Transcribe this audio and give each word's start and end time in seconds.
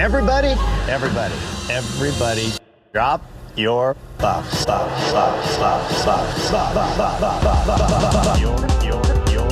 Everybody, 0.00 0.54
everybody, 0.88 1.34
everybody, 1.68 2.50
drop 2.94 3.20
your 3.54 3.94
buffs. 4.16 4.64
Buff, 4.64 4.88
buff, 5.12 5.58
buff, 5.60 6.02
buff, 6.06 6.72
buff, 6.72 6.96
buff, 6.96 7.20
buff, 7.20 7.44
buff, 7.44 7.66
buff, 7.66 8.12
buff. 8.24 8.40
Your, 8.40 8.56
your, 8.82 9.04
your 9.30 9.44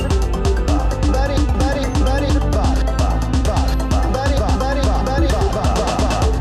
buff. 0.65 0.89
Buddy, 1.13 1.37
buddy, 1.53 1.85
buddy, 2.01 2.33
buff, 2.49 2.81
buff, 2.97 3.45
buff, 3.45 3.77
buff. 3.91 4.11
Buddy, 4.11 4.35
buff, 4.39 4.57
buddy, 4.57 4.81
buff, 4.81 5.05
buddy, 5.05 5.27
buff, 5.27 5.53
buff, 5.53 5.69
buff, 5.77 6.01
buff. 6.01 6.31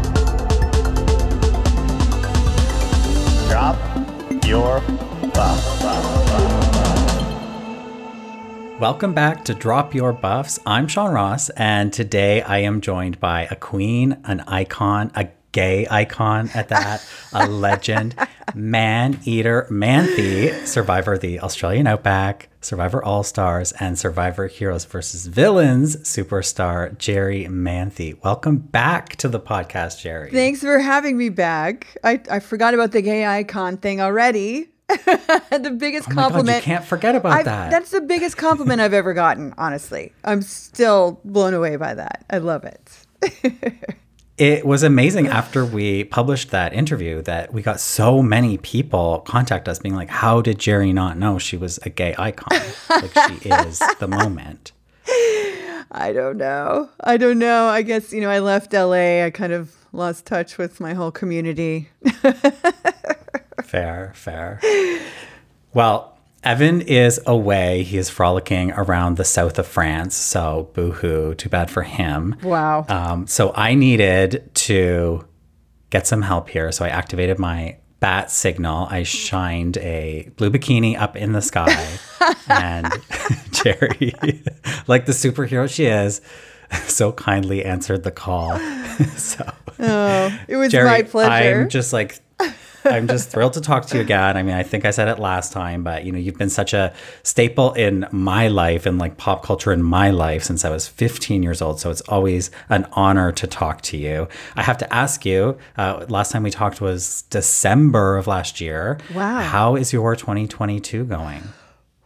Drop 3.50 3.76
your 4.46 4.80
Welcome 8.80 9.12
back 9.12 9.44
to 9.46 9.54
Drop 9.54 9.92
Your 9.92 10.12
Buffs. 10.12 10.60
I'm 10.64 10.86
Sean 10.86 11.12
Ross, 11.12 11.50
and 11.50 11.92
today 11.92 12.42
I 12.42 12.58
am 12.58 12.80
joined 12.80 13.18
by 13.18 13.48
a 13.50 13.56
queen, 13.56 14.18
an 14.22 14.42
icon, 14.42 15.10
a 15.16 15.26
gay 15.50 15.88
icon 15.90 16.48
at 16.54 16.68
that, 16.68 17.04
a 17.32 17.48
legend, 17.48 18.14
man 18.54 19.18
eater, 19.24 19.66
Manthey, 19.68 20.64
survivor 20.64 21.14
of 21.14 21.20
the 21.22 21.40
Australian 21.40 21.88
Outback, 21.88 22.50
Survivor 22.60 23.02
All 23.02 23.24
Stars, 23.24 23.72
and 23.80 23.98
Survivor 23.98 24.46
Heroes 24.46 24.84
versus 24.84 25.26
Villains 25.26 25.96
superstar 25.96 26.96
Jerri 26.98 27.48
Manthey. 27.48 28.22
Welcome 28.22 28.58
back 28.58 29.16
to 29.16 29.28
the 29.28 29.40
podcast, 29.40 30.04
Jerri. 30.04 30.30
Thanks 30.30 30.60
for 30.60 30.78
having 30.78 31.18
me 31.18 31.30
back. 31.30 31.96
I, 32.04 32.20
I 32.30 32.38
forgot 32.38 32.74
about 32.74 32.92
the 32.92 33.02
gay 33.02 33.26
icon 33.26 33.78
thing 33.78 34.00
already. 34.00 34.68
the 34.88 35.74
biggest 35.76 36.08
Oh 36.10 36.14
my 36.14 36.22
God, 36.22 36.28
compliment. 36.30 36.56
you 36.58 36.62
can't 36.62 36.84
forget 36.84 37.14
about 37.14 37.32
I've- 37.32 37.44
that. 37.44 37.70
That's 37.70 37.90
the 37.90 38.00
biggest 38.00 38.36
compliment 38.36 38.80
I've 38.80 38.94
ever 38.94 39.12
gotten, 39.14 39.54
honestly. 39.58 40.12
I'm 40.24 40.40
still 40.42 41.20
blown 41.24 41.54
away 41.54 41.76
by 41.76 41.94
that. 41.94 42.24
I 42.30 42.38
love 42.38 42.64
it. 42.64 43.74
It 44.38 44.64
was 44.64 44.84
amazing 44.84 45.26
after 45.26 45.64
we 45.66 46.04
published 46.04 46.52
that 46.52 46.72
interview 46.72 47.22
that 47.22 47.52
we 47.52 47.60
got 47.60 47.80
so 47.80 48.22
many 48.22 48.56
people 48.56 49.18
contact 49.26 49.68
us 49.68 49.80
being 49.80 49.96
like, 49.96 50.08
How 50.08 50.40
did 50.40 50.58
Jerri 50.58 50.94
not 50.94 51.18
know 51.18 51.38
she 51.40 51.56
was 51.56 51.78
a 51.82 51.90
gay 51.90 52.14
icon? 52.16 52.46
like 52.88 53.12
she 53.42 53.48
is 53.48 53.80
the 53.98 54.06
moment. 54.08 54.70
I 55.90 56.12
don't 56.14 56.36
know. 56.36 56.88
I 57.00 57.16
don't 57.16 57.40
know. 57.40 57.66
I 57.66 57.82
guess, 57.82 58.12
you 58.12 58.20
know, 58.20 58.30
I 58.30 58.38
left 58.38 58.72
LA. 58.72 59.24
I 59.24 59.30
kind 59.34 59.52
of 59.52 59.74
lost 59.92 60.24
touch 60.24 60.56
with 60.56 60.78
my 60.78 60.94
whole 60.94 61.10
community. 61.10 61.88
Fair, 63.64 64.12
fair. 64.14 64.60
Well, 65.74 66.18
Evan 66.44 66.80
is 66.82 67.20
away. 67.26 67.82
He 67.82 67.98
is 67.98 68.08
frolicking 68.08 68.72
around 68.72 69.16
the 69.16 69.24
south 69.24 69.58
of 69.58 69.66
France. 69.66 70.14
So 70.14 70.70
boo 70.74 70.92
hoo, 70.92 71.34
too 71.34 71.48
bad 71.48 71.70
for 71.70 71.82
him. 71.82 72.36
Wow. 72.42 72.86
Um, 72.88 73.26
so 73.26 73.52
I 73.54 73.74
needed 73.74 74.50
to 74.54 75.26
get 75.90 76.06
some 76.06 76.22
help 76.22 76.48
here. 76.48 76.70
So 76.72 76.84
I 76.84 76.88
activated 76.88 77.38
my 77.38 77.76
bat 78.00 78.30
signal. 78.30 78.86
I 78.90 79.02
shined 79.02 79.78
a 79.78 80.30
blue 80.36 80.50
bikini 80.50 80.98
up 80.98 81.16
in 81.16 81.32
the 81.32 81.42
sky. 81.42 81.98
and 82.48 82.86
Jerri, 83.50 84.14
like 84.88 85.06
the 85.06 85.12
superhero 85.12 85.68
she 85.68 85.86
is, 85.86 86.20
so 86.86 87.12
kindly 87.12 87.64
answered 87.64 88.04
the 88.04 88.10
call. 88.10 88.58
so 89.16 89.50
oh, 89.80 90.38
it 90.46 90.56
was 90.56 90.70
Geri, 90.70 90.84
my 90.84 91.02
pleasure. 91.02 91.62
I'm 91.62 91.68
just 91.68 91.92
like, 91.92 92.20
I'm 92.88 93.08
just 93.08 93.30
thrilled 93.30 93.54
to 93.54 93.60
talk 93.60 93.86
to 93.86 93.96
you 93.96 94.00
again. 94.02 94.36
I 94.36 94.42
mean, 94.42 94.54
I 94.54 94.62
think 94.62 94.84
I 94.84 94.90
said 94.90 95.08
it 95.08 95.18
last 95.18 95.52
time, 95.52 95.82
but 95.82 96.04
you 96.04 96.12
know, 96.12 96.18
you've 96.18 96.38
been 96.38 96.50
such 96.50 96.72
a 96.72 96.92
staple 97.22 97.72
in 97.74 98.06
my 98.10 98.48
life 98.48 98.86
and 98.86 98.98
like 98.98 99.16
pop 99.16 99.44
culture 99.44 99.72
in 99.72 99.82
my 99.82 100.10
life 100.10 100.42
since 100.42 100.64
I 100.64 100.70
was 100.70 100.88
15 100.88 101.42
years 101.42 101.62
old. 101.62 101.80
So 101.80 101.90
it's 101.90 102.00
always 102.02 102.50
an 102.68 102.86
honor 102.92 103.32
to 103.32 103.46
talk 103.46 103.82
to 103.82 103.96
you. 103.96 104.28
I 104.56 104.62
have 104.62 104.78
to 104.78 104.94
ask 104.94 105.24
you. 105.24 105.58
Uh, 105.76 106.06
last 106.08 106.32
time 106.32 106.42
we 106.42 106.50
talked 106.50 106.80
was 106.80 107.22
December 107.30 108.16
of 108.16 108.26
last 108.26 108.60
year. 108.60 108.98
Wow. 109.14 109.40
How 109.40 109.76
is 109.76 109.92
your 109.92 110.16
2022 110.16 111.04
going? 111.04 111.42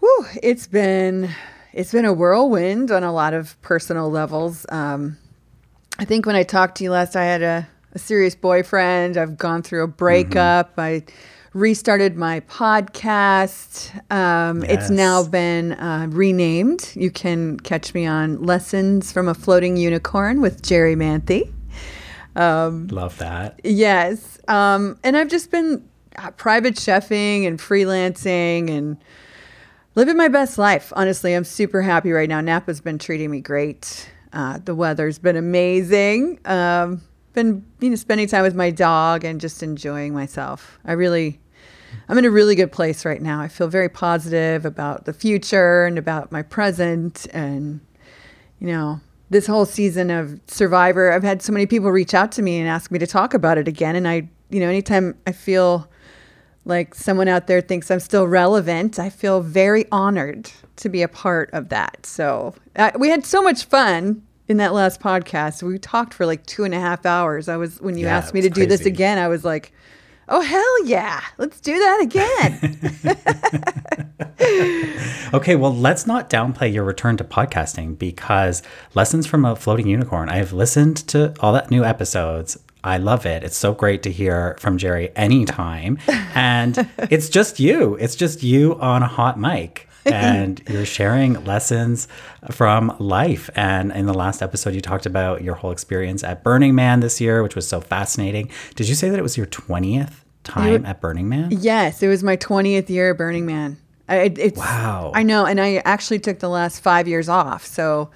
Whew, 0.01 0.27
it's 0.43 0.67
been 0.67 1.31
it's 1.73 1.93
been 1.93 2.05
a 2.05 2.12
whirlwind 2.12 2.91
on 2.91 3.03
a 3.03 3.12
lot 3.12 3.33
of 3.35 3.61
personal 3.62 4.11
levels. 4.11 4.67
Um, 4.69 5.17
I 5.99 6.05
think 6.05 6.27
when 6.27 6.37
I 6.37 6.43
talked 6.43 6.77
to 6.79 6.85
you 6.85 6.91
last, 6.91 7.17
I 7.17 7.25
had 7.25 7.43
a, 7.43 7.69
a 7.95 7.99
serious 7.99 8.35
boyfriend. 8.35 9.17
I've 9.17 9.37
gone 9.37 9.63
through 9.63 9.85
a 9.85 9.89
breakup. 9.89 10.75
I 10.79 11.05
restarted 11.53 12.17
my 12.17 12.41
podcast. 12.41 13.93
Um, 14.11 14.63
It's 14.65 14.89
now 14.91 15.23
been 15.25 15.73
uh, 15.73 16.07
renamed. 16.11 16.91
You 16.95 17.11
can 17.11 17.61
catch 17.61 17.93
me 17.93 18.07
on 18.07 18.43
Lessons 18.43 19.13
from 19.13 19.29
a 19.29 19.35
Floating 19.35 19.77
Unicorn 19.77 20.41
with 20.41 20.63
Jerri 20.63 20.97
Manthey. 20.97 21.53
Love 22.91 23.19
that. 23.19 23.61
Yes. 23.63 24.39
Um, 24.49 24.99
and 25.05 25.17
I've 25.17 25.29
just 25.29 25.51
been 25.51 25.87
uh, 26.17 26.31
private 26.33 26.75
chefing 26.75 27.47
and 27.47 27.59
freelancing 27.59 28.71
and 28.71 28.97
living 29.95 30.17
my 30.17 30.29
best 30.29 30.57
life. 30.57 30.93
Honestly, 30.97 31.35
I'm 31.35 31.45
super 31.45 31.83
happy 31.83 32.13
right 32.13 32.29
now. 32.29 32.41
Napa's 32.41 32.81
been 32.81 32.99
treating 32.99 33.31
me 33.31 33.41
great. 33.41 34.11
Uh, 34.33 34.59
the 34.65 34.75
weather's 34.75 35.19
been 35.19 35.37
amazing. 35.37 36.39
Um, 36.47 37.03
been 37.32 37.65
you 37.81 37.91
know 37.91 37.97
spending 37.97 38.28
time 38.28 38.43
with 38.43 38.54
my 38.54 38.70
dog 38.70 39.25
and 39.25 39.41
just 39.41 39.62
enjoying 39.62 40.15
myself. 40.15 40.78
I 40.84 40.93
really, 40.93 41.41
I'm 42.09 42.19
in 42.19 42.25
a 42.25 42.31
really 42.31 42.54
good 42.54 42.72
place 42.72 43.04
right 43.04 43.20
now. 43.20 43.41
I 43.41 43.48
feel 43.48 43.69
very 43.69 43.88
positive 43.88 44.65
about 44.65 45.04
the 45.04 45.12
future 45.12 45.84
and 45.84 45.98
about 45.98 46.32
my 46.32 46.43
present 46.43 47.26
and 47.32 47.81
you 48.62 48.69
know, 48.69 49.00
this 49.28 49.44
whole 49.48 49.66
season 49.66 50.09
of 50.09 50.38
Survivor, 50.47 51.10
I've 51.10 51.25
had 51.25 51.43
so 51.43 51.53
many 51.53 51.66
people 51.66 51.91
reach 51.91 52.15
out 52.15 52.31
to 52.32 52.43
me 52.43 52.60
and 52.60 52.69
ask 52.69 52.93
me 52.93 52.98
to 53.00 53.09
talk 53.09 53.34
about 53.34 53.59
it 53.59 53.66
again. 53.66 53.97
And 53.97 54.06
I, 54.06 54.28
you 54.50 54.60
know, 54.60 54.69
anytime 54.69 55.19
I 55.26 55.32
feel 55.32 55.88
like 56.64 56.94
someone 56.94 57.26
out 57.26 57.49
there 57.49 57.60
thinks 57.60 57.91
I'm 57.91 57.99
still 57.99 58.28
relevant, 58.28 59.00
I 59.00 59.10
feel 59.10 59.41
very 59.41 59.87
honored 59.91 60.49
to 60.76 60.88
be 60.88 61.03
a 61.03 61.09
part 61.09 61.50
of 61.53 61.70
that. 61.70 62.06
So 62.06 62.54
uh, 62.76 62.93
we 62.97 63.09
had 63.09 63.26
so 63.26 63.43
much 63.43 63.64
fun 63.64 64.22
in 64.49 64.57
that 64.59 64.73
last 64.75 65.01
podcast. 65.01 65.63
We 65.63 65.79
talked 65.79 66.15
for 66.15 66.27
like 66.27 66.45
two 66.47 66.65
and 66.65 66.75
a 66.75 66.81
half 66.81 67.07
hours. 67.07 67.49
I 67.49 67.57
was, 67.57 67.81
when 67.81 67.97
you 67.97 68.07
Yeah, 68.07 68.17
asked 68.19 68.35
me 68.35 68.41
to 68.43 68.49
was 68.49 68.55
do 68.55 68.67
this 68.67 68.81
again, 68.87 69.19
I 69.19 69.29
was 69.29 69.45
like, 69.45 69.73
oh, 70.29 70.41
hell 70.41 70.85
yeah, 70.87 71.21
let's 71.39 71.61
do 71.61 71.79
that 71.79 72.01
again. 72.03 72.79
Okay, 75.35 75.55
well, 75.57 75.75
let's 75.75 76.07
not 76.07 76.29
downplay 76.29 76.71
your 76.73 76.85
return 76.85 77.17
to 77.17 77.25
podcasting 77.25 77.99
because 77.99 78.63
Lessons 78.95 79.27
from 79.27 79.45
a 79.47 79.57
Floating 79.57 79.87
Unicorn, 79.87 80.29
I've 80.29 80.53
listened 80.53 80.97
to 81.09 81.33
all 81.41 81.53
that 81.55 81.71
new 81.71 81.85
episodes. 81.85 82.59
I 82.85 82.99
love 82.99 83.25
it. 83.25 83.43
It's 83.45 83.57
so 83.57 83.73
great 83.73 84.03
to 84.03 84.11
hear 84.13 84.57
from 84.61 84.77
Jerri 84.77 85.11
anytime. 85.17 85.99
And 86.35 86.87
it's 87.11 87.29
just 87.31 87.61
you. 87.61 87.95
It's 87.97 88.15
just 88.17 88.43
you 88.43 88.79
on 88.81 89.03
a 89.03 89.07
hot 89.09 89.39
mic. 89.39 89.89
And 90.05 90.63
you're 90.69 90.85
sharing 90.87 91.45
lessons 91.45 92.09
from 92.51 92.95
life. 92.99 93.49
And 93.55 93.93
in 93.93 94.07
the 94.07 94.15
last 94.15 94.43
episode, 94.43 94.75
you 94.75 94.81
talked 94.81 95.07
about 95.07 95.43
your 95.43 95.55
whole 95.55 95.71
experience 95.71 96.25
at 96.25 96.43
Burning 96.43 96.75
Man 96.75 97.01
this 97.01 97.21
year, 97.21 97.43
which 97.43 97.55
was 97.55 97.69
so 97.69 97.81
fascinating. 97.81 98.51
Did 98.75 98.89
you 98.89 98.95
say 98.95 99.11
that 99.11 99.19
it 99.19 99.23
was 99.23 99.37
your 99.37 99.47
20th 99.47 100.15
time 100.45 100.85
at 100.85 101.01
Burning 101.01 101.29
Man? 101.29 101.51
Yes, 101.53 102.03
it 102.03 102.09
was 102.09 102.23
my 102.23 102.37
20th 102.37 102.89
year 102.89 103.12
at 103.12 103.19
Burning 103.19 103.47
Man. 103.47 103.79
I, 104.09 104.33
it's, 104.37 104.59
Wow. 104.59 105.12
I 105.15 105.23
know, 105.23 105.47
and 105.47 105.61
I 105.61 105.77
actually 105.85 106.19
took 106.19 106.41
the 106.41 106.49
last 106.49 106.81
five 106.81 107.07
years 107.07 107.29
off. 107.29 107.65
So, 107.65 108.11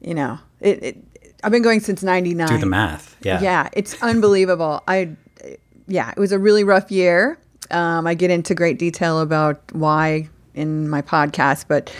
you 0.00 0.14
know, 0.14 0.38
it, 0.60 0.82
it 0.82 1.04
I've 1.42 1.52
been 1.52 1.62
going 1.62 1.80
since 1.80 2.02
'99. 2.02 2.48
Do 2.48 2.58
the 2.58 2.66
math. 2.66 3.16
Yeah. 3.22 3.40
Yeah, 3.40 3.68
it's 3.72 4.00
unbelievable. 4.02 4.82
I, 4.86 5.16
yeah, 5.86 6.10
it 6.10 6.18
was 6.18 6.32
a 6.32 6.38
really 6.38 6.64
rough 6.64 6.90
year. 6.90 7.38
Um, 7.70 8.06
I 8.06 8.14
get 8.14 8.30
into 8.30 8.54
great 8.54 8.78
detail 8.78 9.20
about 9.20 9.62
why 9.72 10.28
in 10.54 10.88
my 10.88 11.02
podcast, 11.02 11.66
but 11.68 11.92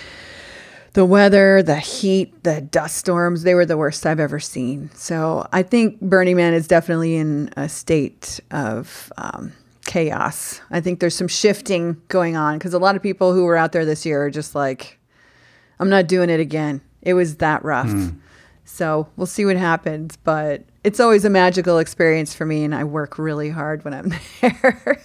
the 0.93 1.05
weather, 1.05 1.63
the 1.63 1.77
heat, 1.77 2.43
the 2.43 2.61
dust 2.61 2.97
storms, 2.97 3.43
they 3.45 3.55
were 3.55 3.67
the 3.67 3.77
worst 3.77 4.05
I've 4.07 4.21
ever 4.21 4.41
seen. 4.41 4.91
So 4.95 5.47
I 5.53 5.63
think 5.63 6.01
Burning 6.01 6.37
Man 6.37 6.53
is 6.53 6.67
definitely 6.67 7.17
in 7.17 7.51
a 7.57 7.69
state 7.69 8.41
of 8.51 9.13
um, 9.17 9.53
chaos. 9.87 10.61
I 10.71 10.81
think 10.81 11.01
there's 11.01 11.15
some 11.15 11.29
shifting 11.29 12.01
going 12.09 12.37
on 12.37 12.59
because 12.59 12.75
a 12.75 12.79
lot 12.79 12.97
of 12.97 13.03
people 13.03 13.33
who 13.33 13.45
were 13.45 13.57
out 13.57 13.73
there 13.73 13.85
this 13.85 14.05
year 14.05 14.25
are 14.25 14.31
just 14.31 14.55
like, 14.55 14.99
I'm 15.79 15.89
not 15.89 16.09
doing 16.09 16.29
it 16.29 16.41
again. 16.41 16.81
It 17.03 17.15
was 17.15 17.37
that 17.37 17.65
rough. 17.65 17.93
So 18.65 19.09
we'll 19.17 19.27
see 19.27 19.45
what 19.45 19.57
happens. 19.57 20.17
But 20.17 20.65
it's 20.85 21.01
always 21.01 21.25
a 21.25 21.31
magical 21.31 21.79
experience 21.79 22.35
for 22.35 22.47
me, 22.47 22.65
and 22.65 22.75
I 22.75 22.85
work 22.85 23.19
really 23.19 23.51
hard 23.51 23.85
when 23.85 23.95
I'm 23.95 24.13
there. 24.41 25.01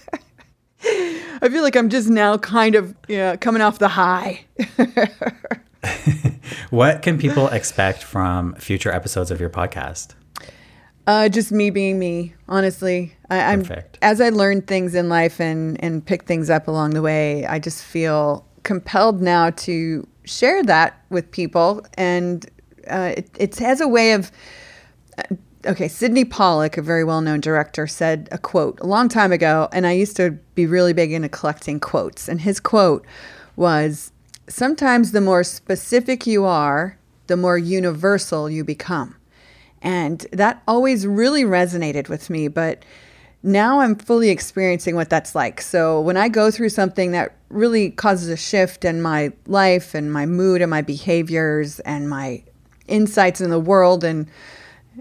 I 1.42 1.48
feel 1.48 1.62
like 1.62 1.76
I'm 1.76 1.88
just 1.88 2.08
now 2.08 2.38
kind 2.38 2.74
of 2.74 2.94
know, 3.08 3.36
coming 3.36 3.62
off 3.62 3.78
the 3.78 3.88
high. 3.88 4.44
What 6.70 7.02
can 7.02 7.18
people 7.18 7.48
expect 7.48 8.02
from 8.02 8.54
future 8.56 8.90
episodes 8.90 9.30
of 9.30 9.40
your 9.40 9.50
podcast? 9.50 10.14
Uh, 11.06 11.28
just 11.28 11.52
me 11.52 11.70
being 11.70 11.98
me, 11.98 12.34
honestly. 12.48 13.14
I, 13.30 13.52
I'm 13.52 13.60
Perfect. 13.60 13.98
as 14.02 14.20
I 14.20 14.30
learn 14.30 14.62
things 14.62 14.94
in 14.94 15.08
life 15.08 15.40
and 15.40 15.82
and 15.82 16.04
pick 16.04 16.24
things 16.24 16.50
up 16.50 16.66
along 16.66 16.90
the 16.90 17.02
way. 17.02 17.46
I 17.46 17.60
just 17.60 17.84
feel 17.84 18.44
compelled 18.64 19.22
now 19.22 19.50
to 19.50 20.06
share 20.24 20.64
that 20.64 21.00
with 21.10 21.30
people, 21.30 21.86
and 21.94 22.44
uh, 22.90 23.14
it, 23.16 23.30
it 23.38 23.56
has 23.58 23.80
a 23.80 23.86
way 23.86 24.12
of 24.12 24.32
okay, 25.66 25.88
Sydney 25.88 26.24
Pollack, 26.24 26.76
a 26.76 26.82
very 26.82 27.04
well 27.04 27.20
known 27.20 27.40
director, 27.40 27.86
said 27.86 28.28
a 28.32 28.38
quote 28.38 28.78
a 28.80 28.86
long 28.86 29.08
time 29.08 29.32
ago, 29.32 29.68
and 29.72 29.86
I 29.86 29.92
used 29.92 30.16
to 30.16 30.32
be 30.54 30.66
really 30.66 30.92
big 30.92 31.12
into 31.12 31.28
collecting 31.28 31.80
quotes. 31.80 32.28
And 32.28 32.40
his 32.40 32.60
quote 32.60 33.04
was 33.56 34.12
Sometimes 34.48 35.12
the 35.12 35.20
more 35.20 35.42
specific 35.42 36.26
you 36.26 36.44
are, 36.44 36.98
the 37.26 37.36
more 37.36 37.58
universal 37.58 38.48
you 38.48 38.64
become. 38.64 39.16
And 39.82 40.26
that 40.32 40.62
always 40.68 41.06
really 41.06 41.44
resonated 41.44 42.08
with 42.08 42.30
me. 42.30 42.48
But 42.48 42.84
now 43.42 43.80
I'm 43.80 43.96
fully 43.96 44.30
experiencing 44.30 44.94
what 44.94 45.10
that's 45.10 45.34
like. 45.34 45.60
So 45.60 46.00
when 46.00 46.16
I 46.16 46.28
go 46.28 46.50
through 46.50 46.70
something 46.70 47.12
that 47.12 47.36
really 47.48 47.90
causes 47.90 48.28
a 48.28 48.36
shift 48.36 48.84
in 48.84 49.02
my 49.02 49.32
life 49.46 49.94
and 49.94 50.12
my 50.12 50.26
mood 50.26 50.62
and 50.62 50.70
my 50.70 50.82
behaviors 50.82 51.80
and 51.80 52.08
my 52.08 52.42
insights 52.88 53.40
in 53.40 53.50
the 53.50 53.60
world 53.60 54.04
and 54.04 54.28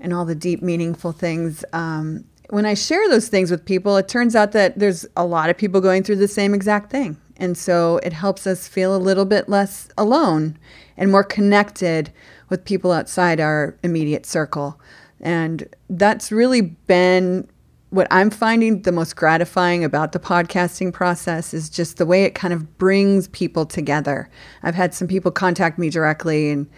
and 0.02 0.14
all 0.14 0.26
the 0.26 0.36
deep 0.36 0.62
meaningful 0.62 1.12
things 1.12 1.64
um, 1.74 2.24
when 2.50 2.66
i 2.66 2.74
share 2.74 3.08
those 3.10 3.28
things 3.28 3.52
with 3.52 3.66
people 3.66 3.98
it 3.98 4.08
turns 4.08 4.36
out 4.36 4.52
that 4.52 4.78
there's 4.78 5.06
a 5.16 5.26
lot 5.26 5.50
of 5.50 5.58
people 5.58 5.82
going 5.82 6.04
through 6.04 6.16
the 6.16 6.28
same 6.28 6.54
exact 6.54 6.92
thing 6.92 7.18
and 7.38 7.58
so 7.58 8.00
it 8.04 8.14
helps 8.14 8.48
us 8.48 8.68
feel 8.68 8.96
a 8.96 8.98
little 8.98 9.26
bit 9.26 9.50
less 9.50 9.90
alone 9.98 10.58
and 10.98 11.12
more 11.12 11.24
connected 11.24 12.12
with 12.50 12.64
people 12.64 12.92
outside 12.92 13.40
our 13.40 13.76
immediate 13.84 14.26
circle 14.26 14.80
and 15.22 15.68
that's 15.90 16.32
really 16.32 16.62
been 16.62 17.48
what 17.96 18.08
I'm 18.12 18.30
finding 18.30 18.82
the 18.82 18.92
most 18.92 19.16
gratifying 19.16 19.84
about 19.86 20.12
the 20.12 20.20
podcasting 20.20 20.92
process 20.92 21.54
is 21.54 21.70
just 21.70 21.98
the 21.98 22.06
way 22.06 22.24
it 22.24 22.36
kind 22.36 22.54
of 22.54 22.78
brings 22.78 23.30
people 23.30 23.66
together. 23.66 24.30
I've 24.64 24.76
had 24.76 24.94
some 24.94 25.08
people 25.08 25.32
contact 25.32 25.80
me 25.80 25.90
directly 25.90 26.50
and 26.50 26.70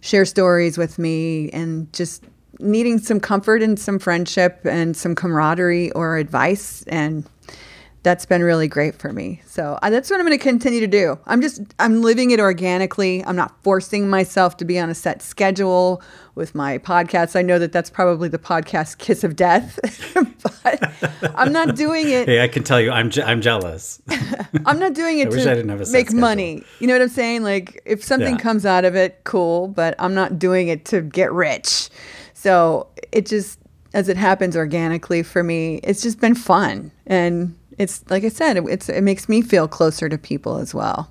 share 0.00 0.24
stories 0.24 0.78
with 0.78 0.98
me 0.98 1.50
and 1.50 1.92
just 1.92 2.24
needing 2.62 2.98
some 2.98 3.20
comfort 3.20 3.62
and 3.62 3.78
some 3.78 3.98
friendship 3.98 4.60
and 4.64 4.96
some 4.96 5.14
camaraderie 5.14 5.90
or 5.92 6.16
advice 6.16 6.82
and 6.86 7.28
that's 8.04 8.26
been 8.26 8.42
really 8.42 8.66
great 8.66 8.96
for 8.96 9.12
me. 9.12 9.40
So 9.46 9.78
uh, 9.80 9.88
that's 9.88 10.10
what 10.10 10.18
I'm 10.18 10.26
going 10.26 10.36
to 10.36 10.42
continue 10.42 10.80
to 10.80 10.88
do. 10.88 11.16
I'm 11.26 11.40
just 11.40 11.60
I'm 11.78 12.02
living 12.02 12.32
it 12.32 12.40
organically. 12.40 13.24
I'm 13.24 13.36
not 13.36 13.54
forcing 13.62 14.10
myself 14.10 14.56
to 14.56 14.64
be 14.64 14.76
on 14.76 14.90
a 14.90 14.94
set 14.94 15.22
schedule 15.22 16.02
with 16.34 16.52
my 16.52 16.78
podcast. 16.78 17.36
I 17.36 17.42
know 17.42 17.60
that 17.60 17.70
that's 17.70 17.90
probably 17.90 18.28
the 18.28 18.40
podcast 18.40 18.98
kiss 18.98 19.22
of 19.22 19.36
death, 19.36 19.78
but 20.64 21.32
I'm 21.36 21.52
not 21.52 21.76
doing 21.76 22.08
it. 22.08 22.26
Hey, 22.26 22.42
I 22.42 22.48
can 22.48 22.64
tell 22.64 22.80
you, 22.80 22.90
I'm 22.90 23.08
je- 23.08 23.22
I'm 23.22 23.40
jealous. 23.40 24.02
I'm 24.66 24.80
not 24.80 24.94
doing 24.94 25.20
it 25.20 25.28
I 25.28 25.30
wish 25.30 25.46
I 25.46 25.54
didn't 25.54 25.66
to 25.68 25.72
have 25.74 25.80
a 25.82 25.86
set 25.86 25.92
make 25.92 26.06
schedule. 26.08 26.20
money. 26.22 26.64
You 26.80 26.88
know 26.88 26.94
what 26.94 27.02
I'm 27.02 27.08
saying? 27.08 27.44
Like 27.44 27.80
if 27.84 28.02
something 28.02 28.34
Yeah. 28.34 28.40
comes 28.42 28.66
out 28.66 28.84
of 28.84 28.96
it, 28.96 29.20
cool. 29.22 29.68
But 29.68 29.94
I'm 30.00 30.14
not 30.14 30.40
doing 30.40 30.66
it 30.66 30.84
to 30.86 31.02
get 31.02 31.32
rich. 31.32 31.88
So 32.42 32.88
it 33.12 33.26
just 33.26 33.60
as 33.94 34.08
it 34.08 34.16
happens 34.16 34.56
organically 34.56 35.22
for 35.22 35.44
me, 35.44 35.76
it's 35.84 36.02
just 36.02 36.20
been 36.20 36.34
fun 36.34 36.90
and. 37.06 37.56
It's 37.78 38.04
like 38.10 38.22
I 38.22 38.28
said, 38.28 38.58
it, 38.58 38.64
it's, 38.68 38.90
it 38.90 39.00
makes 39.00 39.30
me 39.30 39.40
feel 39.40 39.66
closer 39.66 40.06
to 40.06 40.18
people 40.18 40.58
as 40.58 40.74
well. 40.74 41.10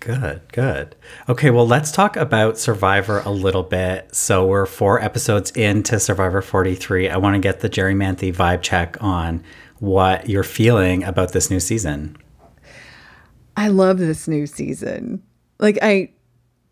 Good, 0.00 0.40
good. 0.50 0.96
Okay, 1.28 1.50
well, 1.50 1.68
let's 1.68 1.92
talk 1.92 2.16
about 2.16 2.58
Survivor 2.58 3.20
a 3.20 3.30
little 3.30 3.62
bit. 3.62 4.12
So, 4.12 4.44
we're 4.44 4.66
four 4.66 5.00
episodes 5.00 5.52
into 5.52 6.00
Survivor 6.00 6.42
43. 6.42 7.08
I 7.08 7.18
want 7.18 7.34
to 7.34 7.38
get 7.38 7.60
the 7.60 7.68
Jerri 7.68 7.94
Manthey 7.94 8.34
vibe 8.34 8.62
check 8.62 8.96
on 9.00 9.44
what 9.78 10.28
you're 10.28 10.42
feeling 10.42 11.04
about 11.04 11.32
this 11.32 11.50
new 11.50 11.60
season. 11.60 12.16
I 13.56 13.68
love 13.68 13.98
this 13.98 14.26
new 14.26 14.46
season. 14.46 15.22
Like 15.60 15.78
I 15.82 16.10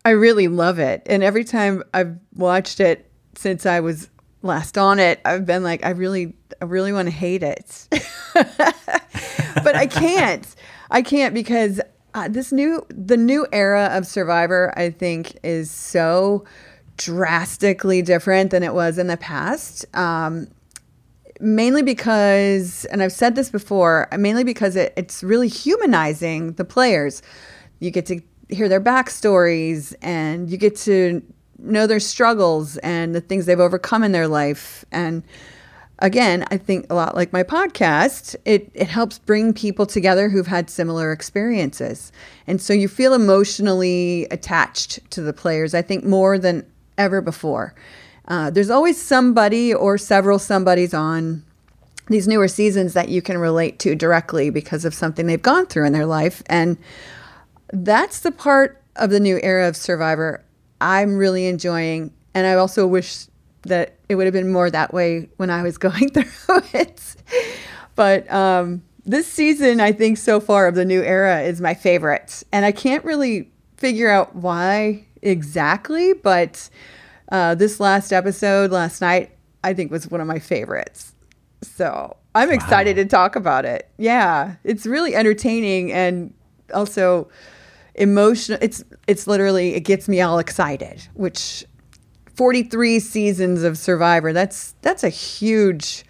I 0.03 0.11
really 0.11 0.47
love 0.47 0.79
it. 0.79 1.03
And 1.05 1.23
every 1.23 1.43
time 1.43 1.83
I've 1.93 2.17
watched 2.35 2.79
it 2.79 3.09
since 3.35 3.65
I 3.65 3.79
was 3.79 4.09
last 4.41 4.77
on 4.77 4.99
it, 4.99 5.21
I've 5.25 5.45
been 5.45 5.63
like 5.63 5.85
I 5.85 5.91
really 5.91 6.33
I 6.61 6.65
really 6.65 6.93
want 6.93 7.07
to 7.07 7.13
hate 7.13 7.43
it. 7.43 7.87
but 8.33 9.75
I 9.75 9.87
can't. 9.87 10.47
I 10.89 11.01
can't 11.01 11.33
because 11.33 11.79
uh, 12.13 12.27
this 12.27 12.51
new 12.51 12.85
the 12.89 13.17
new 13.17 13.47
era 13.51 13.89
of 13.93 14.07
Survivor 14.07 14.73
I 14.75 14.89
think 14.89 15.37
is 15.43 15.69
so 15.69 16.45
drastically 16.97 18.01
different 18.01 18.51
than 18.51 18.63
it 18.63 18.73
was 18.73 18.97
in 18.97 19.07
the 19.07 19.17
past. 19.17 19.85
Um, 19.95 20.47
mainly 21.39 21.81
because, 21.81 22.85
and 22.85 23.01
I've 23.01 23.11
said 23.11 23.35
this 23.35 23.49
before, 23.49 24.07
mainly 24.17 24.43
because 24.43 24.75
it, 24.75 24.93
it's 24.95 25.23
really 25.23 25.47
humanizing 25.47 26.53
the 26.53 26.65
players. 26.65 27.21
You 27.79 27.89
get 27.89 28.05
to 28.07 28.21
hear 28.51 28.69
their 28.69 28.81
backstories 28.81 29.93
and 30.01 30.49
you 30.49 30.57
get 30.57 30.75
to 30.75 31.21
know 31.57 31.87
their 31.87 31.99
struggles 31.99 32.77
and 32.77 33.13
the 33.15 33.21
things 33.21 33.45
they've 33.45 33.59
overcome 33.59 34.03
in 34.03 34.11
their 34.11 34.27
life. 34.27 34.83
And 34.91 35.23
again, 35.99 36.45
I 36.49 36.57
think 36.57 36.87
a 36.89 36.95
lot 36.95 37.15
like 37.15 37.31
my 37.31 37.43
podcast, 37.43 38.35
it, 38.45 38.71
it 38.73 38.87
helps 38.87 39.19
bring 39.19 39.53
people 39.53 39.85
together 39.85 40.29
who've 40.29 40.47
had 40.47 40.69
similar 40.69 41.11
experiences. 41.11 42.11
And 42.47 42.61
so 42.61 42.73
you 42.73 42.87
feel 42.87 43.13
emotionally 43.13 44.27
attached 44.31 44.99
to 45.11 45.21
the 45.21 45.33
players, 45.33 45.73
I 45.73 45.81
think, 45.81 46.03
more 46.03 46.37
than 46.37 46.65
ever 46.97 47.21
before. 47.21 47.73
Uh, 48.27 48.49
there's 48.49 48.69
always 48.69 49.01
somebody 49.01 49.73
or 49.73 49.97
several 49.97 50.39
somebodies 50.39 50.93
on 50.93 51.43
these 52.07 52.27
newer 52.27 52.47
seasons 52.47 52.93
that 52.93 53.09
you 53.09 53.21
can 53.21 53.37
relate 53.37 53.79
to 53.79 53.95
directly 53.95 54.49
because 54.49 54.85
of 54.85 54.93
something 54.93 55.27
they've 55.27 55.41
gone 55.41 55.65
through 55.65 55.85
in 55.85 55.93
their 55.93 56.05
life. 56.05 56.43
And 56.47 56.77
that's 57.71 58.19
the 58.19 58.31
part 58.31 58.81
of 58.95 59.09
the 59.09 59.19
new 59.19 59.39
era 59.41 59.67
of 59.67 59.75
Survivor 59.75 60.43
I'm 60.81 61.15
really 61.15 61.45
enjoying. 61.45 62.11
And 62.33 62.47
I 62.47 62.55
also 62.55 62.87
wish 62.87 63.27
that 63.63 63.95
it 64.09 64.15
would 64.15 64.25
have 64.25 64.33
been 64.33 64.51
more 64.51 64.69
that 64.69 64.93
way 64.93 65.29
when 65.37 65.49
I 65.49 65.61
was 65.61 65.77
going 65.77 66.09
through 66.09 66.61
it. 66.73 67.15
But 67.95 68.29
um, 68.31 68.83
this 69.05 69.27
season, 69.27 69.79
I 69.79 69.91
think 69.91 70.17
so 70.17 70.39
far 70.39 70.67
of 70.67 70.75
the 70.75 70.85
new 70.85 71.01
era 71.01 71.41
is 71.41 71.61
my 71.61 71.73
favorite. 71.73 72.43
And 72.51 72.65
I 72.65 72.71
can't 72.71 73.05
really 73.05 73.51
figure 73.77 74.09
out 74.09 74.35
why 74.35 75.05
exactly, 75.21 76.13
but 76.13 76.69
uh, 77.31 77.55
this 77.55 77.79
last 77.79 78.11
episode 78.11 78.71
last 78.71 79.01
night, 79.01 79.31
I 79.63 79.73
think 79.73 79.91
was 79.91 80.09
one 80.09 80.21
of 80.21 80.27
my 80.27 80.39
favorites. 80.39 81.13
So 81.61 82.17
I'm 82.33 82.51
excited 82.51 82.95
to 82.95 83.05
talk 83.05 83.35
about 83.35 83.65
it. 83.65 83.89
Yeah, 83.97 84.55
it's 84.63 84.85
really 84.85 85.15
entertaining 85.15 85.91
and 85.91 86.33
also 86.73 87.29
emotional. 87.95 88.57
It's 88.61 88.83
it's 89.07 89.27
literally 89.27 89.75
it 89.75 89.81
gets 89.81 90.07
me 90.07 90.21
all 90.21 90.39
excited. 90.39 91.07
Which 91.13 91.65
43 92.35 92.99
seasons 92.99 93.63
of 93.63 93.77
Survivor. 93.77 94.33
That's 94.33 94.73
that's 94.81 95.03
a 95.03 95.09
huge 95.09 96.03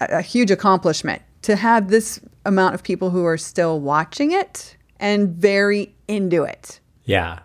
a 0.00 0.22
huge 0.22 0.50
accomplishment 0.50 1.22
to 1.42 1.56
have 1.56 1.88
this 1.88 2.20
amount 2.44 2.74
of 2.74 2.82
people 2.82 3.10
who 3.10 3.24
are 3.24 3.38
still 3.38 3.80
watching 3.80 4.32
it 4.32 4.76
and 5.00 5.30
very 5.30 5.94
into 6.08 6.42
it. 6.42 6.80
Yeah. 7.04 7.40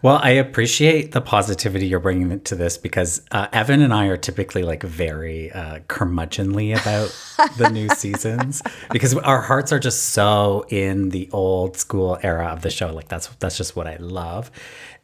Well, 0.00 0.18
I 0.22 0.30
appreciate 0.30 1.12
the 1.12 1.20
positivity 1.20 1.86
you're 1.86 2.00
bringing 2.00 2.40
to 2.40 2.54
this 2.54 2.78
because 2.78 3.22
uh, 3.30 3.48
Evan 3.52 3.82
and 3.82 3.92
I 3.92 4.06
are 4.06 4.16
typically 4.16 4.62
like 4.62 4.82
very 4.82 5.50
uh, 5.52 5.80
curmudgeonly 5.88 6.72
about 6.72 7.56
the 7.58 7.70
new 7.70 7.88
seasons 7.90 8.62
because 8.90 9.14
our 9.16 9.40
hearts 9.40 9.72
are 9.72 9.78
just 9.78 10.10
so 10.10 10.64
in 10.68 11.10
the 11.10 11.28
old 11.32 11.76
school 11.76 12.18
era 12.22 12.46
of 12.46 12.62
the 12.62 12.70
show. 12.70 12.92
Like 12.92 13.08
that's 13.08 13.28
that's 13.38 13.56
just 13.56 13.76
what 13.76 13.86
I 13.86 13.96
love, 13.96 14.50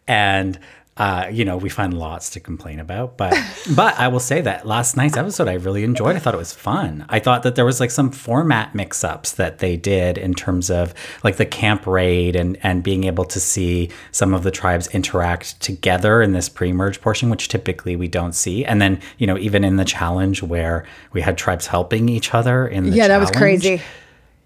and 0.07 0.59
uh, 0.99 1.29
you 1.31 1.45
know 1.45 1.57
we 1.57 1.69
find 1.69 1.95
lots 1.95 2.31
to 2.31 2.41
complain 2.41 2.81
about. 2.81 3.17
But 3.17 3.35
but 3.77 3.99
I 3.99 4.09
will 4.09 4.21
say 4.21 4.41
that 4.41 4.67
last 4.67 4.97
night's 4.97 5.17
episode 5.17 5.49
I 5.49 5.55
really 5.55 5.85
enjoyed. 5.85 6.17
I 6.17 6.19
thought 6.19 6.35
it 6.35 6.39
was 6.39 6.53
fun. 6.53 7.07
I 7.09 7.21
thought 7.21 7.45
that 7.45 7.55
there 7.55 7.65
was 7.65 7.81
like 7.81 7.91
some 7.91 8.11
format 8.11 8.75
mix-ups 8.75 9.33
that 9.33 9.59
they 9.59 9.77
did 9.77 10.19
in 10.19 10.35
terms 10.35 10.71
of 10.71 10.93
like 11.23 11.37
the 11.37 11.47
camp 11.47 11.87
raid 11.87 12.37
and 12.37 12.59
and 12.63 12.83
being 12.83 13.05
able 13.05 13.25
to 13.27 13.41
see 13.41 13.91
some 14.11 14.35
of 14.35 14.43
the 14.43 14.51
tribes 14.51 14.89
interact 14.89 15.61
together 15.61 16.21
in 16.21 16.33
this 16.33 16.49
pre-merge 16.49 17.01
portion, 17.01 17.31
which 17.31 17.49
typically 17.49 17.97
we 17.97 18.09
don't 18.09 18.35
see. 18.35 18.65
And 18.65 18.83
then 18.83 19.01
you 19.19 19.27
know 19.27 19.39
even 19.39 19.65
in 19.65 19.77
the 19.77 19.85
challenge 19.85 20.43
where 20.43 20.85
we 21.13 21.21
had 21.21 21.39
tribes 21.39 21.67
helping 21.69 22.09
each 22.09 22.35
other 22.35 22.67
in 22.67 22.91
the 22.91 22.97
yeah, 22.97 23.09
that 23.09 23.21
was 23.21 23.31
crazy. 23.31 23.81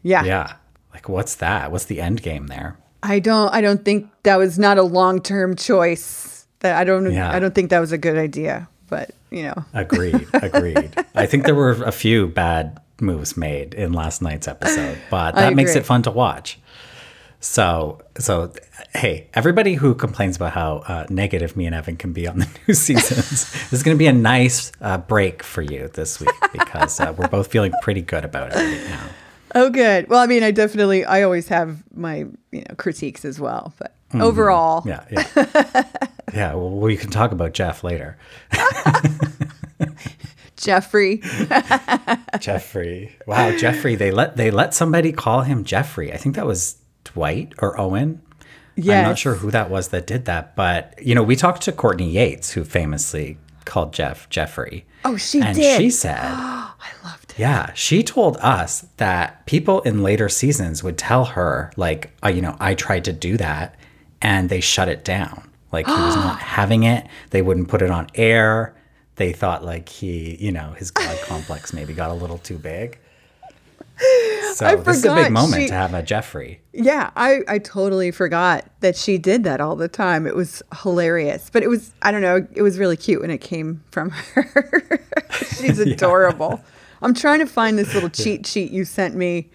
Yeah. 0.02 0.24
Yeah, 0.24 0.54
like 0.92 1.08
what's 1.08 1.36
that? 1.36 1.70
What's 1.72 1.84
the 1.86 2.00
end 2.00 2.22
game 2.22 2.48
there? 2.48 2.76
I 3.02 3.18
don't 3.18 3.52
I 3.52 3.60
don't 3.60 3.84
think 3.84 4.10
that 4.22 4.36
was 4.36 4.58
not 4.58 4.78
a 4.78 4.82
long-term 4.82 5.56
choice. 5.56 6.31
That 6.62 6.76
I 6.76 6.84
don't 6.84 7.12
Yeah. 7.12 7.30
I 7.30 7.38
don't 7.38 7.54
think 7.54 7.70
that 7.70 7.80
was 7.80 7.92
a 7.92 7.98
good 7.98 8.16
idea, 8.16 8.68
but 8.88 9.10
you 9.30 9.42
know. 9.44 9.64
Agreed. 9.74 10.26
Agreed. 10.32 10.94
I 11.14 11.26
think 11.26 11.44
there 11.44 11.54
were 11.54 11.72
a 11.84 11.92
few 11.92 12.26
bad 12.26 12.80
moves 13.00 13.36
made 13.36 13.74
in 13.74 13.92
last 13.92 14.22
night's 14.22 14.48
episode, 14.48 14.98
but 15.10 15.34
that 15.34 15.54
makes 15.54 15.76
it 15.76 15.84
fun 15.84 16.02
to 16.02 16.10
watch. 16.10 16.58
So, 17.40 18.00
so 18.18 18.52
hey, 18.94 19.26
everybody 19.34 19.74
who 19.74 19.96
complains 19.96 20.36
about 20.36 20.52
how 20.52 20.76
uh, 20.86 21.06
negative 21.10 21.56
me 21.56 21.66
and 21.66 21.74
Evan 21.74 21.96
can 21.96 22.12
be 22.12 22.28
on 22.28 22.38
the 22.38 22.48
new 22.68 22.74
seasons, 22.74 23.50
this 23.50 23.72
is 23.72 23.82
going 23.82 23.96
to 23.96 23.98
be 23.98 24.06
a 24.06 24.12
nice 24.12 24.70
uh, 24.80 24.98
break 24.98 25.42
for 25.42 25.60
you 25.60 25.88
this 25.88 26.20
week 26.20 26.30
because 26.52 27.00
uh, 27.00 27.12
we're 27.18 27.26
both 27.26 27.48
feeling 27.48 27.72
pretty 27.82 28.00
good 28.02 28.24
about 28.24 28.52
it 28.52 28.54
right 28.54 28.88
now. 28.88 29.08
Oh 29.56 29.70
good. 29.70 30.08
Well, 30.08 30.20
I 30.20 30.26
mean, 30.26 30.44
I 30.44 30.52
definitely 30.52 31.04
I 31.04 31.22
always 31.22 31.48
have 31.48 31.82
my, 31.92 32.26
you 32.52 32.60
know, 32.60 32.74
critiques 32.76 33.24
as 33.24 33.40
well, 33.40 33.74
but 33.76 33.92
overall, 34.14 34.82
Yeah, 34.86 35.04
yeah, 35.10 35.26
yeah. 36.34 36.54
Well, 36.54 36.70
we 36.70 36.96
can 36.96 37.10
talk 37.10 37.32
about 37.32 37.52
Jeff 37.52 37.82
later. 37.84 38.18
Jeffrey. 40.56 41.20
Jeffrey. 42.40 43.16
Wow, 43.26 43.56
Jeffrey. 43.56 43.96
They 43.96 44.10
let 44.10 44.36
they 44.36 44.50
let 44.50 44.74
somebody 44.74 45.10
call 45.12 45.42
him 45.42 45.64
Jeffrey. 45.64 46.12
I 46.12 46.16
think 46.16 46.36
that 46.36 46.46
was 46.46 46.76
Dwight 47.04 47.52
or 47.58 47.78
Owen. 47.80 48.20
Yeah. 48.76 49.00
I'm 49.00 49.04
not 49.08 49.18
sure 49.18 49.34
who 49.34 49.50
that 49.50 49.70
was 49.70 49.88
that 49.88 50.06
did 50.06 50.24
that, 50.26 50.54
but 50.56 50.94
you 51.02 51.14
know, 51.14 51.22
we 51.22 51.36
talked 51.36 51.62
to 51.62 51.72
Courtney 51.72 52.10
Yates, 52.10 52.52
who 52.52 52.64
famously 52.64 53.38
called 53.64 53.92
Jeff 53.92 54.28
Jeffrey. 54.30 54.86
Oh, 55.04 55.16
she 55.16 55.40
and 55.40 55.56
did. 55.56 55.78
she 55.80 55.90
said, 55.90 56.18
I 56.22 56.70
loved 57.04 57.32
it. 57.32 57.38
yeah, 57.40 57.72
she 57.74 58.02
told 58.04 58.36
us 58.38 58.86
that 58.98 59.44
people 59.46 59.80
in 59.80 60.02
later 60.02 60.28
seasons 60.28 60.82
would 60.84 60.96
tell 60.96 61.24
her, 61.24 61.72
like, 61.76 62.12
uh, 62.24 62.28
you 62.28 62.40
know, 62.40 62.56
I 62.60 62.74
tried 62.74 63.04
to 63.06 63.12
do 63.12 63.36
that, 63.36 63.74
and 64.22 64.48
they 64.48 64.60
shut 64.60 64.88
it 64.88 65.04
down. 65.04 65.48
Like 65.72 65.86
he 65.86 65.92
was 65.92 66.16
not 66.16 66.38
having 66.40 66.84
it. 66.84 67.06
They 67.30 67.42
wouldn't 67.42 67.68
put 67.68 67.82
it 67.82 67.90
on 67.90 68.08
air. 68.14 68.74
They 69.16 69.32
thought 69.32 69.64
like 69.64 69.88
he, 69.88 70.36
you 70.36 70.52
know, 70.52 70.72
his 70.72 70.90
god 70.90 71.18
complex 71.24 71.72
maybe 71.72 71.92
got 71.92 72.10
a 72.10 72.14
little 72.14 72.38
too 72.38 72.58
big. 72.58 72.98
So 74.54 74.66
I 74.66 74.74
this 74.76 74.98
is 74.98 75.04
a 75.06 75.14
big 75.14 75.32
moment 75.32 75.62
she- 75.62 75.68
to 75.68 75.74
have 75.74 75.94
a 75.94 76.02
Jeffrey. 76.02 76.60
Yeah, 76.74 77.10
I, 77.16 77.40
I 77.48 77.58
totally 77.58 78.10
forgot 78.10 78.66
that 78.80 78.96
she 78.96 79.16
did 79.16 79.44
that 79.44 79.62
all 79.62 79.76
the 79.76 79.88
time. 79.88 80.26
It 80.26 80.34
was 80.36 80.62
hilarious. 80.82 81.48
But 81.50 81.62
it 81.62 81.68
was, 81.68 81.94
I 82.02 82.10
don't 82.10 82.20
know, 82.20 82.46
it 82.52 82.60
was 82.60 82.78
really 82.78 82.98
cute 82.98 83.22
when 83.22 83.30
it 83.30 83.38
came 83.40 83.82
from 83.90 84.10
her. 84.34 85.00
She's 85.56 85.78
adorable. 85.78 86.62
I'm 87.00 87.14
trying 87.14 87.38
to 87.38 87.46
find 87.46 87.78
this 87.78 87.94
little 87.94 88.10
cheat 88.10 88.46
sheet 88.46 88.72
you 88.72 88.84
sent 88.84 89.14
me 89.14 89.48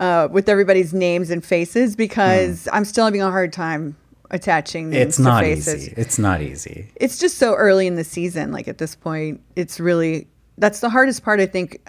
uh, 0.00 0.26
with 0.30 0.48
everybody's 0.48 0.92
names 0.92 1.30
and 1.30 1.44
faces 1.44 1.94
because 1.94 2.66
I'm 2.72 2.84
still 2.84 3.04
having 3.04 3.22
a 3.22 3.30
hard 3.30 3.52
time 3.52 3.96
attaching 4.32 4.90
names. 4.90 5.08
It's 5.08 5.16
to 5.16 5.22
not 5.22 5.42
faces. 5.42 5.74
easy. 5.74 5.94
It's 5.96 6.18
not 6.18 6.42
easy. 6.42 6.88
It's 6.96 7.18
just 7.18 7.38
so 7.38 7.54
early 7.54 7.86
in 7.86 7.96
the 7.96 8.04
season. 8.04 8.50
Like 8.50 8.66
at 8.66 8.78
this 8.78 8.96
point, 8.96 9.40
it's 9.56 9.78
really, 9.78 10.26
that's 10.58 10.80
the 10.80 10.88
hardest 10.88 11.22
part, 11.22 11.38
I 11.40 11.46
think, 11.46 11.80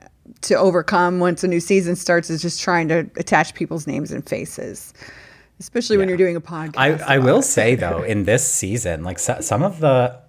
to 0.41 0.55
overcome 0.55 1.19
once 1.19 1.43
a 1.43 1.47
new 1.47 1.59
season 1.59 1.95
starts 1.95 2.29
is 2.29 2.41
just 2.41 2.61
trying 2.61 2.87
to 2.89 3.09
attach 3.17 3.53
people's 3.53 3.87
names 3.87 4.11
and 4.11 4.27
faces, 4.27 4.93
especially 5.59 5.97
when 5.97 6.07
you're 6.07 6.17
doing 6.17 6.35
a 6.35 6.41
podcast. 6.41 6.77
I, 6.77 7.15
I 7.15 7.17
will 7.19 7.39
it. 7.39 7.43
say 7.43 7.75
though, 7.75 8.03
in 8.03 8.25
this 8.25 8.45
season, 8.45 9.03
like 9.03 9.19
so, 9.19 9.39
some 9.41 9.63
of 9.63 9.79
the 9.79 10.19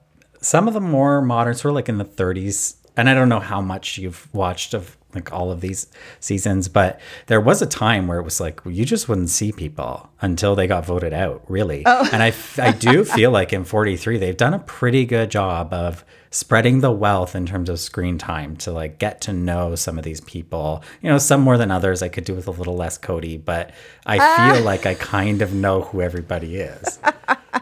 some 0.40 0.68
of 0.68 0.74
the 0.74 0.80
more 0.80 1.22
modern, 1.22 1.54
sort 1.54 1.70
of 1.70 1.74
like 1.74 1.88
in 1.88 1.98
the 1.98 2.04
30s, 2.04 2.76
and 2.96 3.08
I 3.08 3.14
don't 3.14 3.28
know 3.28 3.40
how 3.40 3.60
much 3.60 3.98
you've 3.98 4.28
watched 4.34 4.74
of 4.74 4.96
like 5.14 5.32
all 5.32 5.50
of 5.50 5.60
these 5.60 5.86
seasons, 6.20 6.68
but 6.68 7.00
there 7.26 7.40
was 7.40 7.62
a 7.62 7.66
time 7.66 8.06
where 8.06 8.18
it 8.18 8.24
was 8.24 8.40
like 8.40 8.60
you 8.64 8.84
just 8.84 9.08
wouldn't 9.08 9.30
see 9.30 9.52
people 9.52 10.10
until 10.20 10.54
they 10.54 10.66
got 10.66 10.84
voted 10.84 11.12
out, 11.12 11.42
really. 11.48 11.82
Oh. 11.86 12.08
And 12.12 12.22
I 12.22 12.32
I 12.58 12.72
do 12.72 13.04
feel 13.16 13.30
like 13.30 13.52
in 13.52 13.64
43 13.64 14.18
they've 14.18 14.36
done 14.36 14.54
a 14.54 14.58
pretty 14.58 15.04
good 15.06 15.30
job 15.30 15.72
of 15.72 16.04
spreading 16.30 16.80
the 16.80 16.90
wealth 16.90 17.36
in 17.36 17.46
terms 17.46 17.68
of 17.68 17.78
screen 17.78 18.18
time 18.18 18.56
to 18.56 18.72
like 18.72 18.98
get 18.98 19.20
to 19.20 19.32
know 19.32 19.76
some 19.76 19.98
of 19.98 20.04
these 20.04 20.20
people. 20.22 20.82
You 21.00 21.10
know, 21.10 21.18
some 21.18 21.40
more 21.40 21.56
than 21.56 21.70
others. 21.70 22.02
I 22.02 22.08
could 22.08 22.24
do 22.24 22.34
with 22.34 22.48
a 22.48 22.50
little 22.50 22.76
less 22.76 22.98
Cody, 22.98 23.36
but 23.36 23.70
I 24.04 24.18
uh. 24.18 24.54
feel 24.54 24.64
like 24.64 24.84
I 24.84 24.94
kind 24.94 25.42
of 25.42 25.54
know 25.54 25.82
who 25.82 26.02
everybody 26.02 26.56
is. 26.56 26.98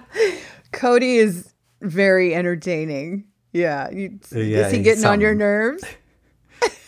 Cody 0.72 1.16
is 1.16 1.52
very 1.82 2.34
entertaining. 2.34 3.24
Yeah. 3.52 3.90
You, 3.90 4.18
uh, 4.34 4.38
Yeah, 4.38 4.66
is 4.66 4.72
he 4.72 4.82
getting 4.82 5.04
on 5.04 5.20
your 5.20 5.34
nerves? 5.34 5.84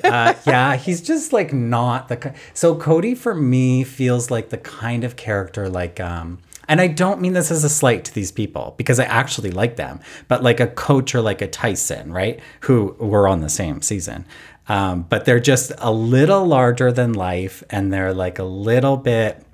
Uh, 0.04 0.34
yeah, 0.46 0.76
he's 0.76 1.00
just 1.00 1.32
like 1.32 1.52
not 1.52 2.08
the. 2.08 2.34
So 2.52 2.76
Cody 2.76 3.14
for 3.14 3.34
me 3.34 3.84
feels 3.84 4.30
like 4.30 4.50
the 4.50 4.58
kind 4.58 5.02
of 5.02 5.16
character 5.16 5.68
like 5.68 5.98
um. 5.98 6.38
And 6.66 6.80
I 6.80 6.86
don't 6.86 7.20
mean 7.20 7.34
this 7.34 7.50
as 7.50 7.62
a 7.62 7.68
slight 7.68 8.06
to 8.06 8.14
these 8.14 8.32
people 8.32 8.74
because 8.78 8.98
I 8.98 9.04
actually 9.04 9.50
like 9.50 9.76
them, 9.76 10.00
but 10.28 10.42
like 10.42 10.60
a 10.60 10.66
coach 10.66 11.14
or 11.14 11.20
like 11.20 11.42
a 11.42 11.46
Tyson, 11.46 12.10
right? 12.10 12.40
Who 12.60 12.96
were 12.98 13.28
on 13.28 13.40
the 13.40 13.50
same 13.50 13.82
season. 13.82 14.24
Um, 14.66 15.02
but 15.02 15.26
they're 15.26 15.40
just 15.40 15.72
a 15.78 15.92
little 15.92 16.46
larger 16.46 16.90
than 16.90 17.12
life 17.12 17.62
and 17.68 17.92
they're 17.92 18.14
like 18.14 18.38
a 18.38 18.44
little 18.44 18.96
bit 18.96 19.44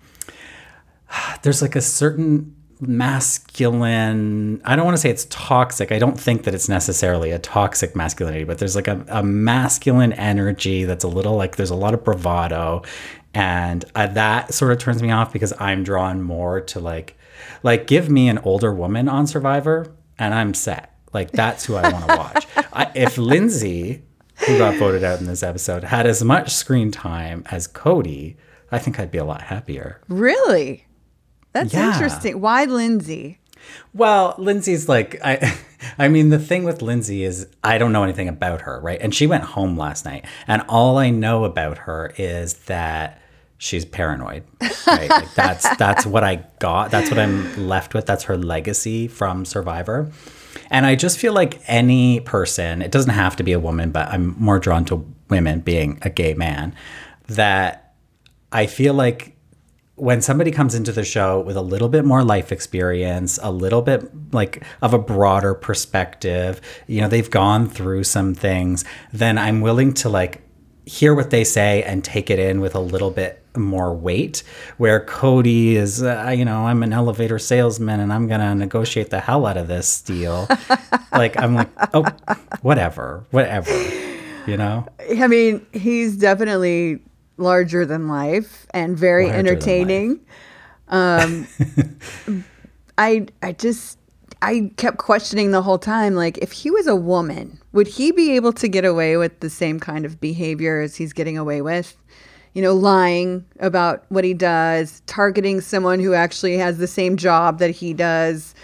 there's 1.43 1.63
like 1.63 1.77
a 1.77 1.81
certain 1.81 2.55
masculine 2.81 4.61
i 4.65 4.75
don't 4.75 4.85
want 4.85 4.97
to 4.97 5.01
say 5.01 5.11
it's 5.11 5.27
toxic 5.31 5.93
i 5.93 5.99
don't 5.99 6.19
think 6.19 6.45
that 6.45 6.55
it's 6.55 6.69
necessarily 6.69 7.31
a 7.31 7.39
toxic 7.39 7.95
masculinity 7.95 8.45
but 8.45 8.59
there's 8.59 8.77
like 8.77 8.89
a, 8.89 9.05
a 9.09 9.23
masculine 9.23 10.13
energy 10.15 10.85
that's 10.85 11.05
a 11.05 11.09
little 11.09 11.37
like 11.37 11.57
there's 11.57 11.71
a 11.71 11.77
lot 11.77 11.95
of 11.95 12.05
bravado. 12.05 12.83
And 13.33 13.85
uh, 13.95 14.09
that 14.09 14.53
sort 14.53 14.73
of 14.73 14.79
turns 14.79 15.03
me 15.03 15.11
off 15.11 15.33
because 15.33 15.53
i'm 15.59 15.85
drawn 15.85 16.23
more 16.23 16.61
to 16.63 16.81
like 16.81 17.17
like 17.63 17.87
give 17.87 18.09
me 18.09 18.29
an 18.29 18.39
older 18.39 18.73
woman 18.75 19.09
on 19.09 19.27
survivor 19.27 19.95
and 20.19 20.35
i'm 20.35 20.55
set. 20.55 20.95
Like 21.13 21.31
that's 21.33 21.65
who 21.65 21.77
i 21.77 21.89
want 21.91 22.09
to 22.09 22.17
watch. 22.25 22.47
I, 22.73 22.91
if 22.95 23.19
lindsay 23.19 24.03
who 24.47 24.59
got 24.59 24.77
voted 24.77 25.05
out 25.05 25.21
in 25.21 25.27
this 25.27 25.43
episode 25.43 25.85
had 25.85 26.07
as 26.07 26.25
much 26.25 26.51
screen 26.51 26.91
time 26.91 27.45
as 27.51 27.67
cody 27.67 28.37
i 28.73 28.79
think 28.79 28.99
i'd 28.99 29.11
be 29.11 29.19
a 29.19 29.25
lot 29.25 29.43
happier. 29.43 30.01
Really? 30.09 30.87
That's 31.53 31.73
Yeah. 31.73 31.93
interesting. 31.93 32.41
Why 32.41 32.65
Lindsay? 32.65 33.39
Well, 33.95 34.35
Lindsay's 34.39 34.89
like 34.89 35.19
I 35.25 35.57
I 35.99 36.09
mean 36.09 36.31
the 36.31 36.39
thing 36.39 36.65
with 36.65 36.83
Lindsay 36.83 37.25
is 37.25 37.47
I 37.65 37.79
don't 37.79 37.93
know 37.93 38.03
anything 38.05 38.29
about 38.29 38.63
her, 38.63 38.81
right? 38.81 39.01
And 39.01 39.15
she 39.15 39.27
went 39.27 39.45
home 39.45 39.77
last 39.77 40.05
night 40.05 40.25
and 40.47 40.63
all 40.69 40.99
I 40.99 41.11
know 41.11 41.45
about 41.45 41.79
her 41.79 42.13
is 42.17 42.55
that 42.65 43.21
she's 43.59 43.85
paranoid. 43.85 44.45
Right? 44.87 45.11
like 45.11 45.35
that's 45.35 45.77
that's 45.77 46.07
what 46.07 46.25
I 46.25 46.45
got. 46.59 46.91
That's 46.91 47.11
what 47.11 47.19
I'm 47.19 47.69
left 47.69 47.95
with. 47.95 48.07
That's 48.07 48.25
her 48.25 48.37
legacy 48.39 49.09
from 49.09 49.45
Survivor. 49.45 50.11
And 50.71 50.87
I 50.87 50.95
just 50.95 51.19
feel 51.19 51.33
like 51.33 51.61
any 51.67 52.21
person, 52.21 52.81
it 52.83 52.91
doesn't 52.91 53.13
have 53.13 53.37
to 53.37 53.43
be 53.43 53.53
a 53.53 53.61
woman, 53.61 53.91
but 53.91 54.09
I'm 54.09 54.35
more 54.39 54.59
drawn 54.59 54.85
to 54.87 55.05
women 55.29 55.61
being 55.61 55.99
a 56.03 56.11
gay 56.11 56.35
man, 56.35 56.75
that 57.29 57.95
I 58.53 58.67
feel 58.67 58.95
like 58.95 59.37
when 60.01 60.23
somebody 60.23 60.51
comes 60.51 60.75
into 60.75 60.93
the 60.93 61.05
show 61.05 61.41
with 61.41 61.57
a 61.57 61.63
little 61.63 61.91
bit 61.91 62.07
more 62.07 62.25
life 62.25 62.53
experience, 62.53 63.39
a 63.43 63.53
little 63.53 63.83
bit 63.83 64.11
like 64.33 64.65
of 64.81 64.95
a 64.95 64.99
broader 64.99 65.53
perspective, 65.53 66.61
you 66.87 67.03
know, 67.03 67.09
they've 67.09 67.31
gone 67.31 67.69
through 67.69 68.03
some 68.05 68.35
things, 68.35 68.83
then 69.13 69.37
I'm 69.37 69.61
willing 69.61 69.93
to 69.95 70.09
like 70.09 70.41
hear 70.87 71.15
what 71.15 71.29
they 71.29 71.45
say 71.45 71.83
and 71.83 72.03
take 72.03 72.31
it 72.31 72.39
in 72.39 72.63
with 72.63 72.75
a 72.75 72.81
little 72.81 73.11
bit 73.11 73.45
more 73.55 73.95
weight. 73.95 74.43
Where 74.79 75.05
Cody 75.05 75.77
is, 75.77 76.03
uh, 76.03 76.35
you 76.35 76.47
know, 76.47 76.67
I'm 76.67 76.83
an 76.83 76.95
elevator 76.95 77.39
salesman 77.39 78.01
and 78.01 78.11
I'm 78.11 78.27
going 78.27 78.41
to 78.41 78.55
negotiate 78.55 79.11
the 79.11 79.21
hell 79.21 79.45
out 79.45 79.59
of 79.59 79.69
this 79.69 80.01
deal. 80.01 80.49
like, 81.13 81.39
I'm 81.39 81.57
like, 81.57 81.69
oh, 81.93 82.07
whatever, 82.63 83.27
whatever, 83.33 83.71
you 84.47 84.57
know? 84.57 84.87
I 85.19 85.27
mean, 85.27 85.67
he's 85.73 86.17
definitely 86.17 87.01
larger 87.41 87.85
than 87.87 88.09
life 88.09 88.67
and 88.71 88.97
very 88.97 89.27
Larger 89.27 89.39
entertaining. 89.39 90.21
Um, 90.89 91.47
I 92.99 93.27
I 93.43 93.53
just 93.53 93.99
I 94.43 94.71
kept 94.77 94.99
questioning 94.99 95.51
the 95.51 95.63
whole 95.63 95.79
time 95.79 96.15
like 96.15 96.39
if 96.39 96.53
he 96.53 96.71
was 96.71 96.87
a 96.87 96.97
woman, 96.97 97.59
would 97.73 97.87
he 97.87 98.13
be 98.13 98.37
able 98.37 98.53
to 98.55 98.69
get 98.69 98.85
away 98.85 99.17
with 99.17 99.41
the 99.41 99.51
same 99.51 99.81
kind 99.81 100.05
of 100.05 100.21
behavior 100.21 100.81
as 100.81 100.97
he's 100.97 101.13
getting 101.13 101.39
away 101.39 101.63
with? 101.63 101.97
You 102.55 102.63
know, 102.63 102.75
lying 102.75 103.45
about 103.61 104.05
what 104.09 104.25
he 104.25 104.35
does, 104.35 105.03
targeting 105.07 105.61
someone 105.61 106.01
who 106.01 106.15
actually 106.15 106.57
has 106.57 106.79
the 106.79 106.89
same 106.89 107.17
job 107.17 107.59
that 107.61 107.71
he 107.71 107.95
does, 107.95 108.55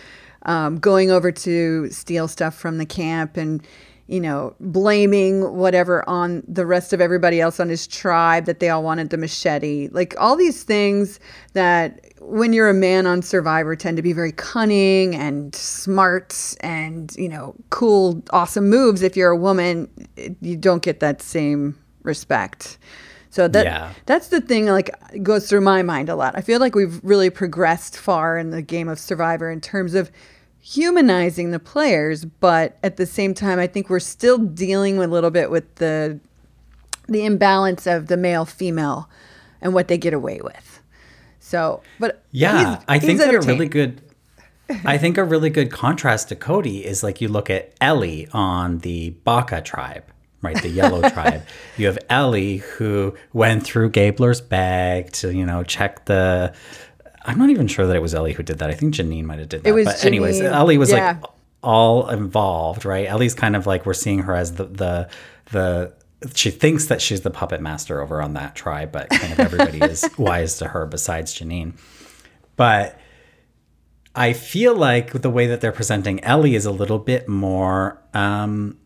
um, 0.42 0.78
going 0.78 1.11
over 1.11 1.30
to 1.30 1.90
steal 1.90 2.26
stuff 2.26 2.56
from 2.56 2.78
the 2.78 2.87
camp 2.87 3.37
and 3.37 3.64
you 4.08 4.20
know, 4.20 4.54
blaming 4.60 5.54
whatever 5.54 6.08
on 6.08 6.42
the 6.46 6.64
rest 6.64 6.92
of 6.92 7.00
everybody 7.00 7.40
else 7.40 7.58
on 7.58 7.68
his 7.68 7.86
tribe 7.86 8.44
that 8.46 8.60
they 8.60 8.68
all 8.68 8.82
wanted 8.82 9.10
the 9.10 9.16
machete. 9.16 9.88
Like 9.90 10.14
all 10.18 10.36
these 10.36 10.62
things 10.62 11.18
that 11.54 12.00
when 12.20 12.52
you're 12.52 12.68
a 12.68 12.75
man 12.75 13.06
on 13.06 13.22
Survivor 13.22 13.75
tend 13.75 13.96
to 13.96 14.02
be 14.02 14.12
very 14.12 14.32
cunning 14.32 15.14
and 15.16 15.54
smart 15.54 16.54
and, 16.60 17.14
you 17.16 17.28
know, 17.28 17.54
cool, 17.70 18.22
awesome 18.30 18.68
moves. 18.70 19.02
If 19.02 19.16
you're 19.16 19.30
a 19.30 19.36
woman, 19.36 19.88
you 20.40 20.56
don't 20.56 20.82
get 20.82 21.00
that 21.00 21.20
same 21.20 21.76
respect. 22.02 22.78
So 23.30 23.48
that 23.48 23.66
Yeah. 23.66 23.90
that's 24.06 24.28
the 24.28 24.40
thing 24.40 24.66
like 24.66 24.90
goes 25.22 25.48
through 25.48 25.60
my 25.60 25.82
mind 25.82 26.08
a 26.08 26.16
lot. 26.16 26.34
I 26.36 26.40
feel 26.40 26.58
like 26.58 26.75
we've 26.75 27.00
really 27.02 27.28
progressed 27.28 27.98
far 27.98 28.38
in 28.38 28.50
the 28.50 28.62
game 28.62 28.88
of 28.88 28.98
Survivor 28.98 29.50
in 29.50 29.60
terms 29.60 29.94
of 29.94 30.10
humanizing 30.66 31.52
the 31.52 31.61
players, 31.61 32.25
but 32.25 32.76
at 32.82 32.96
the 32.96 33.06
same 33.06 33.35
time 33.35 33.58
I 33.61 33.68
think 33.68 33.88
we're 33.88 34.00
still 34.00 34.37
dealing 34.38 34.99
with 34.99 35.08
a 35.11 35.12
little 35.12 35.30
bit 35.30 35.49
with 35.50 35.73
the 35.76 36.18
the 37.08 37.25
imbalance 37.25 37.87
of 37.87 38.08
the 38.08 38.16
male 38.16 38.44
female 38.44 39.08
and 39.62 39.73
what 39.73 39.87
they 39.87 39.96
get 39.96 40.12
away 40.12 40.40
with. 40.42 40.80
So, 41.38 41.82
but 42.00 42.25
Yeah, 42.32 42.58
he's- 42.73 42.85
I 42.88 42.99
think 42.99 43.12
he's 43.12 43.20
that 43.20 43.35
a 43.37 43.40
really 43.40 43.68
good 43.68 44.00
I 44.85 44.99
think 44.99 45.16
a 45.16 45.23
really 45.23 45.50
good 45.50 45.70
contrast 45.70 46.30
to 46.30 46.35
Cody 46.37 46.85
is 46.85 47.04
like 47.04 47.20
you 47.20 47.28
look 47.28 47.49
at 47.49 47.73
Ellie 47.80 48.26
on 48.32 48.78
the 48.78 49.11
Baka 49.23 49.61
tribe, 49.61 50.02
right? 50.42 50.61
The 50.61 50.68
yellow 50.68 51.08
tribe. 51.11 51.42
You 51.76 51.87
have 51.87 51.99
Ellie 52.11 52.56
who 52.56 53.14
went 53.32 53.62
through 53.62 53.90
Gabler's 53.90 54.40
bag 54.40 55.12
to, 55.12 55.32
you 55.32 55.46
know, 55.46 55.62
check 55.62 56.06
the 56.06 56.52
I'm 57.26 57.38
not 57.38 57.50
even 57.50 57.66
sure 57.66 57.87
that 57.87 57.97
it 57.97 58.00
was 58.02 58.14
Ellie 58.14 58.33
who 58.33 58.42
did 58.42 58.59
that. 58.61 58.71
I 58.71 58.75
think 58.75 58.95
Jeanine 58.95 59.25
might 59.25 59.38
have 59.40 59.49
did 59.49 59.64
that. 59.64 59.75
was 59.75 59.85
but 59.87 60.04
anyways, 60.04 60.40
Jeanine. 60.40 60.52
Ellie 60.52 60.78
was 60.78 60.90
Yeah. 60.92 61.18
like 61.21 61.30
all 61.62 62.09
involved, 62.09 62.85
right? 62.85 63.06
Ellie's 63.09 63.35
kind 63.35 63.56
of 63.56 63.66
like 63.66 63.85
we're 63.85 63.95
seeing 63.95 64.21
her 64.21 64.35
as 64.35 64.54
the 64.54 64.64
the 64.64 65.09
the 65.52 65.92
she 66.35 66.50
thinks 66.50 66.87
that 66.87 67.02
she's 67.02 67.21
the 67.23 67.30
puppet 67.30 67.61
master 67.61 68.00
over 68.00 68.23
on 68.23 68.35
that 68.35 68.54
tribe, 68.54 68.92
but 68.92 69.11
kind 69.11 69.33
of 69.33 69.40
everybody 69.40 69.80
is 69.80 70.09
wise 70.18 70.59
to 70.59 70.68
her 70.68 70.87
besides 70.87 71.35
Jeanine. 71.35 71.73
But 72.56 72.99
I 74.14 74.33
feel 74.33 74.75
like 74.75 75.12
the 75.12 75.28
way 75.28 75.47
that 75.49 75.61
they're 75.61 75.73
presenting 75.73 76.23
Ellie 76.25 76.54
is 76.54 76.64
a 76.64 76.71
little 76.71 76.99
bit 76.99 77.28
more 77.28 78.00
um, 78.14 78.78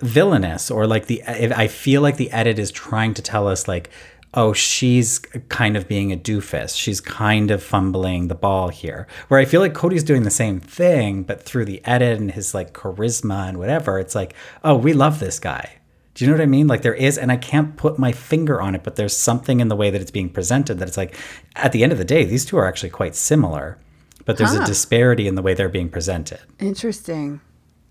villainous, 0.00 0.70
or 0.70 0.86
like 0.86 1.06
the 1.06 1.22
I 1.26 1.68
feel 1.68 2.00
like 2.00 2.16
the 2.16 2.30
edit 2.30 2.58
is 2.58 2.70
trying 2.70 3.14
to 3.14 3.22
tell 3.22 3.48
us 3.48 3.66
like, 3.68 3.90
oh, 4.34 4.52
she's 4.52 5.18
kind 5.48 5.76
of 5.76 5.88
being 5.88 6.12
a 6.12 6.16
doofus. 6.16 6.76
She's 6.76 7.00
kind 7.00 7.50
of 7.50 7.62
fumbling 7.62 8.28
the 8.28 8.34
ball 8.34 8.68
here. 8.68 9.06
Where 9.28 9.40
I 9.40 9.44
feel 9.46 9.60
like 9.60 9.74
Cody's 9.74 10.04
doing 10.04 10.22
the 10.22 10.30
same 10.30 10.60
thing, 10.60 11.22
but 11.22 11.42
through 11.42 11.64
the 11.64 11.80
edit 11.84 12.18
and 12.18 12.30
his 12.30 12.54
like 12.54 12.72
charisma 12.74 13.48
and 13.48 13.58
whatever, 13.58 13.98
it's 13.98 14.14
like, 14.14 14.34
oh, 14.62 14.76
we 14.76 14.92
love 14.92 15.18
this 15.18 15.38
guy. 15.38 15.70
Do 16.14 16.24
you 16.24 16.30
know 16.30 16.36
what 16.36 16.42
I 16.42 16.46
mean? 16.46 16.66
Like 16.66 16.82
there 16.82 16.94
is, 16.94 17.16
and 17.16 17.30
I 17.32 17.36
can't 17.36 17.76
put 17.76 17.98
my 17.98 18.12
finger 18.12 18.60
on 18.60 18.74
it, 18.74 18.82
but 18.84 18.96
there's 18.96 19.16
something 19.16 19.60
in 19.60 19.68
the 19.68 19.76
way 19.76 19.88
that 19.90 20.00
it's 20.00 20.10
being 20.10 20.28
presented 20.28 20.78
that 20.78 20.88
it's 20.88 20.96
like, 20.96 21.16
at 21.56 21.72
the 21.72 21.82
end 21.82 21.92
of 21.92 21.98
the 21.98 22.04
day, 22.04 22.24
these 22.24 22.44
two 22.44 22.58
are 22.58 22.66
actually 22.66 22.90
quite 22.90 23.14
similar, 23.14 23.78
but 24.24 24.36
there's 24.36 24.54
Huh. 24.54 24.62
a 24.62 24.66
disparity 24.66 25.26
in 25.28 25.36
the 25.36 25.42
way 25.42 25.54
they're 25.54 25.68
being 25.68 25.88
presented. 25.88 26.40
Interesting. 26.58 27.40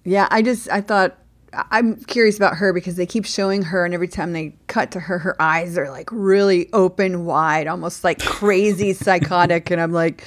Yeah, 0.03 0.27
I 0.29 0.41
just 0.41 0.70
I 0.70 0.82
thought 0.82 1.17
I'm 1.72 1.96
curious 2.06 2.38
about 2.38 2.56
her 2.58 2.72
because 2.74 2.96
they 2.96 3.06
keep 3.06 3.26
showing 3.26 3.64
her, 3.64 3.84
and 3.86 3.94
every 3.94 4.08
time 4.08 4.34
they 4.34 4.56
cut 4.68 4.92
to 4.92 5.00
her, 5.00 5.18
her 5.20 5.36
eyes 5.42 5.78
are 5.78 5.90
like 5.90 6.10
really 6.12 6.70
open 6.74 7.26
wide, 7.26 7.68
almost 7.68 8.04
like 8.04 8.20
crazy 8.20 8.94
psychotic. 9.06 9.72
And 9.72 9.82
I'm 9.82 9.92
like, 9.92 10.24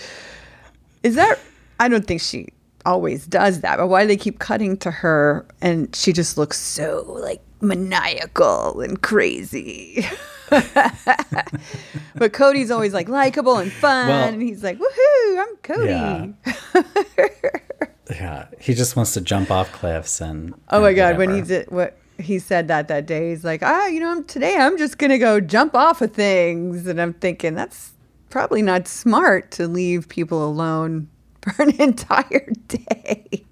is 1.02 1.14
that? 1.14 1.38
I 1.78 1.88
don't 1.88 2.06
think 2.06 2.20
she 2.20 2.49
always 2.87 3.26
does 3.26 3.60
that, 3.60 3.76
but 3.76 3.87
why 3.88 4.02
do 4.02 4.08
they 4.08 4.16
keep 4.16 4.38
cutting 4.38 4.76
to 4.78 4.90
her 4.90 5.46
and 5.60 5.94
she 5.94 6.12
just 6.12 6.37
looks 6.38 6.58
so 6.58 7.04
like 7.08 7.40
maniacal 7.60 8.80
and 8.80 9.00
crazy? 9.02 10.06
but 10.50 12.32
Cody's 12.32 12.70
always 12.70 12.92
like 12.92 13.08
likable 13.08 13.58
and 13.58 13.70
fun, 13.72 14.08
Well- 14.08 14.28
and 14.28 14.42
he's 14.42 14.62
like, 14.64 14.78
"Woohoo, 14.78 15.38
I'm 15.40 15.56
Cody." 15.62 15.88
Yeah. 15.88 16.26
Yeah, 18.10 18.46
he 18.58 18.74
just 18.74 18.96
wants 18.96 19.14
to 19.14 19.20
jump 19.20 19.50
off 19.50 19.70
cliffs 19.72 20.20
and. 20.20 20.54
Oh 20.70 20.80
my 20.80 20.88
and 20.88 20.96
god, 20.96 21.18
when 21.18 21.34
he 21.34 21.42
did 21.42 21.70
what 21.70 21.96
he 22.18 22.38
said 22.38 22.68
that 22.68 22.88
that 22.88 23.06
day, 23.06 23.30
he's 23.30 23.44
like, 23.44 23.62
ah, 23.62 23.86
you 23.86 24.00
know, 24.00 24.10
I'm, 24.10 24.24
today 24.24 24.56
I'm 24.56 24.76
just 24.76 24.98
gonna 24.98 25.18
go 25.18 25.40
jump 25.40 25.74
off 25.74 26.02
of 26.02 26.12
things, 26.12 26.86
and 26.86 27.00
I'm 27.00 27.14
thinking 27.14 27.54
that's 27.54 27.92
probably 28.28 28.62
not 28.62 28.88
smart 28.88 29.50
to 29.52 29.66
leave 29.68 30.08
people 30.08 30.44
alone 30.44 31.08
for 31.42 31.62
an 31.62 31.80
entire 31.80 32.48
day. 32.68 33.44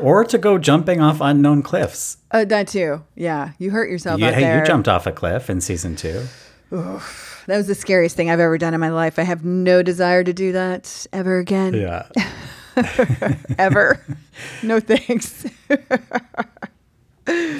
or 0.00 0.24
to 0.24 0.36
go 0.36 0.58
jumping 0.58 1.00
off 1.00 1.20
unknown 1.20 1.62
cliffs. 1.62 2.18
Uh, 2.30 2.44
that 2.44 2.68
too, 2.68 3.02
yeah. 3.14 3.52
You 3.58 3.70
hurt 3.70 3.88
yourself 3.88 4.20
You, 4.20 4.26
out 4.26 4.34
hey, 4.34 4.58
you 4.58 4.64
jumped 4.64 4.88
off 4.88 5.06
a 5.06 5.12
cliff 5.12 5.48
in 5.48 5.60
season 5.60 5.96
two. 5.96 6.26
That 6.70 7.56
was 7.56 7.68
the 7.68 7.74
scariest 7.76 8.16
thing 8.16 8.28
I've 8.28 8.40
ever 8.40 8.58
done 8.58 8.74
in 8.74 8.80
my 8.80 8.90
life. 8.90 9.18
I 9.18 9.22
have 9.22 9.44
no 9.44 9.82
desire 9.82 10.24
to 10.24 10.32
do 10.32 10.52
that 10.52 11.06
ever 11.12 11.38
again. 11.38 11.74
Yeah. 11.74 12.08
Ever. 13.58 14.04
no 14.62 14.80
thanks. 14.80 15.46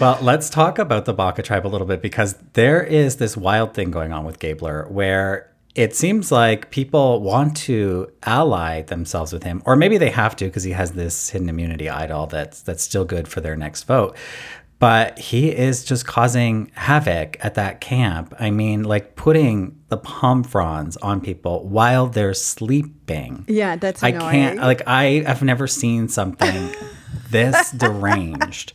Well, 0.00 0.18
let's 0.23 0.49
talk 0.49 0.78
about 0.78 1.06
the 1.06 1.12
Baka 1.12 1.42
tribe 1.42 1.66
a 1.66 1.68
little 1.68 1.88
bit 1.88 2.00
because 2.00 2.37
there 2.52 2.85
is 2.85 3.16
this 3.16 3.37
wild 3.37 3.75
thing 3.75 3.90
going 3.90 4.12
on 4.12 4.25
with 4.25 4.38
Gabler 4.38 4.87
where 4.88 5.50
it 5.75 5.94
seems 5.96 6.30
like 6.30 6.70
people 6.70 7.20
want 7.20 7.56
to 7.58 8.11
ally 8.23 8.82
themselves 8.82 9.32
with 9.32 9.42
him, 9.42 9.62
or 9.66 9.75
maybe 9.75 9.99
they 9.99 10.11
have 10.11 10.37
to 10.37 10.44
because 10.44 10.62
he 10.62 10.70
has 10.70 10.92
this 10.92 11.30
hidden 11.30 11.49
immunity 11.49 11.90
idol 11.90 12.26
that's 12.26 12.62
that's 12.62 12.82
still 12.82 13.04
good 13.04 13.26
for 13.26 13.40
their 13.40 13.56
next 13.56 13.82
vote. 13.85 14.16
But 14.78 15.18
he 15.18 15.49
is 15.50 15.85
just 15.85 16.06
causing 16.06 16.71
havoc 16.75 17.38
at 17.42 17.54
that 17.54 17.80
camp. 17.80 18.34
I 18.39 18.50
mean, 18.50 18.84
like 18.84 19.17
putting 19.17 19.80
the 19.89 19.97
palm 19.97 20.43
fronds 20.45 20.99
on 20.99 21.21
people 21.23 21.67
while 21.67 22.08
they're 22.08 22.34
sleeping. 22.34 23.47
Yeah, 23.49 23.76
that's 23.76 24.02
I 24.02 24.08
annoying. 24.08 24.30
can't 24.30 24.58
like 24.58 24.86
I 24.86 25.23
have 25.26 25.43
never 25.43 25.67
seen 25.67 26.08
something 26.08 26.75
this 27.30 27.71
deranged 27.73 28.75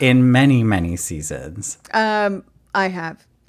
in 0.00 0.30
many 0.30 0.62
many 0.62 0.96
seasons. 0.96 1.78
Um, 1.94 2.44
I 2.74 2.88
have. 2.88 3.26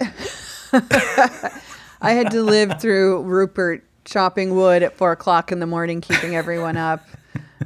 I 2.02 2.12
had 2.12 2.30
to 2.30 2.42
live 2.42 2.80
through 2.80 3.22
Rupert 3.24 3.84
chopping 4.04 4.56
wood 4.56 4.82
at 4.82 4.96
four 4.96 5.12
o'clock 5.12 5.52
in 5.52 5.60
the 5.60 5.66
morning, 5.66 6.00
keeping 6.00 6.34
everyone 6.34 6.76
up. 6.76 7.06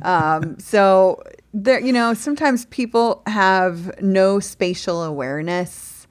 Um, 0.03 0.59
so 0.59 1.23
there, 1.55 1.81
you 1.81 1.93
know, 1.93 2.13
sometimes 2.13 2.67
people 2.67 3.23
have 3.27 4.03
no 4.03 4.41
spatial 4.41 5.03
awareness, 5.03 6.07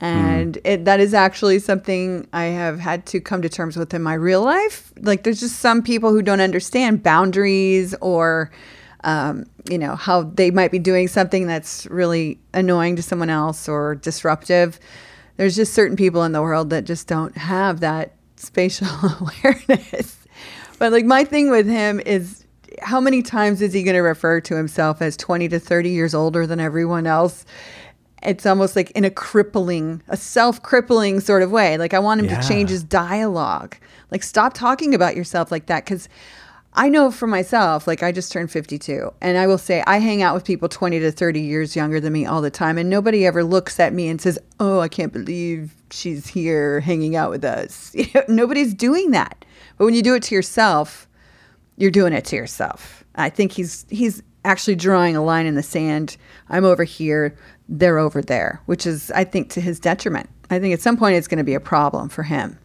and 0.00 0.58
it, 0.64 0.84
that 0.84 0.98
is 0.98 1.14
actually 1.14 1.60
something 1.60 2.28
I 2.32 2.44
have 2.44 2.80
had 2.80 3.06
to 3.06 3.20
come 3.20 3.40
to 3.42 3.48
terms 3.48 3.76
with 3.76 3.94
in 3.94 4.02
my 4.02 4.14
real 4.14 4.42
life. 4.42 4.92
Like, 5.00 5.22
there's 5.22 5.40
just 5.40 5.60
some 5.60 5.82
people 5.82 6.10
who 6.10 6.20
don't 6.20 6.40
understand 6.40 7.02
boundaries 7.02 7.94
or 8.00 8.50
um, 9.04 9.46
you 9.68 9.78
know, 9.78 9.96
how 9.96 10.22
they 10.22 10.50
might 10.50 10.70
be 10.70 10.78
doing 10.78 11.08
something 11.08 11.46
that's 11.46 11.86
really 11.86 12.38
annoying 12.54 12.96
to 12.96 13.02
someone 13.02 13.30
else 13.30 13.68
or 13.68 13.96
disruptive. 13.96 14.78
There's 15.36 15.56
just 15.56 15.74
certain 15.74 15.96
people 15.96 16.22
in 16.24 16.32
the 16.32 16.42
world 16.42 16.70
that 16.70 16.84
just 16.84 17.08
don't 17.08 17.36
have 17.36 17.80
that 17.80 18.14
spatial 18.36 18.88
awareness. 19.20 20.18
But 20.78 20.92
like 20.92 21.04
my 21.04 21.24
thing 21.24 21.50
with 21.50 21.66
him 21.66 22.00
is 22.00 22.41
how 22.80 23.00
many 23.00 23.22
times 23.22 23.60
is 23.62 23.72
he 23.72 23.82
going 23.82 23.94
to 23.96 24.00
refer 24.00 24.40
to 24.42 24.56
himself 24.56 25.02
as 25.02 25.16
20 25.16 25.48
to 25.48 25.58
30 25.58 25.90
years 25.90 26.14
older 26.14 26.46
than 26.46 26.60
everyone 26.60 27.06
else? 27.06 27.44
It's 28.22 28.46
almost 28.46 28.76
like 28.76 28.90
in 28.92 29.04
a 29.04 29.10
crippling, 29.10 30.02
a 30.08 30.16
self 30.16 30.62
crippling 30.62 31.20
sort 31.20 31.42
of 31.42 31.50
way. 31.50 31.76
Like 31.76 31.92
I 31.94 31.98
want 31.98 32.20
him 32.20 32.26
Yeah. 32.26 32.40
to 32.40 32.48
change 32.48 32.70
his 32.70 32.84
dialogue. 32.84 33.76
Like 34.10 34.22
stop 34.22 34.54
talking 34.54 34.94
about 34.94 35.16
yourself 35.16 35.50
like 35.50 35.66
that 35.66 35.84
because 35.84 36.08
I 36.74 36.88
know 36.88 37.10
for 37.10 37.26
myself, 37.26 37.86
like 37.86 38.02
I 38.02 38.12
just 38.12 38.32
turned 38.32 38.50
52, 38.50 39.12
and 39.20 39.36
I 39.36 39.46
will 39.46 39.58
say 39.58 39.82
I 39.86 39.98
hang 39.98 40.22
out 40.22 40.34
with 40.34 40.44
people 40.44 40.70
20 40.70 41.00
to 41.00 41.12
30 41.12 41.40
years 41.40 41.76
younger 41.76 42.00
than 42.00 42.14
me 42.14 42.24
all 42.24 42.40
the 42.40 42.50
time, 42.50 42.78
and 42.78 42.88
nobody 42.88 43.26
ever 43.26 43.44
looks 43.44 43.78
at 43.78 43.92
me 43.92 44.08
and 44.08 44.18
says, 44.20 44.38
Oh, 44.58 44.80
I 44.80 44.88
can't 44.88 45.12
believe 45.12 45.74
she's 45.90 46.28
here 46.28 46.80
hanging 46.80 47.14
out 47.16 47.28
with 47.30 47.44
us. 47.44 47.92
You 47.94 48.06
know, 48.14 48.22
nobody's 48.28 48.72
doing 48.72 49.10
that. 49.10 49.44
But 49.76 49.84
when 49.84 49.94
you 49.94 50.02
do 50.02 50.14
it 50.14 50.22
to 50.24 50.34
yourself, 50.34 51.08
you're 51.76 51.90
doing 51.90 52.12
it 52.12 52.24
to 52.26 52.36
yourself. 52.36 53.04
I 53.14 53.30
think 53.30 53.52
he's 53.52 53.86
he's 53.90 54.22
actually 54.44 54.74
drawing 54.74 55.16
a 55.16 55.22
line 55.22 55.46
in 55.46 55.54
the 55.54 55.62
sand. 55.62 56.16
I'm 56.48 56.64
over 56.64 56.84
here, 56.84 57.36
they're 57.68 57.98
over 57.98 58.22
there, 58.22 58.60
which 58.66 58.86
is 58.86 59.10
I 59.12 59.24
think 59.24 59.50
to 59.50 59.60
his 59.60 59.78
detriment. 59.78 60.28
I 60.50 60.58
think 60.58 60.74
at 60.74 60.80
some 60.80 60.96
point 60.96 61.16
it's 61.16 61.28
going 61.28 61.38
to 61.38 61.44
be 61.44 61.54
a 61.54 61.60
problem 61.60 62.08
for 62.08 62.22
him. 62.24 62.58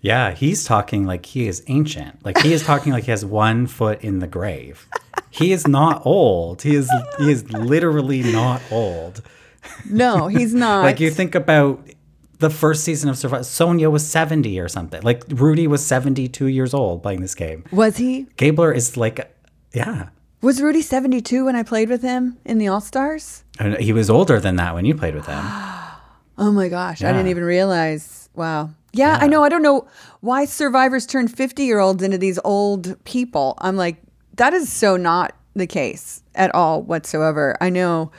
Yeah, 0.00 0.32
he's 0.32 0.64
talking 0.64 1.06
like 1.06 1.24
he 1.24 1.48
is 1.48 1.64
ancient. 1.66 2.24
Like 2.24 2.38
he 2.38 2.52
is 2.52 2.62
talking 2.66 2.92
like 2.92 3.04
he 3.04 3.10
has 3.10 3.24
one 3.24 3.66
foot 3.66 4.02
in 4.02 4.18
the 4.18 4.26
grave. 4.26 4.86
He 5.30 5.52
is 5.52 5.66
not 5.66 6.04
old. 6.04 6.62
He 6.62 6.74
is 6.74 6.90
he 7.18 7.32
is 7.32 7.50
literally 7.52 8.22
not 8.22 8.60
old. 8.70 9.22
No, 9.88 10.28
he's 10.28 10.54
not. 10.54 10.84
Like 10.84 11.00
you 11.00 11.10
think 11.10 11.34
about 11.34 11.88
the 12.44 12.50
first 12.50 12.84
season 12.84 13.08
of 13.08 13.16
Survivor, 13.16 13.42
Sonja 13.42 13.90
was 13.90 14.06
70 14.06 14.60
or 14.60 14.68
something. 14.68 15.00
Like 15.00 15.24
Rudy 15.28 15.66
was 15.66 15.84
72 15.84 16.46
years 16.46 16.74
old 16.74 17.02
playing 17.02 17.22
this 17.22 17.34
game. 17.34 17.64
was 17.72 17.96
he 17.96 18.26
Gabler 18.36 18.70
is 18.70 18.98
like 18.98 19.34
yeah. 19.72 20.10
Was 20.42 20.60
Rudy 20.60 20.82
72 20.82 21.46
when 21.46 21.56
I 21.56 21.62
played 21.62 21.88
with 21.88 22.02
him 22.02 22.36
in 22.44 22.58
the 22.58 22.68
All 22.68 22.82
Stars? 22.82 23.44
He 23.80 23.94
was 23.94 24.10
older 24.10 24.38
than 24.40 24.56
that 24.56 24.74
when 24.74 24.84
you 24.84 24.94
played 24.94 25.14
with 25.14 25.26
him. 25.26 25.44
Oh 26.36 26.50
my 26.50 26.68
gosh, 26.68 27.00
I 27.04 27.12
didn't 27.12 27.28
even 27.28 27.44
realize. 27.44 28.28
Wow. 28.34 28.70
Yeah, 28.92 29.18
I 29.20 29.28
know. 29.28 29.44
I 29.44 29.48
don't 29.48 29.62
know 29.62 29.86
why 30.18 30.46
survivors 30.46 31.06
turn 31.06 31.28
50 31.28 31.62
year 31.62 31.78
olds 31.78 32.02
into 32.02 32.18
these 32.18 32.40
old 32.42 32.96
people. 33.04 33.54
I'm 33.58 33.76
like, 33.76 34.02
that 34.34 34.52
is 34.52 34.68
so 34.68 34.96
not 34.96 35.36
the 35.54 35.68
case 35.68 36.24
at 36.34 36.52
all 36.52 36.82
whatsoever. 36.82 37.56
I 37.60 37.70
know 37.70 38.10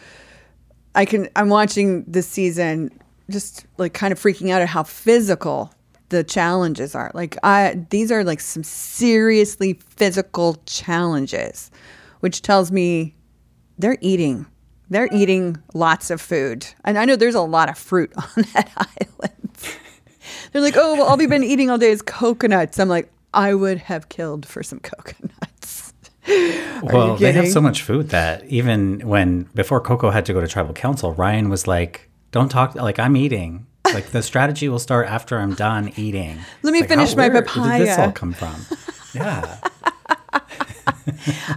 I 0.96 1.04
can, 1.04 1.28
I'm 1.36 1.50
watching 1.50 2.06
this 2.08 2.26
season 2.26 2.90
just 3.30 3.66
like 3.78 3.94
kind 3.94 4.12
of 4.12 4.20
freaking 4.20 4.52
out 4.52 4.62
at 4.62 4.70
how 4.70 4.84
physical 4.84 5.74
the 6.10 6.24
challenges 6.24 6.96
are. 6.96 7.12
Like, 7.14 7.38
I, 7.44 7.86
these 7.90 8.12
are 8.12 8.24
like 8.24 8.40
some 8.40 8.64
seriously 8.64 9.80
physical 9.90 10.62
challenges, 10.66 11.72
which 12.20 12.42
tells 12.42 12.72
me 12.72 13.16
they're 13.78 13.98
eating. 14.02 14.46
They're 14.90 15.10
eating 15.12 15.58
lots 15.74 16.12
of 16.12 16.22
food. 16.22 16.68
And 16.84 16.98
I 16.98 17.06
know 17.06 17.16
there's 17.16 17.36
a 17.36 17.42
lot 17.42 17.70
of 17.70 17.78
fruit 17.78 18.12
on 18.18 18.44
that 18.54 18.72
island. 18.78 19.80
They're 20.52 20.62
like, 20.62 20.78
oh, 20.78 20.96
well, 20.96 21.08
all 21.08 21.18
we've 21.18 21.30
been 21.30 21.44
eating 21.44 21.70
all 21.70 21.78
day 21.78 21.90
is 21.90 22.02
coconuts. 22.02 22.80
I'm 22.80 22.88
like, 22.88 23.12
I 23.34 23.54
would 23.54 23.80
have 23.80 24.10
killed 24.10 24.46
for 24.46 24.64
some 24.64 24.80
coconuts. 24.80 25.94
well, 26.82 27.18
they 27.18 27.32
have 27.34 27.48
so 27.50 27.62
much 27.62 27.82
food 27.82 28.10
that 28.10 28.46
even 28.46 29.02
when 29.02 29.44
before 29.54 29.82
Coco 29.82 30.12
had 30.12 30.26
to 30.26 30.34
go 30.34 30.42
to 30.42 30.48
tribal 30.48 30.74
council, 30.74 31.14
Ryan 31.14 31.50
was 31.50 31.68
like, 31.68 32.10
"Don't 32.36 32.50
talk 32.50 32.76
like 32.76 33.00
I'm 33.00 33.16
eating. 33.16 33.66
Like 33.86 34.08
the 34.08 34.22
strategy 34.22 34.68
will 34.68 34.78
start 34.78 35.08
after 35.08 35.40
I'm 35.40 35.54
done 35.54 35.94
eating." 35.96 36.38
Let 36.64 36.74
me 36.74 36.82
like, 36.82 36.90
finish 36.90 37.12
how- 37.12 37.16
my 37.16 37.30
where 37.30 37.42
Did 37.44 37.88
this 37.88 37.98
all 37.98 38.12
come 38.12 38.34
from? 38.34 38.56
Yeah. 39.16 39.60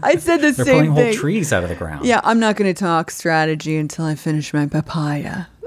I 0.04 0.14
said 0.18 0.36
the 0.36 0.52
They're 0.52 0.64
same 0.64 0.86
pulling 0.86 0.90
whole 0.92 1.12
trees 1.12 1.52
out 1.52 1.64
of 1.64 1.68
the 1.68 1.74
ground. 1.74 2.06
Yeah, 2.06 2.20
I'm 2.22 2.38
not 2.38 2.54
going 2.54 2.72
to 2.72 2.78
talk 2.78 3.10
strategy 3.10 3.76
until 3.76 4.04
I 4.04 4.14
finish 4.14 4.54
my 4.54 4.68
papaya. 4.68 5.46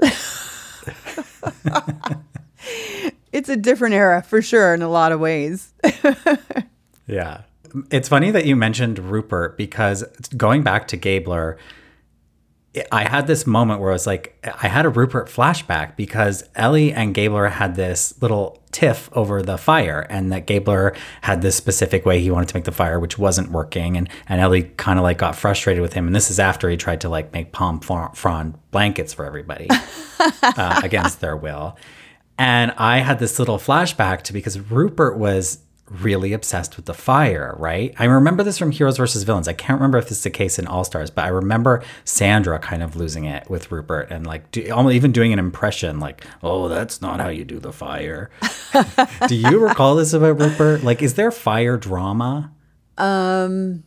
it's 3.30 3.50
a 3.50 3.56
different 3.56 3.94
era 3.94 4.22
for 4.22 4.40
sure 4.40 4.72
in 4.72 4.80
a 4.80 4.88
lot 4.88 5.12
of 5.12 5.20
ways. 5.20 5.74
Yeah. 7.06 7.42
It's 7.90 8.08
funny 8.08 8.30
that 8.30 8.46
you 8.46 8.56
mentioned 8.56 8.98
Rupert 8.98 9.58
because 9.58 10.02
going 10.34 10.62
back 10.62 10.88
to 10.88 10.96
Gabler, 10.96 11.58
I 12.90 13.06
had 13.06 13.26
this 13.26 13.46
moment 13.46 13.80
where 13.80 13.90
I 13.90 13.92
was 13.92 14.06
like, 14.06 14.38
I 14.44 14.68
had 14.68 14.86
a 14.86 14.88
Rupert 14.88 15.28
flashback 15.28 15.94
because 15.94 16.44
Ellie 16.54 16.92
and 16.92 17.14
Gabler 17.14 17.48
had 17.48 17.74
this 17.74 18.14
little 18.22 18.62
tiff 18.70 19.10
over 19.12 19.42
the 19.42 19.58
fire, 19.58 20.06
and 20.08 20.32
that 20.32 20.46
Gabler 20.46 20.96
had 21.20 21.42
this 21.42 21.54
specific 21.54 22.06
way 22.06 22.20
he 22.20 22.30
wanted 22.30 22.48
to 22.48 22.56
make 22.56 22.64
the 22.64 22.72
fire, 22.72 22.98
which 22.98 23.18
wasn't 23.18 23.50
working. 23.50 23.98
And, 23.98 24.08
and 24.26 24.40
Ellie 24.40 24.62
kind 24.62 24.98
of 24.98 25.02
like 25.02 25.18
got 25.18 25.36
frustrated 25.36 25.82
with 25.82 25.92
him. 25.92 26.06
And 26.06 26.16
this 26.16 26.30
is 26.30 26.40
after 26.40 26.70
he 26.70 26.78
tried 26.78 27.02
to 27.02 27.10
like 27.10 27.32
make 27.34 27.52
palm 27.52 27.78
frond 27.80 28.54
blankets 28.70 29.12
for 29.12 29.26
everybody 29.26 29.68
uh, 30.42 30.80
against 30.82 31.20
their 31.20 31.36
will. 31.36 31.76
And 32.38 32.72
I 32.78 32.98
had 32.98 33.18
this 33.18 33.38
little 33.38 33.58
flashback 33.58 34.22
to 34.22 34.32
because 34.32 34.58
Rupert 34.58 35.18
was 35.18 35.58
really 36.00 36.32
obsessed 36.32 36.76
with 36.76 36.86
the 36.86 36.94
fire, 36.94 37.54
right? 37.58 37.94
I 37.98 38.04
remember 38.04 38.42
this 38.42 38.58
from 38.58 38.70
Heroes 38.70 38.96
versus 38.96 39.22
Villains. 39.22 39.48
I 39.48 39.52
can't 39.52 39.78
remember 39.78 39.98
if 39.98 40.08
this 40.08 40.18
is 40.18 40.24
the 40.24 40.30
case 40.30 40.58
in 40.58 40.66
All 40.66 40.84
Stars, 40.84 41.10
but 41.10 41.24
I 41.24 41.28
remember 41.28 41.82
Sandra 42.04 42.58
kind 42.58 42.82
of 42.82 42.96
losing 42.96 43.24
it 43.24 43.48
with 43.50 43.70
Rupert 43.70 44.10
and 44.10 44.26
like 44.26 44.50
do, 44.50 44.70
almost 44.72 44.94
even 44.94 45.12
doing 45.12 45.32
an 45.32 45.38
impression 45.38 46.00
like, 46.00 46.24
"Oh, 46.42 46.68
that's 46.68 47.02
not 47.02 47.20
how 47.20 47.28
you 47.28 47.44
do 47.44 47.58
the 47.58 47.72
fire." 47.72 48.30
do 49.28 49.34
you 49.34 49.58
recall 49.58 49.96
this 49.96 50.12
about 50.12 50.40
Rupert? 50.40 50.82
Like, 50.82 51.02
is 51.02 51.14
there 51.14 51.30
fire 51.30 51.76
drama? 51.76 52.52
Um, 52.98 53.84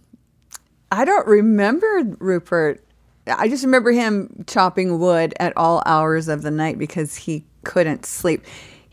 I 0.91 1.05
don't 1.05 1.27
remember 1.27 2.15
Rupert. 2.19 2.83
I 3.27 3.47
just 3.47 3.63
remember 3.63 3.91
him 3.91 4.45
chopping 4.47 4.99
wood 4.99 5.33
at 5.39 5.53
all 5.57 5.81
hours 5.85 6.27
of 6.27 6.43
the 6.43 6.51
night 6.51 6.77
because 6.77 7.15
he 7.15 7.45
couldn't 7.63 8.05
sleep. 8.05 8.45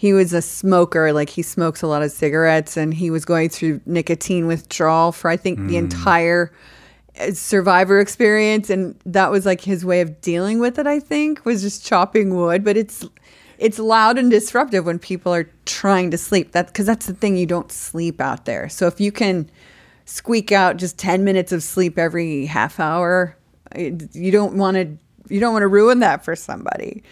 He 0.02 0.12
was 0.12 0.32
a 0.32 0.42
smoker, 0.42 1.12
like 1.12 1.28
he 1.28 1.42
smokes 1.42 1.80
a 1.80 1.86
lot 1.86 2.02
of 2.02 2.10
cigarettes, 2.10 2.76
and 2.76 2.92
he 2.92 3.08
was 3.08 3.24
going 3.24 3.50
through 3.50 3.82
nicotine 3.86 4.48
withdrawal 4.48 5.12
for 5.12 5.30
I 5.30 5.36
think 5.36 5.68
the 5.68 5.76
entire 5.76 6.52
uh, 7.20 7.30
survivor 7.30 8.00
experience, 8.00 8.68
and 8.68 8.98
that 9.06 9.30
was 9.30 9.46
like 9.46 9.60
his 9.60 9.84
way 9.84 10.00
of 10.00 10.20
dealing 10.20 10.58
with 10.58 10.76
it. 10.80 10.88
I 10.88 10.98
think 10.98 11.44
was 11.44 11.62
just 11.62 11.86
chopping 11.86 12.34
wood, 12.34 12.64
but 12.64 12.76
it's 12.76 13.04
it's 13.58 13.78
loud 13.78 14.18
and 14.18 14.28
disruptive 14.28 14.84
when 14.84 14.98
people 14.98 15.32
are 15.32 15.48
trying 15.66 16.10
to 16.10 16.18
sleep. 16.18 16.50
That 16.50 16.66
because 16.66 16.86
that's 16.86 17.06
the 17.06 17.14
thing 17.14 17.36
you 17.36 17.46
don't 17.46 17.70
sleep 17.70 18.20
out 18.20 18.44
there. 18.44 18.68
So 18.68 18.88
if 18.88 19.00
you 19.00 19.12
can 19.12 19.48
squeak 20.04 20.50
out 20.50 20.78
just 20.78 20.98
10 20.98 21.22
minutes 21.22 21.52
of 21.52 21.62
sleep 21.62 21.96
every 21.96 22.46
half 22.46 22.80
hour 22.80 23.36
you 23.76 24.32
don't 24.32 24.54
want 24.54 24.74
to 24.76 24.98
you 25.32 25.38
don't 25.38 25.52
want 25.52 25.62
to 25.62 25.68
ruin 25.68 26.00
that 26.00 26.24
for 26.24 26.34
somebody 26.34 27.04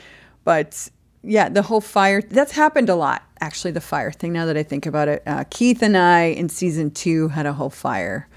but 0.43 0.91
yeah 1.23 1.49
the 1.49 1.63
whole 1.63 1.81
fire 1.81 2.23
that's 2.23 2.53
happened 2.53 2.89
a 2.89 2.95
lot 2.95 3.23
actually 3.41 3.71
the 3.71 3.81
fire 3.81 4.11
thing 4.11 4.33
now 4.33 4.47
that 4.47 4.57
i 4.57 4.63
think 4.63 4.87
about 4.87 5.09
it 5.09 5.23
uh, 5.27 5.45
keith 5.51 5.83
and 5.83 5.97
i 5.97 6.23
in 6.23 6.49
season 6.49 6.91
two 6.91 7.29
had 7.29 7.47
a 7.47 7.53
whole 7.53 7.71
fire 7.71 8.29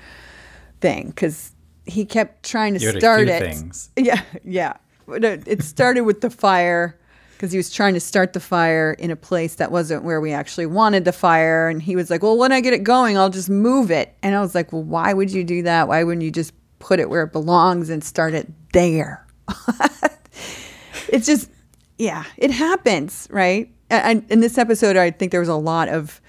thing 0.82 1.08
because 1.08 1.52
he 1.86 2.06
kept 2.06 2.44
trying 2.44 2.74
to 2.74 2.80
You 2.80 3.00
start 3.00 3.28
it 3.28 3.42
things. 3.42 3.90
yeah 3.98 4.22
yeah 4.44 4.74
it 5.08 5.64
started 5.64 6.02
with 6.02 6.22
the 6.22 6.30
fire 6.30 6.98
because 7.44 7.52
he 7.52 7.58
was 7.58 7.70
trying 7.70 7.94
to 7.94 8.00
start 8.00 8.32
the 8.32 8.40
fire 8.40 8.96
in 8.98 9.12
a 9.12 9.18
place 9.18 9.56
that 9.56 9.70
wasn't 9.70 10.02
where 10.02 10.22
we 10.22 10.32
actually 10.32 10.66
wanted 10.66 11.04
the 11.04 11.12
fire. 11.12 11.68
And 11.68 11.82
he 11.82 11.98
was 11.98 12.10
like, 12.10 12.24
Well, 12.24 12.38
when 12.38 12.54
I 12.54 12.62
get 12.62 12.72
it 12.72 12.86
going, 12.86 13.18
I'll 13.18 13.30
just 13.30 13.50
move 13.50 13.92
it. 13.92 14.16
And 14.24 14.34
I 14.34 14.40
was 14.40 14.56
like, 14.56 14.72
Well, 14.72 14.84
why 14.84 15.12
would 15.12 15.30
you 15.30 15.44
do 15.44 15.62
that? 15.64 15.90
Why 15.90 16.06
wouldn't 16.06 16.24
you 16.24 16.32
just 16.32 16.54
put 16.80 17.02
it 17.02 17.10
where 17.10 17.24
it 17.24 17.34
belongs 17.34 17.90
and 17.90 18.02
start 18.02 18.34
it 18.34 18.50
there? 18.72 19.28
it's 21.10 21.26
just, 21.26 21.50
yeah, 21.98 22.24
it 22.38 22.52
happens, 22.52 23.28
right? 23.32 23.70
And 23.90 24.26
in 24.30 24.40
this 24.40 24.58
episode, 24.58 24.98
I 24.98 25.12
think 25.12 25.32
there 25.32 25.40
was 25.40 25.50
a 25.50 25.56
lot 25.56 25.90
of 25.90 26.22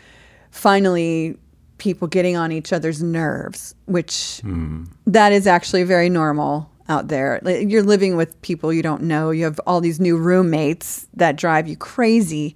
finally 0.50 1.36
people 1.78 2.06
getting 2.08 2.36
on 2.36 2.52
each 2.52 2.72
other's 2.72 3.02
nerves, 3.02 3.74
which 3.86 4.40
hmm. 4.42 4.84
that 5.06 5.32
is 5.32 5.46
actually 5.46 5.82
very 5.84 6.08
normal 6.08 6.70
out 6.88 7.08
there. 7.08 7.40
You're 7.44 7.82
living 7.82 8.16
with 8.16 8.40
people 8.42 8.72
you 8.72 8.82
don't 8.82 9.02
know. 9.02 9.30
You 9.30 9.44
have 9.44 9.60
all 9.66 9.80
these 9.80 10.00
new 10.00 10.16
roommates 10.16 11.08
that 11.14 11.36
drive 11.36 11.66
you 11.66 11.76
crazy. 11.76 12.54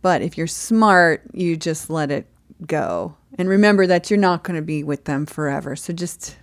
But 0.00 0.22
if 0.22 0.38
you're 0.38 0.46
smart, 0.46 1.22
you 1.32 1.56
just 1.56 1.90
let 1.90 2.10
it 2.10 2.26
go. 2.66 3.16
And 3.36 3.48
remember 3.48 3.86
that 3.86 4.10
you're 4.10 4.18
not 4.18 4.42
going 4.42 4.56
to 4.56 4.62
be 4.62 4.82
with 4.82 5.04
them 5.04 5.26
forever. 5.26 5.76
So 5.76 5.92
just 5.92 6.36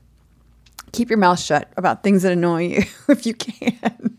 keep 0.91 1.09
your 1.09 1.17
mouth 1.17 1.39
shut 1.39 1.71
about 1.77 2.03
things 2.03 2.23
that 2.23 2.31
annoy 2.31 2.67
you 2.67 2.83
if 3.09 3.25
you 3.25 3.33
can. 3.33 4.17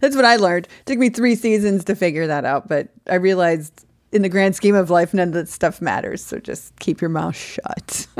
That's 0.00 0.16
what 0.16 0.24
I 0.24 0.36
learned. 0.36 0.66
It 0.66 0.86
took 0.86 0.98
me 0.98 1.10
three 1.10 1.34
seasons 1.34 1.84
to 1.84 1.94
figure 1.94 2.26
that 2.26 2.44
out, 2.44 2.68
but 2.68 2.88
I 3.08 3.16
realized 3.16 3.84
in 4.12 4.22
the 4.22 4.28
grand 4.28 4.56
scheme 4.56 4.74
of 4.74 4.90
life, 4.90 5.12
none 5.12 5.28
of 5.28 5.34
that 5.34 5.48
stuff 5.48 5.80
matters. 5.80 6.24
So 6.24 6.38
just 6.38 6.78
keep 6.78 7.00
your 7.00 7.10
mouth 7.10 7.36
shut. 7.36 8.06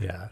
Yeah. 0.00 0.28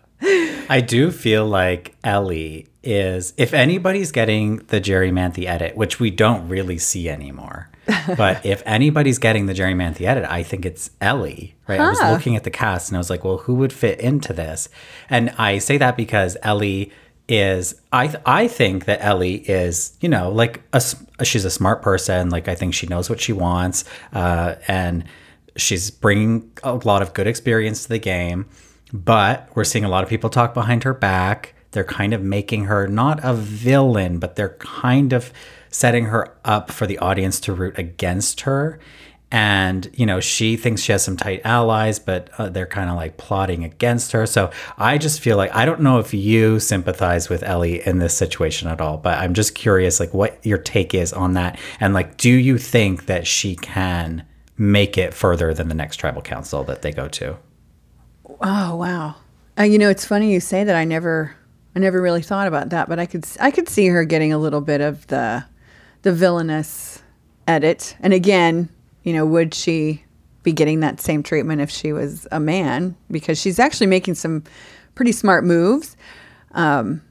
I 0.68 0.80
do 0.80 1.10
feel 1.10 1.46
like 1.46 1.94
Ellie 2.02 2.68
is, 2.82 3.34
if 3.36 3.52
anybody's 3.52 4.12
getting 4.12 4.58
the 4.58 4.80
Jerri 4.80 5.12
Manthey 5.12 5.46
edit, 5.46 5.76
which 5.76 6.00
we 6.00 6.10
don't 6.10 6.48
really 6.48 6.78
see 6.78 7.08
anymore, 7.08 7.68
but 8.16 8.44
if 8.44 8.62
anybody's 8.64 9.18
getting 9.18 9.46
the 9.46 9.52
Jerri 9.52 9.74
Manthey 9.74 10.06
edit, 10.06 10.24
I 10.24 10.42
think 10.42 10.64
it's 10.64 10.90
Ellie, 11.00 11.54
right? 11.68 11.80
I 11.80 11.90
was 11.90 12.00
looking 12.00 12.36
at 12.36 12.44
the 12.44 12.50
cast 12.50 12.88
and 12.88 12.96
I 12.96 13.00
was 13.00 13.10
like, 13.10 13.24
well, 13.24 13.38
who 13.38 13.54
would 13.56 13.72
fit 13.72 14.00
into 14.00 14.32
this? 14.32 14.68
And 15.10 15.30
I 15.36 15.58
say 15.58 15.76
that 15.78 15.96
because 15.96 16.36
Ellie 16.42 16.90
is, 17.28 17.74
I, 17.92 18.08
th- 18.08 18.22
I 18.26 18.48
think 18.48 18.84
that 18.84 19.02
Ellie 19.02 19.36
is, 19.48 19.96
you 20.00 20.08
know, 20.08 20.30
like 20.30 20.62
a 20.72 20.82
she's 21.24 21.44
a 21.44 21.50
smart 21.50 21.82
person. 21.82 22.30
Like 22.30 22.48
I 22.48 22.54
think 22.54 22.74
she 22.74 22.86
knows 22.86 23.08
what 23.08 23.20
she 23.20 23.32
wants. 23.32 23.84
Uh, 24.12 24.56
and 24.68 25.04
she's 25.56 25.90
bringing 25.90 26.50
a 26.62 26.74
lot 26.74 27.00
of 27.02 27.14
good 27.14 27.26
experience 27.26 27.84
to 27.84 27.88
the 27.88 27.98
game 27.98 28.46
but 28.94 29.48
we're 29.54 29.64
seeing 29.64 29.84
a 29.84 29.88
lot 29.88 30.04
of 30.04 30.08
people 30.08 30.30
talk 30.30 30.54
behind 30.54 30.84
her 30.84 30.94
back. 30.94 31.54
They're 31.72 31.82
kind 31.82 32.14
of 32.14 32.22
making 32.22 32.66
her 32.66 32.86
not 32.86 33.18
a 33.24 33.34
villain, 33.34 34.20
but 34.20 34.36
they're 34.36 34.56
kind 34.60 35.12
of 35.12 35.32
setting 35.68 36.04
her 36.06 36.36
up 36.44 36.70
for 36.70 36.86
the 36.86 36.98
audience 36.98 37.40
to 37.40 37.52
root 37.52 37.76
against 37.76 38.42
her. 38.42 38.78
And, 39.30 39.90
you 39.94 40.06
know, 40.06 40.20
she 40.20 40.56
thinks 40.56 40.82
she 40.82 40.92
has 40.92 41.02
some 41.02 41.16
tight 41.16 41.40
allies, 41.44 41.98
but 41.98 42.30
uh, 42.38 42.48
they're 42.50 42.66
kind 42.66 42.88
of 42.88 42.94
like 42.94 43.16
plotting 43.16 43.64
against 43.64 44.12
her. 44.12 44.26
So 44.26 44.50
I 44.78 44.96
just 44.96 45.20
feel 45.20 45.36
like 45.36 45.52
I 45.54 45.64
don't 45.64 45.80
know 45.80 45.98
if 45.98 46.14
you 46.14 46.60
sympathize 46.60 47.28
with 47.28 47.42
Ellie 47.42 47.84
in 47.84 47.98
this 47.98 48.16
situation 48.16 48.68
at 48.68 48.80
all, 48.80 48.96
but 48.96 49.18
I'm 49.18 49.34
just 49.34 49.56
curious, 49.56 49.98
like, 49.98 50.14
what 50.14 50.38
your 50.46 50.58
take 50.58 50.94
is 50.94 51.12
on 51.12 51.32
that. 51.32 51.58
And, 51.80 51.94
like, 51.94 52.16
do 52.16 52.30
you 52.30 52.58
think 52.58 53.06
that 53.06 53.26
she 53.26 53.56
can 53.56 54.24
make 54.56 54.96
it 54.96 55.12
further 55.12 55.52
than 55.52 55.66
the 55.66 55.74
next 55.74 55.96
tribal 55.96 56.22
council 56.22 56.62
that 56.62 56.82
they 56.82 56.92
go 56.92 57.08
to? 57.08 57.36
Oh 58.40 58.76
wow! 58.76 59.16
Uh, 59.58 59.64
you 59.64 59.78
know, 59.78 59.90
it's 59.90 60.06
funny 60.06 60.32
you 60.32 60.38
say 60.38 60.62
that. 60.62 60.76
I 60.76 60.84
never, 60.84 61.34
I 61.74 61.80
never 61.80 62.00
really 62.00 62.22
thought 62.22 62.46
about 62.46 62.70
that, 62.70 62.88
but 62.88 63.00
I 63.00 63.06
could, 63.06 63.24
I 63.40 63.50
could 63.50 63.68
see 63.68 63.88
her 63.88 64.04
getting 64.04 64.32
a 64.32 64.38
little 64.38 64.60
bit 64.60 64.80
of 64.80 65.06
the, 65.08 65.44
the 66.02 66.12
villainous 66.12 67.02
edit. 67.48 67.96
And 68.00 68.12
again, 68.12 68.68
you 69.04 69.12
know, 69.12 69.24
would 69.24 69.54
she 69.54 70.04
be 70.42 70.52
getting 70.52 70.80
that 70.80 71.00
same 71.00 71.22
treatment 71.22 71.60
if 71.60 71.70
she 71.70 71.92
was 71.92 72.26
a 72.32 72.40
man? 72.40 72.96
Because 73.10 73.40
she's 73.40 73.58
actually 73.58 73.86
making 73.86 74.14
some 74.14 74.42
pretty 74.94 75.12
smart 75.12 75.44
moves. 75.44 75.96
Um, 76.52 77.02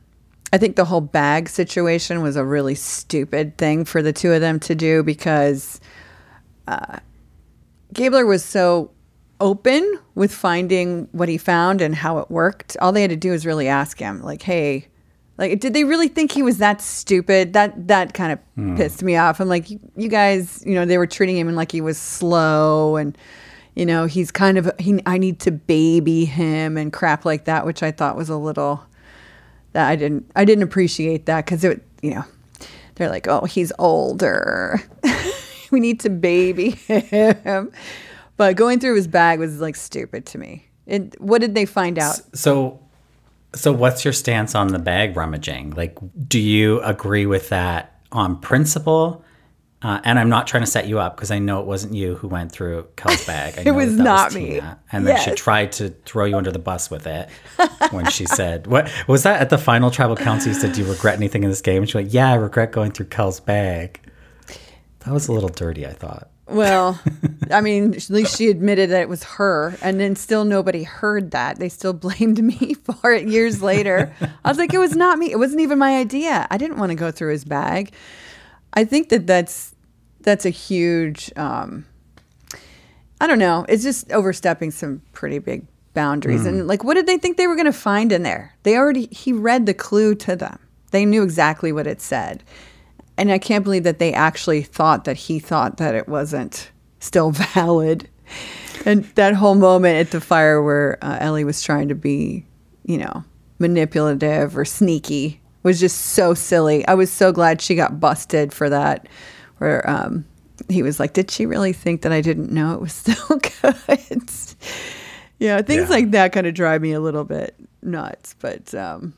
I 0.52 0.58
think 0.58 0.76
the 0.76 0.86
whole 0.86 1.02
bag 1.02 1.50
situation 1.50 2.22
was 2.22 2.36
a 2.36 2.44
really 2.44 2.76
stupid 2.76 3.58
thing 3.58 3.86
for 3.86 4.02
the 4.02 4.14
two 4.14 4.32
of 4.34 4.42
them 4.42 4.60
to 4.62 4.76
do 4.76 5.02
because 5.02 5.80
Gabler 7.94 8.26
was 8.26 8.44
so 8.44 8.92
open 9.40 10.00
with 10.16 10.34
finding 10.34 11.08
what 11.12 11.28
he 11.28 11.38
found 11.38 11.82
and 11.82 11.96
how 11.96 12.20
it 12.20 12.30
worked. 12.30 12.78
All 12.82 12.92
they 12.92 13.02
had 13.02 13.10
to 13.10 13.16
do 13.16 13.32
was 13.32 13.46
really 13.46 13.68
ask 13.68 14.00
him, 14.00 14.22
like, 14.22 14.44
"Hey, 14.44 14.88
like, 15.38 15.60
did 15.60 15.74
they 15.74 15.84
really 15.84 16.08
think 16.08 16.32
he 16.32 16.44
was 16.44 16.60
that 16.60 16.82
stupid?" 16.82 17.54
That 17.54 17.88
that 17.88 18.14
kind 18.14 18.34
of 18.34 18.40
hmm. 18.56 18.76
pissed 18.76 19.04
me 19.04 19.16
off. 19.16 19.40
I'm 19.40 19.50
like, 19.50 19.70
you 19.70 20.08
guys, 20.10 20.64
you 20.66 20.76
know, 20.76 20.86
they 20.86 20.98
were 20.98 21.08
treating 21.08 21.38
him 21.38 21.54
like 21.56 21.72
he 21.72 21.82
was 21.82 21.98
slow 21.98 22.96
and. 22.96 23.18
You 23.76 23.88
know, 23.88 24.06
he's 24.06 24.30
kind 24.30 24.60
of 24.60 24.72
he. 24.78 25.02
I 25.08 25.18
need 25.18 25.40
to 25.40 25.52
baby 25.52 26.26
him 26.26 26.78
and 26.78 26.94
crap 26.94 27.26
like 27.26 27.46
that, 27.46 27.66
which 27.66 27.82
I 27.82 27.90
thought 27.90 28.16
was 28.16 28.30
a 28.30 28.38
little 28.38 28.86
that 29.74 29.90
I 29.90 29.96
didn't 29.96 30.32
I 30.36 30.46
didn't 30.46 30.64
appreciate 30.64 31.26
that 31.26 31.46
because 31.46 31.64
it 31.64 31.86
you 32.02 32.16
know 32.16 32.24
they're 32.96 33.10
like 33.10 33.28
oh 33.28 33.46
he's 33.46 33.72
older 33.78 34.82
we 35.72 35.80
need 35.80 36.00
to 36.02 36.10
baby 36.10 36.72
him 36.72 37.72
but 38.38 38.56
going 38.56 38.80
through 38.80 38.96
his 38.96 39.08
bag 39.08 39.40
was 39.40 39.60
like 39.60 39.76
stupid 39.76 40.26
to 40.28 40.38
me 40.38 40.68
and 40.88 41.16
what 41.20 41.42
did 41.42 41.56
they 41.56 41.66
find 41.66 42.00
out 42.00 42.22
So, 42.34 42.80
so 43.56 43.72
what's 43.72 44.04
your 44.06 44.14
stance 44.14 44.56
on 44.56 44.68
the 44.70 44.80
bag 44.80 45.16
rummaging? 45.16 45.72
Like, 45.72 45.98
do 46.28 46.40
you 46.40 46.82
agree 46.82 47.26
with 47.26 47.50
that 47.50 48.00
on 48.12 48.40
principle? 48.40 49.24
Uh, 49.82 50.00
and 50.06 50.18
I'm 50.18 50.30
not 50.30 50.48
trying 50.48 50.64
to 50.64 50.68
set 50.70 50.88
you 50.88 50.98
up 51.00 51.18
because 51.18 51.30
I 51.30 51.40
know 51.40 51.60
it 51.60 51.66
wasn't 51.66 51.94
you 51.94 52.16
who 52.16 52.30
went 52.30 52.54
through 52.54 52.88
Kel's 52.96 53.26
bag. 53.28 53.56
I 53.60 53.64
It 53.70 53.72
was 53.76 53.98
that 53.98 54.04
not 54.04 54.34
me. 54.34 54.52
Tina. 54.52 54.80
And 54.94 55.06
then 55.06 55.20
she 55.20 55.32
Yes. 55.32 55.40
tried 55.40 55.74
to 55.74 55.90
throw 56.06 56.24
you 56.24 56.38
under 56.38 56.52
the 56.52 56.60
bus 56.60 56.90
with 56.90 57.06
it 57.06 57.30
when 57.92 58.06
she 58.10 58.26
said, 58.26 58.66
"What 58.68 58.90
was 59.10 59.24
that 59.24 59.42
at 59.42 59.50
the 59.50 59.58
final 59.58 59.92
tribal 59.92 60.16
council?" 60.16 60.54
You 60.54 60.58
said, 60.58 60.72
"Do 60.72 60.82
you 60.84 60.90
regret 60.90 61.16
anything 61.18 61.44
in 61.44 61.50
this 61.50 61.60
game?" 61.62 61.82
And 61.84 61.90
she 61.90 61.98
went, 61.98 62.12
"Yeah, 62.12 62.32
I 62.32 62.36
regret 62.36 62.72
going 62.72 62.92
through 62.92 63.08
Kel's 63.08 63.42
bag." 63.42 64.00
That 65.00 65.14
was 65.14 65.28
a 65.28 65.34
little 65.34 65.50
dirty, 65.50 65.86
I 65.86 65.92
thought. 65.92 66.30
Well, 66.48 67.00
I 67.52 67.62
mean, 67.62 67.94
at 67.94 68.10
least 68.10 68.38
she 68.38 68.50
admitted 68.50 68.90
that 68.90 69.02
it 69.02 69.10
was 69.10 69.24
her, 69.24 69.76
and 69.82 70.00
then 70.00 70.16
still 70.16 70.46
nobody 70.46 70.84
heard 70.84 71.32
that. 71.32 71.60
They 71.60 71.70
still 71.70 71.94
blamed 71.94 72.44
me 72.44 72.76
for 72.76 73.12
it 73.12 73.28
years 73.28 73.62
later. 73.62 74.14
I 74.44 74.50
was 74.50 74.58
like, 74.58 74.74
it 74.74 74.80
was 74.80 74.96
not 74.96 75.20
me. 75.20 75.32
It 75.32 75.38
wasn't 75.38 75.62
even 75.62 75.80
my 75.80 75.98
idea. 75.98 76.48
I 76.50 76.58
didn't 76.58 76.78
want 76.78 76.90
to 76.90 76.96
go 76.96 77.12
through 77.12 77.32
his 77.32 77.46
bag. 77.46 77.94
I 78.74 78.86
think 78.86 79.10
that 79.10 79.28
that's 79.28 79.76
that's 80.22 80.46
a 80.46 80.50
huge. 80.50 81.32
Um, 81.36 81.86
I 83.22 83.28
don't 83.28 83.40
know. 83.40 83.66
It's 83.70 83.84
just 83.84 84.12
overstepping 84.12 84.72
some 84.72 85.02
pretty 85.14 85.40
big 85.40 85.66
boundaries. 85.94 86.46
And 86.46 86.68
like, 86.68 86.84
what 86.84 86.96
did 86.96 87.06
they 87.06 87.18
think 87.18 87.38
they 87.38 87.48
were 87.48 87.56
going 87.56 87.68
to 87.68 87.72
find 87.74 88.12
in 88.12 88.24
there? 88.24 88.54
They 88.64 88.76
already 88.76 89.08
he 89.12 89.32
read 89.32 89.66
the 89.66 89.74
clue 89.74 90.16
to 90.16 90.36
them. 90.36 90.60
They 90.92 91.06
knew 91.06 91.24
exactly 91.24 91.72
what 91.72 91.88
it 91.88 92.02
said. 92.02 92.44
And 93.18 93.32
I 93.32 93.38
can't 93.38 93.64
believe 93.64 93.84
that 93.84 94.00
they 94.00 94.14
actually 94.14 94.64
thought 94.64 95.04
that 95.06 95.18
he 95.18 95.40
thought 95.40 95.78
that 95.78 95.94
it 95.96 96.08
wasn't 96.08 96.72
still 97.00 97.32
valid. 97.54 98.10
And 98.86 99.04
that 99.16 99.36
whole 99.36 99.56
moment 99.56 99.98
at 99.98 100.12
the 100.12 100.20
fire 100.22 100.62
where 100.62 100.98
uh, 101.02 101.18
Ellie 101.22 101.44
was 101.44 101.62
trying 101.62 101.88
to 101.90 101.96
be, 101.96 102.46
you 102.86 102.98
know, 102.98 103.24
manipulative 103.60 104.58
or 104.58 104.66
sneaky 104.66 105.40
was 105.62 105.80
just 105.80 105.98
so 105.98 106.34
silly. 106.34 106.86
I 106.88 106.96
was 106.96 107.12
so 107.12 107.32
glad 107.32 107.62
she 107.62 107.76
got 107.76 108.00
busted 108.00 108.52
for 108.52 108.70
that. 108.70 109.08
Where 109.60 109.88
um, 109.90 110.26
he 110.68 110.84
was 110.84 111.00
like, 111.00 111.14
"Did 111.14 111.32
she 111.32 111.46
really 111.46 111.72
think 111.72 112.02
that 112.02 112.12
I 112.12 112.20
didn't 112.20 112.52
know 112.52 112.74
it 112.74 112.82
was 112.82 112.92
still 113.06 113.38
good?" 113.38 113.76
yeah, 115.40 115.62
things 115.62 115.84
Yeah. 115.84 115.88
like 115.90 116.12
that 116.12 116.34
kind 116.34 116.48
of 116.48 116.54
drive 116.54 116.82
me 116.82 116.92
a 116.92 117.00
little 117.00 117.24
bit 117.24 117.56
nuts. 117.82 118.36
But 118.40 118.74
um, 118.74 119.14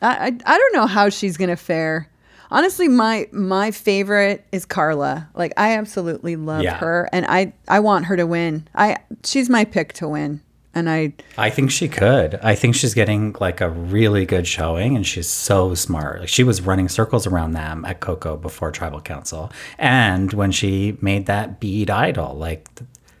I, 0.00 0.26
I 0.26 0.26
I 0.46 0.58
don't 0.58 0.74
know 0.74 0.86
how 0.86 1.08
she's 1.08 1.36
gonna 1.36 1.56
fare. 1.56 2.08
Honestly, 2.52 2.86
my 2.86 3.26
my 3.32 3.70
favorite 3.70 4.44
is 4.52 4.66
Karla. 4.66 5.28
Like 5.34 5.54
I 5.56 5.76
absolutely 5.78 6.36
love 6.36 6.62
Yeah. 6.62 6.76
her, 6.76 7.08
and 7.12 7.24
I 7.26 7.54
I 7.66 7.80
want 7.80 8.04
her 8.06 8.16
to 8.16 8.26
win. 8.26 8.68
I 8.74 8.98
she's 9.24 9.48
my 9.48 9.64
pick 9.64 9.94
to 9.94 10.08
win, 10.08 10.42
and 10.74 10.90
I 10.90 11.14
I 11.38 11.48
think 11.48 11.70
she 11.70 11.88
could. 11.88 12.38
I 12.42 12.54
think 12.54 12.74
she's 12.74 12.92
getting 12.92 13.34
like 13.40 13.62
a 13.62 13.70
really 13.70 14.26
good 14.26 14.46
showing, 14.46 14.96
and 14.96 15.06
she's 15.06 15.28
so 15.28 15.74
smart. 15.74 16.20
Like 16.20 16.28
she 16.28 16.44
was 16.44 16.60
running 16.60 16.90
circles 16.90 17.26
around 17.26 17.52
them 17.52 17.86
at 17.86 18.00
Coco 18.00 18.36
before 18.36 18.70
Tribal 18.70 19.00
Council, 19.00 19.50
and 19.78 20.32
when 20.34 20.52
she 20.52 20.98
made 21.00 21.24
that 21.26 21.58
bead 21.58 21.88
idol, 21.88 22.34
like 22.36 22.68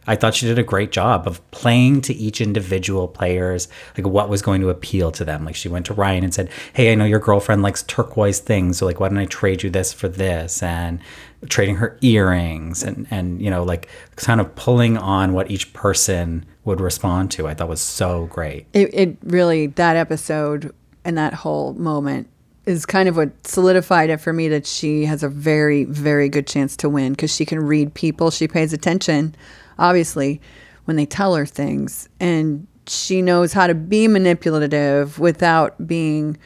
I 0.06 0.16
thought 0.16 0.34
she 0.34 0.46
did 0.46 0.58
a 0.58 0.64
great 0.64 0.90
job 0.90 1.26
of 1.26 1.48
playing 1.52 2.00
to 2.02 2.14
each 2.14 2.40
individual 2.40 3.06
players, 3.06 3.68
like 3.96 4.06
what 4.06 4.28
was 4.28 4.42
going 4.42 4.60
to 4.62 4.70
appeal 4.70 5.12
to 5.12 5.24
them. 5.24 5.44
Like 5.44 5.54
she 5.54 5.68
went 5.68 5.86
to 5.86 5.94
Ryan 5.94 6.24
and 6.24 6.34
said, 6.34 6.50
"Hey, 6.72 6.90
I 6.90 6.94
know 6.94 7.04
your 7.04 7.20
girlfriend 7.20 7.62
likes 7.62 7.82
turquoise 7.84 8.40
things, 8.40 8.78
so 8.78 8.86
like 8.86 8.98
why 8.98 9.08
don't 9.08 9.18
I 9.18 9.26
trade 9.26 9.62
you 9.62 9.70
this 9.70 9.92
for 9.92 10.08
this?" 10.08 10.62
and 10.62 11.00
trading 11.48 11.76
her 11.76 11.98
earrings 12.02 12.84
and 12.84 13.06
and 13.10 13.42
you 13.42 13.50
know 13.50 13.64
like 13.64 13.88
kind 14.14 14.40
of 14.40 14.54
pulling 14.54 14.96
on 14.96 15.32
what 15.32 15.50
each 15.50 15.72
person 15.72 16.44
would 16.64 16.80
respond 16.80 17.30
to. 17.32 17.46
I 17.46 17.54
thought 17.54 17.68
was 17.68 17.80
so 17.80 18.26
great. 18.26 18.66
it, 18.72 18.90
it 18.92 19.18
really 19.22 19.68
that 19.68 19.96
episode 19.96 20.74
and 21.04 21.18
that 21.18 21.34
whole 21.34 21.74
moment 21.74 22.28
is 22.64 22.86
kind 22.86 23.08
of 23.08 23.16
what 23.16 23.30
solidified 23.44 24.08
it 24.08 24.18
for 24.18 24.32
me 24.32 24.48
that 24.48 24.66
she 24.66 25.04
has 25.04 25.22
a 25.22 25.28
very 25.28 25.84
very 25.84 26.28
good 26.28 26.46
chance 26.46 26.76
to 26.76 26.88
win 26.88 27.12
because 27.12 27.34
she 27.34 27.44
can 27.44 27.58
read 27.58 27.92
people 27.94 28.30
she 28.30 28.46
pays 28.46 28.72
attention 28.72 29.34
obviously 29.78 30.40
when 30.84 30.96
they 30.96 31.06
tell 31.06 31.34
her 31.34 31.46
things. 31.46 32.08
And 32.20 32.66
she 32.86 33.22
knows 33.22 33.52
how 33.52 33.66
to 33.66 33.74
be 33.74 34.08
manipulative 34.08 35.18
without 35.18 35.86
being 35.86 36.36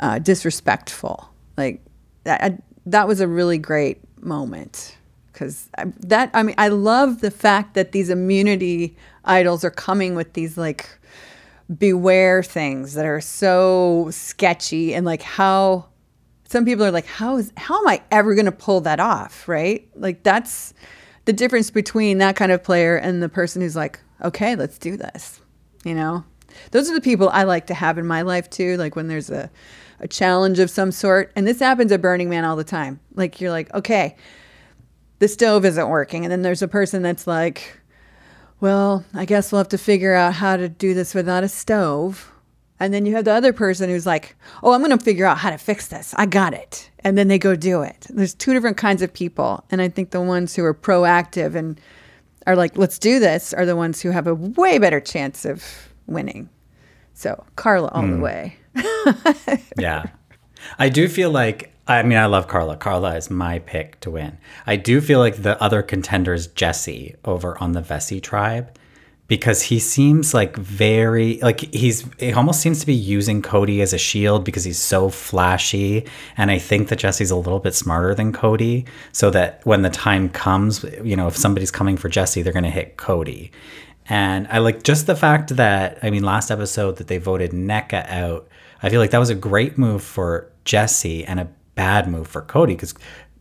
uh, 0.00 0.18
disrespectful. 0.18 1.28
Like 1.56 1.82
that, 2.24 2.42
I, 2.42 2.58
that 2.86 3.08
was 3.08 3.20
a 3.20 3.28
really 3.28 3.58
great 3.58 4.00
moment. 4.22 4.96
Because 5.32 5.68
that 6.00 6.30
i 6.32 6.42
mean 6.42 6.54
i 6.56 6.68
love 6.68 7.20
the 7.20 7.30
fact 7.30 7.74
that 7.74 7.92
these 7.92 8.08
immunity 8.08 8.96
idols 9.26 9.64
are 9.64 9.70
coming 9.70 10.14
with 10.14 10.32
these 10.32 10.56
like 10.56 10.88
beware 11.76 12.42
things 12.42 12.94
that 12.94 13.04
are 13.04 13.20
so 13.20 14.08
sketchy 14.10 14.94
and 14.94 15.04
like 15.04 15.20
how 15.20 15.84
some 16.48 16.64
people 16.64 16.86
are 16.86 16.90
like 16.90 17.04
how 17.04 17.36
is 17.36 17.52
how 17.58 17.78
am 17.78 17.86
i 17.86 18.00
ever 18.10 18.34
going 18.34 18.46
to 18.46 18.52
pull 18.52 18.80
that 18.80 18.98
off? 18.98 19.46
Right? 19.46 19.86
Like 19.94 20.22
that's 20.22 20.72
the 21.26 21.32
difference 21.32 21.70
between 21.70 22.18
that 22.18 22.34
kind 22.36 22.50
of 22.50 22.64
player 22.64 22.96
and 22.96 23.22
the 23.22 23.28
person 23.28 23.62
who's 23.62 23.76
like 23.76 24.00
okay 24.22 24.56
let's 24.56 24.78
do 24.78 24.96
this 24.96 25.40
you 25.84 25.94
know? 25.94 26.24
Those 26.72 26.90
are 26.90 26.94
the 26.94 27.00
people 27.00 27.28
i 27.28 27.44
like 27.44 27.66
to 27.68 27.74
have 27.74 27.98
in 27.98 28.06
my 28.06 28.22
life 28.22 28.50
too 28.50 28.76
like 28.76 28.96
when 28.96 29.08
there's 29.08 29.30
a 29.30 29.50
a 30.00 30.08
challenge 30.08 30.58
of 30.58 30.68
some 30.68 30.92
sort. 30.92 31.32
And 31.36 31.46
this 31.46 31.58
happens 31.58 31.90
at 31.90 32.02
burning 32.02 32.28
man 32.28 32.44
all 32.44 32.56
the 32.56 32.64
time. 32.64 33.00
Like 33.14 33.40
you're 33.40 33.50
like 33.50 33.72
okay 33.74 34.16
the 35.18 35.28
stove 35.28 35.64
isn't 35.64 35.88
working. 35.88 36.24
And 36.24 36.32
then 36.32 36.42
there's 36.42 36.62
a 36.62 36.68
person 36.68 37.02
that's 37.02 37.26
like 37.26 37.80
well, 38.58 39.04
I 39.12 39.26
guess 39.26 39.52
we'll 39.52 39.58
have 39.58 39.68
to 39.68 39.78
figure 39.78 40.14
out 40.14 40.34
how 40.34 40.56
to 40.56 40.68
do 40.68 40.94
this 40.94 41.14
without 41.14 41.44
a 41.44 41.48
stove. 41.48 42.32
And 42.78 42.92
then 42.92 43.06
you 43.06 43.14
have 43.14 43.24
the 43.24 43.32
other 43.32 43.52
person 43.52 43.88
who's 43.88 44.06
like, 44.06 44.36
oh, 44.62 44.72
I'm 44.72 44.80
going 44.82 44.96
to 44.96 45.02
figure 45.02 45.24
out 45.24 45.38
how 45.38 45.50
to 45.50 45.58
fix 45.58 45.88
this. 45.88 46.14
I 46.16 46.26
got 46.26 46.52
it. 46.52 46.90
And 47.00 47.16
then 47.16 47.28
they 47.28 47.38
go 47.38 47.56
do 47.56 47.82
it. 47.82 48.06
There's 48.10 48.34
two 48.34 48.52
different 48.52 48.76
kinds 48.76 49.02
of 49.02 49.12
people. 49.12 49.64
And 49.70 49.80
I 49.80 49.88
think 49.88 50.10
the 50.10 50.20
ones 50.20 50.54
who 50.54 50.64
are 50.64 50.74
proactive 50.74 51.54
and 51.54 51.80
are 52.46 52.56
like, 52.56 52.76
let's 52.76 52.98
do 52.98 53.18
this, 53.18 53.54
are 53.54 53.66
the 53.66 53.76
ones 53.76 54.02
who 54.02 54.10
have 54.10 54.26
a 54.26 54.34
way 54.34 54.78
better 54.78 55.00
chance 55.00 55.44
of 55.44 55.64
winning. 56.06 56.48
So, 57.14 57.44
Karla 57.56 57.88
all 57.88 58.02
the 58.02 58.08
hmm. 58.08 58.20
way. 58.20 58.56
yeah. 59.78 60.04
I 60.78 60.88
do 60.88 61.08
feel 61.08 61.30
like 61.30 61.72
I 61.86 62.02
mean 62.02 62.18
I 62.18 62.26
love 62.26 62.48
Karla. 62.48 62.76
Karla 62.76 63.16
is 63.16 63.30
my 63.30 63.60
pick 63.60 64.00
to 64.00 64.10
win. 64.10 64.38
I 64.66 64.76
do 64.76 65.00
feel 65.00 65.18
like 65.18 65.42
the 65.42 65.60
other 65.62 65.82
contender 65.82 66.34
is 66.34 66.48
Jesse 66.48 67.14
over 67.24 67.60
on 67.62 67.72
the 67.72 67.80
Vesi 67.80 68.22
tribe 68.22 68.76
because 69.28 69.62
he 69.62 69.78
seems 69.78 70.32
like 70.32 70.56
very 70.56 71.38
like 71.40 71.60
he's 71.74 72.04
he 72.18 72.32
almost 72.32 72.60
seems 72.60 72.80
to 72.80 72.86
be 72.86 72.94
using 72.94 73.42
Cody 73.42 73.82
as 73.82 73.92
a 73.92 73.98
shield 73.98 74.44
because 74.44 74.64
he's 74.64 74.78
so 74.78 75.08
flashy 75.08 76.06
and 76.36 76.50
I 76.50 76.58
think 76.58 76.88
that 76.88 76.96
Jesse's 76.96 77.30
a 77.30 77.36
little 77.36 77.58
bit 77.58 77.74
smarter 77.74 78.14
than 78.14 78.32
Cody 78.32 78.86
so 79.12 79.30
that 79.30 79.60
when 79.64 79.82
the 79.82 79.90
time 79.90 80.28
comes, 80.28 80.84
you 81.02 81.16
know, 81.16 81.26
if 81.26 81.36
somebody's 81.36 81.70
coming 81.70 81.96
for 81.96 82.08
Jesse, 82.08 82.42
they're 82.42 82.52
going 82.52 82.62
to 82.64 82.70
hit 82.70 82.96
Cody. 82.96 83.50
And 84.08 84.46
I 84.48 84.58
like 84.58 84.84
just 84.84 85.06
the 85.06 85.16
fact 85.16 85.56
that 85.56 85.98
I 86.02 86.10
mean 86.10 86.22
last 86.22 86.50
episode 86.50 86.96
that 86.96 87.08
they 87.08 87.18
voted 87.18 87.50
Nneka 87.50 88.08
out. 88.08 88.48
I 88.82 88.90
feel 88.90 89.00
like 89.00 89.10
that 89.10 89.18
was 89.18 89.30
a 89.30 89.34
great 89.34 89.76
move 89.76 90.04
for 90.04 90.52
Jesse 90.64 91.24
and 91.24 91.40
a 91.40 91.48
bad 91.74 92.08
move 92.08 92.28
for 92.28 92.42
Cody 92.42 92.74
because 92.74 92.94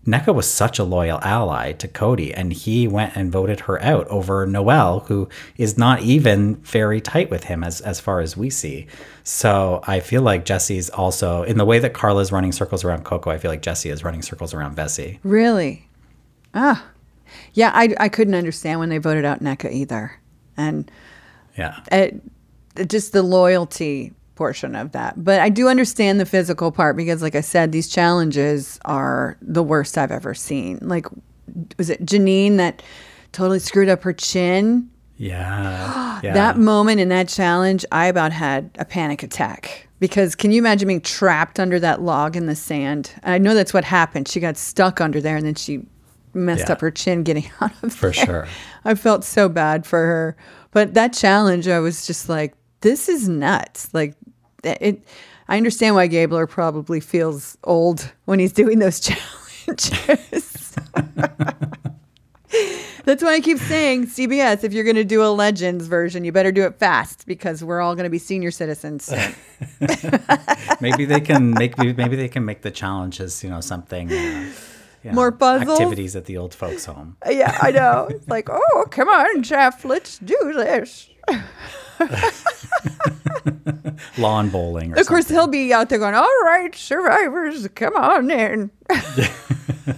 Nneka 0.05 0.33
was 0.35 0.47
such 0.49 0.77
a 0.77 0.83
loyal 0.83 1.19
ally 1.23 1.71
to 1.73 1.87
Cody 1.87 2.33
and 2.33 2.53
he 2.53 2.87
went 2.87 3.15
and 3.15 3.31
voted 3.31 3.61
her 3.61 3.81
out 3.81 4.07
over 4.07 4.45
Noelle, 4.45 4.99
who 5.01 5.27
is 5.57 5.77
not 5.77 6.01
even 6.01 6.55
very 6.57 7.01
tight 7.01 7.29
with 7.31 7.45
him 7.45 7.63
as, 7.63 7.81
as 7.81 7.99
far 7.99 8.19
as 8.19 8.37
we 8.37 8.49
see. 8.51 8.85
So 9.23 9.81
I 9.87 9.99
feel 9.99 10.21
like 10.21 10.45
Jesse's 10.45 10.89
also, 10.91 11.41
in 11.43 11.57
the 11.57 11.65
way 11.65 11.79
that 11.79 11.93
Karla's 11.93 12.31
running 12.31 12.51
circles 12.51 12.83
around 12.83 13.03
Coco, 13.03 13.31
I 13.31 13.37
feel 13.39 13.49
like 13.49 13.63
Jesse 13.63 13.89
is 13.89 14.03
running 14.03 14.21
circles 14.21 14.53
around 14.53 14.75
Vesi. 14.77 15.17
Really? 15.23 15.87
Ah. 16.53 16.85
Yeah, 17.53 17.71
I, 17.73 17.95
I 17.99 18.07
couldn't 18.09 18.35
understand 18.35 18.79
when 18.79 18.89
they 18.89 18.99
voted 18.99 19.25
out 19.25 19.41
Nneka 19.41 19.71
either. 19.71 20.19
And 20.55 20.89
Yeah. 21.57 21.79
it- 21.91 22.21
just 22.87 23.13
the 23.13 23.23
loyalty 23.23 24.11
portion 24.35 24.75
of 24.75 24.91
that. 24.91 25.23
But 25.23 25.39
I 25.39 25.49
do 25.49 25.67
understand 25.67 26.19
the 26.19 26.25
physical 26.25 26.71
part 26.71 26.95
because, 26.97 27.21
like 27.21 27.35
I 27.35 27.41
said, 27.41 27.71
these 27.71 27.87
challenges 27.87 28.79
are 28.85 29.37
the 29.41 29.63
worst 29.63 29.97
I've 29.97 30.11
ever 30.11 30.33
seen. 30.33 30.79
Like, 30.81 31.05
was 31.77 31.89
it 31.89 32.05
Jeanine 32.05 32.57
that 32.57 32.81
totally 33.31 33.59
screwed 33.59 33.89
up 33.89 34.03
her 34.03 34.13
chin? 34.13 34.89
Yeah. 35.17 36.19
yeah. 36.23 36.33
That 36.33 36.57
moment 36.57 36.99
in 36.99 37.09
that 37.09 37.27
challenge, 37.29 37.85
I 37.91 38.07
about 38.07 38.31
had 38.31 38.69
a 38.77 38.85
panic 38.85 39.23
attack. 39.23 39.87
Because 39.99 40.35
can 40.35 40.51
you 40.51 40.59
imagine 40.59 40.87
being 40.89 40.99
trapped 41.01 41.57
under 41.59 41.79
that 41.79 42.01
log 42.01 42.35
in 42.35 42.47
the 42.47 42.55
sand? 42.55 43.11
I 43.23 43.37
know 43.37 43.53
that's 43.55 43.73
what 43.73 43.85
happened. 43.85 44.27
She 44.27 44.41
got 44.41 44.57
stuck 44.57 44.99
under 44.99 45.21
there 45.21 45.37
and 45.37 45.45
then 45.45 45.55
she 45.55 45.85
messed 46.33 46.65
Yeah. 46.67 46.73
up 46.73 46.81
her 46.81 46.91
chin 46.91 47.23
getting 47.23 47.49
out 47.61 47.71
of 47.81 47.81
there. 47.81 47.89
For 47.91 48.11
there. 48.11 48.25
sure. 48.25 48.47
I 48.83 48.95
felt 48.95 49.23
so 49.23 49.47
bad 49.47 49.85
for 49.85 49.99
her. 49.99 50.35
But 50.71 50.93
that 50.95 51.13
challenge, 51.13 51.69
I 51.69 51.79
was 51.79 52.05
just 52.05 52.27
like, 52.27 52.53
this 52.81 53.07
is 53.07 53.29
nuts. 53.29 53.89
Like, 53.93 54.15
it. 54.65 55.01
I 55.47 55.57
understand 55.57 55.95
why 55.95 56.07
Gabler 56.07 56.47
probably 56.47 56.99
feels 56.99 57.57
old 57.63 58.11
when 58.25 58.39
he's 58.39 58.53
doing 58.53 58.79
those 58.79 58.99
challenges. 59.67 60.75
That's 63.05 63.23
why 63.23 63.35
I 63.35 63.39
keep 63.39 63.59
saying, 63.59 64.07
CBS, 64.07 64.63
if 64.63 64.73
you're 64.73 64.83
going 64.83 64.95
to 64.95 65.03
do 65.03 65.23
a 65.23 65.29
Legends 65.29 65.85
version, 65.85 66.25
you 66.25 66.31
better 66.31 66.51
do 66.51 66.63
it 66.63 66.79
fast 66.79 67.27
because 67.27 67.63
we're 67.63 67.79
all 67.79 67.93
going 67.93 68.05
to 68.05 68.09
be 68.09 68.17
senior 68.17 68.49
citizens. 68.49 69.13
maybe 70.81 71.05
they 71.05 71.21
can 71.21 71.51
make 71.51 71.77
maybe 71.77 72.15
they 72.15 72.27
can 72.27 72.43
make 72.43 72.63
the 72.63 72.71
challenges 72.71 73.43
you 73.43 73.49
know 73.49 73.61
something 73.61 74.11
uh, 74.11 74.51
yeah, 75.05 75.13
More 75.13 75.31
puzzles? 75.31 75.79
activities 75.79 76.15
at 76.15 76.25
the 76.25 76.37
old 76.37 76.55
folks' 76.55 76.85
home. 76.85 77.15
Yeah, 77.29 77.55
I 77.61 77.69
know. 77.69 78.07
It's 78.09 78.27
like, 78.27 78.49
oh, 78.49 78.87
come 78.89 79.07
on, 79.07 79.43
Jeff, 79.43 79.85
let's 79.85 80.17
do 80.17 80.35
this. 80.55 81.07
Lawn 84.17 84.49
bowling. 84.49 84.93
Or 84.93 84.99
Of 84.99 85.07
course, 85.07 85.27
something. 85.27 85.35
he'll 85.35 85.47
be 85.47 85.73
out 85.73 85.89
there 85.89 85.99
going, 85.99 86.15
all 86.15 86.41
right, 86.43 86.73
survivors, 86.75 87.67
come 87.75 87.95
on 87.95 88.31
in. 88.31 88.71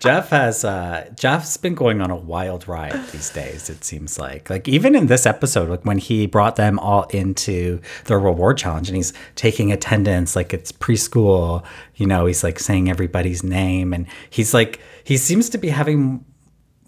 Jeff 0.00 0.30
has 0.30 0.64
uh 0.64 1.08
Jeff's 1.14 1.56
been 1.56 1.74
going 1.74 2.00
on 2.00 2.10
a 2.10 2.16
wild 2.16 2.66
ride 2.66 2.92
these 3.12 3.30
days, 3.30 3.70
it 3.70 3.84
seems 3.84 4.18
like. 4.18 4.50
Like 4.50 4.66
even 4.68 4.94
in 4.96 5.06
this 5.06 5.26
episode, 5.26 5.68
like 5.68 5.84
when 5.84 5.98
he 5.98 6.26
brought 6.26 6.56
them 6.56 6.78
all 6.80 7.04
into 7.04 7.80
the 8.06 8.16
reward 8.18 8.58
challenge 8.58 8.88
and 8.88 8.96
he's 8.96 9.12
taking 9.36 9.70
attendance 9.72 10.34
like 10.34 10.52
it's 10.52 10.72
preschool, 10.72 11.64
you 11.94 12.06
know, 12.06 12.26
he's 12.26 12.42
like 12.42 12.58
saying 12.58 12.90
everybody's 12.90 13.44
name 13.44 13.92
and 13.92 14.06
he's 14.28 14.52
like 14.52 14.80
he 15.04 15.16
seems 15.16 15.48
to 15.50 15.58
be 15.58 15.68
having 15.68 16.24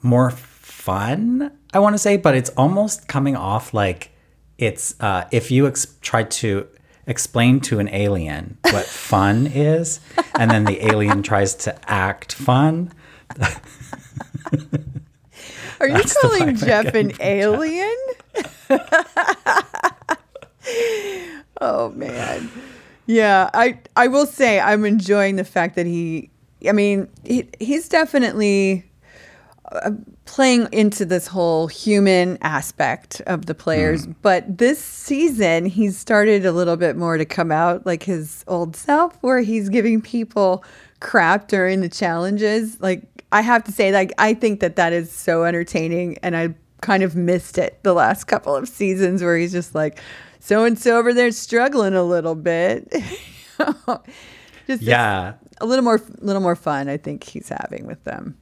more 0.02 0.30
fun, 0.30 1.50
I 1.72 1.78
want 1.78 1.94
to 1.94 1.98
say, 1.98 2.16
but 2.16 2.34
it's 2.34 2.50
almost 2.50 3.06
coming 3.08 3.36
off 3.36 3.72
like 3.72 4.10
it's 4.58 4.94
uh 5.00 5.26
if 5.30 5.50
you 5.50 5.66
ex- 5.66 5.96
tried 6.00 6.30
to 6.30 6.66
explain 7.06 7.60
to 7.60 7.78
an 7.78 7.88
alien 7.88 8.56
what 8.70 8.86
fun 9.10 9.46
is 9.46 10.00
and 10.34 10.50
then 10.50 10.64
the 10.64 10.86
alien 10.86 11.22
tries 11.22 11.54
to 11.54 11.90
act 11.90 12.32
fun 12.32 12.92
Are 15.80 15.88
you 15.88 15.94
That's 15.94 16.18
calling 16.18 16.56
Jeff 16.56 16.94
an 16.94 17.12
alien? 17.20 17.96
oh 21.60 21.90
man. 21.90 22.50
Yeah, 23.06 23.50
I 23.52 23.80
I 23.96 24.08
will 24.08 24.26
say 24.26 24.60
I'm 24.60 24.84
enjoying 24.84 25.36
the 25.36 25.44
fact 25.44 25.76
that 25.76 25.86
he 25.86 26.30
I 26.66 26.72
mean, 26.72 27.08
he, 27.24 27.48
he's 27.60 27.88
definitely 27.88 28.84
playing 30.26 30.68
into 30.72 31.04
this 31.04 31.26
whole 31.26 31.66
human 31.66 32.38
aspect 32.42 33.20
of 33.26 33.46
the 33.46 33.54
players, 33.54 34.06
mm. 34.06 34.14
but 34.22 34.58
this 34.58 34.82
season 34.82 35.66
he's 35.66 35.98
started 35.98 36.44
a 36.44 36.52
little 36.52 36.76
bit 36.76 36.96
more 36.96 37.16
to 37.16 37.24
come 37.24 37.50
out 37.50 37.86
like 37.86 38.02
his 38.02 38.44
old 38.46 38.76
self 38.76 39.16
where 39.22 39.40
he's 39.40 39.68
giving 39.68 40.02
people 40.02 40.64
crap 41.00 41.48
during 41.48 41.80
the 41.80 41.88
challenges. 41.88 42.80
Like 42.80 43.02
I 43.32 43.40
have 43.40 43.64
to 43.64 43.72
say 43.72 43.90
like 43.90 44.12
I 44.18 44.34
think 44.34 44.60
that 44.60 44.76
that 44.76 44.92
is 44.92 45.10
so 45.10 45.44
entertaining 45.44 46.18
and 46.22 46.36
I 46.36 46.54
kind 46.82 47.02
of 47.02 47.16
missed 47.16 47.56
it 47.56 47.82
the 47.82 47.94
last 47.94 48.24
couple 48.24 48.54
of 48.54 48.68
seasons 48.68 49.22
where 49.22 49.38
he's 49.38 49.52
just 49.52 49.74
like 49.74 49.98
so 50.40 50.64
and 50.64 50.78
so 50.78 50.98
over 50.98 51.14
there 51.14 51.30
struggling 51.30 51.94
a 51.94 52.04
little 52.04 52.34
bit. 52.34 52.92
just 54.66 54.82
yeah 54.82 55.34
a 55.60 55.66
little 55.66 55.84
more 55.84 56.00
little 56.18 56.42
more 56.42 56.56
fun 56.56 56.88
I 56.88 56.98
think 56.98 57.24
he's 57.24 57.48
having 57.48 57.86
with 57.86 58.04
them. 58.04 58.36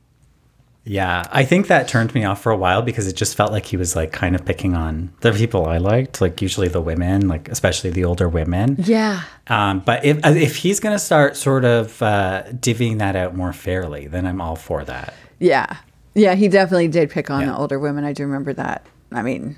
Yeah 0.85 1.23
i 1.31 1.45
think 1.45 1.69
that 1.69 1.87
turned 1.87 2.13
me 2.15 2.25
off 2.25 2.43
for 2.43 2.51
a 2.51 2.57
while 2.57 2.83
because 2.83 3.07
it 3.07 3.15
just 3.15 3.37
felt 3.37 3.53
like 3.53 3.67
he 3.67 3.77
was 3.77 3.95
like 3.95 4.11
kind 4.13 4.35
of 4.35 4.45
picking 4.45 4.75
on 4.75 5.13
the 5.21 5.33
people 5.33 5.67
i 5.67 5.79
liked 5.79 6.21
like 6.21 6.43
usually 6.43 6.67
the 6.69 6.81
women 6.81 7.29
like 7.29 7.49
especially 7.49 7.91
the 7.91 8.05
older 8.05 8.29
women 8.29 8.77
Yeah. 8.81 9.23
um, 9.47 9.81
but 9.81 10.05
if 10.05 10.19
if 10.27 10.57
he's 10.57 10.81
gonna 10.81 10.99
start 10.99 11.37
sort 11.37 11.65
of 11.65 12.03
uh, 12.03 12.43
divvying 12.53 12.99
that 12.99 13.15
out 13.15 13.37
more 13.37 13.53
fairly 13.53 14.09
then 14.09 14.27
i'm 14.27 14.41
all 14.41 14.57
for 14.57 14.85
that 14.85 15.15
Yeah. 15.39 15.77
Yeah, 16.15 16.35
he 16.35 16.49
definitely 16.49 16.89
did 16.89 17.09
pick 17.11 17.31
on 17.31 17.41
Yeah. 17.41 17.47
the 17.53 17.57
older 17.57 17.79
women. 17.79 18.05
I 18.05 18.13
do 18.13 18.25
remember 18.25 18.53
that. 18.53 18.85
I 19.13 19.23
mean, 19.23 19.57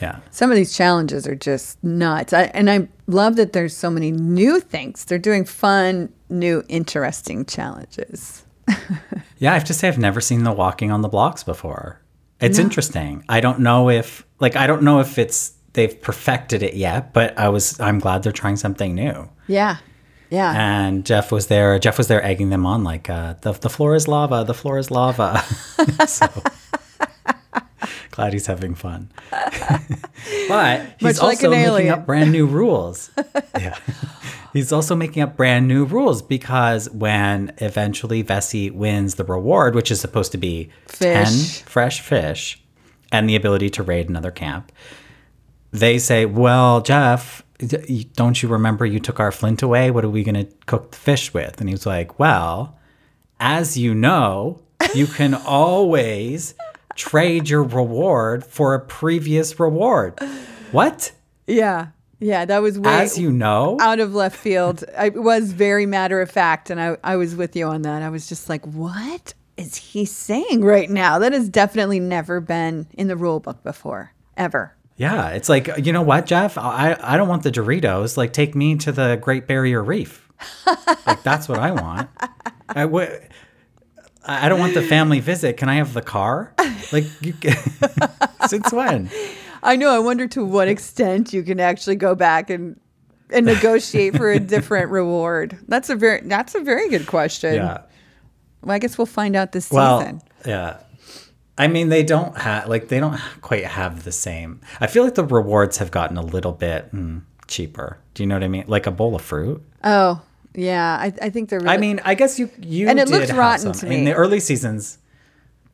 yeah 0.00 0.20
some 0.30 0.50
of 0.50 0.56
these 0.56 0.72
challenges 0.76 1.26
are 1.26 1.34
just 1.34 1.82
nuts. 1.82 2.32
I, 2.32 2.44
and 2.54 2.70
I 2.70 2.86
love 3.08 3.34
that 3.36 3.52
there's 3.52 3.76
so 3.76 3.90
many 3.90 4.12
new 4.12 4.60
things. 4.60 5.04
They're 5.04 5.18
doing 5.18 5.44
fun, 5.44 6.12
new, 6.28 6.62
interesting 6.68 7.44
challenges. 7.44 8.44
Yeah, 9.40 9.50
I 9.50 9.54
have 9.54 9.64
to 9.64 9.74
say 9.74 9.88
I've 9.88 9.98
never 9.98 10.20
seen 10.20 10.44
the 10.44 10.52
walking 10.52 10.92
on 10.92 11.00
the 11.00 11.08
blocks 11.08 11.42
before. 11.42 12.00
It's 12.40 12.58
interesting. 12.58 13.24
I 13.28 13.40
don't 13.40 13.60
know 13.60 13.90
if 13.90 14.24
like 14.38 14.56
I 14.56 14.66
don't 14.66 14.82
know 14.82 15.00
if 15.00 15.18
it's 15.18 15.52
they've 15.72 16.00
perfected 16.00 16.62
it 16.62 16.74
yet, 16.74 17.12
but 17.12 17.36
I 17.38 17.48
was 17.48 17.78
I'm 17.80 17.98
glad 17.98 18.22
they're 18.22 18.32
trying 18.32 18.56
something 18.56 18.94
new. 18.94 19.28
Yeah. 19.46 19.78
Yeah. 20.30 20.54
And 20.56 21.04
Jeff 21.04 21.32
was 21.32 21.48
there. 21.48 21.78
Jeff 21.78 21.98
was 21.98 22.06
there 22.06 22.24
egging 22.24 22.50
them 22.50 22.64
on 22.64 22.84
like 22.84 23.10
uh, 23.10 23.34
the 23.40 23.52
the 23.52 23.68
floor 23.68 23.94
is 23.94 24.08
lava, 24.08 24.44
the 24.44 24.54
floor 24.54 24.78
is 24.78 24.90
lava. 24.90 25.42
so 26.06 26.28
glad 28.10 28.32
he's 28.32 28.46
having 28.46 28.74
fun. 28.74 29.10
but 29.30 30.80
he's 30.98 31.02
Much 31.02 31.18
like 31.18 31.22
also 31.22 31.46
an 31.46 31.50
making 31.52 31.64
alien. 31.66 31.92
up 31.92 32.06
brand 32.06 32.32
new 32.32 32.46
rules. 32.46 33.10
yeah. 33.58 33.76
He's 34.52 34.72
also 34.72 34.96
making 34.96 35.22
up 35.22 35.36
brand 35.36 35.68
new 35.68 35.84
rules 35.84 36.22
because 36.22 36.90
when 36.90 37.52
eventually 37.58 38.24
Vesi 38.24 38.70
wins 38.72 39.14
the 39.14 39.24
reward, 39.24 39.74
which 39.74 39.90
is 39.90 40.00
supposed 40.00 40.32
to 40.32 40.38
be 40.38 40.70
Fish. 40.88 41.58
10 41.58 41.66
fresh 41.66 42.00
fish 42.00 42.60
and 43.12 43.28
the 43.28 43.36
ability 43.36 43.70
to 43.70 43.82
raid 43.82 44.08
another 44.08 44.30
camp, 44.32 44.72
they 45.70 45.98
say, 45.98 46.26
Well, 46.26 46.80
Jeff, 46.80 47.44
don't 48.16 48.42
you 48.42 48.48
remember 48.48 48.84
you 48.86 48.98
took 48.98 49.20
our 49.20 49.30
flint 49.30 49.62
away? 49.62 49.90
What 49.92 50.04
are 50.04 50.10
we 50.10 50.24
going 50.24 50.46
to 50.46 50.52
cook 50.66 50.90
the 50.90 50.96
fish 50.96 51.32
with? 51.32 51.60
And 51.60 51.68
he 51.68 51.74
was 51.74 51.86
like, 51.86 52.18
Well, 52.18 52.76
as 53.38 53.78
you 53.78 53.94
know, 53.94 54.60
you 54.94 55.06
can 55.06 55.34
always 55.46 56.54
trade 57.00 57.48
your 57.48 57.62
reward 57.62 58.44
for 58.44 58.74
a 58.74 58.80
previous 58.80 59.58
reward. 59.58 60.18
What? 60.72 61.12
yeah. 61.46 61.88
Yeah. 62.20 62.44
That 62.44 62.60
was 62.60 62.78
way 62.78 62.92
As 62.92 63.18
you 63.18 63.32
know? 63.32 63.78
out 63.80 63.98
of 63.98 64.14
left 64.14 64.36
field. 64.36 64.84
I 64.96 65.06
it 65.06 65.22
was 65.22 65.52
very 65.52 65.86
matter 65.86 66.20
of 66.20 66.30
fact. 66.30 66.68
And 66.70 66.80
I, 66.80 66.96
I 67.02 67.16
was 67.16 67.34
with 67.34 67.56
you 67.56 67.66
on 67.66 67.82
that. 67.82 68.02
I 68.02 68.10
was 68.10 68.28
just 68.28 68.48
like, 68.48 68.64
what 68.66 69.32
is 69.56 69.76
he 69.76 70.04
saying 70.04 70.62
right 70.62 70.90
now? 70.90 71.18
That 71.18 71.32
has 71.32 71.48
definitely 71.48 71.98
never 71.98 72.40
been 72.40 72.86
in 72.92 73.08
the 73.08 73.16
rule 73.16 73.40
book 73.40 73.62
before, 73.62 74.12
ever. 74.36 74.76
Yeah, 74.96 75.30
it's 75.30 75.48
like 75.48 75.70
you 75.82 75.94
know 75.94 76.02
what, 76.02 76.26
Jeff? 76.26 76.58
I 76.58 76.94
I 77.00 77.16
don't 77.16 77.26
want 77.28 77.42
the 77.42 77.50
Doritos. 77.50 78.18
Like, 78.18 78.34
take 78.34 78.54
me 78.54 78.76
to 78.76 78.92
the 78.92 79.16
Great 79.16 79.46
Barrier 79.46 79.82
Reef. 79.82 80.28
like 81.06 81.22
that's 81.22 81.48
what 81.48 81.58
I 81.58 81.70
want. 81.70 82.10
I 82.68 82.84
I 84.24 84.48
don't 84.48 84.60
want 84.60 84.74
the 84.74 84.82
family 84.82 85.20
visit. 85.20 85.56
Can 85.56 85.68
I 85.68 85.76
have 85.76 85.94
the 85.94 86.02
car? 86.02 86.52
Like, 86.92 87.04
you, 87.22 87.34
since 88.48 88.72
when? 88.72 89.10
I 89.62 89.76
know. 89.76 89.90
I 89.90 89.98
wonder 89.98 90.26
to 90.28 90.44
what 90.44 90.68
extent 90.68 91.32
you 91.32 91.42
can 91.42 91.60
actually 91.60 91.96
go 91.96 92.14
back 92.14 92.50
and 92.50 92.78
and 93.30 93.46
negotiate 93.46 94.16
for 94.16 94.30
a 94.30 94.38
different 94.54 94.90
reward. 94.90 95.58
That's 95.68 95.88
a 95.90 95.96
very 95.96 96.20
that's 96.22 96.54
a 96.54 96.60
very 96.60 96.88
good 96.88 97.06
question. 97.06 97.54
Yeah. 97.54 97.82
Well, 98.62 98.74
I 98.74 98.78
guess 98.78 98.98
we'll 98.98 99.06
find 99.06 99.36
out 99.36 99.52
this 99.52 99.70
Well, 99.70 100.00
season. 100.00 100.20
yeah. 100.46 100.78
I 101.56 101.68
mean, 101.68 101.88
they 101.90 102.02
don't 102.02 102.36
have 102.38 102.68
like 102.68 102.88
they 102.88 103.00
don't 103.00 103.18
quite 103.40 103.64
have 103.64 104.04
the 104.04 104.12
same. 104.12 104.60
I 104.80 104.86
feel 104.86 105.04
like 105.04 105.14
the 105.14 105.24
rewards 105.24 105.78
have 105.78 105.90
gotten 105.90 106.16
a 106.16 106.22
little 106.22 106.52
bit 106.52 106.92
mm, 106.94 107.22
cheaper. 107.46 107.98
Do 108.14 108.22
you 108.22 108.26
know 108.26 108.34
what 108.36 108.44
I 108.44 108.48
mean? 108.48 108.64
Like 108.66 108.86
a 108.86 108.90
bowl 108.90 109.14
of 109.14 109.22
fruit. 109.22 109.62
Oh, 109.84 110.20
yeah. 110.54 110.96
I, 111.00 111.12
I 111.22 111.30
think 111.30 111.48
they're. 111.48 111.60
Really, 111.60 111.70
I 111.72 111.76
mean, 111.76 112.00
I 112.04 112.14
guess 112.14 112.38
you 112.38 112.50
you 112.60 112.88
And 112.88 112.98
it 112.98 113.06
did 113.06 113.12
looks 113.12 113.32
rotten 113.32 113.74
some. 113.74 113.88
to 113.88 113.94
in 113.94 114.04
the 114.04 114.14
early 114.14 114.40
seasons. 114.40 114.98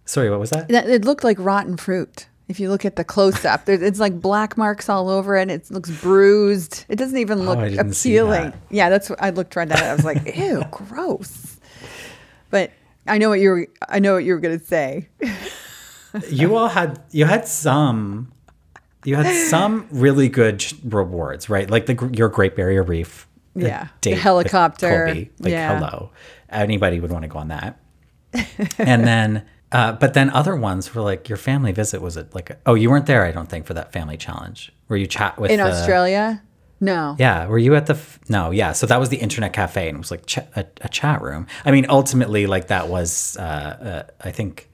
Sorry, 0.04 0.30
what 0.30 0.38
was 0.38 0.50
that? 0.50 0.70
it 0.70 1.04
looked 1.04 1.24
like 1.24 1.38
rotten 1.38 1.76
fruit. 1.76 2.28
If 2.48 2.60
you 2.60 2.68
look 2.70 2.84
at 2.84 2.94
the 2.94 3.02
close 3.02 3.44
up, 3.44 3.68
it's 3.68 3.98
like 3.98 4.20
black 4.20 4.56
marks 4.56 4.88
all 4.88 5.08
over 5.08 5.36
it. 5.36 5.50
It 5.50 5.68
looks 5.68 5.90
bruised. 5.90 6.84
It 6.88 6.94
doesn't 6.94 7.18
even 7.18 7.40
oh, 7.40 7.42
look 7.42 7.58
Oh, 7.58 7.62
I 7.62 7.70
didn't 7.70 7.90
appealing. 7.90 8.50
that. 8.50 8.58
Yeah, 8.70 8.88
that's 8.88 9.10
what 9.10 9.20
I 9.20 9.30
looked 9.30 9.56
right 9.56 9.68
at. 9.68 9.78
it. 9.80 9.84
I 9.84 9.94
was 9.94 10.04
like, 10.04 10.36
ew, 10.36 10.62
gross. 10.70 11.58
But 12.50 12.70
I 13.08 13.18
know 13.18 13.30
what 13.30 13.40
you 13.40 13.50
were. 13.50 13.66
I 13.88 13.98
know 13.98 14.14
what 14.14 14.24
you 14.24 14.32
were 14.34 14.40
gonna 14.40 14.60
say. 14.60 15.08
you 16.30 16.56
all 16.56 16.68
had 16.68 17.02
you 17.10 17.24
had 17.24 17.48
some 17.48 18.32
you 19.04 19.16
had 19.16 19.48
some 19.48 19.86
really 19.90 20.28
good 20.28 20.64
rewards 20.84 21.48
right 21.48 21.70
like 21.70 21.86
the 21.86 22.10
your 22.12 22.28
great 22.28 22.56
barrier 22.56 22.82
reef 22.82 23.25
Yeah. 23.56 23.88
The 24.02 24.12
helicopter. 24.14 25.06
Like 25.14 25.30
Yeah. 25.52 25.78
hello 25.78 26.10
anybody 26.48 27.00
would 27.00 27.10
want 27.10 27.22
to 27.22 27.28
go 27.28 27.38
on 27.40 27.48
that 27.48 27.80
and 28.78 29.04
then 29.04 29.44
uh, 29.72 29.90
but 29.92 30.14
then 30.14 30.30
other 30.30 30.54
ones 30.54 30.94
were 30.94 31.02
like 31.02 31.28
your 31.28 31.36
family 31.36 31.72
visit 31.72 32.00
was 32.00 32.16
it 32.16 32.32
like 32.36 32.50
a, 32.50 32.56
oh 32.66 32.74
you 32.74 32.88
weren't 32.88 33.06
there 33.06 33.24
i 33.24 33.32
don't 33.32 33.48
think 33.48 33.66
for 33.66 33.74
that 33.74 33.92
family 33.92 34.16
challenge 34.16 34.72
where 34.86 34.96
you 34.96 35.06
chat 35.08 35.36
with 35.40 35.50
In 35.50 35.58
the- 35.58 35.64
Australia, 35.64 36.40
no. 36.80 37.16
yeah 37.18 37.46
were 37.48 37.58
you 37.58 37.74
at 37.74 37.86
the 37.86 37.94
f- 37.94 38.20
no 38.28 38.52
yeah 38.52 38.70
so 38.72 38.86
that 38.86 39.00
was 39.00 39.08
the 39.08 39.16
internet 39.16 39.52
cafe 39.52 39.88
and 39.88 39.96
it 39.96 39.98
was 39.98 40.12
like 40.12 40.24
ch- 40.26 40.38
a, 40.38 40.64
a 40.82 40.88
chat 40.88 41.20
room 41.20 41.48
i 41.64 41.72
mean 41.72 41.84
ultimately 41.88 42.46
like 42.46 42.68
that 42.68 42.88
was 42.88 43.36
uh, 43.40 43.42
uh, 43.42 44.12
i 44.20 44.30
think 44.30 44.70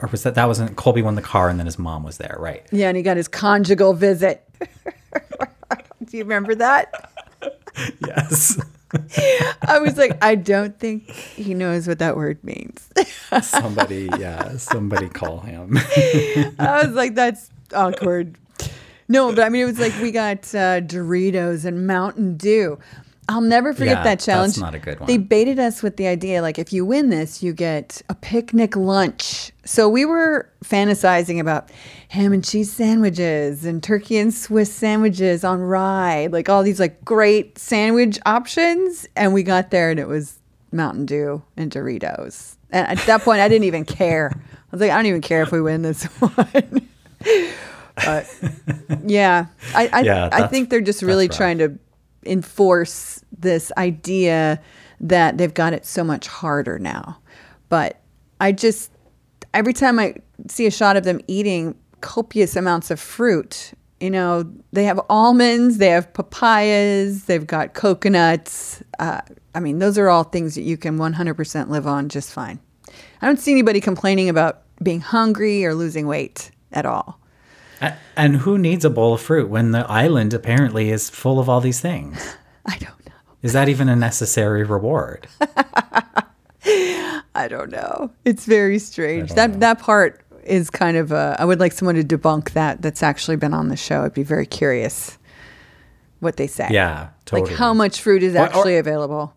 or 0.00 0.08
was 0.08 0.24
that 0.24 0.34
that 0.34 0.48
wasn't 0.48 0.74
colby 0.74 1.00
won 1.02 1.14
the 1.14 1.22
car 1.22 1.48
and 1.48 1.60
then 1.60 1.66
his 1.66 1.78
mom 1.78 2.02
was 2.02 2.16
there 2.18 2.36
right 2.40 2.66
Yeah, 2.72 2.88
and 2.88 2.96
he 2.96 3.04
got 3.04 3.16
his 3.16 3.28
conjugal 3.28 3.92
visit. 3.94 4.42
Do 6.04 6.16
you 6.18 6.24
remember 6.24 6.54
that? 6.56 7.10
yes 8.06 8.60
I 9.66 9.78
was 9.78 9.96
like, 9.96 10.22
I 10.22 10.34
don't 10.34 10.78
think 10.78 11.10
he 11.10 11.54
knows 11.54 11.88
what 11.88 11.98
that 12.00 12.14
word 12.14 12.42
means. 12.44 12.90
somebody 13.40 14.10
yeah 14.18 14.56
somebody 14.58 15.08
call 15.08 15.40
him 15.40 15.78
I 16.58 16.82
was 16.84 16.94
like, 16.94 17.14
that's 17.14 17.50
awkward. 17.74 18.36
No, 19.08 19.34
but 19.34 19.44
I 19.44 19.48
mean, 19.48 19.62
it 19.62 19.66
was 19.66 19.78
like 19.78 19.94
we 20.00 20.10
got 20.10 20.38
uh, 20.54 20.80
Doritos 20.80 21.64
and 21.64 21.86
Mountain 21.86 22.36
Dew. 22.36 22.78
I'll 23.32 23.40
never 23.40 23.72
forget 23.72 23.98
Yeah, 23.98 24.04
that 24.04 24.20
challenge. 24.20 24.52
that's 24.54 24.60
not 24.60 24.74
a 24.74 24.78
good 24.78 25.00
one. 25.00 25.06
They 25.06 25.16
baited 25.16 25.58
us 25.58 25.82
with 25.82 25.96
the 25.96 26.06
idea 26.06 26.42
like 26.42 26.58
if 26.58 26.72
you 26.72 26.84
win 26.84 27.08
this, 27.08 27.42
you 27.42 27.52
get 27.54 28.02
a 28.10 28.14
picnic 28.14 28.76
lunch. 28.76 29.52
So 29.64 29.88
we 29.88 30.04
were 30.04 30.50
fantasizing 30.64 31.40
about 31.40 31.70
ham 32.08 32.32
and 32.34 32.44
cheese 32.44 32.70
sandwiches 32.70 33.64
and 33.64 33.82
turkey 33.82 34.18
and 34.18 34.34
Swiss 34.34 34.70
sandwiches 34.72 35.44
on 35.44 35.60
rye, 35.60 36.28
like 36.30 36.48
all 36.50 36.62
these 36.62 36.78
like 36.78 37.02
great 37.04 37.56
sandwich 37.58 38.18
options. 38.26 39.06
And 39.16 39.32
we 39.32 39.42
got 39.42 39.70
there 39.70 39.90
and 39.90 39.98
it 39.98 40.08
was 40.08 40.38
Mountain 40.72 41.06
Dew 41.06 41.42
and 41.56 41.70
Doritos. 41.72 42.56
And 42.70 42.86
at 42.86 42.98
that 43.06 43.22
point, 43.22 43.40
I 43.40 43.48
didn't 43.48 43.64
even 43.64 43.84
care. 43.84 44.30
I 44.34 44.56
was 44.70 44.80
like, 44.80 44.90
I 44.90 44.96
don't 44.96 45.06
even 45.06 45.20
care 45.22 45.42
if 45.42 45.52
we 45.52 45.60
win 45.62 45.82
this 45.82 46.04
one. 46.20 46.88
but 48.04 48.26
yeah, 49.04 49.46
I 49.74 49.88
I, 49.92 50.00
Yeah, 50.00 50.28
I 50.32 50.46
think 50.48 50.70
they're 50.70 50.80
just 50.80 51.02
really 51.02 51.28
trying 51.28 51.58
to 51.58 51.78
enforce 52.24 53.24
this 53.36 53.72
idea 53.76 54.60
that 55.00 55.38
they've 55.38 55.54
got 55.54 55.72
it 55.72 55.84
so 55.84 56.04
much 56.04 56.26
harder 56.26 56.78
now. 56.78 57.18
But 57.68 58.00
I 58.40 58.52
just 58.52 58.92
every 59.54 59.72
time 59.72 59.98
I 59.98 60.16
see 60.48 60.66
a 60.66 60.70
shot 60.70 60.96
of 60.96 61.04
them 61.04 61.20
eating 61.26 61.74
copious 62.00 62.56
amounts 62.56 62.90
of 62.90 62.98
fruit, 63.00 63.72
you 64.00 64.10
know, 64.10 64.50
they 64.72 64.84
have 64.84 65.00
almonds, 65.08 65.78
they 65.78 65.88
have 65.88 66.12
papayas, 66.12 67.24
they've 67.26 67.46
got 67.46 67.74
coconuts. 67.74 68.82
Uh, 68.98 69.20
I 69.54 69.60
mean, 69.60 69.78
those 69.78 69.98
are 69.98 70.08
all 70.08 70.24
things 70.24 70.54
that 70.56 70.62
you 70.62 70.76
can 70.76 70.98
100% 70.98 71.68
live 71.68 71.86
on 71.86 72.08
just 72.08 72.32
fine. 72.32 72.58
I 73.20 73.26
don't 73.26 73.38
see 73.38 73.52
anybody 73.52 73.80
complaining 73.80 74.28
about 74.28 74.62
being 74.82 75.00
hungry 75.00 75.64
or 75.64 75.74
losing 75.74 76.06
weight 76.06 76.50
at 76.72 76.84
all. 76.84 77.20
A- 77.82 77.94
And 78.16 78.36
who 78.36 78.56
needs 78.56 78.84
a 78.84 78.90
bowl 78.90 79.12
of 79.14 79.20
fruit 79.20 79.48
when 79.50 79.72
the 79.72 79.84
island 79.90 80.32
apparently 80.32 80.90
is 80.90 81.10
full 81.10 81.38
of 81.38 81.48
all 81.48 81.60
these 81.60 81.80
things? 81.80 82.36
I 82.66 82.76
don't 82.78 83.04
know. 83.06 83.12
Is 83.42 83.52
that 83.52 83.68
even 83.68 83.88
a 83.88 83.96
necessary 83.96 84.62
reward? 84.64 85.26
I 87.34 87.48
don't 87.48 87.70
know. 87.70 88.10
It's 88.24 88.44
very 88.44 88.78
strange. 88.78 89.32
That 89.34 89.60
that 89.60 89.78
part 89.78 90.20
is 90.44 90.70
kind 90.70 90.96
of 90.96 91.12
uh, 91.12 91.36
I 91.38 91.44
would 91.44 91.60
like 91.60 91.72
someone 91.72 91.94
to 91.96 92.04
debunk 92.04 92.50
that. 92.52 92.82
That's 92.82 93.02
actually 93.02 93.36
been 93.36 93.54
on 93.54 93.68
the 93.68 93.76
show. 93.76 94.02
I'd 94.04 94.14
be 94.14 94.22
very 94.22 94.46
curious 94.46 95.18
what 96.20 96.36
they 96.36 96.46
say. 96.46 96.68
Yeah, 96.70 97.08
totally. 97.24 97.50
Like 97.50 97.58
how 97.58 97.74
much 97.74 98.00
fruit 98.00 98.22
is 98.22 98.34
Or- 98.34 98.40
or- 98.40 98.42
actually 98.44 98.76
available. 98.76 99.34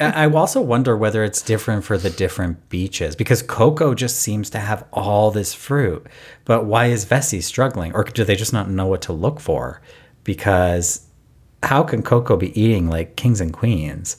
I 0.00 0.28
also 0.28 0.60
wonder 0.60 0.96
whether 0.96 1.22
it's 1.22 1.40
different 1.40 1.84
for 1.84 1.96
the 1.96 2.10
different 2.10 2.68
beaches 2.68 3.14
because 3.14 3.42
Coco 3.42 3.94
just 3.94 4.16
seems 4.16 4.50
to 4.50 4.58
have 4.58 4.84
all 4.92 5.30
this 5.30 5.54
fruit. 5.54 6.06
But 6.44 6.64
why 6.64 6.86
is 6.86 7.06
Vesi 7.06 7.42
struggling? 7.42 7.94
Or 7.94 8.02
do 8.04 8.24
they 8.24 8.36
just 8.36 8.52
not 8.52 8.68
know 8.68 8.86
what 8.86 9.02
to 9.02 9.12
look 9.12 9.40
for? 9.40 9.80
Because 10.24 11.06
how 11.62 11.82
can 11.82 12.02
Coco 12.02 12.36
be 12.36 12.58
eating 12.60 12.88
like 12.88 13.16
kings 13.16 13.40
and 13.40 13.52
queens 13.52 14.18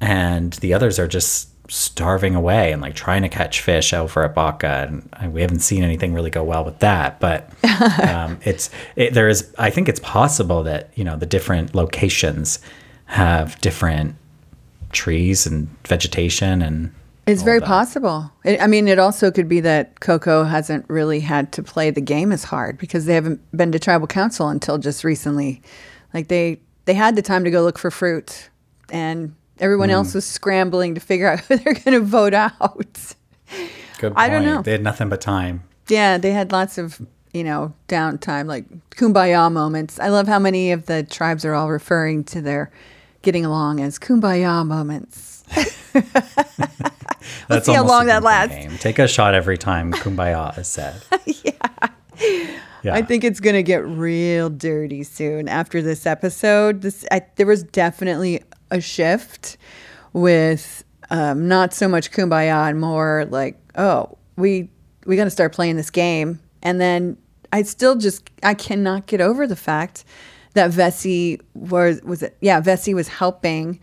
and 0.00 0.52
the 0.54 0.74
others 0.74 0.98
are 0.98 1.08
just 1.08 1.48
starving 1.70 2.34
away 2.34 2.72
and 2.72 2.80
like 2.80 2.94
trying 2.94 3.22
to 3.22 3.28
catch 3.28 3.60
fish 3.60 3.92
over 3.92 4.24
at 4.24 4.34
Baka 4.34 5.00
and 5.20 5.32
we 5.32 5.42
haven't 5.42 5.60
seen 5.60 5.82
anything 5.82 6.14
really 6.14 6.30
go 6.30 6.42
well 6.42 6.64
with 6.64 6.78
that 6.78 7.20
but 7.20 7.50
um, 8.08 8.38
it's 8.42 8.70
it, 8.96 9.12
there 9.12 9.28
is 9.28 9.52
I 9.58 9.70
think 9.70 9.88
it's 9.88 10.00
possible 10.00 10.62
that 10.62 10.90
you 10.94 11.04
know 11.04 11.16
the 11.16 11.26
different 11.26 11.74
locations 11.74 12.58
have 13.06 13.60
different 13.60 14.14
trees 14.92 15.46
and 15.46 15.68
vegetation 15.86 16.62
and 16.62 16.92
It's 17.26 17.42
very 17.42 17.60
possible. 17.60 18.30
It, 18.44 18.60
I 18.60 18.66
mean, 18.66 18.88
it 18.88 18.98
also 18.98 19.30
could 19.30 19.48
be 19.48 19.60
that 19.60 20.00
Coco 20.00 20.44
hasn't 20.44 20.86
really 20.88 21.20
had 21.20 21.52
to 21.52 21.62
play 21.62 21.90
the 21.90 22.00
game 22.00 22.32
as 22.32 22.44
hard 22.44 22.78
because 22.78 23.04
they 23.04 23.14
haven't 23.14 23.40
been 23.56 23.70
to 23.72 23.78
tribal 23.78 24.06
council 24.06 24.48
until 24.48 24.78
just 24.78 25.04
recently. 25.04 25.60
Like 26.14 26.28
they 26.28 26.60
they 26.86 26.94
had 26.94 27.16
the 27.16 27.22
time 27.22 27.44
to 27.44 27.50
go 27.50 27.62
look 27.62 27.78
for 27.78 27.90
fruit, 27.90 28.48
and 28.90 29.34
everyone 29.60 29.90
Hmm. 29.90 29.96
else 29.96 30.14
was 30.14 30.24
scrambling 30.24 30.94
to 30.94 31.00
figure 31.00 31.28
out 31.28 31.40
who 31.48 31.56
they're 31.56 31.74
going 31.74 31.92
to 31.92 32.00
vote 32.00 32.32
out. 32.32 32.54
Good 33.98 34.14
Point. 34.14 34.18
I 34.18 34.28
don't 34.30 34.44
know. 34.44 34.62
They 34.62 34.72
had 34.72 34.82
nothing 34.82 35.08
but 35.10 35.20
time. 35.20 35.64
Yeah, 35.88 36.16
they 36.18 36.32
had 36.32 36.52
lots 36.52 36.78
of, 36.78 37.00
you 37.34 37.42
know, 37.44 37.72
downtime, 37.88 38.46
like 38.46 38.64
kumbaya 38.90 39.50
moments. 39.52 39.98
I 40.00 40.08
love 40.08 40.28
how 40.28 40.38
many 40.38 40.70
of 40.72 40.86
the 40.86 41.02
tribes 41.02 41.44
are 41.44 41.54
all 41.54 41.68
referring 41.68 42.24
to 42.24 42.40
their 42.40 42.70
getting 43.22 43.44
along 43.44 43.80
as 43.80 43.98
kumbaya 43.98 44.64
moments. 44.66 45.44
That's 47.48 47.66
see 47.66 47.72
how 47.72 47.84
long 47.84 48.06
that 48.06 48.22
lasts. 48.22 48.54
game. 48.54 48.76
Take 48.78 48.98
a 48.98 49.08
shot 49.08 49.34
every 49.34 49.58
time 49.58 49.92
kumbaya 49.92 50.56
is 50.58 50.68
said. 50.68 51.02
yeah. 52.82 52.94
I 52.94 53.02
think 53.02 53.24
it's 53.24 53.40
going 53.40 53.56
to 53.56 53.62
get 53.62 53.84
real 53.86 54.50
dirty 54.50 55.02
soon 55.02 55.48
after 55.48 55.82
this 55.82 56.06
episode. 56.06 56.82
This 56.82 57.04
I, 57.10 57.22
there 57.36 57.46
was 57.46 57.62
definitely 57.62 58.42
a 58.70 58.80
shift 58.80 59.56
with 60.12 60.84
um, 61.10 61.48
not 61.48 61.74
so 61.74 61.88
much 61.88 62.10
kumbaya 62.10 62.68
and 62.68 62.80
more 62.80 63.26
like, 63.30 63.58
oh, 63.76 64.16
we 64.36 64.70
we 65.06 65.16
got 65.16 65.24
to 65.24 65.30
start 65.30 65.52
playing 65.52 65.76
this 65.76 65.90
game. 65.90 66.40
And 66.62 66.80
then 66.80 67.16
I 67.52 67.62
still 67.62 67.96
just 67.96 68.30
I 68.42 68.54
cannot 68.54 69.06
get 69.06 69.20
over 69.20 69.46
the 69.46 69.56
fact 69.56 70.04
that 70.58 70.70
Vesi 70.70 71.40
was 71.54 72.00
was 72.02 72.22
it 72.22 72.36
yeah 72.40 72.60
Vesi 72.60 72.94
was 72.94 73.08
helping 73.08 73.80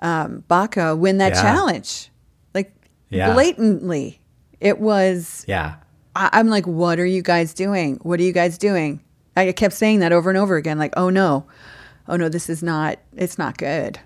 um, 0.00 0.42
Baka 0.48 0.96
win 0.96 1.18
that 1.18 1.34
Yeah. 1.34 1.42
challenge, 1.42 2.10
like 2.54 2.74
Yeah. 3.10 3.32
blatantly. 3.32 4.20
It 4.60 4.80
was 4.80 5.44
yeah. 5.46 5.76
I, 6.16 6.30
I'm 6.32 6.48
like, 6.48 6.66
what 6.66 6.98
are 6.98 7.06
you 7.06 7.22
guys 7.22 7.54
doing? 7.54 7.98
What 8.02 8.20
are 8.20 8.22
you 8.22 8.32
guys 8.32 8.58
doing? 8.58 9.00
I 9.36 9.50
kept 9.52 9.74
saying 9.74 10.00
that 10.00 10.12
over 10.12 10.30
and 10.30 10.38
over 10.38 10.56
again, 10.56 10.78
like, 10.78 10.92
oh 10.96 11.10
no, 11.10 11.46
oh 12.08 12.16
no, 12.16 12.28
this 12.28 12.48
is 12.48 12.62
not, 12.62 12.98
it's 13.16 13.36
not 13.38 13.58
good. 13.58 13.98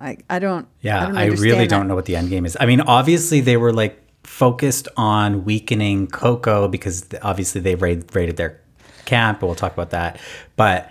Like, 0.00 0.24
I 0.30 0.38
don't, 0.40 0.66
Yeah, 0.80 1.06
don't 1.06 1.16
I, 1.16 1.26
really 1.26 1.50
understand 1.52 1.70
don't 1.70 1.88
know 1.88 1.94
what 1.94 2.06
the 2.06 2.16
end 2.16 2.28
game 2.30 2.44
is. 2.46 2.56
I 2.58 2.66
mean, 2.66 2.80
obviously 2.80 3.40
they 3.40 3.56
were 3.56 3.72
like 3.72 4.02
focused 4.24 4.88
on 4.96 5.44
weakening 5.44 6.06
Coco 6.08 6.68
because 6.68 7.06
obviously 7.22 7.60
they 7.60 7.74
raid, 7.76 8.14
raided 8.16 8.36
their 8.36 8.60
camp, 9.04 9.40
and 9.42 9.48
we'll 9.48 9.54
talk 9.56 9.72
about 9.72 9.90
that. 9.90 10.18
But 10.56 10.90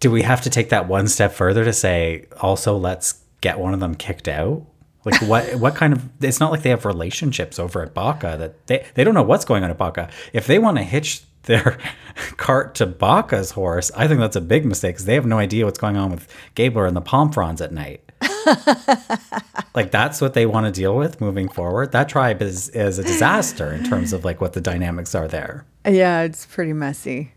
do 0.00 0.10
we 0.10 0.22
have 0.22 0.40
to 0.42 0.50
take 0.50 0.68
that 0.70 0.88
one 0.88 1.08
step 1.08 1.32
further 1.32 1.64
to 1.64 1.72
say 1.72 2.26
also 2.40 2.76
let's 2.76 3.20
get 3.40 3.58
one 3.58 3.74
of 3.74 3.80
them 3.80 3.94
kicked 3.94 4.28
out? 4.28 4.64
Like 5.04 5.20
what 5.22 5.54
what 5.60 5.74
kind 5.74 5.92
of 5.92 6.08
it's 6.22 6.40
not 6.40 6.50
like 6.50 6.62
they 6.62 6.70
have 6.70 6.84
relationships 6.84 7.58
over 7.58 7.82
at 7.82 7.94
Baka 7.94 8.36
that 8.38 8.66
they 8.66 8.86
they 8.94 9.04
don't 9.04 9.14
know 9.14 9.22
what's 9.22 9.44
going 9.44 9.64
on 9.64 9.70
at 9.70 9.78
Baka. 9.78 10.10
If 10.32 10.46
they 10.46 10.58
want 10.58 10.76
to 10.78 10.82
hitch 10.82 11.22
their 11.44 11.78
cart 12.36 12.74
to 12.76 12.86
Baka's 12.86 13.52
horse, 13.52 13.90
I 13.96 14.06
think 14.06 14.20
that's 14.20 14.36
a 14.36 14.40
big 14.40 14.64
mistake 14.64 14.96
because 14.96 15.06
they 15.06 15.14
have 15.14 15.26
no 15.26 15.38
idea 15.38 15.64
what's 15.64 15.78
going 15.78 15.96
on 15.96 16.10
with 16.10 16.28
Gabler 16.54 16.86
and 16.86 16.96
the 16.96 17.00
palm 17.00 17.32
fronds 17.32 17.60
at 17.60 17.72
night. 17.72 18.02
like 19.74 19.90
that's 19.90 20.20
what 20.20 20.34
they 20.34 20.46
want 20.46 20.66
to 20.66 20.72
deal 20.72 20.96
with 20.96 21.20
moving 21.20 21.48
forward. 21.48 21.92
That 21.92 22.08
tribe 22.08 22.42
is 22.42 22.68
is 22.70 22.98
a 22.98 23.04
disaster 23.04 23.72
in 23.72 23.84
terms 23.84 24.12
of 24.12 24.24
like 24.24 24.40
what 24.40 24.52
the 24.52 24.60
dynamics 24.60 25.14
are 25.14 25.28
there. 25.28 25.64
Yeah, 25.86 26.22
it's 26.22 26.46
pretty 26.46 26.72
messy. 26.72 27.32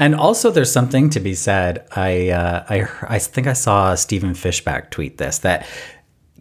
And 0.00 0.14
also, 0.14 0.50
there's 0.50 0.72
something 0.72 1.10
to 1.10 1.20
be 1.20 1.34
said. 1.34 1.86
I, 1.94 2.30
uh, 2.30 2.64
I, 2.68 2.88
I 3.02 3.18
think 3.18 3.46
I 3.46 3.52
saw 3.52 3.94
Stephen 3.94 4.32
Fishbach 4.32 4.90
tweet 4.90 5.18
this 5.18 5.38
that 5.40 5.68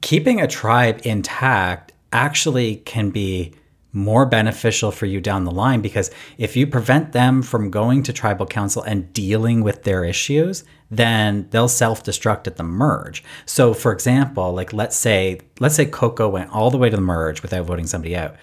keeping 0.01 0.39
a 0.39 0.47
tribe 0.47 1.01
intact 1.03 1.91
actually 2.13 2.77
can 2.77 3.09
be 3.09 3.53
more 3.91 4.25
beneficial 4.25 4.91
for 4.91 5.07
you 5.07 5.19
down 5.19 5.43
the 5.43 5.51
line 5.51 5.81
because 5.81 6.11
if 6.37 6.55
you 6.55 6.67
prevent 6.67 7.11
them 7.11 7.41
from 7.41 7.71
going 7.71 8.03
to 8.03 8.13
tribal 8.13 8.45
council 8.45 8.83
and 8.83 9.11
dealing 9.13 9.61
with 9.63 9.83
their 9.83 10.03
issues, 10.03 10.63
then 10.91 11.47
they'll 11.49 11.67
self-destruct 11.67 12.45
at 12.47 12.55
the 12.55 12.63
merge. 12.63 13.23
So 13.45 13.73
for 13.73 13.91
example, 13.91 14.53
like 14.53 14.73
let's 14.73 14.95
say 14.95 15.41
let's 15.59 15.75
say 15.75 15.85
Coco 15.85 16.29
went 16.29 16.51
all 16.51 16.69
the 16.69 16.77
way 16.77 16.89
to 16.89 16.95
the 16.95 17.01
merge 17.01 17.41
without 17.41 17.65
voting 17.65 17.87
somebody 17.87 18.15
out. 18.15 18.35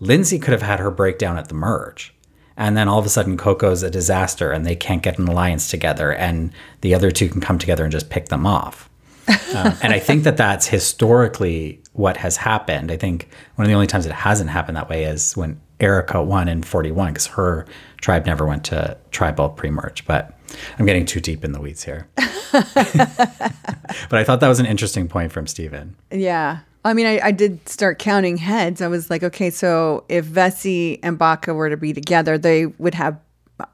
Lindsay 0.00 0.38
could 0.38 0.52
have 0.52 0.62
had 0.62 0.80
her 0.80 0.90
breakdown 0.90 1.36
at 1.36 1.48
the 1.48 1.54
merge. 1.54 2.13
And 2.56 2.76
then 2.76 2.88
all 2.88 2.98
of 2.98 3.06
a 3.06 3.08
sudden 3.08 3.36
Coco's 3.36 3.82
a 3.82 3.90
disaster 3.90 4.52
and 4.52 4.64
they 4.64 4.76
can't 4.76 5.02
get 5.02 5.18
an 5.18 5.26
alliance 5.26 5.68
together 5.68 6.12
and 6.12 6.52
the 6.82 6.94
other 6.94 7.10
two 7.10 7.28
can 7.28 7.40
come 7.40 7.58
together 7.58 7.82
and 7.82 7.92
just 7.92 8.10
pick 8.10 8.28
them 8.28 8.46
off. 8.46 8.88
Um, 9.28 9.72
and 9.82 9.92
I 9.92 9.98
think 9.98 10.24
that 10.24 10.36
that's 10.36 10.66
historically 10.66 11.80
what 11.92 12.16
has 12.18 12.36
happened. 12.36 12.90
I 12.90 12.96
think 12.96 13.28
one 13.54 13.64
of 13.64 13.68
the 13.68 13.74
only 13.74 13.86
times 13.86 14.06
it 14.06 14.12
hasn't 14.12 14.50
happened 14.50 14.76
that 14.76 14.88
way 14.88 15.04
is 15.04 15.36
when 15.36 15.60
Erika 15.80 16.22
won 16.22 16.48
in 16.48 16.62
41 16.62 17.12
because 17.12 17.26
her 17.28 17.66
tribe 18.00 18.26
never 18.26 18.46
went 18.46 18.64
to 18.64 18.96
tribal 19.10 19.48
pre-merge. 19.48 20.04
But 20.06 20.38
I'm 20.78 20.86
getting 20.86 21.06
too 21.06 21.20
deep 21.20 21.44
in 21.44 21.52
the 21.52 21.60
weeds 21.60 21.82
here. 21.84 22.08
but 22.52 24.12
I 24.12 24.24
thought 24.24 24.40
that 24.40 24.48
was 24.48 24.60
an 24.60 24.66
interesting 24.66 25.08
point 25.08 25.32
from 25.32 25.46
Stephen. 25.46 25.96
Yeah. 26.10 26.60
I 26.84 26.92
mean, 26.92 27.06
I, 27.06 27.20
I 27.22 27.30
did 27.30 27.66
start 27.68 27.98
counting 27.98 28.36
heads. 28.36 28.82
I 28.82 28.88
was 28.88 29.08
like, 29.08 29.22
okay, 29.22 29.50
so 29.50 30.04
if 30.08 30.26
Vesi 30.26 30.98
and 31.02 31.18
Baka 31.18 31.54
were 31.54 31.70
to 31.70 31.76
be 31.76 31.92
together, 31.92 32.36
they 32.36 32.66
would 32.66 32.94
have 32.94 33.18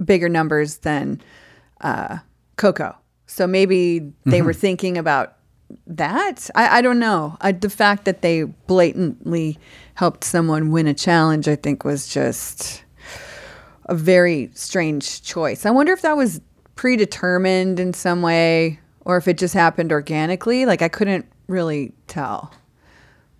bigger 0.05 0.29
numbers 0.29 0.79
than 0.79 1.21
uh, 1.81 2.19
Coco. 2.57 2.97
So 3.27 3.47
maybe 3.47 4.13
they 4.25 4.43
were 4.43 4.53
thinking 4.53 4.99
about 4.99 5.37
that. 5.87 6.51
I, 6.55 6.79
I 6.79 6.83
don't 6.83 6.99
know. 6.99 7.37
I, 7.41 7.53
the 7.53 7.71
fact 7.71 8.05
that 8.05 8.23
they 8.23 8.43
blatantly 8.43 9.59
helped 9.95 10.25
someone 10.25 10.71
win 10.71 10.87
a 10.87 10.95
challenge, 10.95 11.49
I 11.49 11.57
think, 11.57 11.85
was 11.85 12.09
just 12.09 12.85
a 13.87 13.95
very 13.95 14.51
strange 14.55 15.23
choice. 15.23 15.67
I 15.67 15.71
wonder 15.71 15.93
if 15.93 16.03
that 16.03 16.17
was 16.17 16.41
predetermined 16.75 17.81
in 17.81 17.93
some 17.93 18.23
way 18.23 18.81
or 19.05 19.17
if 19.17 19.29
it 19.29 19.39
just 19.39 19.55
happened 19.55 19.93
organically. 19.93 20.67
Like 20.67 20.83
I 20.83 20.89
couldn't 20.89 21.27
really 21.47 21.93
tell. 22.07 22.53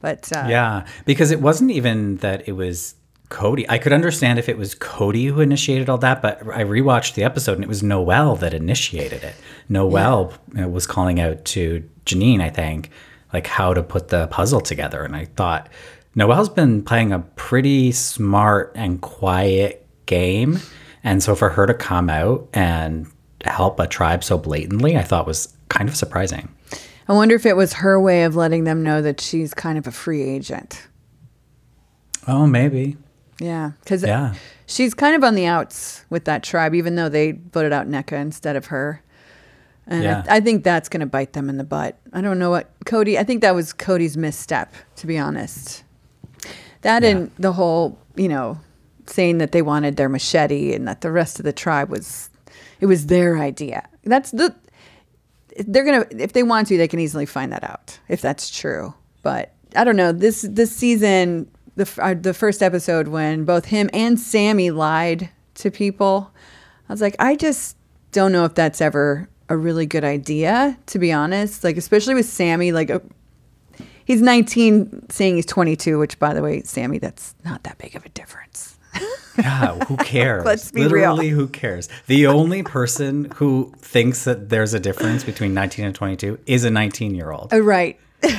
But 0.01 0.31
uh, 0.35 0.47
Yeah, 0.49 0.87
because 1.05 1.31
it 1.31 1.41
wasn't 1.41 1.71
even 1.71 2.17
that 2.19 2.49
it 2.49 2.53
was 2.53 2.95
Cody. 3.29 3.69
I 3.69 3.79
could 3.79 3.93
understand 3.93 4.39
if 4.39 4.49
it 4.49 4.59
was 4.59 4.75
Cody 4.75 5.27
who 5.27 5.41
initiated 5.41 5.89
all 5.89 5.99
that, 5.99 6.21
but 6.21 6.43
I 6.49 6.65
rewatched 6.65 7.15
the 7.15 7.23
episode 7.23 7.55
and 7.55 7.65
it 7.65 7.69
was 7.69 7.83
Noelle 7.83 8.37
that 8.37 8.53
initiated 8.53 9.23
it. 9.23 9.37
Noelle 9.69 10.35
uh, 10.59 10.69
was 10.69 10.87
calling 10.87 11.21
out 11.21 11.45
to 11.47 11.89
Jeanine, 12.07 12.41
I 12.41 12.51
think, 12.51 12.91
like 13.33 13.47
how 13.47 13.73
to 13.73 13.83
put 13.83 14.09
the 14.09 14.27
puzzle 14.27 14.61
together. 14.61 15.05
And 15.05 15.15
I 15.15 15.27
thought, 15.27 15.69
Noelle's 16.17 16.49
been 16.49 16.83
playing 16.83 17.13
a 17.13 17.21
pretty 17.21 17.93
smart 17.93 18.73
and 18.75 19.01
quiet 19.01 19.87
game. 20.07 20.59
And 21.05 21.23
so 21.23 21.35
for 21.37 21.51
her 21.51 21.67
to 21.67 21.75
come 21.75 22.11
out 22.11 22.49
and 22.53 23.07
help 23.45 23.79
a 23.79 23.87
tribe 23.87 24.25
so 24.25 24.37
blatantly, 24.39 24.97
I 24.97 25.03
thought 25.03 25.27
was 25.27 25.57
kind 25.69 25.89
of 25.89 25.97
surprising. 25.97 26.49
I 27.11 27.13
wonder 27.13 27.35
if 27.35 27.45
it 27.45 27.57
was 27.57 27.73
her 27.73 28.01
way 28.01 28.23
of 28.23 28.37
letting 28.37 28.63
them 28.63 28.85
know 28.85 29.03
that 29.03 29.21
she's 29.21 29.53
kind 29.53 29.77
of 29.77 29.89
a 29.89 29.91
free 29.91 30.23
agent. 30.23 30.87
Oh, 32.29 32.47
maybe. 32.47 32.97
Yeah, 33.41 33.73
because 33.83 34.05
Yeah. 34.05 34.35
she's 34.67 34.95
kind 34.95 35.17
of 35.17 35.25
on 35.25 35.35
the 35.35 35.45
outs 35.45 36.05
with 36.09 36.25
that 36.27 36.45
tribe, 36.45 36.73
even 36.73 36.95
though 36.95 37.09
they 37.09 37.33
voted 37.33 37.73
out 37.73 37.89
Nneka 37.89 38.13
instead 38.13 38.55
of 38.55 38.67
her. 38.67 39.03
And 39.89 40.05
Yeah. 40.05 40.23
I, 40.29 40.37
I 40.37 40.41
think 40.41 40.63
that's 40.63 40.89
going 40.89 41.01
to 41.01 41.07
bite 41.07 41.33
them 41.33 41.49
in 41.49 41.57
the 41.57 41.65
butt. 41.65 41.99
I 42.13 42.21
don't 42.21 42.39
know 42.39 42.51
what 42.51 42.71
Cody. 42.87 43.19
I 43.19 43.25
think 43.25 43.41
that 43.41 43.57
was 43.57 43.73
Cody's 43.73 44.17
misstep, 44.17 44.73
to 44.95 45.09
be 45.09 45.19
honest. 45.19 45.83
That 46.83 47.03
and 47.03 47.33
the 47.41 47.55
whole, 47.55 47.99
you 48.15 48.29
know, 48.29 48.61
saying 49.07 49.39
that 49.39 49.51
they 49.51 49.63
wanted 49.63 49.97
their 49.97 50.09
machete 50.09 50.75
and 50.75 50.87
that 50.87 51.01
the 51.01 51.11
rest 51.11 51.41
of 51.41 51.45
the 51.45 51.53
tribe 51.53 51.91
was, 51.91 52.31
it 52.79 52.87
was 52.87 53.07
their 53.07 53.37
idea. 53.39 53.89
That's 54.05 54.31
the. 54.31 54.55
They're 55.59 55.85
gonna 55.85 56.07
if 56.11 56.33
they 56.33 56.43
want 56.43 56.69
to, 56.69 56.77
they 56.77 56.89
can 56.89 57.01
easily 57.01 57.27
find 57.27 57.53
that 57.53 57.65
out 57.65 57.99
if 58.09 58.21
that's 58.21 58.51
true. 58.51 58.95
But 59.23 59.53
I 59.77 59.85
don't 59.85 59.97
know 59.97 60.13
this 60.13 60.43
this 60.43 60.75
season, 60.75 61.51
the 61.77 61.91
uh, 61.99 62.15
the 62.15 62.35
first 62.35 62.63
episode 62.63 63.09
when 63.09 63.45
both 63.45 63.67
him 63.67 63.91
and 63.93 64.19
Sami 64.19 64.71
lied 64.71 65.31
to 65.57 65.71
people. 65.71 66.33
I 66.89 66.93
was 66.93 67.01
like, 67.01 67.17
I 67.19 67.37
just 67.37 67.77
don't 68.13 68.33
know 68.33 68.45
if 68.45 68.55
that's 68.55 68.81
ever 68.81 69.29
a 69.49 69.57
really 69.57 69.87
good 69.87 70.05
idea, 70.05 70.79
to 70.87 70.99
be 70.99 71.13
honest. 71.13 71.65
Like, 71.65 71.77
especially 71.77 72.15
with 72.15 72.27
Sami, 72.27 72.73
like, 72.73 72.91
uh, 72.91 73.01
he's 74.05 74.23
19, 74.23 75.09
saying 75.11 75.37
he's 75.37 75.47
22, 75.47 75.99
which, 75.99 76.19
by 76.19 76.33
the 76.35 76.43
way, 76.43 76.63
Sami, 76.63 76.99
that's 76.99 77.35
not 77.45 77.63
that 77.65 77.79
big 77.79 77.95
of 77.97 78.05
a 78.05 78.09
difference. 78.11 78.79
Yeah, 79.41 79.79
who 79.85 79.97
cares? 79.99 80.45
Let's 80.45 80.71
be 80.71 80.83
real. 80.83 80.91
Literally, 80.91 81.29
who 81.31 81.49
cares? 81.49 81.89
The 82.07 82.27
only 82.27 82.63
person 82.63 83.27
who 83.37 83.73
thinks 83.79 84.25
that 84.25 84.49
there's 84.49 84.75
a 84.75 84.81
difference 84.81 85.25
between 85.25 85.55
19 85.55 85.87
and 85.87 85.95
22 85.95 86.39
is 86.47 86.65
a 86.65 86.71
19 86.71 87.15
year 87.15 87.31
old. 87.31 87.53
Uh, 87.53 87.63
right. 87.63 87.99
but 88.21 88.39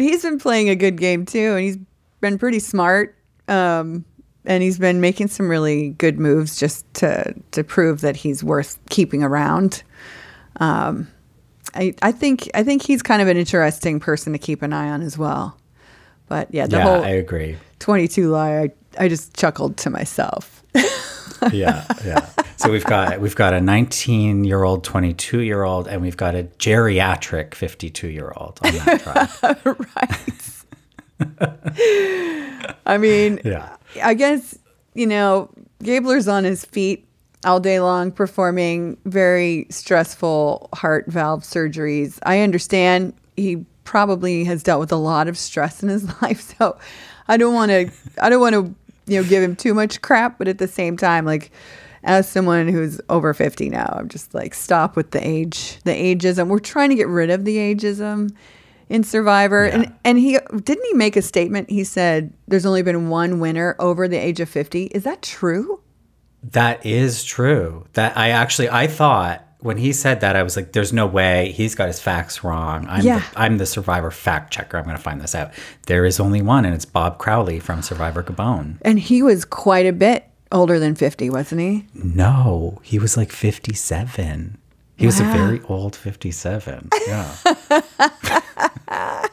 he's 0.00 0.22
been 0.22 0.38
playing 0.38 0.68
a 0.68 0.76
good 0.76 0.98
game 0.98 1.24
too, 1.24 1.54
and 1.54 1.60
he's 1.60 1.78
been 2.20 2.38
pretty 2.38 2.58
smart. 2.58 3.16
Um, 3.48 4.04
and 4.44 4.62
he's 4.62 4.78
been 4.78 5.00
making 5.00 5.28
some 5.28 5.48
really 5.48 5.90
good 5.90 6.18
moves 6.18 6.58
just 6.58 6.92
to 6.94 7.34
to 7.50 7.64
prove 7.64 8.00
that 8.00 8.16
he's 8.16 8.42
worth 8.42 8.78
keeping 8.88 9.22
around. 9.22 9.82
Um, 10.60 11.08
I 11.74 11.94
I 12.02 12.12
think 12.12 12.48
I 12.54 12.62
think 12.62 12.82
he's 12.82 13.02
kind 13.02 13.20
of 13.20 13.28
an 13.28 13.36
interesting 13.36 14.00
person 14.00 14.32
to 14.32 14.38
keep 14.38 14.62
an 14.62 14.72
eye 14.72 14.88
on 14.88 15.02
as 15.02 15.18
well. 15.18 15.58
But 16.28 16.52
yeah, 16.52 16.66
the 16.66 16.76
yeah, 16.78 16.82
whole 16.82 17.04
I 17.04 17.10
agree. 17.10 17.56
22 17.78 18.28
lie, 18.30 18.62
I, 18.62 18.70
I 18.98 19.08
just 19.08 19.36
chuckled 19.36 19.76
to 19.78 19.90
myself. 19.90 20.62
Yeah, 21.52 21.84
yeah. 22.04 22.26
So 22.56 22.72
we've 22.72 22.84
got 22.84 23.20
we've 23.20 23.36
got 23.36 23.52
a 23.52 23.60
19 23.60 24.44
year 24.44 24.64
old, 24.64 24.82
22 24.84 25.40
year 25.40 25.62
old, 25.64 25.86
and 25.86 26.00
we've 26.00 26.16
got 26.16 26.34
a 26.34 26.44
geriatric 26.58 27.54
52 27.54 28.08
year 28.08 28.32
old 28.34 28.58
on 28.64 28.72
that 28.74 29.00
track. 29.40 29.64
right. 31.20 32.76
I 32.86 32.98
mean, 32.98 33.40
Yeah. 33.44 33.76
I 34.02 34.14
guess, 34.14 34.58
you 34.94 35.06
know, 35.06 35.50
Gabler's 35.82 36.26
on 36.26 36.44
his 36.44 36.64
feet 36.64 37.06
all 37.44 37.60
day 37.60 37.80
long 37.80 38.10
performing 38.10 38.96
very 39.04 39.66
stressful 39.70 40.68
heart 40.74 41.04
valve 41.06 41.42
surgeries. 41.42 42.18
I 42.24 42.40
understand 42.40 43.12
he 43.36 43.64
probably 43.86 44.44
has 44.44 44.62
dealt 44.62 44.80
with 44.80 44.92
a 44.92 44.96
lot 44.96 45.28
of 45.28 45.38
stress 45.38 45.82
in 45.82 45.88
his 45.88 46.04
life, 46.22 46.54
so 46.58 46.78
I 47.28 47.36
don't 47.36 47.54
want 47.54 47.70
to 47.70 47.90
I 48.20 48.28
don't 48.28 48.40
want 48.40 48.54
to, 48.54 48.74
you 49.06 49.22
know, 49.22 49.28
give 49.28 49.42
him 49.42 49.56
too 49.56 49.72
much 49.72 50.02
crap, 50.02 50.38
but 50.38 50.48
at 50.48 50.58
the 50.58 50.68
same 50.68 50.96
time 50.96 51.24
like 51.24 51.50
as 52.04 52.28
someone 52.28 52.68
who's 52.68 53.00
over 53.08 53.34
50 53.34 53.68
now, 53.68 53.96
I'm 53.98 54.08
just 54.08 54.32
like 54.32 54.54
stop 54.54 54.96
with 54.96 55.10
the 55.10 55.26
age, 55.26 55.78
the 55.84 55.90
ageism. 55.90 56.48
We're 56.48 56.60
trying 56.60 56.90
to 56.90 56.94
get 56.94 57.08
rid 57.08 57.30
of 57.30 57.44
the 57.44 57.56
ageism 57.56 58.30
in 58.88 59.02
Survivor. 59.02 59.66
Yeah. 59.66 59.74
And 59.74 59.94
and 60.04 60.18
he 60.18 60.38
didn't 60.62 60.84
he 60.84 60.94
make 60.94 61.16
a 61.16 61.22
statement? 61.22 61.70
He 61.70 61.84
said 61.84 62.32
there's 62.48 62.66
only 62.66 62.82
been 62.82 63.08
one 63.08 63.40
winner 63.40 63.76
over 63.78 64.08
the 64.08 64.16
age 64.16 64.40
of 64.40 64.48
50. 64.48 64.84
Is 64.86 65.04
that 65.04 65.22
true? 65.22 65.80
That 66.42 66.84
is 66.86 67.24
true. 67.24 67.86
That 67.94 68.16
I 68.16 68.30
actually 68.30 68.70
I 68.70 68.86
thought 68.86 69.45
when 69.66 69.76
he 69.76 69.92
said 69.92 70.20
that 70.20 70.34
I 70.36 70.42
was 70.42 70.56
like, 70.56 70.72
"There's 70.72 70.92
no 70.92 71.06
way 71.06 71.52
he's 71.52 71.74
got 71.74 71.88
his 71.88 72.00
facts 72.00 72.42
wrong." 72.42 72.86
I'm 72.88 73.02
Yeah. 73.04 73.18
the, 73.18 73.38
I'm 73.40 73.58
the 73.58 73.66
Survivor 73.66 74.10
fact 74.10 74.52
checker. 74.52 74.78
I'm 74.78 74.84
going 74.84 74.96
to 74.96 75.02
find 75.02 75.20
this 75.20 75.34
out. 75.34 75.50
There 75.86 76.06
is 76.06 76.18
only 76.20 76.40
one, 76.40 76.64
and 76.64 76.74
it's 76.74 76.84
Bob 76.86 77.18
Crowley 77.18 77.60
from 77.60 77.82
Survivor 77.82 78.22
Gabon. 78.22 78.78
And 78.82 78.98
he 78.98 79.22
was 79.22 79.44
quite 79.44 79.84
a 79.86 79.92
bit 79.92 80.24
older 80.52 80.78
than 80.78 80.94
50, 80.94 81.28
wasn't 81.28 81.60
he? 81.60 81.86
No, 81.92 82.78
he 82.82 82.98
was 82.98 83.16
like 83.16 83.30
57. 83.32 84.56
He 84.96 85.04
was 85.04 85.20
a 85.20 85.24
very 85.24 85.60
old 85.68 85.94
57. 85.94 86.88
Yeah. 87.06 87.34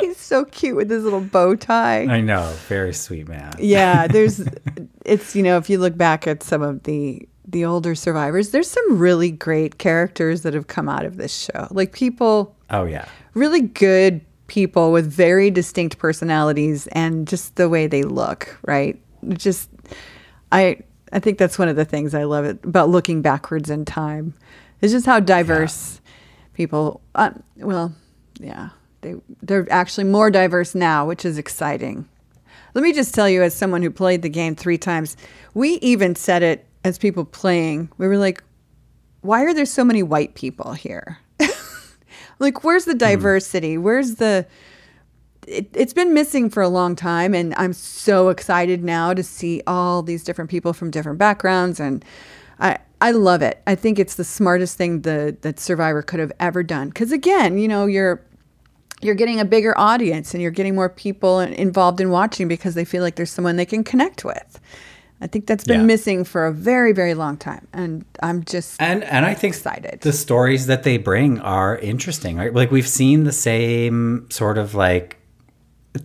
He's 0.00 0.16
so 0.16 0.44
cute 0.46 0.76
with 0.76 0.88
his 0.90 1.04
little 1.04 1.20
bow 1.20 1.54
tie. 1.54 2.04
I 2.04 2.20
know. 2.20 2.52
Very 2.68 2.94
sweet 2.94 3.28
man. 3.28 3.52
yeah, 3.58 4.06
there's 4.06 4.40
it's 5.04 5.36
you 5.36 5.42
know, 5.42 5.58
if 5.58 5.68
you 5.68 5.78
look 5.78 5.96
back 5.96 6.26
at 6.26 6.42
some 6.42 6.62
of 6.62 6.82
the 6.84 7.28
the 7.50 7.64
older 7.64 7.94
survivors, 7.94 8.50
there's 8.50 8.70
some 8.70 8.98
really 8.98 9.30
great 9.30 9.78
characters 9.78 10.42
that 10.42 10.54
have 10.54 10.66
come 10.66 10.88
out 10.88 11.04
of 11.04 11.16
this 11.16 11.36
show. 11.36 11.66
Like 11.70 11.92
people 11.92 12.54
Oh, 12.70 12.84
yeah. 12.84 13.06
really 13.34 13.60
good 13.62 14.20
people 14.46 14.92
with 14.92 15.10
very 15.10 15.50
distinct 15.50 15.98
personalities 15.98 16.86
and 16.88 17.26
just 17.28 17.56
the 17.56 17.68
way 17.68 17.86
they 17.86 18.02
look, 18.02 18.58
right? 18.66 19.00
Just 19.28 19.68
I 20.52 20.78
I 21.12 21.18
think 21.18 21.38
that's 21.38 21.58
one 21.58 21.68
of 21.68 21.76
the 21.76 21.84
things 21.84 22.14
I 22.14 22.24
love 22.24 22.44
it 22.44 22.64
about 22.64 22.88
looking 22.88 23.22
backwards 23.22 23.68
in 23.70 23.84
time. 23.84 24.34
It's 24.80 24.92
just 24.92 25.06
how 25.06 25.20
diverse 25.20 26.00
people 26.54 27.00
uh, 27.14 27.30
well, 27.56 27.92
yeah. 28.38 28.70
They 29.02 29.14
they're 29.42 29.66
actually 29.72 30.04
more 30.04 30.30
diverse 30.30 30.74
now, 30.74 31.06
which 31.06 31.24
is 31.24 31.38
exciting. 31.38 32.08
Let 32.74 32.82
me 32.82 32.92
just 32.92 33.14
tell 33.14 33.28
you 33.28 33.42
as 33.42 33.54
someone 33.54 33.82
who 33.82 33.90
played 33.90 34.22
the 34.22 34.28
game 34.28 34.54
3 34.54 34.78
times, 34.78 35.16
we 35.54 35.70
even 35.80 36.14
said 36.14 36.42
it 36.44 36.66
as 36.84 36.98
people 36.98 37.24
playing. 37.24 37.90
We 37.98 38.08
were 38.08 38.18
like 38.18 38.42
why 39.22 39.44
are 39.44 39.52
there 39.52 39.66
so 39.66 39.84
many 39.84 40.02
white 40.02 40.34
people 40.34 40.72
here? 40.72 41.18
like 42.40 42.64
where's 42.64 42.84
the 42.84 42.92
hmm. 42.92 42.98
diversity 42.98 43.78
where's 43.78 44.16
the 44.16 44.46
it, 45.46 45.70
it's 45.72 45.92
been 45.92 46.12
missing 46.12 46.50
for 46.50 46.62
a 46.62 46.68
long 46.68 46.96
time 46.96 47.34
and 47.34 47.54
i'm 47.56 47.72
so 47.72 48.28
excited 48.28 48.82
now 48.82 49.14
to 49.14 49.22
see 49.22 49.62
all 49.66 50.02
these 50.02 50.24
different 50.24 50.50
people 50.50 50.72
from 50.72 50.90
different 50.90 51.18
backgrounds 51.18 51.78
and 51.78 52.04
i 52.58 52.76
i 53.00 53.10
love 53.10 53.42
it 53.42 53.62
i 53.66 53.74
think 53.74 53.98
it's 53.98 54.16
the 54.16 54.24
smartest 54.24 54.76
thing 54.76 55.02
the, 55.02 55.36
that 55.42 55.60
survivor 55.60 56.02
could 56.02 56.20
have 56.20 56.32
ever 56.40 56.62
done 56.62 56.88
because 56.88 57.12
again 57.12 57.56
you 57.56 57.68
know 57.68 57.86
you're 57.86 58.24
you're 59.02 59.14
getting 59.14 59.40
a 59.40 59.44
bigger 59.46 59.76
audience 59.78 60.34
and 60.34 60.42
you're 60.42 60.50
getting 60.50 60.74
more 60.74 60.90
people 60.90 61.40
involved 61.40 62.02
in 62.02 62.10
watching 62.10 62.48
because 62.48 62.74
they 62.74 62.84
feel 62.84 63.02
like 63.02 63.16
there's 63.16 63.30
someone 63.30 63.56
they 63.56 63.64
can 63.64 63.82
connect 63.82 64.24
with 64.24 64.60
i 65.20 65.26
think 65.26 65.46
that's 65.46 65.64
been 65.64 65.80
Yeah. 65.80 65.86
missing 65.86 66.24
for 66.24 66.46
a 66.46 66.52
very 66.52 66.92
very 66.92 67.14
long 67.14 67.36
time 67.36 67.66
and 67.72 68.04
i'm 68.22 68.44
just 68.44 68.80
And 68.80 69.04
and 69.04 69.24
I 69.26 69.34
think 69.34 69.54
Excited. 69.54 70.00
the 70.00 70.12
stories 70.12 70.66
that 70.66 70.82
they 70.82 70.96
bring 70.98 71.38
are 71.40 71.76
interesting, 71.78 72.36
right? 72.36 72.52
Like 72.54 72.70
we've 72.70 72.88
seen 72.88 73.24
the 73.24 73.32
same 73.32 74.26
sort 74.30 74.58
of 74.58 74.74
like 74.74 75.16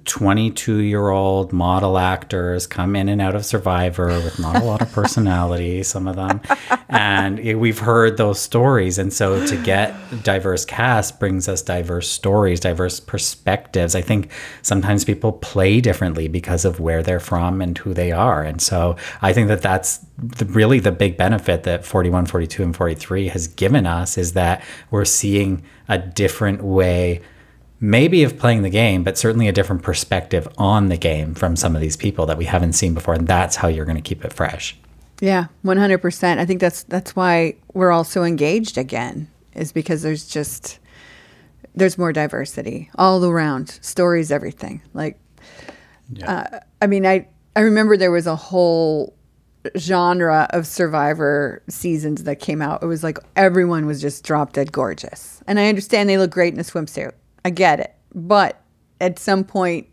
22 0.05 0.79
year 0.79 1.09
old 1.09 1.53
model 1.53 1.99
actors 1.99 2.65
come 2.65 2.95
in 2.95 3.07
and 3.07 3.21
out 3.21 3.35
of 3.35 3.45
Survivor 3.45 4.07
with 4.07 4.39
not 4.39 4.55
a 4.55 4.65
lot 4.65 4.81
of 4.81 4.91
personality, 4.91 5.83
some 5.83 6.07
of 6.07 6.15
them. 6.15 6.41
And 6.89 7.37
we've 7.59 7.77
heard 7.77 8.17
those 8.17 8.39
stories. 8.39 8.97
And 8.97 9.13
so 9.13 9.45
to 9.45 9.55
get 9.63 9.93
diverse 10.23 10.65
cast 10.65 11.19
brings 11.19 11.47
us 11.47 11.61
diverse 11.61 12.09
stories, 12.09 12.59
diverse 12.59 12.99
perspectives. 12.99 13.93
I 13.93 14.01
think 14.01 14.31
sometimes 14.63 15.05
people 15.05 15.33
play 15.33 15.81
differently 15.81 16.27
because 16.27 16.65
of 16.65 16.79
where 16.79 17.03
they're 17.03 17.19
from 17.19 17.61
and 17.61 17.77
who 17.77 17.93
they 17.93 18.11
are. 18.11 18.41
And 18.41 18.59
so 18.59 18.95
I 19.21 19.33
think 19.33 19.49
that 19.49 19.61
that's 19.61 19.99
the, 20.17 20.45
really 20.45 20.79
the 20.79 20.91
big 20.91 21.15
benefit 21.15 21.61
that 21.63 21.85
41, 21.85 22.25
42, 22.25 22.63
and 22.63 22.75
43 22.75 23.27
has 23.27 23.47
given 23.47 23.85
us 23.85 24.17
is 24.17 24.33
that 24.33 24.63
we're 24.89 25.05
seeing 25.05 25.63
a 25.87 25.99
different 25.99 26.63
way 26.63 27.21
maybe 27.79 28.23
of 28.23 28.37
playing 28.37 28.61
the 28.61 28.69
game, 28.69 29.03
but 29.03 29.17
certainly 29.17 29.47
a 29.47 29.51
different 29.51 29.83
perspective 29.83 30.47
on 30.57 30.87
the 30.87 30.97
game 30.97 31.35
from 31.35 31.55
some 31.55 31.75
of 31.75 31.81
these 31.81 31.97
people 31.97 32.25
that 32.25 32.37
we 32.37 32.45
haven't 32.45 32.73
seen 32.73 32.93
before. 32.93 33.13
And 33.13 33.27
that's 33.27 33.57
how 33.57 33.67
you're 33.67 33.85
going 33.85 33.97
to 33.97 34.01
keep 34.01 34.23
it 34.23 34.33
fresh. 34.33 34.77
Yeah, 35.21 35.47
one 35.61 35.77
hundred 35.77 35.99
percent. 35.99 36.41
I 36.41 36.45
think 36.45 36.59
that's 36.59 36.83
that's 36.83 37.15
why 37.15 37.55
we're 37.73 37.91
all 37.91 38.03
so 38.03 38.23
engaged 38.23 38.77
again, 38.77 39.29
is 39.53 39.71
because 39.71 40.01
there's 40.01 40.27
just 40.27 40.79
there's 41.73 41.97
more 41.97 42.11
diversity 42.11 42.89
all 42.95 43.23
around. 43.23 43.79
Stories, 43.81 44.29
everything. 44.29 44.81
Like, 44.93 45.17
uh, 46.25 46.59
I 46.81 46.87
mean, 46.87 47.05
I 47.05 47.27
I 47.55 47.61
remember 47.61 47.95
there 47.95 48.11
was 48.11 48.27
a 48.27 48.35
whole 48.35 49.15
genre 49.77 50.47
of 50.49 50.67
Survivor 50.67 51.63
seasons 51.69 52.25
that 52.25 52.41
came 52.41 52.61
out. 52.61 52.83
It 52.83 52.87
was 52.87 53.01
like 53.01 53.17
everyone 53.37 53.85
was 53.85 54.01
just 54.01 54.25
drop 54.25 54.51
dead 54.51 54.73
gorgeous, 54.73 55.41
and 55.47 55.61
I 55.61 55.69
understand 55.69 56.09
they 56.09 56.17
look 56.17 56.31
great 56.31 56.53
in 56.53 56.59
a 56.59 56.63
swimsuit. 56.63 57.13
I 57.45 57.51
get 57.51 57.79
it, 57.79 57.95
but 58.13 58.59
at 58.99 59.19
some 59.19 59.43
point, 59.43 59.87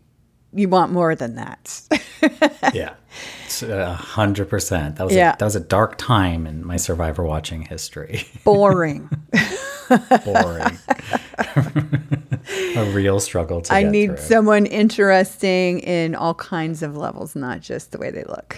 you 0.53 0.67
want 0.67 0.91
more 0.91 1.15
than 1.15 1.35
that. 1.35 1.81
yeah, 2.73 2.93
uh, 3.61 3.67
a 3.67 3.93
hundred 3.93 4.49
percent. 4.49 4.95
That 4.97 5.05
was 5.05 5.15
Yeah. 5.15 5.33
a, 5.33 5.37
that 5.37 5.45
was 5.45 5.55
a 5.55 5.59
dark 5.59 5.97
time 5.97 6.45
in 6.47 6.65
my 6.65 6.77
Survivor 6.77 7.23
watching 7.23 7.61
history. 7.61 8.25
Boring. 8.43 9.09
Boring. 10.25 10.79
a 12.75 12.85
real 12.93 13.19
struggle 13.19 13.61
to 13.61 13.73
I 13.73 13.83
need 13.83 14.07
through. 14.07 14.17
someone 14.17 14.65
interesting 14.65 15.79
in 15.79 16.15
all 16.15 16.33
kinds 16.33 16.81
of 16.83 16.97
levels, 16.97 17.35
not 17.35 17.61
just 17.61 17.91
the 17.91 17.97
way 17.97 18.11
they 18.11 18.23
look. 18.23 18.57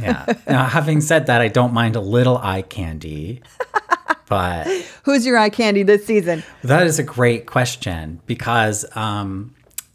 yeah. 0.00 0.26
Now, 0.48 0.64
having 0.66 1.00
said 1.00 1.26
that, 1.26 1.40
I 1.40 1.48
don't 1.48 1.72
mind 1.72 1.96
a 1.96 2.00
little 2.00 2.38
eye 2.38 2.62
candy, 2.62 3.42
but 4.28 4.66
Who's 5.04 5.24
your 5.26 5.38
eye 5.38 5.50
candy 5.50 5.82
this 5.82 6.04
season? 6.06 6.42
that 6.64 6.86
is 6.86 6.98
a 6.98 7.02
great 7.02 7.46
question 7.46 8.20
because 8.26 8.84
um, 8.96 9.54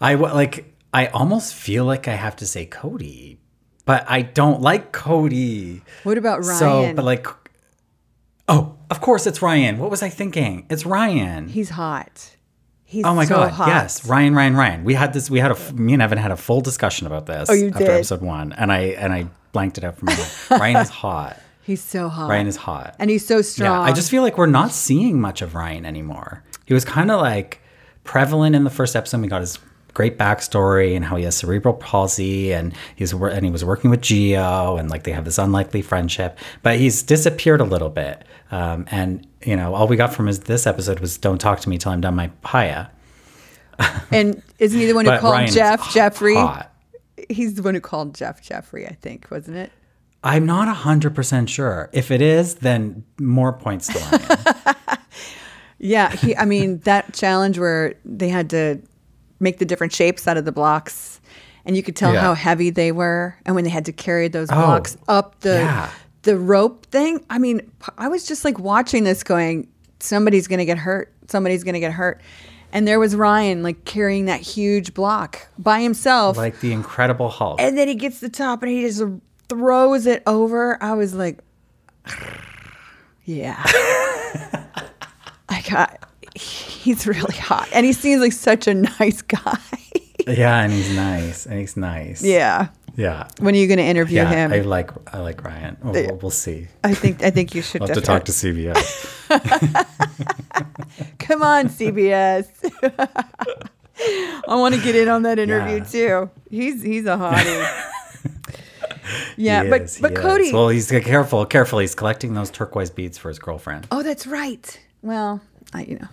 I 0.00 0.14
like. 0.14 0.68
I 0.94 1.06
almost 1.06 1.54
feel 1.54 1.84
like 1.86 2.06
I 2.06 2.12
have 2.14 2.36
to 2.36 2.46
say 2.46 2.66
Cody, 2.66 3.38
but 3.86 4.04
I 4.08 4.22
don't 4.22 4.60
like 4.60 4.92
Cody. 4.92 5.82
What 6.02 6.18
about 6.18 6.44
Ryan? 6.44 6.58
So, 6.58 6.92
but 6.94 7.04
like, 7.04 7.26
oh, 8.48 8.76
of 8.90 9.00
course 9.00 9.26
it's 9.26 9.40
Ryan. 9.40 9.78
What 9.78 9.90
was 9.90 10.02
I 10.02 10.10
thinking? 10.10 10.66
It's 10.68 10.84
Ryan. 10.84 11.48
He's 11.48 11.70
hot. 11.70 12.36
He's 12.84 13.06
Oh 13.06 13.14
my 13.14 13.24
so 13.24 13.36
god! 13.36 13.52
hot. 13.52 13.68
Yes, 13.68 14.06
Ryan, 14.06 14.34
Ryan, 14.34 14.54
Ryan. 14.54 14.84
We 14.84 14.92
had 14.92 15.14
this. 15.14 15.30
We 15.30 15.38
had 15.38 15.50
a 15.50 15.72
Me 15.72 15.94
and 15.94 16.02
Evan 16.02 16.18
had 16.18 16.30
a 16.30 16.36
full 16.36 16.60
discussion 16.60 17.06
about 17.06 17.24
this. 17.24 17.48
Oh, 17.48 17.54
you 17.54 17.68
after 17.68 17.78
did? 17.78 17.88
episode 17.90 18.20
one, 18.20 18.52
and 18.52 18.70
I 18.70 18.80
and 18.98 19.12
I 19.14 19.28
blanked 19.52 19.78
it 19.78 19.84
out 19.84 19.96
from 19.96 20.06
my 20.06 20.16
mind. 20.16 20.60
Ryan 20.60 20.76
is 20.76 20.90
hot. 21.02 21.38
He's 21.62 21.82
so 21.82 22.08
hot. 22.08 22.28
Ryan 22.28 22.46
is 22.46 22.56
hot. 22.56 22.96
and 22.98 23.08
he's 23.10 23.26
so 23.26 23.40
strong. 23.42 23.70
yeah. 23.70 23.80
I 23.80 23.92
just 23.92 24.10
feel 24.10 24.22
like 24.22 24.36
we're 24.36 24.46
not 24.46 24.72
seeing 24.72 25.20
much 25.20 25.42
of 25.42 25.54
Ryan 25.54 25.86
anymore. 25.86 26.42
He 26.66 26.74
was 26.74 26.84
kind 26.84 27.10
of 27.10 27.20
like 27.20 27.60
prevalent 28.04 28.56
in 28.56 28.64
the 28.64 28.70
first 28.70 28.96
episode. 28.96 29.20
We 29.20 29.28
got 29.28 29.40
his 29.40 29.58
great 29.94 30.18
backstory 30.18 30.96
and 30.96 31.04
how 31.04 31.16
he 31.16 31.24
has 31.24 31.36
cerebral 31.36 31.74
palsy, 31.74 32.52
and 32.52 32.74
he's 32.96 33.12
and 33.12 33.44
he 33.44 33.50
was 33.50 33.64
working 33.64 33.90
with 33.90 34.00
Geo, 34.00 34.76
and 34.76 34.90
like 34.90 35.04
they 35.04 35.12
have 35.12 35.24
this 35.24 35.38
unlikely 35.38 35.82
friendship. 35.82 36.38
But 36.62 36.78
he's 36.78 37.02
disappeared 37.02 37.60
a 37.60 37.64
little 37.64 37.90
bit. 37.90 38.24
Um, 38.50 38.86
and 38.90 39.26
you 39.44 39.56
know, 39.56 39.74
all 39.74 39.86
we 39.86 39.96
got 39.96 40.12
from 40.12 40.26
his 40.26 40.40
this 40.40 40.66
episode 40.66 41.00
was 41.00 41.16
"Don't 41.18 41.38
talk 41.40 41.60
to 41.60 41.68
me 41.68 41.78
till 41.78 41.92
I'm 41.92 42.00
done 42.00 42.16
my 42.16 42.28
papaya." 42.28 42.86
and 44.10 44.42
isn't 44.58 44.78
he 44.78 44.86
the 44.86 44.94
one 44.94 45.04
who 45.04 45.16
called 45.18 45.32
Ryan's 45.34 45.54
Jeff 45.54 45.92
Jeffrey? 45.92 46.34
hot. 46.34 46.72
He's 47.28 47.54
the 47.54 47.62
one 47.62 47.74
who 47.74 47.80
called 47.80 48.14
Jeff 48.14 48.42
Jeffrey, 48.42 48.86
I 48.86 48.94
think, 48.94 49.30
wasn't 49.30 49.56
it? 49.56 49.72
I'm 50.24 50.46
not 50.46 50.74
100% 50.74 51.48
sure. 51.48 51.90
If 51.92 52.10
it 52.10 52.22
is, 52.22 52.56
then 52.56 53.04
more 53.18 53.52
points 53.52 53.88
to 53.88 53.98
Ryan. 53.98 54.98
Yeah, 55.84 56.10
he. 56.14 56.36
I 56.36 56.44
mean, 56.44 56.78
that 56.84 57.12
challenge 57.12 57.58
where 57.58 57.94
they 58.04 58.28
had 58.28 58.50
to 58.50 58.80
make 59.40 59.58
the 59.58 59.64
different 59.64 59.92
shapes 59.92 60.28
out 60.28 60.36
of 60.36 60.44
the 60.44 60.52
blocks, 60.52 61.20
and 61.64 61.76
you 61.76 61.82
could 61.82 61.96
tell 61.96 62.12
Yeah. 62.12 62.20
how 62.20 62.34
heavy 62.34 62.70
they 62.70 62.92
were, 62.92 63.34
and 63.44 63.56
when 63.56 63.64
they 63.64 63.70
had 63.70 63.86
to 63.86 63.92
carry 63.92 64.28
those 64.28 64.46
blocks 64.46 64.96
oh, 65.08 65.16
up 65.18 65.40
the 65.40 65.54
yeah. 65.54 65.90
the 66.22 66.38
rope 66.38 66.86
thing. 66.86 67.24
I 67.30 67.38
mean, 67.38 67.68
I 67.98 68.06
was 68.06 68.24
just 68.24 68.44
like 68.44 68.60
watching 68.60 69.02
this, 69.02 69.24
going, 69.24 69.66
somebody's 69.98 70.46
gonna 70.46 70.64
get 70.64 70.78
hurt. 70.78 71.12
Somebody's 71.26 71.64
gonna 71.64 71.80
get 71.80 71.92
hurt. 71.92 72.20
And 72.72 72.86
there 72.86 73.00
was 73.00 73.16
Ryan, 73.16 73.64
like 73.64 73.84
carrying 73.84 74.26
that 74.26 74.40
huge 74.40 74.94
block 74.94 75.48
by 75.58 75.80
himself. 75.80 76.36
like 76.36 76.60
the 76.60 76.72
Incredible 76.72 77.28
Hulk. 77.28 77.60
and 77.60 77.76
then 77.76 77.88
he 77.88 77.96
gets 77.96 78.20
the 78.20 78.28
top 78.28 78.62
and 78.62 78.70
he 78.70 78.82
just 78.82 79.02
throws 79.48 80.06
it 80.06 80.22
over. 80.26 80.82
I 80.82 80.94
was 80.94 81.14
like, 81.14 81.38
yeah. 83.24 83.62
I 85.48 85.62
got, 85.68 86.08
he's 86.34 87.06
really 87.06 87.36
hot. 87.36 87.68
And 87.72 87.84
he 87.86 87.92
seems 87.92 88.20
like 88.20 88.32
such 88.32 88.66
a 88.66 88.74
nice 88.74 89.22
guy. 89.22 89.58
yeah, 90.26 90.62
and 90.62 90.72
he's 90.72 90.94
nice. 90.94 91.46
And 91.46 91.58
he's 91.60 91.76
nice. 91.76 92.22
yeah. 92.22 92.68
Yeah. 92.94 93.26
When 93.38 93.54
are 93.54 93.58
you 93.58 93.68
going 93.68 93.78
to 93.78 93.84
interview 93.84 94.16
Yeah, 94.16 94.28
him? 94.28 94.52
I 94.52 94.58
like 94.60 94.90
I 95.14 95.20
like 95.20 95.42
Ryan. 95.42 95.78
We'll, 95.82 95.94
we'll, 95.94 96.16
we'll 96.18 96.30
see. 96.30 96.68
I 96.84 96.92
think 96.92 97.22
I 97.22 97.30
think 97.30 97.54
you 97.54 97.62
should 97.62 97.80
I'll 97.80 97.88
have 97.88 97.96
to 97.96 98.02
talk 98.02 98.24
to 98.26 98.32
CBS. 98.32 98.76
Come 101.18 101.42
on, 101.42 101.68
CBS. 101.68 102.48
I 104.46 104.56
want 104.56 104.74
to 104.74 104.82
get 104.82 104.94
in 104.94 105.08
on 105.08 105.22
that 105.22 105.38
interview 105.38 105.76
Yeah. 105.78 105.84
too. 105.84 106.30
He's 106.50 106.82
he's 106.82 107.06
a 107.06 107.16
hottie. 107.16 107.88
yeah, 109.36 109.68
but 109.68 109.98
but. 110.00 110.14
Cody. 110.14 110.52
Well, 110.52 110.68
he's 110.68 110.90
careful. 110.90 111.44
Careful. 111.46 111.78
He's 111.78 111.94
collecting 111.94 112.34
those 112.34 112.50
turquoise 112.50 112.90
beads 112.90 113.18
for 113.18 113.28
his 113.28 113.38
girlfriend. 113.38 113.86
Oh, 113.90 114.02
that's 114.02 114.26
right. 114.26 114.80
Well, 115.02 115.40
I 115.72 115.84
you 115.84 115.98
know, 115.98 116.08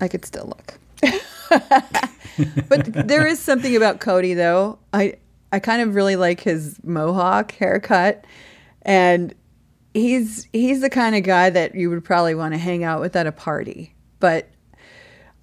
I 0.00 0.08
could 0.08 0.24
still 0.24 0.46
look. 0.46 0.78
but 2.68 3.08
there 3.08 3.26
is 3.26 3.38
something 3.38 3.76
about 3.76 4.00
Cody 4.00 4.34
though. 4.34 4.78
I 4.92 5.14
I 5.52 5.58
kind 5.58 5.82
of 5.82 5.94
really 5.94 6.16
like 6.16 6.40
his 6.40 6.78
mohawk 6.82 7.52
haircut 7.52 8.24
and 8.82 9.34
he's 9.94 10.48
he's 10.52 10.80
the 10.80 10.90
kind 10.90 11.14
of 11.14 11.22
guy 11.22 11.50
that 11.50 11.74
you 11.74 11.90
would 11.90 12.04
probably 12.04 12.34
want 12.34 12.54
to 12.54 12.58
hang 12.58 12.84
out 12.84 13.00
with 13.00 13.16
at 13.16 13.26
a 13.26 13.32
party. 13.32 13.94
But 14.20 14.48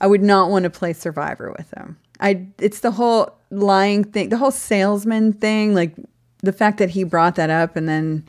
I 0.01 0.07
would 0.07 0.21
not 0.21 0.49
want 0.49 0.63
to 0.63 0.69
play 0.69 0.93
survivor 0.93 1.53
with 1.57 1.71
him. 1.75 1.97
I 2.19 2.47
it's 2.59 2.79
the 2.79 2.91
whole 2.91 3.37
lying 3.51 4.03
thing, 4.03 4.29
the 4.29 4.37
whole 4.37 4.51
salesman 4.51 5.33
thing, 5.33 5.73
like 5.73 5.95
the 6.41 6.53
fact 6.53 6.77
that 6.77 6.91
he 6.91 7.03
brought 7.03 7.35
that 7.35 7.49
up 7.49 7.75
and 7.75 7.87
then 7.87 8.27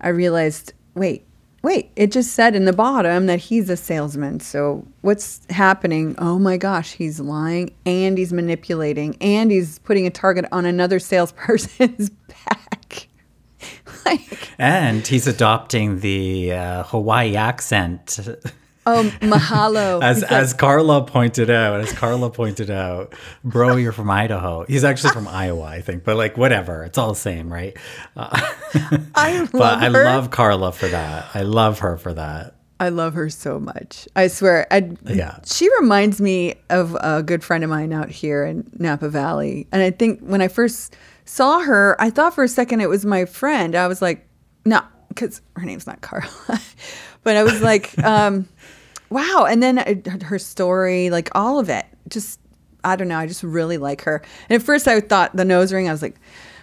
I 0.00 0.08
realized, 0.08 0.72
wait, 0.94 1.24
wait, 1.62 1.90
it 1.96 2.12
just 2.12 2.32
said 2.32 2.54
in 2.54 2.64
the 2.64 2.72
bottom 2.72 3.26
that 3.26 3.38
he's 3.38 3.68
a 3.68 3.76
salesman. 3.76 4.40
So 4.40 4.86
what's 5.02 5.40
happening? 5.50 6.14
Oh 6.18 6.38
my 6.38 6.56
gosh, 6.56 6.92
he's 6.92 7.20
lying 7.20 7.74
and 7.84 8.16
he's 8.16 8.32
manipulating 8.32 9.16
and 9.20 9.50
he's 9.50 9.78
putting 9.80 10.06
a 10.06 10.10
target 10.10 10.46
on 10.52 10.66
another 10.66 10.98
salesperson's 10.98 12.10
back. 12.44 13.08
like, 14.06 14.50
And 14.58 15.06
he's 15.06 15.26
adopting 15.26 16.00
the 16.00 16.52
uh, 16.52 16.82
Hawaii 16.84 17.36
accent. 17.36 18.18
oh, 18.88 19.02
mahalo. 19.20 20.02
As 20.08 20.22
as 20.22 20.52
Karla 20.54 21.04
pointed 21.04 21.50
out, 21.50 21.80
as 21.80 21.92
Karla 21.92 22.30
pointed 22.30 22.70
out, 22.70 23.14
bro, 23.44 23.76
you're 23.76 23.92
from 23.92 24.10
Idaho. 24.10 24.64
He's 24.66 24.84
actually 24.84 25.12
from 25.12 25.28
Iowa, 25.44 25.64
I 25.64 25.80
think, 25.80 26.04
but 26.04 26.16
like 26.16 26.36
whatever, 26.36 26.84
it's 26.84 26.98
all 26.98 27.10
the 27.10 27.14
same, 27.18 27.52
right? 27.52 27.76
Uh, 28.16 28.28
I 29.14 29.38
love 29.40 29.52
but 29.52 29.78
I 29.82 29.90
her. 29.90 30.04
love 30.04 30.30
Karla 30.30 30.72
for 30.72 30.88
that. 30.88 31.26
I 31.34 31.42
love 31.42 31.80
her 31.80 31.96
for 31.96 32.14
that. 32.14 32.54
I 32.80 32.90
love 32.90 33.14
her 33.14 33.28
so 33.28 33.58
much. 33.58 34.06
I 34.14 34.28
swear. 34.28 34.66
I, 34.70 34.92
Yeah. 35.04 35.38
She 35.44 35.68
reminds 35.80 36.20
me 36.20 36.54
of 36.70 36.96
a 37.00 37.24
good 37.24 37.42
friend 37.42 37.64
of 37.64 37.70
mine 37.70 37.92
out 37.92 38.08
here 38.08 38.44
in 38.44 38.70
Napa 38.78 39.08
Valley. 39.08 39.66
And 39.72 39.82
I 39.82 39.90
think 39.90 40.20
when 40.20 40.40
I 40.40 40.46
first 40.46 40.94
saw 41.24 41.58
her, 41.58 41.96
I 42.00 42.10
thought 42.10 42.34
for 42.34 42.44
a 42.44 42.48
second 42.48 42.80
it 42.80 42.88
was 42.88 43.04
my 43.04 43.24
friend. 43.24 43.74
I 43.74 43.88
was 43.88 44.00
like, 44.00 44.28
no, 44.64 44.80
because 45.08 45.40
her 45.56 45.64
name's 45.66 45.88
not 45.88 46.00
Karla. 46.02 46.30
but 47.24 47.36
I 47.36 47.42
was 47.42 47.60
like, 47.60 47.98
um, 48.04 48.48
wow. 49.10 49.46
And 49.48 49.62
then 49.62 49.78
uh, 49.78 49.84
I, 49.86 50.24
her 50.24 50.38
story, 50.38 51.10
like 51.10 51.30
all 51.34 51.58
of 51.58 51.68
it, 51.68 51.86
just, 52.08 52.40
I 52.84 52.96
don't 52.96 53.08
know. 53.08 53.18
I 53.18 53.26
just 53.26 53.42
really 53.42 53.78
like 53.78 54.02
her. 54.02 54.22
And 54.48 54.60
at 54.60 54.64
first 54.64 54.88
I 54.88 55.00
thought 55.00 55.36
the 55.36 55.44
nose 55.44 55.72
ring, 55.72 55.88
I 55.88 55.92
was 55.92 56.02
like, 56.02 56.16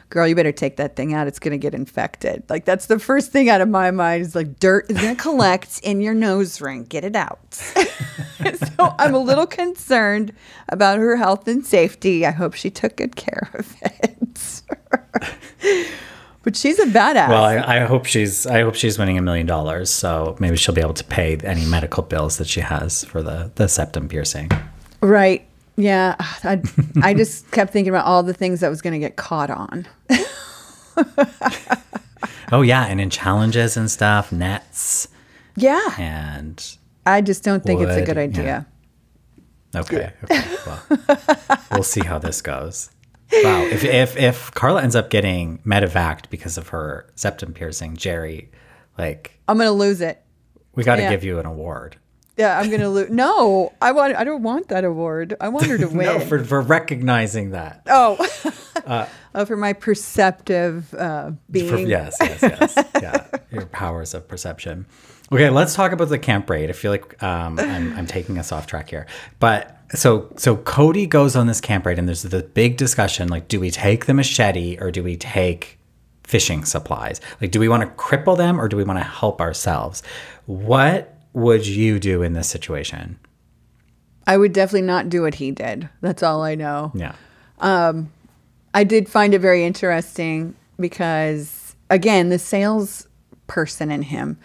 girl, 0.10 0.28
you 0.28 0.36
better 0.36 0.52
take 0.52 0.78
that 0.78 0.96
thing 0.96 1.14
out. 1.14 1.28
It's 1.28 1.40
going 1.40 1.52
to 1.52 1.58
get 1.58 1.74
infected. 1.74 2.44
Like 2.50 2.66
that's 2.66 2.86
the 2.86 3.00
first 3.00 3.32
thing 3.32 3.50
out 3.50 3.62
of 3.62 3.70
my 3.70 3.92
mind 3.92 4.22
is 4.22 4.36
like 4.36 4.60
dirt 4.60 4.90
is 4.90 4.98
going 5.00 5.16
to 5.16 5.22
collect 5.22 5.80
in 5.84 6.02
your 6.02 6.14
nose 6.14 6.62
ring. 6.62 6.84
Get 6.84 7.04
it 7.04 7.16
out. 7.16 7.54
so 7.54 8.96
I'm 9.00 9.14
a 9.14 9.20
little 9.20 9.48
concerned 9.48 10.34
about 10.70 11.00
her 11.00 11.16
health 11.18 11.48
and 11.48 11.66
safety. 11.66 12.26
I 12.26 12.32
hope 12.32 12.54
she 12.54 12.70
took 12.70 12.96
good 12.96 13.16
care 13.16 13.50
of 13.54 13.76
it. 13.82 14.62
but 16.46 16.56
she's 16.56 16.80
a 16.80 16.86
badass. 16.86 17.28
Well, 17.28 17.44
I, 17.44 17.58
I 17.58 17.80
hope 17.82 18.06
she's 18.06 18.46
I 18.48 18.62
hope 18.62 18.76
she's 18.76 18.98
winning 18.98 19.18
a 19.18 19.22
million 19.22 19.46
dollars, 19.46 19.90
so 19.90 20.38
maybe 20.40 20.56
she'll 20.56 20.74
be 20.76 20.80
able 20.82 20.94
to 20.94 21.04
pay 21.04 21.36
any 21.44 21.66
medical 21.66 22.04
bills 22.04 22.38
that 22.38 22.48
she 22.48 22.62
has 22.62 23.04
for 23.04 23.22
the 23.22 23.52
the 23.56 23.68
septum 23.68 24.08
piercing. 24.08 24.50
right. 25.02 25.46
Yeah. 25.78 26.16
I, 26.46 26.62
I 27.04 27.14
just 27.14 27.52
kept 27.58 27.74
thinking 27.74 27.90
about 27.94 28.06
all 28.06 28.24
the 28.24 28.34
things 28.34 28.62
that 28.62 28.70
was 28.70 28.82
going 28.82 28.94
to 28.94 29.00
get 29.00 29.18
caught 29.18 29.50
on. 29.50 29.86
Oh 32.52 32.62
yeah, 32.62 32.86
and 32.86 33.02
in 33.02 33.10
challenges 33.10 33.76
and 33.76 33.90
stuff, 33.90 34.32
nets 34.32 35.08
Yeah. 35.56 35.82
and 35.98 36.64
I 37.06 37.22
just 37.22 37.44
don't 37.44 37.64
think 37.64 37.82
it's 37.82 37.92
a 37.92 37.96
Wood, 37.96 38.06
good 38.06 38.16
yeah. 38.18 38.22
idea. 38.24 38.68
okay, 39.76 40.14
okay 40.24 40.56
well, 40.66 41.60
we'll 41.72 41.84
see 41.84 42.06
how 42.06 42.20
this 42.20 42.42
goes. 42.44 42.92
Wow. 43.32 43.64
If, 43.64 43.84
if 43.84 44.18
if 44.18 44.52
Karla 44.54 44.82
ends 44.84 44.96
up 44.96 45.10
getting 45.10 45.58
medevaced 45.60 46.30
because 46.30 46.58
of 46.58 46.70
her 46.70 47.08
septum 47.16 47.54
piercing, 47.54 47.98
Jerri, 47.98 48.50
like 48.98 49.40
I'm 49.48 49.58
gonna 49.58 49.72
lose 49.72 50.00
it. 50.02 50.22
we 50.76 50.84
got 50.84 50.98
to 50.98 51.02
Yeah. 51.04 51.10
give 51.10 51.24
you 51.24 51.40
an 51.40 51.46
award. 51.46 51.98
Yeah, 52.38 52.60
I'm 52.60 52.70
gonna 52.70 52.90
lose. 52.90 53.10
No, 53.10 53.72
I 53.82 53.94
want. 53.94 54.16
I 54.16 54.24
don't 54.26 54.44
want 54.44 54.68
that 54.68 54.84
award. 54.84 55.36
I 55.40 55.48
want 55.50 55.66
her 55.68 55.78
to 55.78 55.88
win. 55.88 56.06
No, 56.06 56.20
for 56.20 56.44
for 56.44 56.62
recognizing 56.62 57.52
that. 57.52 57.82
oh, 57.88 58.18
oh, 59.36 59.46
for 59.46 59.56
my 59.58 59.74
perceptive 59.74 60.94
uh, 60.94 61.32
being. 61.50 61.70
For- 61.70 61.78
yes, 61.78 62.18
yes, 62.22 62.42
yes. 62.42 62.78
yeah, 63.02 63.26
your 63.52 63.66
powers 63.68 64.14
of 64.14 64.28
perception. 64.28 64.86
Okay, 65.32 65.50
let's 65.50 65.74
talk 65.74 65.92
about 65.92 66.10
the 66.10 66.20
camp 66.20 66.50
raid. 66.50 66.70
I 66.70 66.74
feel 66.74 66.92
like 66.92 67.22
um, 67.24 67.58
I'm, 67.60 67.98
I'm 67.98 68.06
taking 68.06 68.38
us 68.38 68.52
off 68.52 68.68
track 68.68 68.90
here, 68.90 69.08
but 69.40 69.75
so 69.94 70.30
so 70.36 70.58
Cody 70.58 71.06
goes 71.06 71.36
on 71.36 71.48
this 71.48 71.62
camp 71.62 71.86
raid, 71.86 72.00
and 72.00 72.08
there's 72.08 72.24
the 72.24 72.44
big 72.44 72.78
discussion: 72.78 73.28
like, 73.30 73.48
do 73.48 73.60
we 73.60 73.72
take 73.72 74.06
the 74.06 74.14
machete 74.14 74.78
or 74.80 74.92
do 74.92 75.04
we 75.04 75.16
take 75.16 75.80
fishing 76.24 76.66
supplies? 76.66 77.22
Like, 77.40 77.52
do 77.52 77.60
we 77.60 77.70
want 77.70 77.84
to 77.84 78.04
cripple 78.04 78.38
them 78.38 78.60
or 78.60 78.68
do 78.68 78.78
we 78.78 78.84
want 78.84 79.00
to 79.00 79.06
help 79.06 79.42
ourselves? 79.42 80.02
What 80.46 81.16
would 81.34 81.68
you 81.68 82.00
do 82.00 82.24
in 82.24 82.34
this 82.34 82.50
situation? 82.50 83.20
I 84.28 84.38
would 84.38 84.54
definitely 84.54 84.88
not 84.88 85.10
do 85.10 85.22
what 85.22 85.36
he 85.36 85.52
did. 85.52 85.88
That's 86.02 86.24
all 86.24 86.42
I 86.42 86.56
know. 86.56 86.92
Yeah, 86.96 87.14
um, 87.60 88.12
I 88.74 88.84
did 88.84 89.08
find 89.08 89.34
it 89.34 89.40
very 89.40 89.64
interesting 89.64 90.56
because, 90.80 91.76
again, 91.90 92.30
the 92.30 92.40
sales 92.40 93.08
person 93.48 93.92
in 93.92 94.02
him 94.02 94.40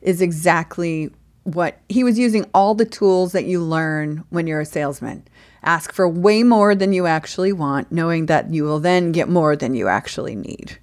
is 0.00 0.22
exactly 0.22 1.10
what 1.46 1.78
he 1.88 2.02
was 2.02 2.18
using 2.18 2.44
all 2.52 2.74
the 2.74 2.84
tools 2.84 3.30
that 3.30 3.44
you 3.44 3.62
learn 3.62 4.24
when 4.30 4.48
you're 4.48 4.60
a 4.60 4.66
salesman. 4.66 5.26
Ask 5.62 5.92
for 5.92 6.08
way 6.08 6.42
more 6.42 6.74
than 6.74 6.92
you 6.92 7.06
actually 7.06 7.52
want, 7.52 7.92
knowing 7.92 8.26
that 8.26 8.52
you 8.52 8.64
will 8.64 8.80
then 8.80 9.12
get 9.12 9.28
more 9.28 9.54
than 9.54 9.74
you 9.74 9.86
actually 9.86 10.34
need. 10.34 10.78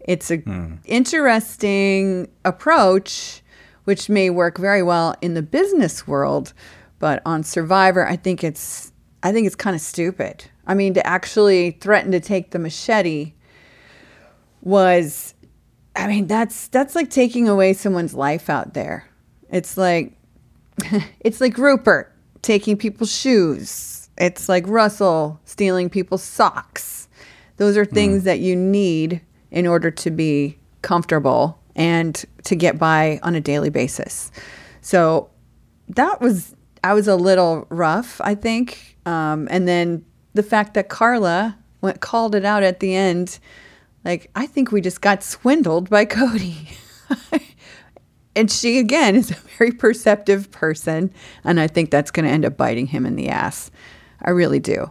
It's 0.00 0.30
a 0.30 0.36
hmm. 0.36 0.76
interesting 0.84 2.28
approach, 2.44 3.42
which 3.84 4.08
may 4.08 4.30
work 4.30 4.56
very 4.56 4.84
well 4.84 5.16
in 5.20 5.34
the 5.34 5.42
business 5.42 6.06
world, 6.06 6.52
but 7.00 7.20
on 7.26 7.42
Survivor, 7.42 8.06
I 8.06 8.16
think 8.16 8.44
it's 8.44 8.92
I 9.22 9.32
think 9.32 9.48
it's 9.48 9.56
kind 9.56 9.74
of 9.74 9.82
stupid. 9.82 10.44
I 10.64 10.74
mean, 10.74 10.94
to 10.94 11.04
actually 11.04 11.72
threaten 11.72 12.12
to 12.12 12.20
take 12.20 12.52
the 12.52 12.58
machete 12.60 13.32
was 14.62 15.34
I 15.96 16.06
mean, 16.06 16.28
that's 16.28 16.68
that's 16.68 16.94
like 16.94 17.10
taking 17.10 17.48
away 17.48 17.72
someone's 17.72 18.14
life 18.14 18.48
out 18.48 18.74
there. 18.74 19.08
It's 19.50 19.76
like 19.76 20.12
it's 21.20 21.40
like 21.40 21.58
Rupert 21.58 22.12
taking 22.42 22.76
people's 22.76 23.14
shoes. 23.14 24.08
It's 24.16 24.48
like 24.48 24.66
Russell 24.66 25.40
stealing 25.44 25.90
people's 25.90 26.22
socks. 26.22 27.08
Those 27.56 27.76
are 27.76 27.84
things 27.84 28.24
that 28.24 28.38
you 28.40 28.54
need 28.54 29.20
in 29.50 29.66
order 29.66 29.90
to 29.90 30.10
be 30.10 30.58
comfortable 30.82 31.58
and 31.74 32.24
to 32.44 32.56
get 32.56 32.78
by 32.78 33.20
on 33.22 33.34
a 33.34 33.40
daily 33.40 33.70
basis. 33.70 34.30
So 34.80 35.30
that 35.88 36.20
was 36.20 36.54
I 36.84 36.94
was 36.94 37.08
a 37.08 37.16
little 37.16 37.66
rough, 37.70 38.20
I 38.22 38.34
think. 38.34 38.96
Um, 39.06 39.48
and 39.50 39.66
then 39.66 40.04
the 40.34 40.42
fact 40.42 40.74
that 40.74 40.88
Karla 40.88 41.56
went 41.80 42.00
called 42.00 42.34
it 42.34 42.44
out 42.44 42.62
at 42.62 42.80
the 42.80 42.94
end, 42.94 43.38
like 44.04 44.30
I 44.34 44.46
think 44.46 44.70
we 44.72 44.80
just 44.80 45.00
got 45.00 45.22
swindled 45.22 45.90
by 45.90 46.04
Cody. 46.04 46.68
and 48.38 48.50
she 48.50 48.78
again 48.78 49.16
is 49.16 49.30
a 49.30 49.34
very 49.58 49.72
perceptive 49.72 50.50
person, 50.50 51.12
and 51.44 51.60
I 51.60 51.66
think 51.66 51.90
that's 51.90 52.10
going 52.10 52.26
to 52.26 52.32
end 52.32 52.44
up 52.44 52.56
biting 52.56 52.86
him 52.86 53.04
in 53.04 53.16
the 53.16 53.28
ass. 53.28 53.70
I 54.22 54.30
really 54.30 54.60
do. 54.60 54.90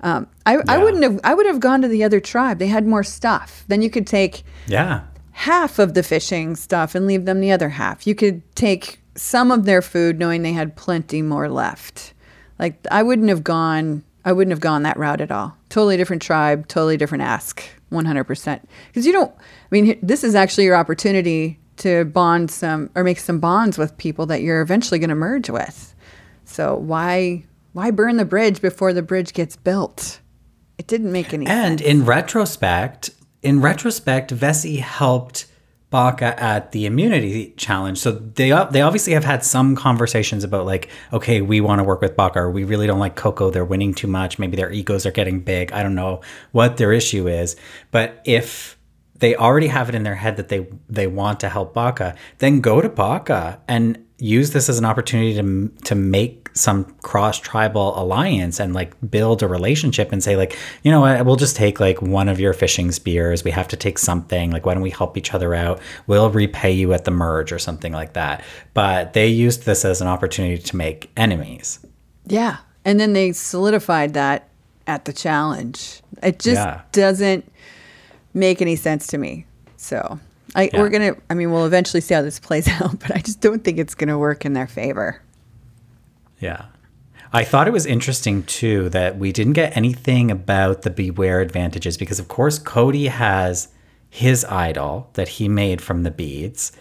Um, 0.00 0.26
I, 0.44 0.58
I 0.68 0.78
wouldn't 0.78 1.02
have. 1.02 1.20
I 1.24 1.34
would 1.34 1.46
have 1.46 1.60
gone 1.60 1.82
to 1.82 1.88
the 1.88 2.04
other 2.04 2.20
tribe. 2.20 2.58
They 2.58 2.68
had 2.68 2.86
more 2.86 3.02
stuff. 3.02 3.64
Then 3.68 3.82
you 3.82 3.90
could 3.90 4.06
take 4.06 4.44
yeah. 4.66 5.02
half 5.32 5.78
of 5.78 5.94
the 5.94 6.02
fishing 6.02 6.54
stuff 6.54 6.94
and 6.94 7.06
leave 7.06 7.24
them 7.24 7.40
the 7.40 7.50
other 7.50 7.70
half. 7.70 8.06
You 8.06 8.14
could 8.14 8.42
take 8.54 9.00
some 9.16 9.50
of 9.50 9.64
their 9.64 9.82
food 9.82 10.18
knowing 10.18 10.42
they 10.42 10.52
had 10.52 10.76
plenty 10.76 11.22
more 11.22 11.48
left. 11.48 12.12
Like 12.58 12.86
I 12.90 13.02
wouldn't 13.02 13.28
have 13.28 13.42
gone 13.42 14.04
I 14.24 14.32
wouldn't 14.32 14.52
have 14.52 14.60
gone 14.60 14.82
that 14.82 14.96
route 14.96 15.20
at 15.20 15.30
all. 15.30 15.56
Totally 15.68 15.96
different 15.96 16.20
tribe, 16.20 16.66
totally 16.66 16.96
different 16.96 17.22
ask, 17.22 17.62
100%. 17.92 18.60
Cuz 18.92 19.06
you 19.06 19.12
don't 19.12 19.32
I 19.32 19.68
mean 19.70 19.98
this 20.02 20.22
is 20.22 20.34
actually 20.34 20.64
your 20.64 20.76
opportunity 20.76 21.58
to 21.78 22.04
bond 22.06 22.50
some 22.50 22.90
or 22.94 23.04
make 23.04 23.18
some 23.18 23.38
bonds 23.40 23.78
with 23.78 23.96
people 23.98 24.26
that 24.26 24.42
you're 24.42 24.60
eventually 24.62 24.98
going 24.98 25.10
to 25.10 25.14
merge 25.16 25.50
with. 25.50 25.94
So 26.44 26.76
why 26.76 27.44
why 27.72 27.90
burn 27.90 28.16
the 28.16 28.24
bridge 28.24 28.60
before 28.62 28.92
the 28.92 29.02
bridge 29.02 29.32
gets 29.32 29.56
built? 29.56 30.20
It 30.78 30.86
didn't 30.86 31.12
make 31.12 31.32
any 31.34 31.46
And 31.46 31.78
sense. 31.80 31.90
in 31.90 32.04
retrospect, 32.04 33.10
in 33.42 33.60
retrospect, 33.60 34.30
Vesi 34.34 34.78
helped 34.78 35.46
Baka 35.90 36.38
at 36.42 36.72
the 36.72 36.84
immunity 36.84 37.54
challenge. 37.56 37.98
So 37.98 38.12
they 38.12 38.48
they 38.70 38.82
obviously 38.82 39.12
have 39.12 39.24
had 39.24 39.44
some 39.44 39.76
conversations 39.76 40.42
about 40.44 40.66
like, 40.66 40.88
okay, 41.12 41.40
we 41.42 41.60
want 41.60 41.78
to 41.78 41.84
work 41.84 42.00
with 42.00 42.16
Baka, 42.16 42.40
or 42.40 42.50
we 42.50 42.64
really 42.64 42.86
don't 42.86 42.98
like 42.98 43.14
Coco. 43.14 43.50
They're 43.50 43.64
winning 43.64 43.94
too 43.94 44.08
much. 44.08 44.38
Maybe 44.38 44.56
their 44.56 44.70
egos 44.72 45.06
are 45.06 45.12
getting 45.12 45.40
big. 45.40 45.72
I 45.72 45.82
don't 45.82 45.94
know 45.94 46.22
what 46.52 46.76
their 46.76 46.92
issue 46.92 47.28
is. 47.28 47.56
But 47.92 48.20
if 48.24 48.75
they 49.18 49.34
already 49.36 49.68
have 49.68 49.88
it 49.88 49.94
in 49.94 50.02
their 50.02 50.14
head 50.14 50.36
that 50.36 50.48
they 50.48 50.66
they 50.88 51.06
want 51.06 51.40
to 51.40 51.48
help 51.48 51.74
Baka, 51.74 52.14
then 52.38 52.60
go 52.60 52.80
to 52.80 52.88
Baka 52.88 53.58
and 53.68 54.04
use 54.18 54.52
this 54.52 54.68
as 54.68 54.78
an 54.78 54.84
opportunity 54.84 55.34
to 55.34 55.68
to 55.84 55.94
make 55.94 56.48
some 56.54 56.84
cross 57.02 57.38
tribal 57.38 57.92
alliance 58.00 58.58
and 58.58 58.72
like 58.72 58.94
build 59.10 59.42
a 59.42 59.46
relationship 59.46 60.10
and 60.10 60.22
say 60.24 60.36
like 60.36 60.56
you 60.82 60.90
know 60.90 61.02
what 61.02 61.26
we'll 61.26 61.36
just 61.36 61.54
take 61.54 61.80
like 61.80 62.00
one 62.00 62.30
of 62.30 62.40
your 62.40 62.54
fishing 62.54 62.90
spears 62.90 63.44
we 63.44 63.50
have 63.50 63.68
to 63.68 63.76
take 63.76 63.98
something 63.98 64.50
like 64.52 64.64
why 64.64 64.72
don't 64.72 64.82
we 64.82 64.88
help 64.88 65.18
each 65.18 65.34
other 65.34 65.54
out 65.54 65.78
we'll 66.06 66.30
repay 66.30 66.72
you 66.72 66.94
at 66.94 67.04
the 67.04 67.10
merge 67.10 67.52
or 67.52 67.58
something 67.58 67.92
like 67.92 68.14
that 68.14 68.42
but 68.72 69.12
they 69.12 69.26
used 69.26 69.66
this 69.66 69.84
as 69.84 70.00
an 70.00 70.08
opportunity 70.08 70.56
to 70.56 70.74
make 70.76 71.10
enemies 71.14 71.78
Yeah. 72.26 72.56
And 72.86 72.98
then 72.98 73.12
they 73.12 73.32
solidified 73.32 74.14
that 74.14 74.48
at 74.86 75.04
the 75.04 75.12
challenge. 75.12 76.00
It 76.22 76.38
just 76.38 76.56
Yeah. 76.62 76.80
doesn't 76.92 77.44
make 78.36 78.60
any 78.62 78.76
sense 78.76 79.06
to 79.08 79.18
me. 79.18 79.46
So 79.76 80.20
I, 80.54 80.70
Yeah. 80.72 80.80
we're 80.80 80.90
going 80.90 81.14
to, 81.14 81.20
I 81.30 81.34
mean, 81.34 81.50
we'll 81.50 81.66
eventually 81.66 82.00
see 82.00 82.14
how 82.14 82.22
this 82.22 82.38
plays 82.38 82.68
out, 82.80 82.98
but 83.00 83.10
I 83.14 83.18
just 83.18 83.40
don't 83.40 83.64
think 83.64 83.78
it's 83.78 83.94
going 83.94 84.08
to 84.08 84.18
work 84.18 84.44
in 84.44 84.52
their 84.52 84.66
favor. 84.66 85.20
Yeah. 86.38 86.66
I 87.32 87.44
thought 87.44 87.66
it 87.66 87.72
was 87.72 87.86
interesting 87.86 88.44
too 88.44 88.88
that 88.90 89.18
we 89.18 89.32
didn't 89.32 89.54
get 89.54 89.76
anything 89.76 90.30
about 90.30 90.82
the 90.82 90.90
beware 90.90 91.40
advantages 91.40 91.96
because, 91.96 92.18
of 92.20 92.28
course, 92.28 92.58
Cody 92.58 93.08
has 93.08 93.68
his 94.08 94.44
idol 94.44 95.10
that 95.14 95.28
he 95.28 95.48
made 95.48 95.80
from 95.82 96.02
the 96.04 96.10
beads. 96.10 96.72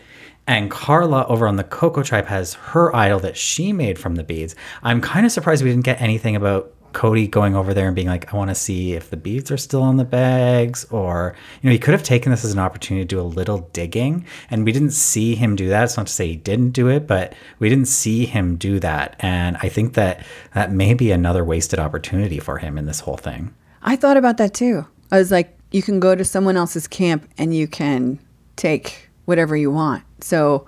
And 0.47 0.69
Karla 0.69 1.25
over 1.25 1.47
on 1.47 1.55
the 1.55 1.63
Coco 1.63 2.03
tribe 2.03 2.27
has 2.27 2.53
her 2.53 2.95
idol 2.95 3.19
that 3.21 3.35
she 3.35 3.73
made 3.73 3.97
from 3.97 4.15
the 4.15 4.23
beads. 4.23 4.55
I'm 4.83 5.01
kind 5.01 5.25
of 5.25 5.31
surprised 5.31 5.63
we 5.63 5.71
didn't 5.71 5.85
get 5.85 5.99
anything 5.99 6.35
about 6.35 6.71
Cody 6.95 7.27
going 7.27 7.55
over 7.55 7.73
there 7.73 7.87
and 7.87 7.95
being 7.95 8.07
like, 8.07 8.33
I 8.33 8.37
want 8.37 8.49
to 8.49 8.55
see 8.55 8.93
if 8.93 9.09
the 9.09 9.17
beads 9.17 9.51
are 9.51 9.57
still 9.57 9.83
on 9.83 9.97
the 9.97 10.05
bags. 10.05 10.85
Or, 10.85 11.35
you 11.61 11.69
know, 11.69 11.73
he 11.73 11.77
could 11.77 11.91
have 11.91 12.01
taken 12.01 12.31
this 12.31 12.45
as 12.45 12.53
an 12.53 12.59
opportunity 12.59 13.03
to 13.03 13.07
do 13.07 13.19
a 13.19 13.23
little 13.23 13.69
digging. 13.73 14.25
And 14.49 14.65
we 14.65 14.71
didn't 14.71 14.91
see 14.91 15.35
him 15.35 15.55
do 15.55 15.67
that. 15.67 15.83
It's 15.83 15.97
not 15.97 16.07
to 16.07 16.13
say 16.13 16.29
he 16.29 16.35
didn't 16.37 16.71
do 16.71 16.87
it, 16.87 17.05
but 17.05 17.35
we 17.59 17.69
didn't 17.69 17.89
see 17.89 18.25
him 18.25 18.55
do 18.55 18.79
that. 18.79 19.17
And 19.19 19.57
I 19.61 19.69
think 19.69 19.93
that 19.93 20.25
that 20.53 20.71
may 20.71 20.93
be 20.93 21.11
another 21.11 21.43
wasted 21.43 21.79
opportunity 21.79 22.39
for 22.39 22.57
him 22.57 22.77
in 22.77 22.85
this 22.85 23.01
whole 23.01 23.17
thing. 23.17 23.53
I 23.83 23.97
thought 23.97 24.17
about 24.17 24.37
that 24.37 24.53
too. 24.53 24.87
I 25.11 25.19
was 25.19 25.31
like, 25.31 25.55
you 25.71 25.81
can 25.83 25.99
go 25.99 26.15
to 26.15 26.23
someone 26.23 26.55
else's 26.55 26.87
camp 26.87 27.29
and 27.37 27.53
you 27.53 27.67
can 27.67 28.19
take 28.55 29.09
whatever 29.25 29.57
you 29.57 29.69
want. 29.69 30.03
So, 30.21 30.65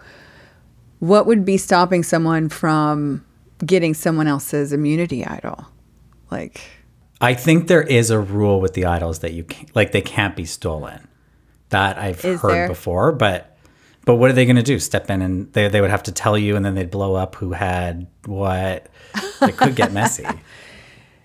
what 0.99 1.25
would 1.25 1.45
be 1.45 1.57
stopping 1.57 2.03
someone 2.03 2.49
from 2.49 3.23
getting 3.65 3.93
someone 3.93 4.27
else's 4.27 4.73
immunity 4.73 5.25
idol? 5.25 5.67
Like, 6.31 6.61
I 7.21 7.33
think 7.33 7.67
there 7.67 7.81
is 7.81 8.09
a 8.09 8.19
rule 8.19 8.59
with 8.61 8.73
the 8.73 8.85
idols 8.85 9.19
that 9.19 9.33
you 9.33 9.43
can't, 9.43 9.75
like 9.75 9.91
they 9.91 10.01
can't 10.01 10.35
be 10.35 10.45
stolen. 10.45 11.07
That 11.69 11.97
I've 11.97 12.21
heard 12.21 12.39
there? 12.41 12.67
before, 12.67 13.11
but 13.11 13.57
but 14.05 14.15
what 14.15 14.29
are 14.29 14.33
they 14.33 14.45
going 14.45 14.55
to 14.55 14.63
do? 14.63 14.79
Step 14.79 15.09
in 15.09 15.21
and 15.21 15.51
they 15.51 15.67
they 15.67 15.81
would 15.81 15.89
have 15.89 16.03
to 16.03 16.11
tell 16.13 16.37
you, 16.37 16.55
and 16.55 16.63
then 16.63 16.75
they'd 16.75 16.89
blow 16.89 17.15
up 17.15 17.35
who 17.35 17.51
had 17.51 18.07
what. 18.25 18.87
It 19.41 19.57
could 19.57 19.75
get 19.75 19.91
messy. 19.91 20.25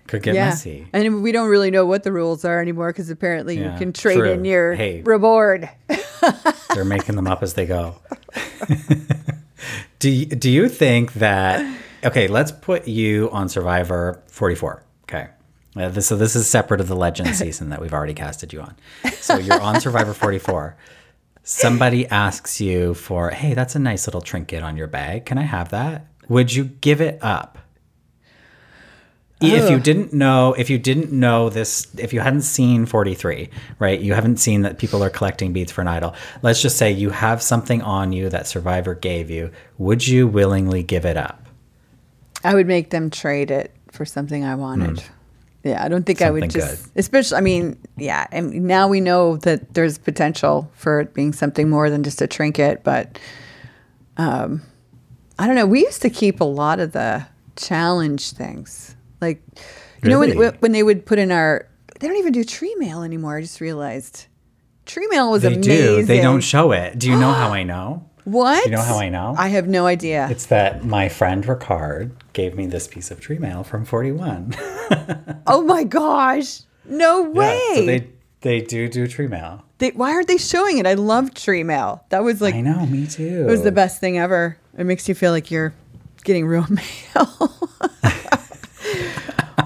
Could 0.07 0.21
get 0.21 0.35
yeah. 0.35 0.49
messy. 0.49 0.85
And 0.91 1.23
we 1.23 1.31
don't 1.31 1.47
really 1.47 1.71
know 1.71 1.85
what 1.85 2.03
the 2.03 2.11
rules 2.11 2.43
are 2.43 2.61
anymore 2.61 2.91
because 2.91 3.09
apparently 3.09 3.57
Yeah, 3.57 3.71
you 3.71 3.79
can 3.79 3.93
trade 3.93 4.19
in 4.19 4.43
your 4.43 4.73
Hey. 4.73 5.01
reward. 5.01 5.69
They're 6.73 6.83
making 6.83 7.15
them 7.15 7.25
up 7.25 7.41
as 7.41 7.53
they 7.53 7.65
go. 7.65 7.95
do 9.99 10.25
do 10.25 10.51
you 10.51 10.67
think 10.67 11.13
that 11.13 11.65
okay, 12.03 12.27
let's 12.27 12.51
put 12.51 12.87
you 12.87 13.29
on 13.31 13.47
Survivor 13.47 14.21
44. 14.27 14.83
Uh, 15.75 15.89
this, 15.89 16.07
so 16.07 16.15
this 16.15 16.35
is 16.35 16.47
separate 16.47 16.81
of 16.81 16.87
the 16.87 16.95
legend 16.95 17.35
season 17.35 17.69
that 17.69 17.81
we've 17.81 17.93
already 17.93 18.13
casted 18.13 18.53
you 18.53 18.61
on. 18.61 18.75
So 19.13 19.37
you're 19.37 19.61
on 19.61 19.81
Survivor 19.81 20.13
44. 20.13 20.75
Somebody 21.43 22.07
asks 22.07 22.61
you 22.61 22.93
for, 22.93 23.31
"Hey, 23.31 23.53
that's 23.53 23.75
a 23.75 23.79
nice 23.79 24.07
little 24.07 24.21
trinket 24.21 24.63
on 24.63 24.77
your 24.77 24.87
bag. 24.87 25.25
Can 25.25 25.37
I 25.37 25.43
have 25.43 25.69
that?" 25.69 26.07
Would 26.29 26.53
you 26.53 26.65
give 26.65 27.01
it 27.01 27.19
up? 27.21 27.57
if 29.43 29.69
you 29.69 29.79
didn't 29.79 30.13
know, 30.13 30.53
if 30.53 30.69
you 30.69 30.77
didn't 30.77 31.11
know 31.11 31.49
this, 31.49 31.87
if 31.97 32.13
you 32.13 32.21
hadn't 32.21 32.43
seen 32.43 32.85
43, 32.85 33.49
right? 33.79 33.99
You 33.99 34.13
haven't 34.13 34.37
seen 34.37 34.61
that 34.61 34.77
people 34.77 35.03
are 35.03 35.09
collecting 35.09 35.53
beads 35.53 35.71
for 35.71 35.81
an 35.81 35.87
idol. 35.87 36.15
Let's 36.41 36.61
just 36.61 36.77
say 36.77 36.91
you 36.91 37.09
have 37.09 37.41
something 37.41 37.81
on 37.81 38.13
you 38.13 38.29
that 38.29 38.47
Survivor 38.47 38.95
gave 38.95 39.29
you. 39.29 39.51
Would 39.77 40.07
you 40.07 40.27
willingly 40.27 40.83
give 40.83 41.05
it 41.05 41.17
up? 41.17 41.45
I 42.43 42.53
would 42.53 42.67
make 42.67 42.89
them 42.89 43.09
trade 43.09 43.51
it 43.51 43.75
for 43.91 44.05
something 44.05 44.43
I 44.43 44.55
wanted. 44.55 45.03
Yeah, 45.63 45.81
I 45.83 45.87
don't 45.87 46.05
think 46.05 46.21
I 46.21 46.29
would 46.29 46.49
just, 46.49 46.91
especially, 46.97 47.37
I 47.37 47.41
mean, 47.41 47.77
yeah, 47.95 48.27
and 48.33 48.65
now 48.65 48.89
we 48.89 48.99
know 48.99 49.37
that 49.37 49.73
there's 49.73 49.97
potential 49.97 50.69
for 50.73 50.99
it 50.99 51.13
being 51.13 51.31
something 51.31 51.69
more 51.69 51.89
than 51.89 52.03
just 52.03 52.21
a 52.21 52.27
trinket, 52.27 52.83
but 52.83 53.17
um, 54.17 54.61
I 55.39 55.47
don't 55.47 55.55
know. 55.55 55.65
We 55.65 55.79
used 55.81 56.01
to 56.01 56.09
keep 56.09 56.41
a 56.41 56.45
lot 56.45 56.79
of 56.81 56.91
the 56.91 57.25
challenge 57.55 58.31
things. 58.31 58.95
Like, 59.21 59.41
you 60.03 60.09
know, 60.09 60.19
when, 60.19 60.37
when 60.59 60.71
they 60.73 60.83
would 60.83 61.05
put 61.05 61.17
in 61.17 61.31
our, 61.31 61.65
they 61.99 62.07
don't 62.07 62.17
even 62.17 62.33
do 62.33 62.43
tree 62.43 62.75
mail 62.75 63.03
anymore. 63.03 63.37
I 63.37 63.41
just 63.41 63.61
realized 63.61 64.25
tree 64.85 65.07
mail 65.07 65.31
was 65.31 65.43
They 65.43 65.53
amazing. 65.53 65.61
do. 65.61 66.03
They 66.03 66.19
don't 66.19 66.41
show 66.41 66.73
it. 66.73 66.99
Do 66.99 67.09
you 67.09 67.17
know 67.17 67.31
how 67.31 67.49
I 67.53 67.63
know? 67.63 68.09
What? 68.25 68.63
Do 68.63 68.69
you 68.69 68.75
know 68.75 68.81
how 68.81 68.99
I 68.99 69.07
know? 69.09 69.33
I 69.37 69.47
have 69.49 69.67
no 69.67 69.85
idea. 69.85 70.27
It's 70.29 70.47
that 70.47 70.83
my 70.85 71.07
friend 71.09 71.43
Ricard 71.43 72.11
gave 72.33 72.55
me 72.55 72.65
this 72.65 72.87
piece 72.87 73.11
of 73.11 73.19
tree 73.19 73.37
mail 73.37 73.63
from 73.63 73.85
41. 73.85 74.55
oh 75.47 75.63
my 75.63 75.83
gosh. 75.83 76.61
No 76.85 77.23
way. 77.23 77.61
Yeah, 77.69 77.75
so 77.75 77.85
they 77.85 78.07
they 78.41 78.61
do 78.61 78.89
do 78.89 79.07
tree 79.07 79.27
mail. 79.27 79.63
They, 79.77 79.91
why 79.91 80.11
aren't 80.11 80.27
they 80.27 80.37
showing 80.37 80.77
it? 80.77 80.85
I 80.85 80.95
love 80.95 81.33
tree 81.33 81.63
mail. 81.63 82.05
That 82.09 82.23
was 82.23 82.41
like 82.41 82.55
I 82.55 82.61
know, 82.61 82.85
me 82.85 83.07
too. 83.07 83.45
it 83.47 83.51
was 83.51 83.63
the 83.63 83.71
best 83.71 83.99
thing 83.99 84.17
ever. 84.17 84.57
It 84.77 84.85
makes 84.85 85.07
you 85.07 85.15
feel 85.15 85.31
like 85.31 85.49
you're 85.49 85.73
getting 86.23 86.45
real 86.45 86.65
mail. 86.69 87.53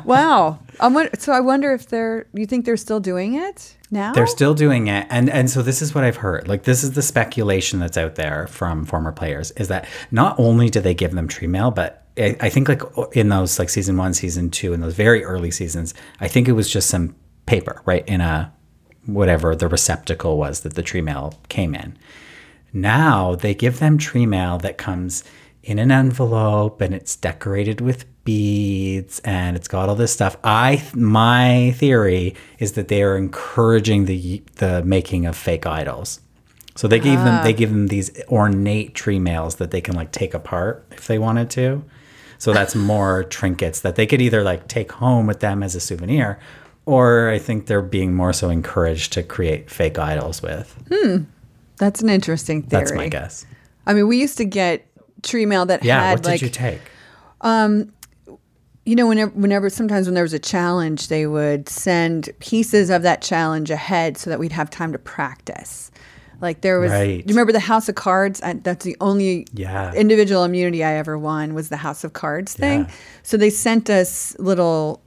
wow. 0.05 0.59
I'm, 0.80 1.09
so 1.18 1.34
I 1.34 1.39
wonder 1.39 1.74
if 1.74 1.88
they're. 1.88 2.28
You 2.34 2.45
think 2.45 2.65
they're 2.65 2.78
still 2.78 2.99
doing 2.99 3.34
it 3.34 3.76
now? 3.89 4.13
They're 4.13 4.28
still 4.28 4.53
doing 4.53 4.88
it, 4.88 5.07
and 5.09 5.30
and 5.30 5.49
so 5.49 5.63
this 5.63 5.82
is 5.82 5.95
what 5.95 6.03
I've 6.03 6.18
heard. 6.18 6.47
Like 6.47 6.63
this 6.63 6.84
is 6.84 6.91
the 6.93 7.01
speculation 7.01 7.80
that's 7.80 7.97
out 7.97 8.13
there 8.13 8.45
from 8.45 8.86
former 8.86 9.11
players 9.11 9.49
is 9.51 9.70
that 9.70 9.88
not 10.11 10.39
only 10.39 10.70
do 10.70 10.80
they 10.80 10.93
give 10.93 11.13
them 11.13 11.28
tree 11.28 11.47
mail, 11.47 11.72
but 11.72 12.07
I, 12.18 12.36
I 12.39 12.49
think 12.49 12.70
like 12.70 12.82
in 13.13 13.30
those 13.30 13.59
like 13.59 13.70
season 13.70 13.97
one, 13.97 14.13
season 14.13 14.49
two, 14.49 14.74
in 14.74 14.82
those 14.82 14.95
very 14.95 15.24
early 15.24 15.51
seasons, 15.51 15.93
I 16.20 16.28
think 16.28 16.47
it 16.47 16.53
was 16.53 16.70
just 16.70 16.89
some 16.89 17.15
paper, 17.45 17.82
right, 17.86 18.07
in 18.07 18.22
a 18.22 18.53
whatever 19.05 19.55
the 19.55 19.68
receptacle 19.68 20.38
was 20.38 20.61
that 20.61 20.76
the 20.76 20.84
tree 20.84 21.01
mail 21.01 21.34
came 21.49 21.74
in. 21.74 21.97
Now 22.74 23.36
they 23.36 23.53
give 23.53 23.80
them 23.80 23.97
tree 23.97 24.26
mail 24.26 24.57
that 24.59 24.78
comes 24.78 25.24
in 25.63 25.80
an 25.80 25.91
envelope 25.91 26.82
and 26.82 26.93
it's 26.93 27.15
decorated 27.15 27.82
with 27.82 28.05
beads 28.24 29.20
and 29.22 29.55
it's 29.55 29.68
got 29.68 29.89
all 29.89 29.95
this 29.95 30.13
stuff. 30.13 30.38
I 30.43 30.84
my 30.93 31.74
theory 31.78 32.36
is 32.59 32.74
that 32.74 32.89
they 32.89 33.01
are 33.01 33.18
encouraging 33.18 34.05
the 34.05 34.43
the 34.55 34.84
making 34.84 35.26
of 35.26 35.36
fake 35.36 35.65
idols. 35.65 36.20
So 36.76 36.88
they 36.88 36.99
gave 36.99 37.20
them 37.20 37.39
ah. 37.39 37.43
they 37.43 37.53
give 37.53 37.70
them 37.70 37.88
these 37.88 38.11
ornate 38.28 38.93
tree 38.95 39.20
mails 39.20 39.55
that 39.55 39.72
they 39.72 39.82
can 39.82 39.95
like 39.95 40.11
take 40.11 40.34
apart 40.34 40.86
if 40.91 41.07
they 41.07 41.18
wanted 41.18 41.49
to. 41.51 41.84
So 42.38 42.54
that's 42.54 42.76
more 42.76 43.24
trinkets 43.24 43.82
that 43.82 43.96
they 43.96 44.06
could 44.06 44.22
either 44.22 44.44
like 44.44 44.68
take 44.68 44.92
home 44.92 45.28
with 45.28 45.40
them 45.40 45.64
as 45.64 45.76
a 45.76 45.80
souvenir 45.80 46.40
or 46.88 47.30
I 47.30 47.38
think 47.38 47.66
they're 47.66 47.82
being 47.82 48.14
more 48.14 48.32
so 48.32 48.50
encouraged 48.50 49.12
to 49.14 49.24
create 49.24 49.70
fake 49.70 50.00
idols 50.00 50.42
with. 50.42 50.74
Hmm. 50.90 51.24
That's 51.78 52.02
an 52.02 52.10
interesting 52.10 52.64
theory. 52.64 52.84
That's 52.84 52.94
my 52.94 53.10
guess. 53.10 53.46
I 53.86 53.94
mean, 53.94 54.08
we 54.08 54.20
used 54.20 54.38
to 54.38 54.46
get 54.46 54.88
tree 55.22 55.46
mail 55.46 55.66
that 55.66 55.84
Yeah, 55.84 56.02
had 56.02 56.14
what 56.14 56.24
did 56.24 56.30
like 56.30 56.42
you 56.42 56.50
take? 56.50 56.80
Um, 57.42 57.92
you 58.86 58.96
know, 58.96 59.06
whenever, 59.06 59.32
whenever, 59.32 59.70
sometimes 59.70 60.08
when 60.08 60.14
there 60.14 60.24
was 60.24 60.34
a 60.34 60.40
challenge, 60.40 61.10
they 61.10 61.28
would 61.28 61.68
send 61.68 62.30
pieces 62.40 62.90
of 62.90 63.02
that 63.02 63.22
challenge 63.22 63.70
ahead 63.70 64.18
so 64.18 64.30
that 64.30 64.40
we'd 64.40 64.54
have 64.54 64.70
time 64.70 64.94
to 64.94 65.00
practice. 65.00 65.92
Like 66.42 66.62
there 66.62 66.80
was, 66.80 66.92
Right. 66.92 67.20
you 67.20 67.34
remember 67.34 67.52
the 67.52 67.60
House 67.60 67.90
of 67.90 67.96
Cards? 67.96 68.42
I, 68.44 68.54
that's 68.54 68.86
the 68.86 68.96
only 69.02 69.48
Yeah. 69.54 69.92
individual 69.94 70.44
immunity 70.44 70.84
I 70.84 70.94
ever 70.96 71.18
won 71.18 71.54
was 71.54 71.70
the 71.70 71.78
House 71.78 72.04
of 72.04 72.14
Cards 72.14 72.54
thing. 72.54 72.82
Yeah. 72.82 72.92
So 73.24 73.38
they 73.38 73.50
sent 73.50 73.90
us 73.90 74.36
little, 74.40 75.02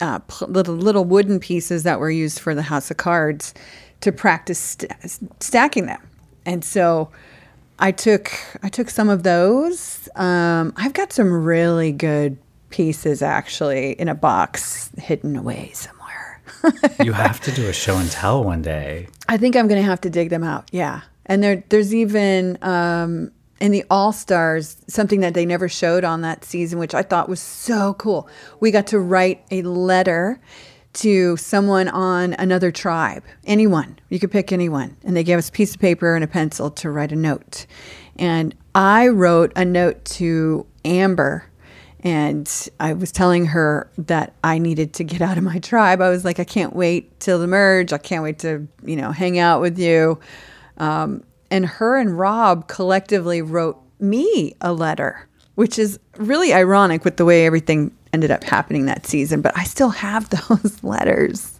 uh, 0.00 0.18
pl- 0.20 0.48
little 0.48 0.74
little 0.74 1.04
wooden 1.04 1.38
pieces 1.40 1.82
that 1.84 2.00
were 2.00 2.10
used 2.10 2.38
for 2.40 2.54
the 2.54 2.62
House 2.62 2.90
of 2.90 2.96
Cards 2.96 3.54
to 4.00 4.12
practice 4.12 4.58
st- 4.58 4.92
stacking 5.42 5.86
them. 5.86 6.00
And 6.46 6.64
so 6.64 7.08
I 7.78 7.92
took 7.92 8.30
I 8.62 8.68
took 8.68 8.90
some 8.90 9.08
of 9.08 9.22
those. 9.22 10.08
Um, 10.16 10.72
I've 10.76 10.92
got 10.94 11.12
some 11.12 11.32
really 11.32 11.92
good 11.92 12.36
pieces 12.70 13.22
actually 13.22 13.92
in 13.92 14.08
a 14.08 14.14
box 14.14 14.90
hidden 14.98 15.36
away 15.36 15.70
somewhere. 15.74 15.97
you 17.04 17.12
have 17.12 17.40
to 17.42 17.52
do 17.52 17.68
a 17.68 17.72
show 17.72 17.96
and 17.96 18.10
tell 18.10 18.42
one 18.44 18.62
day. 18.62 19.08
I 19.28 19.36
think 19.36 19.56
I'm 19.56 19.68
going 19.68 19.80
to 19.80 19.86
have 19.86 20.00
to 20.02 20.10
dig 20.10 20.30
them 20.30 20.44
out. 20.44 20.68
Yeah. 20.72 21.02
And 21.26 21.42
there 21.42 21.64
there's 21.68 21.94
even 21.94 22.58
um, 22.62 23.30
in 23.60 23.72
the 23.72 23.84
All 23.90 24.12
Stars 24.12 24.76
something 24.88 25.20
that 25.20 25.34
they 25.34 25.44
never 25.44 25.68
showed 25.68 26.04
on 26.04 26.22
that 26.22 26.44
season, 26.44 26.78
which 26.78 26.94
I 26.94 27.02
thought 27.02 27.28
was 27.28 27.40
so 27.40 27.94
cool. 27.94 28.28
We 28.60 28.70
got 28.70 28.86
to 28.88 28.98
write 28.98 29.44
a 29.50 29.62
letter 29.62 30.40
to 30.94 31.36
someone 31.36 31.88
on 31.88 32.34
another 32.34 32.72
tribe, 32.72 33.22
anyone. 33.44 33.98
You 34.08 34.18
could 34.18 34.32
pick 34.32 34.52
anyone. 34.52 34.96
And 35.04 35.16
they 35.16 35.22
gave 35.22 35.38
us 35.38 35.48
a 35.48 35.52
piece 35.52 35.74
of 35.74 35.80
paper 35.80 36.14
and 36.14 36.24
a 36.24 36.28
pencil 36.28 36.70
to 36.72 36.90
write 36.90 37.12
a 37.12 37.16
note. 37.16 37.66
And 38.16 38.54
I 38.74 39.08
wrote 39.08 39.52
a 39.54 39.64
note 39.64 40.04
to 40.06 40.66
Amber 40.84 41.47
and 42.00 42.68
I 42.78 42.92
was 42.92 43.10
telling 43.10 43.46
her 43.46 43.90
that 43.98 44.34
I 44.44 44.58
needed 44.58 44.94
to 44.94 45.04
get 45.04 45.20
out 45.28 45.38
of 45.38 45.44
my 45.44 45.58
tribe. 45.58 46.00
I 46.00 46.10
was 46.10 46.24
like, 46.24 46.38
I 46.40 46.44
can't 46.44 46.74
wait 46.74 47.18
till 47.20 47.38
the 47.38 47.46
merge. 47.46 47.92
I 47.92 47.98
can't 47.98 48.22
wait 48.22 48.38
to, 48.40 48.66
you 48.84 48.96
know, 48.96 49.12
hang 49.12 49.38
out 49.38 49.60
with 49.60 49.78
you. 49.78 50.18
Um, 50.78 51.24
and 51.50 51.66
her 51.66 51.96
and 51.96 52.18
Rob 52.18 52.68
collectively 52.68 53.42
wrote 53.42 53.80
me 54.00 54.54
a 54.60 54.72
letter, 54.72 55.26
which 55.54 55.78
is 55.78 55.98
really 56.16 56.52
ironic 56.52 57.04
with 57.04 57.16
the 57.16 57.24
way 57.24 57.46
everything 57.46 57.96
ended 58.12 58.30
up 58.30 58.44
happening 58.44 58.86
that 58.86 59.06
season. 59.06 59.40
But 59.40 59.56
I 59.56 59.64
still 59.64 59.90
have 59.90 60.28
those 60.48 60.82
letters. 60.82 61.58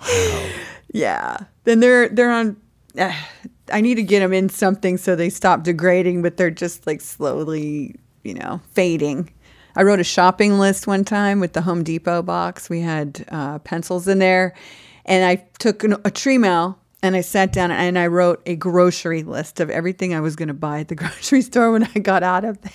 wow. 0.00 0.50
Yeah. 0.92 1.38
Then 1.64 1.80
they're 1.80 2.08
they're 2.08 2.30
on. 2.30 2.56
Uh, 2.96 3.12
I 3.72 3.80
need 3.80 3.96
to 3.96 4.02
get 4.02 4.20
them 4.20 4.32
in 4.32 4.48
something 4.48 4.96
so 4.98 5.16
they 5.16 5.30
stop 5.30 5.64
degrading, 5.64 6.22
but 6.22 6.36
they're 6.36 6.50
just 6.50 6.86
like 6.86 7.00
slowly, 7.00 7.96
you 8.24 8.34
know, 8.34 8.60
fading. 8.72 9.30
I 9.76 9.82
wrote 9.82 10.00
a 10.00 10.04
shopping 10.04 10.58
list 10.58 10.86
one 10.86 11.04
time 11.04 11.40
with 11.40 11.52
the 11.52 11.62
Home 11.62 11.82
Depot 11.84 12.22
box. 12.22 12.68
We 12.68 12.80
had 12.80 13.24
uh, 13.28 13.58
pencils 13.60 14.08
in 14.08 14.18
there, 14.18 14.54
and 15.04 15.24
I 15.24 15.44
took 15.58 15.84
an, 15.84 15.96
a 16.04 16.10
tree 16.10 16.38
mail 16.38 16.78
and 17.04 17.14
I 17.14 17.20
sat 17.20 17.52
down 17.52 17.70
and 17.70 17.98
I 17.98 18.06
wrote 18.06 18.40
a 18.46 18.56
grocery 18.56 19.24
list 19.24 19.60
of 19.60 19.68
everything 19.68 20.14
I 20.14 20.20
was 20.20 20.36
going 20.36 20.48
to 20.48 20.54
buy 20.54 20.80
at 20.80 20.88
the 20.88 20.94
grocery 20.94 21.42
store 21.42 21.70
when 21.70 21.84
I 21.84 21.98
got 21.98 22.22
out 22.22 22.44
of 22.44 22.58
there. 22.62 22.72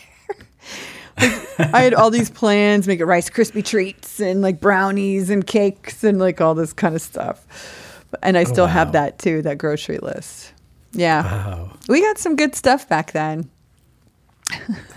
I 1.57 1.81
had 1.81 1.93
all 1.95 2.11
these 2.11 2.29
plans, 2.29 2.87
make 2.87 2.99
it 2.99 3.05
Rice 3.05 3.29
Krispie 3.29 3.65
treats 3.65 4.19
and 4.19 4.41
like 4.41 4.61
brownies 4.61 5.31
and 5.31 5.45
cakes 5.45 6.03
and 6.03 6.19
like 6.19 6.39
all 6.39 6.53
this 6.53 6.73
kind 6.73 6.95
of 6.95 7.01
stuff. 7.01 8.05
And 8.21 8.37
I 8.37 8.43
still 8.43 8.67
have 8.67 8.89
wow. 8.89 8.91
that 8.93 9.19
too, 9.19 9.41
that 9.41 9.57
grocery 9.57 9.97
list. 9.97 10.53
Yeah. 10.91 11.23
Wow. 11.23 11.71
We 11.87 12.01
got 12.01 12.19
some 12.19 12.35
good 12.35 12.55
stuff 12.55 12.87
back 12.87 13.11
then. 13.11 13.49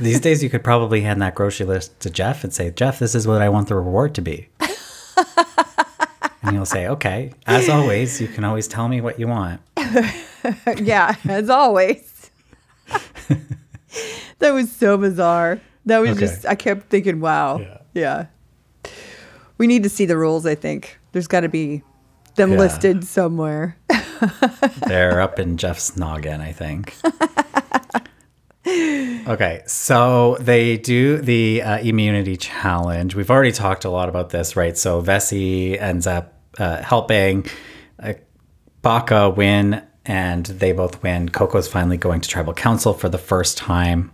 These 0.01 0.21
days, 0.21 0.43
you 0.43 0.49
could 0.51 0.65
probably 0.65 1.03
hand 1.03 1.21
that 1.23 1.35
grocery 1.35 1.67
list 1.67 1.99
to 2.01 2.11
Jeff 2.11 2.43
and 2.45 2.53
say, 2.53 2.71
Jeff, 2.71 2.99
this 2.99 3.15
is 3.15 3.27
what 3.27 3.43
I 3.43 3.49
want 3.49 3.69
the 3.69 3.75
reward 3.75 4.15
to 4.17 4.23
be. 4.23 4.49
and 6.43 6.53
he'll 6.53 6.65
say, 6.67 6.89
okay. 6.89 7.33
As 7.47 7.69
always, 7.69 8.21
you 8.21 8.29
can 8.29 8.45
always 8.45 8.67
tell 8.67 8.89
me 8.89 9.01
what 9.01 9.19
you 9.21 9.29
want. 9.29 9.61
yeah, 10.77 11.15
as 11.29 11.51
always. 11.51 12.31
that 14.39 14.53
was 14.53 14.71
so 14.73 14.97
bizarre. 14.97 15.61
That 15.87 15.99
was 15.99 16.11
Okay. 16.11 16.21
just, 16.21 16.47
I 16.47 16.55
kept 16.55 16.89
thinking, 16.89 17.21
wow. 17.21 17.59
Yeah. 17.59 17.79
Yeah. 17.95 18.91
We 19.59 19.67
need 19.67 19.83
to 19.83 19.89
see 19.89 20.07
the 20.07 20.17
rules, 20.17 20.47
I 20.47 20.55
think. 20.55 20.99
There's 21.13 21.29
got 21.29 21.41
to 21.41 21.49
be 21.49 21.83
them 22.37 22.53
Yeah. 22.53 22.59
listed 22.59 23.05
somewhere. 23.05 23.77
They're 24.87 25.21
up 25.21 25.39
in 25.39 25.57
Jeff's 25.59 25.97
noggin, 25.97 26.41
I 26.41 26.53
think. 26.53 26.95
Okay, 28.65 29.63
so 29.67 30.37
they 30.41 30.79
do 30.79 31.19
the 31.19 31.63
uh, 31.63 31.79
immunity 31.79 32.37
challenge. 32.37 33.15
We've 33.15 33.31
already 33.31 33.53
talked 33.53 33.85
a 33.85 33.91
lot 33.91 34.09
about 34.09 34.31
this, 34.31 34.57
right? 34.57 34.77
So 34.77 35.03
Vesi 35.03 35.81
ends 35.81 36.07
up 36.07 36.35
uh, 36.59 36.83
helping 36.83 37.47
uh, 38.01 38.15
Baka 38.83 39.31
win, 39.31 39.83
and 40.05 40.47
they 40.47 40.73
both 40.73 41.03
win. 41.03 41.29
Coco's 41.29 41.69
finally 41.69 41.97
going 41.97 42.21
to 42.21 42.29
tribal 42.29 42.55
council 42.55 42.95
for 42.95 43.09
the 43.09 43.19
first 43.19 43.57
time. 43.57 44.13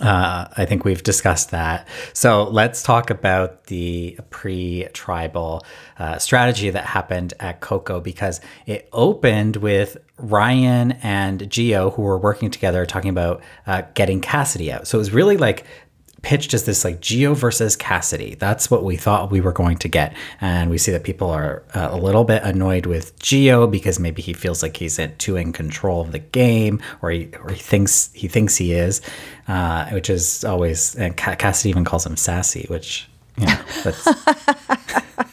Uh, 0.00 0.46
I 0.56 0.66
think 0.66 0.84
we've 0.84 1.02
discussed 1.02 1.50
that. 1.50 1.88
So 2.12 2.44
let's 2.44 2.82
talk 2.82 3.10
about 3.10 3.64
the 3.64 4.18
pre 4.30 4.86
tribal 4.92 5.64
uh, 5.98 6.18
strategy 6.18 6.70
that 6.70 6.84
happened 6.84 7.34
at 7.40 7.60
Coco 7.60 8.00
because 8.00 8.40
it 8.66 8.88
opened 8.92 9.56
with 9.56 9.96
Ryan 10.16 10.92
and 11.02 11.50
Geo, 11.50 11.90
who 11.90 12.02
were 12.02 12.18
working 12.18 12.50
together, 12.50 12.86
talking 12.86 13.10
about 13.10 13.42
uh, 13.66 13.82
getting 13.94 14.20
Cassidy 14.20 14.70
out. 14.70 14.86
So 14.86 14.98
it 14.98 15.00
was 15.00 15.12
really 15.12 15.36
like 15.36 15.64
pitched 16.22 16.54
as 16.54 16.64
this 16.64 16.84
like 16.84 17.00
Geo 17.00 17.34
versus 17.34 17.76
Cassidy. 17.76 18.34
That's 18.34 18.70
what 18.70 18.84
we 18.84 18.96
thought 18.96 19.30
we 19.30 19.40
were 19.40 19.52
going 19.52 19.78
to 19.78 19.88
get, 19.88 20.14
and 20.40 20.70
we 20.70 20.78
see 20.78 20.92
that 20.92 21.04
people 21.04 21.30
are 21.30 21.62
uh, 21.74 21.88
a 21.90 21.96
little 21.96 22.24
bit 22.24 22.42
annoyed 22.42 22.86
with 22.86 23.18
Geo 23.18 23.66
because 23.66 23.98
maybe 23.98 24.22
he 24.22 24.32
feels 24.32 24.62
like 24.62 24.76
he's 24.76 24.98
in, 24.98 25.14
too 25.16 25.36
in 25.36 25.52
control 25.52 26.00
of 26.00 26.12
the 26.12 26.18
game, 26.18 26.80
or 27.02 27.10
he 27.10 27.30
or 27.42 27.50
he 27.50 27.58
thinks 27.58 28.10
he 28.12 28.28
thinks 28.28 28.56
he 28.56 28.72
is, 28.72 29.00
uh, 29.48 29.88
which 29.90 30.10
is 30.10 30.44
always. 30.44 30.94
And 30.96 31.16
Cassidy 31.16 31.70
even 31.70 31.84
calls 31.84 32.06
him 32.06 32.16
sassy, 32.16 32.66
which 32.68 33.08
you 33.36 33.46
know 33.46 33.60
that's. 33.84 34.06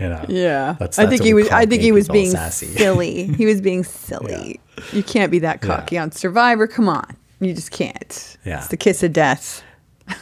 you 0.00 0.08
know, 0.08 0.24
yeah, 0.28 0.76
that's, 0.78 0.96
that's 0.96 0.98
I 0.98 1.06
think 1.06 1.22
he 1.22 1.34
was. 1.34 1.48
I 1.50 1.66
think 1.66 1.82
he 1.82 1.92
was 1.92 2.08
being 2.08 2.30
sassy. 2.30 2.66
silly. 2.66 3.26
He 3.26 3.46
was 3.46 3.60
being 3.60 3.84
silly. 3.84 4.60
Yeah. 4.76 4.84
You 4.92 5.02
can't 5.02 5.30
be 5.30 5.38
that 5.40 5.60
cocky 5.60 5.96
yeah. 5.96 6.02
on 6.02 6.12
Survivor. 6.12 6.66
Come 6.66 6.88
on. 6.88 7.16
You 7.44 7.54
just 7.54 7.70
can't. 7.70 8.36
Yeah. 8.44 8.58
It's 8.58 8.68
the 8.68 8.76
kiss 8.76 9.02
of 9.02 9.12
death. 9.12 9.62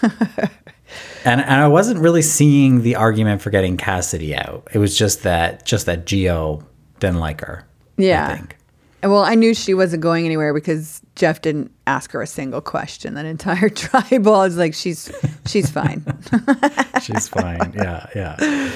and 0.03 1.41
and 1.41 1.51
I 1.51 1.69
wasn't 1.69 2.01
really 2.01 2.23
seeing 2.23 2.83
the 2.83 2.97
argument 2.97 3.43
for 3.43 3.51
getting 3.51 3.77
Cassidy 3.77 4.35
out. 4.35 4.69
It 4.73 4.79
was 4.79 4.97
just 4.97 5.23
that 5.23 5.65
just 5.65 5.87
that 5.87 6.07
Geo 6.07 6.67
didn't 7.01 7.21
like 7.21 7.41
her. 7.41 7.67
Yeah. 7.97 8.29
I 8.29 8.37
think. 8.37 8.57
Well, 9.05 9.25
I 9.25 9.35
knew 9.35 9.53
she 9.53 9.75
wasn't 9.75 10.01
going 10.03 10.27
anywhere 10.27 10.55
because 10.55 11.01
Jeff 11.17 11.43
didn't 11.43 11.73
ask 11.89 12.13
her 12.13 12.23
a 12.23 12.27
single 12.27 12.61
question. 12.61 13.15
That 13.15 13.27
entire 13.27 13.69
tribal, 13.71 14.33
was 14.33 14.57
like, 14.57 14.75
she's 14.75 15.11
she's 15.47 15.71
fine. 15.71 16.05
she's 17.03 17.27
fine. 17.29 17.73
Yeah, 17.75 18.07
yeah. 18.15 18.71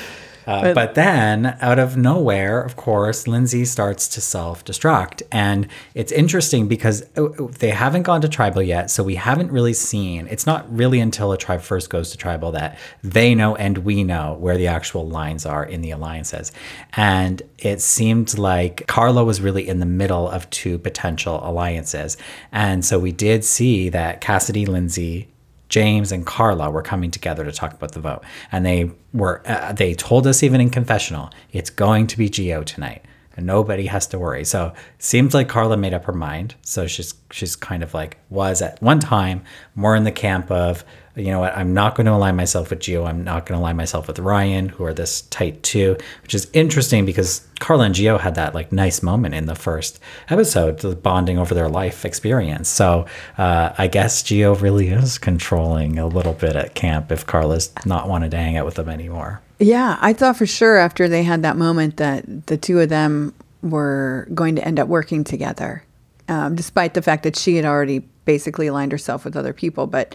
Uh, 0.46 0.62
but, 0.62 0.74
but, 0.74 0.94
then, 0.94 1.56
out 1.60 1.78
of 1.78 1.96
nowhere, 1.96 2.60
of 2.60 2.76
course, 2.76 3.26
Lindsay 3.26 3.64
starts 3.64 4.06
to 4.08 4.20
self 4.20 4.64
destruct. 4.64 5.22
And 5.32 5.66
it's 5.94 6.12
interesting 6.12 6.68
because 6.68 7.02
uh, 7.16 7.24
uh, 7.24 7.48
they 7.58 7.70
haven't 7.70 8.04
gone 8.04 8.20
to 8.20 8.28
tribal 8.28 8.62
yet. 8.62 8.90
So 8.90 9.02
we 9.02 9.16
haven't 9.16 9.50
really 9.50 9.72
seen, 9.72 10.28
it's 10.28 10.46
not 10.46 10.64
really 10.74 11.00
until 11.00 11.32
a 11.32 11.38
tribe 11.38 11.62
first 11.62 11.90
goes 11.90 12.10
to 12.12 12.16
tribal 12.16 12.52
that 12.52 12.78
they 13.02 13.34
know 13.34 13.56
and 13.56 13.78
we 13.78 14.04
know 14.04 14.34
where 14.34 14.56
the 14.56 14.68
actual 14.68 15.08
lines 15.08 15.44
are 15.44 15.64
in 15.64 15.82
the 15.82 15.90
alliances. 15.90 16.52
And 16.92 17.42
it 17.58 17.80
seemed 17.80 18.38
like 18.38 18.86
Karla 18.86 19.24
was 19.24 19.40
really 19.40 19.66
in 19.66 19.80
the 19.80 19.86
middle 19.86 20.28
of 20.28 20.48
two 20.50 20.78
potential 20.78 21.40
alliances. 21.42 22.16
And 22.52 22.84
so 22.84 22.98
we 22.98 23.10
did 23.10 23.44
see 23.44 23.88
that 23.88 24.20
Cassidy, 24.20 24.66
Lindsay, 24.66 25.28
James 25.68 26.12
and 26.12 26.24
Karla 26.24 26.70
were 26.70 26.82
coming 26.82 27.10
together 27.10 27.44
to 27.44 27.52
talk 27.52 27.72
about 27.72 27.92
the 27.92 28.00
vote, 28.00 28.22
and 28.52 28.64
they 28.64 28.90
were 29.12 29.42
uh, 29.46 29.72
they 29.72 29.94
told 29.94 30.26
us 30.26 30.42
even 30.42 30.60
in 30.60 30.70
confessional, 30.70 31.30
it's 31.52 31.70
going 31.70 32.06
to 32.06 32.18
be 32.18 32.28
Geo 32.28 32.62
tonight, 32.62 33.04
and 33.36 33.46
nobody 33.46 33.86
has 33.86 34.06
to 34.08 34.18
worry. 34.18 34.44
So 34.44 34.72
seems 34.98 35.34
like 35.34 35.48
Karla 35.48 35.76
made 35.76 35.94
up 35.94 36.04
her 36.04 36.12
mind. 36.12 36.54
So 36.62 36.86
she's 36.86 37.14
she's 37.30 37.56
kind 37.56 37.82
of 37.82 37.94
like 37.94 38.18
was 38.30 38.62
at 38.62 38.80
one 38.80 39.00
time 39.00 39.42
more 39.74 39.96
in 39.96 40.04
the 40.04 40.12
camp 40.12 40.50
of 40.50 40.84
you 41.16 41.30
know 41.30 41.40
what, 41.40 41.56
I'm 41.56 41.72
not 41.72 41.94
going 41.94 42.04
to 42.04 42.12
align 42.12 42.36
myself 42.36 42.68
with 42.68 42.80
Geo. 42.80 43.04
I'm 43.04 43.24
not 43.24 43.46
going 43.46 43.58
to 43.58 43.62
align 43.62 43.76
myself 43.76 44.06
with 44.06 44.18
Ryan, 44.18 44.68
who 44.68 44.84
are 44.84 44.92
this 44.92 45.22
tight 45.22 45.62
too, 45.62 45.96
which 46.22 46.34
is 46.34 46.48
interesting 46.52 47.06
because 47.06 47.46
Karla 47.58 47.84
and 47.84 47.94
Geo 47.94 48.18
had 48.18 48.34
that 48.34 48.54
like 48.54 48.70
nice 48.70 49.02
moment 49.02 49.34
in 49.34 49.46
the 49.46 49.54
first 49.54 49.98
episode, 50.28 50.80
the 50.80 50.94
bonding 50.94 51.38
over 51.38 51.54
their 51.54 51.70
life 51.70 52.04
experience. 52.04 52.68
So 52.68 53.06
uh, 53.38 53.72
I 53.78 53.86
guess 53.86 54.22
Geo 54.22 54.54
really 54.56 54.88
is 54.88 55.16
controlling 55.16 55.98
a 55.98 56.06
little 56.06 56.34
bit 56.34 56.54
at 56.54 56.74
camp 56.74 57.10
if 57.10 57.24
Karla's 57.26 57.72
not 57.86 58.08
wanted 58.08 58.30
to 58.32 58.36
hang 58.36 58.58
out 58.58 58.66
with 58.66 58.74
them 58.74 58.90
anymore. 58.90 59.40
Yeah, 59.58 59.96
I 60.02 60.12
thought 60.12 60.36
for 60.36 60.46
sure 60.46 60.76
after 60.76 61.08
they 61.08 61.22
had 61.22 61.42
that 61.42 61.56
moment 61.56 61.96
that 61.96 62.46
the 62.46 62.58
two 62.58 62.78
of 62.80 62.90
them 62.90 63.32
were 63.62 64.28
going 64.34 64.54
to 64.56 64.64
end 64.66 64.78
up 64.78 64.86
working 64.86 65.24
together, 65.24 65.82
um, 66.28 66.54
despite 66.54 66.92
the 66.92 67.00
fact 67.00 67.22
that 67.22 67.36
she 67.36 67.56
had 67.56 67.64
already 67.64 68.00
basically 68.26 68.66
aligned 68.66 68.92
herself 68.92 69.24
with 69.24 69.34
other 69.34 69.54
people. 69.54 69.86
But 69.86 70.14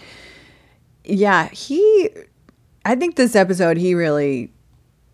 yeah, 1.04 1.50
he, 1.50 2.10
I 2.86 2.96
think 2.96 3.16
this 3.16 3.36
episode, 3.36 3.78
he 3.78 3.94
really 3.94 4.52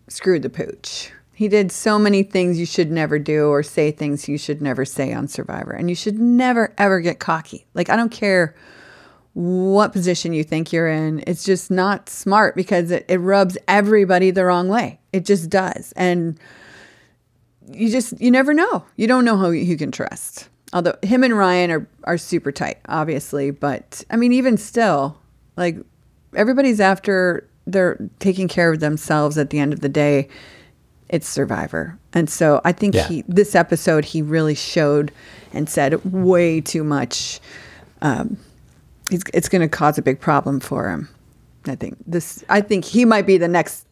screwed 0.08 0.42
the 0.42 0.50
pooch. 0.50 1.10
He 1.34 1.48
did 1.48 1.70
so 1.70 1.98
many 1.98 2.24
things 2.24 2.58
you 2.58 2.66
should 2.66 2.90
never 2.90 3.18
do 3.18 3.46
or 3.46 3.62
say 3.62 3.92
things 3.92 4.28
you 4.28 4.38
should 4.38 4.60
never 4.60 4.84
say 4.84 5.12
on 5.12 5.28
Survivor. 5.28 5.70
And 5.70 5.88
you 5.88 5.94
should 5.94 6.18
never, 6.18 6.74
ever 6.78 7.00
get 7.00 7.20
cocky. 7.20 7.66
Like, 7.74 7.88
I 7.90 7.96
don't 7.96 8.10
care 8.10 8.56
what 9.34 9.92
position 9.92 10.32
you 10.32 10.42
think 10.42 10.72
you're 10.72 10.88
in. 10.88 11.22
It's 11.26 11.44
just 11.44 11.70
not 11.70 12.08
smart 12.08 12.56
because 12.56 12.90
it, 12.90 13.04
it 13.08 13.18
rubs 13.18 13.56
everybody 13.68 14.32
the 14.32 14.44
wrong 14.44 14.68
way. 14.68 14.98
It 15.12 15.24
just 15.24 15.48
does. 15.48 15.92
And 15.92 16.40
you 17.70 17.88
just, 17.88 18.20
you 18.20 18.32
never 18.32 18.52
know. 18.52 18.84
You 18.96 19.06
don't 19.06 19.24
know 19.24 19.36
who 19.36 19.52
you 19.52 19.76
can 19.76 19.92
trust. 19.92 20.48
Although 20.72 20.96
him 21.02 21.22
and 21.22 21.38
Ryan 21.38 21.70
are, 21.70 21.88
are 22.02 22.18
super 22.18 22.50
tight, 22.50 22.78
obviously. 22.88 23.52
But 23.52 24.02
I 24.10 24.16
mean, 24.16 24.32
even 24.32 24.56
still, 24.56 25.16
like 25.58 25.76
everybody's 26.34 26.80
after 26.80 27.48
they're 27.66 27.98
taking 28.18 28.48
care 28.48 28.72
of 28.72 28.80
themselves 28.80 29.36
at 29.36 29.50
the 29.50 29.58
end 29.58 29.72
of 29.72 29.80
the 29.80 29.88
day. 29.88 30.28
It's 31.08 31.28
Survivor. 31.28 31.98
And 32.12 32.28
so 32.28 32.60
I 32.64 32.72
think 32.72 32.94
yeah. 32.94 33.08
he 33.08 33.24
this 33.28 33.54
episode 33.54 34.04
he 34.04 34.22
really 34.22 34.54
showed 34.54 35.12
and 35.52 35.68
said 35.68 36.02
way 36.04 36.60
too 36.60 36.84
much. 36.84 37.40
Um, 38.02 38.38
it's 39.10 39.24
it's 39.32 39.48
going 39.48 39.62
to 39.62 39.68
cause 39.68 39.98
a 39.98 40.02
big 40.02 40.20
problem 40.20 40.60
for 40.60 40.90
him. 40.90 41.08
I 41.66 41.74
think 41.74 41.96
this. 42.06 42.44
I 42.48 42.60
think 42.60 42.84
he 42.84 43.04
might 43.04 43.26
be 43.26 43.38
the 43.38 43.48
next. 43.48 43.86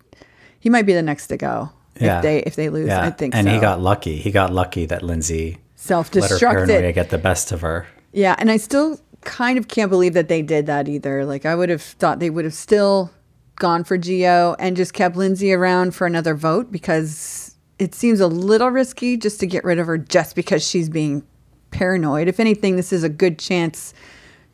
He 0.60 0.70
might 0.70 0.86
be 0.86 0.92
the 0.92 1.02
next 1.02 1.28
to 1.28 1.36
go 1.36 1.70
yeah. 2.00 2.18
if 2.18 2.22
they 2.22 2.38
if 2.40 2.56
they 2.56 2.68
lose. 2.68 2.88
Yeah. 2.88 3.02
I 3.02 3.10
think. 3.10 3.34
And 3.34 3.46
so. 3.46 3.54
he 3.54 3.60
got 3.60 3.80
lucky. 3.80 4.16
He 4.16 4.30
got 4.30 4.52
lucky 4.52 4.86
that 4.86 5.02
Lindsay 5.02 5.58
self 5.74 6.10
destructed. 6.10 6.20
Let 6.20 6.30
her 6.30 6.66
paranoia 6.66 6.92
get 6.92 7.10
the 7.10 7.18
best 7.18 7.52
of 7.52 7.62
her. 7.62 7.86
Yeah, 8.12 8.34
and 8.38 8.50
I 8.50 8.56
still 8.56 8.98
kind 9.26 9.58
of 9.58 9.68
can't 9.68 9.90
believe 9.90 10.14
that 10.14 10.28
they 10.28 10.40
did 10.40 10.64
that 10.66 10.88
either. 10.88 11.26
Like 11.26 11.44
I 11.44 11.54
would 11.54 11.68
have 11.68 11.82
thought 11.82 12.20
they 12.20 12.30
would 12.30 12.46
have 12.46 12.54
still 12.54 13.10
gone 13.56 13.84
for 13.84 13.98
Geo 13.98 14.54
and 14.58 14.76
just 14.76 14.94
kept 14.94 15.16
Lindsay 15.16 15.52
around 15.52 15.94
for 15.94 16.06
another 16.06 16.34
vote 16.34 16.70
because 16.70 17.54
it 17.78 17.94
seems 17.94 18.20
a 18.20 18.26
little 18.26 18.70
risky 18.70 19.16
just 19.16 19.40
to 19.40 19.46
get 19.46 19.64
rid 19.64 19.78
of 19.78 19.86
her 19.86 19.98
just 19.98 20.34
because 20.34 20.66
she's 20.66 20.88
being 20.88 21.22
paranoid. 21.70 22.28
If 22.28 22.40
anything, 22.40 22.76
this 22.76 22.92
is 22.92 23.02
a 23.02 23.08
good 23.08 23.38
chance 23.38 23.92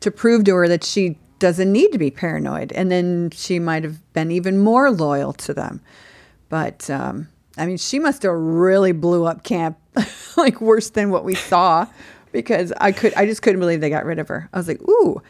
to 0.01 0.11
prove 0.11 0.43
to 0.45 0.55
her 0.55 0.67
that 0.67 0.83
she 0.83 1.17
doesn't 1.39 1.71
need 1.71 1.91
to 1.91 1.97
be 1.97 2.11
paranoid. 2.11 2.71
And 2.73 2.91
then 2.91 3.29
she 3.31 3.59
might 3.59 3.83
have 3.83 4.13
been 4.13 4.31
even 4.31 4.57
more 4.57 4.91
loyal 4.91 5.33
to 5.33 5.53
them. 5.53 5.81
But 6.49 6.89
um, 6.89 7.29
I 7.57 7.65
mean, 7.65 7.77
she 7.77 7.99
must 7.99 8.23
have 8.23 8.33
really 8.33 8.91
blew 8.91 9.25
up 9.25 9.43
camp 9.43 9.77
like 10.37 10.59
worse 10.59 10.89
than 10.89 11.11
what 11.11 11.23
we 11.23 11.35
saw 11.35 11.87
because 12.33 12.73
I 12.81 12.91
could 12.91 13.13
I 13.13 13.25
just 13.25 13.41
couldn't 13.41 13.61
believe 13.61 13.79
they 13.79 13.89
got 13.89 14.05
rid 14.05 14.19
of 14.19 14.27
her. 14.27 14.49
I 14.51 14.57
was 14.57 14.67
like, 14.67 14.81
ooh. 14.81 15.21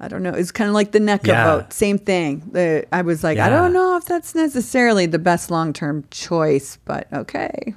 I 0.00 0.08
don't 0.08 0.24
know. 0.24 0.32
It's 0.32 0.50
kind 0.50 0.68
of 0.68 0.74
like 0.74 0.90
the 0.90 0.98
Nneka 0.98 1.28
yeah. 1.28 1.44
vote. 1.44 1.72
Same 1.72 1.98
thing. 1.98 2.42
The, 2.50 2.84
I 2.92 3.02
was 3.02 3.22
like, 3.22 3.36
yeah. 3.36 3.46
I 3.46 3.48
don't 3.48 3.72
know 3.72 3.96
if 3.96 4.04
that's 4.04 4.34
necessarily 4.34 5.06
the 5.06 5.20
best 5.20 5.52
long 5.52 5.72
term 5.72 6.04
choice, 6.10 6.78
but 6.84 7.06
okay. 7.12 7.74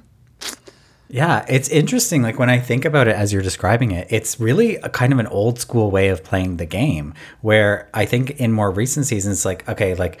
Yeah, 1.08 1.46
it's 1.48 1.68
interesting. 1.68 2.22
Like 2.22 2.38
when 2.38 2.50
I 2.50 2.58
think 2.58 2.84
about 2.84 3.08
it 3.08 3.16
as 3.16 3.32
you're 3.32 3.40
describing 3.40 3.92
it, 3.92 4.08
it's 4.10 4.38
really 4.38 4.76
a 4.76 4.88
kind 4.88 5.12
of 5.12 5.18
an 5.18 5.26
old 5.28 5.58
school 5.58 5.90
way 5.90 6.08
of 6.08 6.22
playing 6.22 6.58
the 6.58 6.66
game 6.66 7.14
where 7.40 7.88
I 7.94 8.04
think 8.04 8.32
in 8.32 8.52
more 8.52 8.70
recent 8.70 9.06
seasons, 9.06 9.44
like, 9.44 9.66
okay, 9.68 9.94
like, 9.94 10.20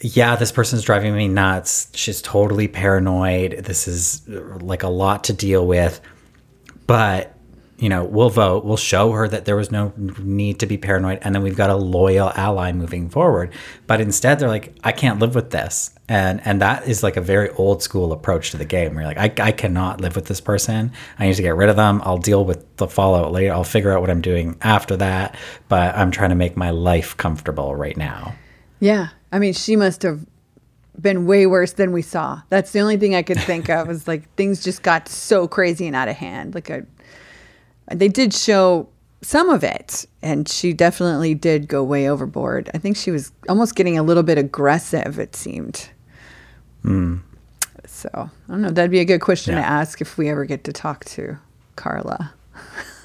yeah, 0.00 0.36
this 0.36 0.52
person's 0.52 0.82
driving 0.82 1.16
me 1.16 1.26
nuts. 1.26 1.90
She's 1.94 2.22
totally 2.22 2.68
paranoid. 2.68 3.64
This 3.64 3.88
is 3.88 4.28
like 4.28 4.82
a 4.82 4.88
lot 4.88 5.24
to 5.24 5.32
deal 5.32 5.66
with 5.66 6.00
but 6.92 7.34
you 7.78 7.88
know, 7.88 8.04
we'll 8.04 8.28
vote, 8.28 8.66
we'll 8.66 8.76
show 8.76 9.12
her 9.12 9.26
that 9.26 9.46
there 9.46 9.56
was 9.56 9.70
no 9.70 9.94
need 10.18 10.60
to 10.60 10.66
be 10.66 10.76
paranoid, 10.76 11.20
and 11.22 11.34
then 11.34 11.42
we've 11.42 11.56
got 11.56 11.70
a 11.70 11.74
loyal 11.74 12.30
ally 12.36 12.70
moving 12.70 13.08
forward. 13.08 13.50
But 13.86 14.02
instead, 14.02 14.38
they're 14.38 14.50
like, 14.50 14.76
I 14.84 14.92
can't 14.92 15.18
live 15.18 15.34
with 15.34 15.52
this. 15.52 15.90
And 16.06 16.42
and 16.44 16.60
that 16.60 16.86
is 16.86 17.02
like 17.02 17.16
a 17.16 17.22
very 17.22 17.48
old 17.52 17.82
school 17.82 18.12
approach 18.12 18.50
to 18.50 18.58
the 18.58 18.66
game 18.66 18.94
where 18.94 19.04
you're 19.04 19.14
like, 19.14 19.40
I, 19.40 19.46
I 19.46 19.52
cannot 19.52 20.02
live 20.02 20.16
with 20.16 20.26
this 20.26 20.38
person. 20.38 20.92
I 21.18 21.26
need 21.26 21.36
to 21.36 21.42
get 21.42 21.56
rid 21.56 21.70
of 21.70 21.76
them. 21.76 22.02
I'll 22.04 22.18
deal 22.18 22.44
with 22.44 22.76
the 22.76 22.88
fallout 22.88 23.32
later. 23.32 23.54
I'll 23.54 23.64
figure 23.64 23.90
out 23.90 24.02
what 24.02 24.10
I'm 24.10 24.20
doing 24.20 24.58
after 24.60 24.98
that. 24.98 25.34
But 25.70 25.96
I'm 25.96 26.10
trying 26.10 26.28
to 26.28 26.36
make 26.36 26.58
my 26.58 26.72
life 26.72 27.16
comfortable 27.16 27.74
right 27.74 27.96
now. 27.96 28.34
Yeah. 28.80 29.08
I 29.32 29.38
mean, 29.38 29.54
she 29.54 29.76
must 29.76 30.02
have 30.02 30.26
been 31.02 31.26
way 31.26 31.46
worse 31.46 31.72
than 31.72 31.92
we 31.92 32.02
saw. 32.02 32.40
That's 32.48 32.70
the 32.72 32.80
only 32.80 32.96
thing 32.96 33.14
I 33.14 33.22
could 33.22 33.40
think 33.40 33.68
of 33.68 33.88
was 33.88 34.06
like 34.08 34.32
things 34.36 34.62
just 34.62 34.82
got 34.82 35.08
so 35.08 35.48
crazy 35.48 35.86
and 35.86 35.96
out 35.96 36.08
of 36.08 36.16
hand. 36.16 36.54
Like 36.54 36.70
a, 36.70 36.86
they 37.92 38.08
did 38.08 38.32
show 38.32 38.88
some 39.20 39.50
of 39.50 39.62
it, 39.64 40.06
and 40.22 40.48
she 40.48 40.72
definitely 40.72 41.34
did 41.34 41.68
go 41.68 41.82
way 41.82 42.08
overboard. 42.08 42.70
I 42.74 42.78
think 42.78 42.96
she 42.96 43.10
was 43.10 43.32
almost 43.48 43.74
getting 43.74 43.98
a 43.98 44.02
little 44.02 44.22
bit 44.22 44.38
aggressive. 44.38 45.18
It 45.18 45.36
seemed. 45.36 45.90
Hmm. 46.82 47.18
So 47.86 48.08
I 48.14 48.30
don't 48.48 48.62
know. 48.62 48.70
That'd 48.70 48.90
be 48.90 49.00
a 49.00 49.04
good 49.04 49.20
question 49.20 49.54
yeah. 49.54 49.62
to 49.62 49.66
ask 49.66 50.00
if 50.00 50.16
we 50.16 50.28
ever 50.28 50.44
get 50.44 50.64
to 50.64 50.72
talk 50.72 51.04
to 51.06 51.38
Karla. 51.76 52.32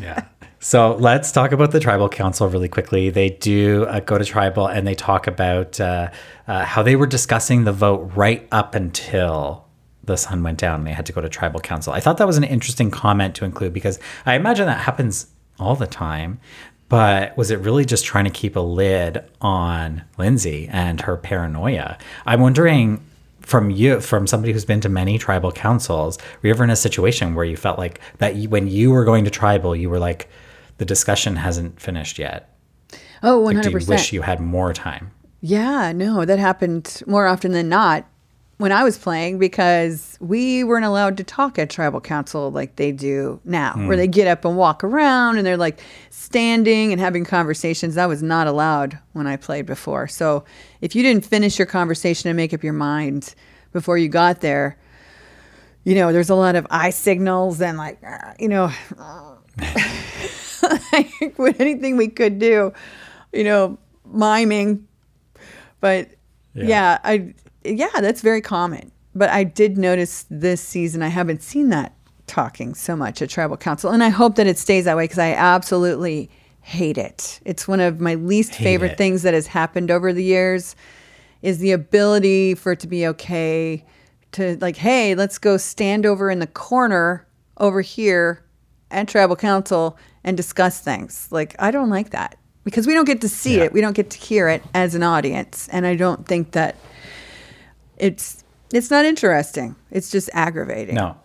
yeah. 0.00 0.24
So 0.64 0.96
let's 0.96 1.30
talk 1.30 1.52
about 1.52 1.72
the 1.72 1.78
tribal 1.78 2.08
council 2.08 2.48
really 2.48 2.70
quickly. 2.70 3.10
They 3.10 3.28
do 3.28 3.84
uh, 3.84 4.00
go 4.00 4.16
to 4.16 4.24
tribal 4.24 4.66
and 4.66 4.86
they 4.86 4.94
talk 4.94 5.26
about 5.26 5.78
uh, 5.78 6.10
uh, 6.48 6.64
how 6.64 6.82
they 6.82 6.96
were 6.96 7.06
discussing 7.06 7.64
the 7.64 7.72
vote 7.72 8.10
right 8.14 8.48
up 8.50 8.74
until 8.74 9.66
the 10.04 10.16
sun 10.16 10.42
went 10.42 10.58
down 10.58 10.76
and 10.76 10.86
they 10.86 10.94
had 10.94 11.04
to 11.04 11.12
go 11.12 11.20
to 11.20 11.28
tribal 11.28 11.60
council. 11.60 11.92
I 11.92 12.00
thought 12.00 12.16
that 12.16 12.26
was 12.26 12.38
an 12.38 12.44
interesting 12.44 12.90
comment 12.90 13.34
to 13.34 13.44
include 13.44 13.74
because 13.74 13.98
I 14.24 14.36
imagine 14.36 14.64
that 14.64 14.80
happens 14.80 15.26
all 15.58 15.76
the 15.76 15.86
time. 15.86 16.40
but 16.88 17.36
was 17.36 17.50
it 17.50 17.58
really 17.58 17.84
just 17.84 18.06
trying 18.06 18.24
to 18.24 18.30
keep 18.30 18.56
a 18.56 18.60
lid 18.60 19.22
on 19.42 20.02
Lindsay 20.16 20.70
and 20.72 21.02
her 21.02 21.18
paranoia? 21.18 21.98
I'm 22.24 22.40
wondering 22.40 23.04
from 23.40 23.70
you, 23.70 24.00
from 24.00 24.26
somebody 24.26 24.54
who's 24.54 24.64
been 24.64 24.80
to 24.80 24.88
many 24.88 25.18
tribal 25.18 25.52
councils, 25.52 26.16
were 26.40 26.48
you 26.48 26.54
ever 26.54 26.64
in 26.64 26.70
a 26.70 26.76
situation 26.76 27.34
where 27.34 27.44
you 27.44 27.58
felt 27.58 27.78
like 27.78 28.00
that 28.16 28.36
you, 28.36 28.48
when 28.48 28.66
you 28.66 28.92
were 28.92 29.04
going 29.04 29.26
to 29.26 29.30
tribal, 29.30 29.76
you 29.76 29.90
were 29.90 29.98
like, 29.98 30.30
the 30.78 30.84
discussion 30.84 31.36
hasn't 31.36 31.80
finished 31.80 32.18
yet? 32.18 32.50
Oh, 33.22 33.40
Like, 33.40 33.56
100%. 33.56 33.62
do 33.62 33.70
you 33.70 33.86
wish 33.86 34.12
you 34.12 34.22
had 34.22 34.40
more 34.40 34.72
time? 34.72 35.10
Yeah, 35.40 35.92
no, 35.92 36.24
that 36.24 36.38
happened 36.38 37.02
more 37.06 37.26
often 37.26 37.52
than 37.52 37.68
not 37.68 38.06
when 38.58 38.72
I 38.72 38.84
was 38.84 38.96
playing 38.96 39.38
because 39.38 40.16
we 40.20 40.62
weren't 40.62 40.84
allowed 40.84 41.16
to 41.16 41.24
talk 41.24 41.58
at 41.58 41.70
tribal 41.70 42.00
council 42.00 42.50
like 42.50 42.76
they 42.76 42.92
do 42.92 43.40
now, 43.44 43.72
hmm. 43.72 43.88
where 43.88 43.96
they 43.96 44.06
get 44.06 44.28
up 44.28 44.44
and 44.44 44.56
walk 44.56 44.84
around 44.84 45.38
and 45.38 45.46
they're 45.46 45.56
like 45.56 45.80
standing 46.10 46.92
and 46.92 47.00
having 47.00 47.24
conversations. 47.24 47.96
That 47.96 48.08
was 48.08 48.22
not 48.22 48.46
allowed 48.46 48.98
when 49.12 49.26
I 49.26 49.36
played 49.36 49.66
before. 49.66 50.06
So 50.06 50.44
if 50.80 50.94
you 50.94 51.02
didn't 51.02 51.26
finish 51.26 51.58
your 51.58 51.66
conversation 51.66 52.30
and 52.30 52.36
make 52.36 52.54
up 52.54 52.62
your 52.62 52.72
mind 52.72 53.34
before 53.72 53.98
you 53.98 54.08
got 54.08 54.40
there, 54.40 54.78
you 55.82 55.94
know, 55.94 56.12
there's 56.12 56.30
a 56.30 56.34
lot 56.34 56.54
of 56.56 56.66
eye 56.70 56.90
signals 56.90 57.60
and 57.60 57.76
like, 57.76 58.00
you 58.38 58.48
know, 58.48 58.72
like 60.92 61.10
with 61.38 61.60
anything 61.60 61.96
we 61.96 62.08
could 62.08 62.38
do, 62.38 62.72
you 63.32 63.44
know, 63.44 63.78
miming. 64.12 64.86
But 65.80 66.10
Yeah. 66.54 66.64
yeah. 66.64 66.98
I 67.04 67.34
yeah, 67.64 67.88
that's 68.00 68.20
very 68.20 68.40
common. 68.40 68.90
But 69.14 69.30
I 69.30 69.44
did 69.44 69.78
notice 69.78 70.26
this 70.28 70.60
season 70.60 71.02
I 71.02 71.08
haven't 71.08 71.42
seen 71.42 71.68
that 71.70 71.94
talking 72.26 72.74
so 72.74 72.96
much 72.96 73.22
at 73.22 73.30
tribal 73.30 73.56
council, 73.56 73.90
and 73.90 74.02
I 74.02 74.08
hope 74.08 74.34
that 74.36 74.46
it 74.46 74.58
stays 74.58 74.84
that 74.86 74.96
way 74.96 75.04
because 75.04 75.18
I 75.18 75.32
absolutely 75.32 76.30
hate 76.60 76.98
it. 76.98 77.40
It's 77.44 77.68
one 77.68 77.80
of 77.80 78.00
my 78.00 78.14
least 78.14 78.54
Hate 78.54 78.64
favorite 78.64 78.92
it. 78.92 78.98
things 78.98 79.22
that 79.22 79.34
has 79.34 79.46
happened 79.46 79.90
over 79.90 80.12
the 80.12 80.24
years 80.24 80.74
is 81.42 81.58
the 81.58 81.72
ability 81.72 82.54
for 82.54 82.72
it 82.72 82.80
to 82.80 82.86
be 82.86 83.06
okay 83.06 83.84
to 84.32 84.56
like, 84.60 84.76
hey, 84.76 85.14
let's 85.14 85.38
go 85.38 85.56
stand 85.58 86.06
over 86.06 86.30
in 86.30 86.38
the 86.38 86.46
corner 86.46 87.26
over 87.58 87.82
here 87.82 88.42
at 88.90 89.06
tribal 89.08 89.36
council 89.36 89.96
and 90.24 90.36
discuss 90.36 90.80
things. 90.80 91.28
Like, 91.30 91.54
I 91.58 91.70
don't 91.70 91.90
like 91.90 92.10
that 92.10 92.36
because 92.64 92.86
we 92.86 92.94
don't 92.94 93.04
get 93.04 93.20
to 93.20 93.28
see 93.28 93.58
Yeah. 93.58 93.64
it, 93.64 93.72
we 93.72 93.80
don't 93.80 93.92
get 93.94 94.10
to 94.10 94.18
hear 94.18 94.48
it 94.48 94.62
as 94.74 94.94
an 94.94 95.02
audience, 95.02 95.68
and 95.70 95.86
I 95.86 95.94
don't 95.96 96.26
think 96.26 96.52
that 96.52 96.76
it's 97.98 98.42
it's 98.72 98.90
not 98.90 99.04
interesting. 99.04 99.76
It's 99.92 100.10
just 100.10 100.28
aggravating. 100.32 100.94
No. 100.96 101.16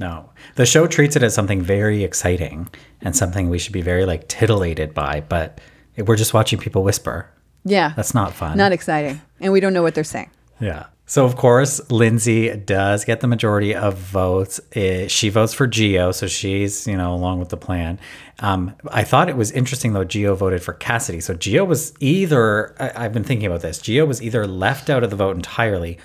No. 0.00 0.30
The 0.54 0.64
show 0.66 0.86
treats 0.86 1.14
it 1.14 1.22
as 1.22 1.34
something 1.34 1.60
very 1.60 2.02
exciting 2.02 2.68
and 3.02 3.14
something 3.14 3.50
we 3.50 3.58
should 3.58 3.72
be 3.74 3.82
very 3.82 4.06
like 4.06 4.28
titillated 4.28 4.94
by, 4.94 5.20
but 5.28 5.60
we're 5.98 6.16
just 6.16 6.32
watching 6.34 6.58
people 6.58 6.82
whisper. 6.82 7.28
Yeah, 7.66 7.92
That's 7.96 8.14
not 8.14 8.32
fun. 8.34 8.56
not 8.58 8.72
exciting, 8.72 9.20
and 9.40 9.52
we 9.52 9.60
don't 9.60 9.72
know 9.72 9.82
what 9.82 9.94
they're 9.94 10.04
saying. 10.04 10.30
Yeah. 10.60 10.86
So 11.06 11.26
of 11.26 11.36
course, 11.36 11.90
Lindsay 11.90 12.56
does 12.56 13.04
get 13.04 13.20
the 13.20 13.26
majority 13.26 13.74
of 13.74 13.98
votes. 13.98 14.58
Eh, 14.72 15.06
She 15.08 15.28
votes 15.28 15.52
for 15.52 15.66
Geo, 15.66 16.12
so 16.12 16.26
she's 16.26 16.86
you 16.86 16.96
know 16.96 17.12
along 17.14 17.40
with 17.40 17.50
the 17.50 17.58
plan. 17.58 17.98
Um, 18.40 18.74
I 18.90 19.04
thought 19.04 19.28
it 19.28 19.36
was 19.36 19.50
interesting 19.52 19.92
though. 19.92 20.04
Geo 20.04 20.34
voted 20.34 20.62
for 20.62 20.72
Cassidy, 20.72 21.20
so 21.20 21.34
Geo 21.34 21.64
was 21.64 21.92
either 22.00 22.74
I, 22.82 23.04
I've 23.04 23.12
been 23.12 23.22
thinking 23.24 23.46
about 23.46 23.60
this. 23.60 23.78
Geo 23.78 24.06
was 24.06 24.22
either 24.22 24.46
left 24.46 24.88
out 24.88 25.04
of 25.04 25.10
the 25.10 25.16
vote 25.16 25.36
entirely, 25.36 25.98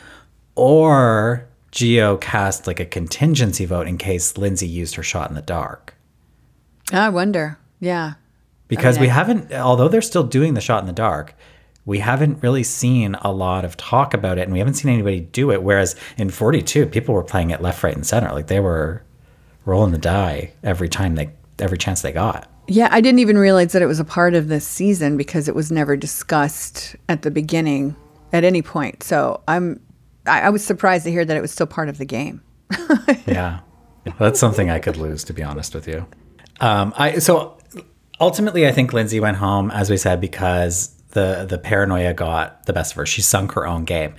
or 0.56 1.48
Geo 1.72 2.18
cast 2.18 2.68
like 2.68 2.80
a 2.80 2.86
contingency 2.86 3.66
vote 3.66 3.88
in 3.88 3.98
case 3.98 4.38
Lindsay 4.38 4.68
used 4.68 4.96
her 4.96 5.04
shot 5.04 5.30
in 5.30 5.36
the 5.36 5.42
dark. 5.42 5.96
I 6.92 7.08
wonder. 7.10 7.58
Yeah, 7.80 8.16
because 8.68 8.96
Okay. 8.98 9.06
we 9.06 9.08
haven't 9.08 9.54
although 9.54 9.88
they're 9.88 10.02
still 10.02 10.24
doing 10.24 10.56
the 10.56 10.62
shot 10.62 10.82
in 10.82 10.88
the 10.88 10.94
dark 10.94 11.36
we 11.86 12.00
haven't 12.00 12.42
really 12.44 12.64
seen 12.64 13.16
a 13.22 13.32
lot 13.32 13.66
of 13.66 13.76
talk 13.78 14.14
about 14.14 14.38
it 14.38 14.44
and 14.44 14.54
we 14.54 14.60
haven't 14.60 14.76
seen 14.76 14.92
anybody 14.92 15.22
do 15.22 15.52
it 15.52 15.64
whereas 15.64 15.96
in 16.18 16.30
42 16.30 16.86
people 16.88 17.14
were 17.14 17.24
playing 17.24 17.50
it 17.50 17.62
left 17.62 17.84
right 17.84 17.96
and 17.96 18.06
center 18.06 18.32
like 18.32 18.48
they 18.48 18.60
were 18.60 19.04
rolling 19.66 19.92
the 19.92 19.98
die 19.98 20.52
every 20.64 20.90
time 20.90 21.16
they 21.16 21.30
every 21.60 21.78
chance 21.78 22.02
they 22.02 22.12
got 22.12 22.50
Yeah, 22.68 22.88
I 22.92 23.02
didn't 23.02 23.20
even 23.20 23.38
realize 23.38 23.72
that 23.74 23.82
it 23.82 23.88
was 23.88 24.00
a 24.00 24.06
part 24.06 24.36
of 24.36 24.48
this 24.48 24.66
season 24.66 25.18
because 25.18 25.48
it 25.48 25.56
was 25.56 25.72
never 25.72 25.98
discussed 25.98 26.96
at 27.08 27.24
the 27.24 27.32
beginning 27.32 27.96
at 28.32 28.44
any 28.44 28.62
point. 28.62 29.02
So 29.02 29.42
I'm, 29.48 29.80
I, 30.28 30.42
I 30.42 30.50
was 30.50 30.64
surprised 30.64 31.04
to 31.06 31.12
hear 31.12 31.26
that 31.26 31.36
it 31.36 31.42
was 31.42 31.52
still 31.52 31.66
part 31.66 31.90
of 31.90 31.98
the 31.98 32.06
game. 32.06 32.44
yeah 33.26 33.62
that's 34.18 34.40
something 34.40 34.70
i 34.70 34.80
could 34.80 34.98
lose 34.98 35.24
to 35.24 35.34
be 35.34 35.44
honest 35.44 35.74
with 35.74 35.88
you 35.88 36.06
um 36.62 36.94
i 36.98 37.20
so 37.20 37.58
ultimately 38.20 38.68
i 38.68 38.72
think 38.72 38.94
lindsay 38.94 39.20
went 39.20 39.38
home 39.38 39.72
as 39.72 39.90
we 39.90 39.98
said 39.98 40.22
because 40.22 40.96
the 41.10 41.46
the 41.48 41.58
paranoia 41.58 42.14
got 42.14 42.66
the 42.66 42.74
best 42.74 42.94
of 42.94 42.98
her. 42.98 43.06
She 43.06 43.22
sunk 43.22 43.54
her 43.54 43.66
own 43.66 43.86
game. 43.86 44.16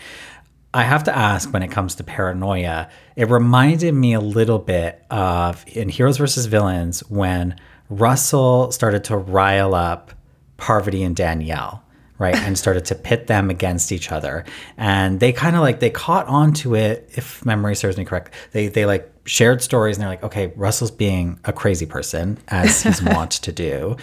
I 0.72 0.84
have 0.84 1.05
to 1.05 1.16
ask 1.16 1.53
when 1.53 1.62
it 1.62 1.70
comes 1.70 1.97
to 1.97 2.05
paranoia 2.05 2.88
it 3.16 3.28
reminded 3.28 3.93
me 3.93 4.12
a 4.12 4.20
little 4.20 4.59
bit 4.59 5.05
of 5.11 5.64
in 5.66 5.88
heroes 5.88 6.16
versus 6.16 6.47
villains 6.47 7.01
when 7.11 7.57
russell 7.88 8.70
started 8.70 9.03
to 9.05 9.16
rile 9.16 9.74
up 9.74 10.12
parvati 10.59 11.03
and 11.03 11.16
danielle 11.16 11.82
right 12.20 12.36
and 12.36 12.57
started 12.64 12.84
to 12.84 12.95
pit 12.95 13.26
them 13.26 13.51
against 13.51 13.91
each 13.91 14.12
other. 14.12 14.45
And 14.76 15.18
they 15.18 15.32
kind 15.32 15.57
of 15.57 15.62
like 15.62 15.80
they 15.80 15.91
caught 15.91 16.26
on 16.28 16.53
to 16.55 16.76
it 16.76 17.11
if 17.14 17.45
memory 17.45 17.74
serves 17.74 17.97
me 17.97 18.05
correct. 18.05 18.32
They 18.53 18.68
they 18.68 18.86
like 18.86 19.11
shared 19.24 19.62
stories 19.62 19.97
and 19.97 20.03
they're 20.03 20.11
like 20.11 20.22
okay 20.22 20.53
russell's 20.57 20.91
being 20.91 21.38
a 21.45 21.53
crazy 21.53 21.86
person 21.86 22.38
as 22.49 22.82
he's 22.82 23.03
wont 23.03 23.32
to 23.32 23.51
do. 23.51 23.97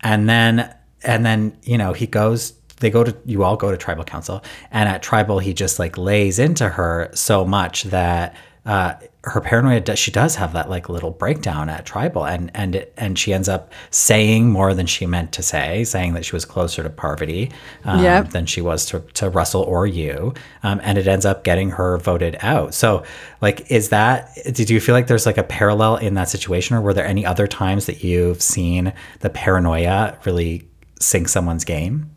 And 0.00 0.28
then 0.28 0.74
and 1.06 1.24
then 1.24 1.56
you 1.62 1.78
know 1.78 1.94
he 1.94 2.06
goes 2.06 2.52
they 2.80 2.90
go 2.90 3.02
to 3.04 3.16
you 3.24 3.42
all 3.42 3.56
go 3.56 3.70
to 3.70 3.76
tribal 3.76 4.04
council. 4.04 4.42
And 4.70 4.88
at 4.88 5.02
tribal 5.02 5.38
he 5.38 5.54
just 5.54 5.78
like 5.78 5.96
lays 5.96 6.38
into 6.38 6.68
her 6.68 7.10
so 7.14 7.44
much 7.44 7.84
that 7.84 8.36
uh, 8.66 8.94
her 9.22 9.40
paranoia 9.40 9.80
does, 9.80 9.96
she 9.98 10.10
does 10.10 10.34
have 10.34 10.52
that 10.54 10.68
like 10.68 10.88
little 10.88 11.10
breakdown 11.12 11.68
at 11.70 11.86
tribal. 11.86 12.26
And 12.26 12.50
and 12.54 12.74
it, 12.74 12.92
and 12.96 13.18
she 13.18 13.32
ends 13.32 13.48
up 13.48 13.72
saying 13.90 14.50
more 14.50 14.74
than 14.74 14.86
she 14.86 15.06
meant 15.06 15.32
to 15.32 15.42
say 15.42 15.84
saying 15.84 16.14
that 16.14 16.24
she 16.24 16.34
was 16.34 16.44
closer 16.44 16.82
to 16.82 16.90
parvati 16.90 17.50
um, 17.84 18.02
Yep. 18.02 18.30
than 18.30 18.44
she 18.44 18.60
was 18.60 18.84
to, 18.86 19.00
to 19.14 19.30
russell 19.30 19.62
or 19.62 19.86
you. 19.86 20.34
Um, 20.62 20.80
and 20.82 20.98
it 20.98 21.06
ends 21.06 21.24
up 21.24 21.44
getting 21.44 21.70
her 21.70 21.96
voted 21.96 22.36
out. 22.40 22.74
So 22.74 23.04
like 23.40 23.70
is 23.70 23.88
that 23.88 24.36
did 24.52 24.68
you 24.68 24.80
feel 24.80 24.94
like 24.94 25.06
there's 25.06 25.26
like 25.26 25.38
a 25.38 25.44
parallel 25.44 25.96
in 25.96 26.14
that 26.14 26.28
situation 26.28 26.76
or 26.76 26.82
were 26.82 26.92
there 26.92 27.06
any 27.06 27.24
other 27.24 27.46
times 27.46 27.86
that 27.86 28.04
you've 28.04 28.42
seen 28.42 28.92
the 29.20 29.30
paranoia 29.30 30.18
really 30.26 30.68
sink 31.00 31.28
someone's 31.28 31.64
game 31.64 32.10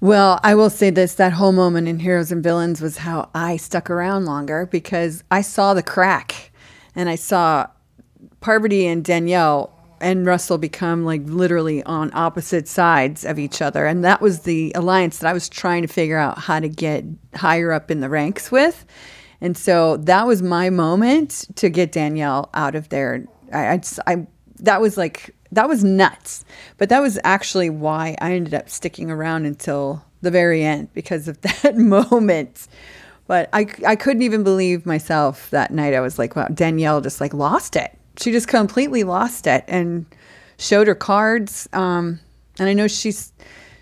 Well, 0.00 0.38
I 0.42 0.54
will 0.54 0.70
say 0.70 0.90
this 0.90 1.14
that 1.14 1.32
whole 1.32 1.52
moment 1.52 1.88
in 1.88 1.98
Heroes 2.00 2.30
and 2.30 2.42
Villains 2.42 2.82
was 2.82 2.98
how 2.98 3.30
I 3.34 3.56
stuck 3.56 3.88
around 3.88 4.26
longer 4.26 4.66
because 4.66 5.24
I 5.30 5.40
saw 5.40 5.72
the 5.72 5.82
crack 5.82 6.52
and 6.94 7.08
I 7.08 7.14
saw 7.14 7.68
Parvati 8.40 8.86
and 8.86 9.02
Danielle 9.02 9.72
and 10.00 10.26
Russell 10.26 10.58
become 10.58 11.04
like 11.04 11.22
literally 11.24 11.82
on 11.84 12.10
opposite 12.12 12.68
sides 12.68 13.24
of 13.24 13.38
each 13.38 13.62
other. 13.62 13.86
And 13.86 14.04
that 14.04 14.20
was 14.20 14.40
the 14.40 14.72
alliance 14.74 15.18
that 15.18 15.28
I 15.28 15.32
was 15.32 15.48
trying 15.48 15.80
to 15.80 15.88
figure 15.88 16.18
out 16.18 16.38
how 16.38 16.60
to 16.60 16.68
get 16.68 17.04
higher 17.34 17.72
up 17.72 17.90
in 17.90 18.00
the 18.00 18.10
ranks 18.10 18.52
with. 18.52 18.84
And 19.40 19.56
so 19.56 19.96
that 19.98 20.26
was 20.26 20.42
my 20.42 20.68
moment 20.68 21.46
to 21.56 21.70
get 21.70 21.92
Danielle 21.92 22.50
out 22.52 22.74
of 22.74 22.90
there. 22.90 23.24
I, 23.52 23.74
I, 23.74 23.80
I 24.06 24.26
that 24.58 24.82
was 24.82 24.98
like 24.98 25.34
that 25.54 25.68
was 25.68 25.84
nuts. 25.84 26.44
But 26.78 26.88
that 26.88 27.00
was 27.00 27.18
actually 27.24 27.70
why 27.70 28.16
I 28.20 28.32
ended 28.32 28.54
up 28.54 28.68
sticking 28.68 29.10
around 29.10 29.46
until 29.46 30.04
the 30.20 30.30
very 30.30 30.64
end 30.64 30.92
because 30.92 31.28
of 31.28 31.40
that 31.62 31.76
moment. 31.76 32.66
But 33.26 33.48
I, 33.52 33.66
I 33.86 33.96
couldn't 33.96 34.22
even 34.22 34.44
believe 34.44 34.84
myself 34.84 35.48
that 35.50 35.70
night. 35.70 35.94
I 35.94 36.00
was 36.00 36.18
like, 36.18 36.36
wow, 36.36 36.48
Danielle 36.48 37.00
just 37.00 37.20
like 37.20 37.32
lost 37.32 37.76
it. 37.76 37.96
She 38.18 38.30
just 38.32 38.48
completely 38.48 39.02
lost 39.02 39.46
it 39.46 39.64
and 39.66 40.06
showed 40.58 40.86
her 40.86 40.94
cards. 40.94 41.68
Um, 41.72 42.20
and 42.58 42.68
I 42.68 42.72
know 42.72 42.86
she's 42.86 43.32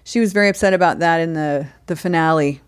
she 0.05 0.21
was 0.21 0.33
very 0.33 0.49
upset 0.49 0.75
about 0.75 1.01
that 1.01 1.21
in 1.21 1.35
the 1.35 1.67
the 1.87 1.97
finale. 1.97 2.61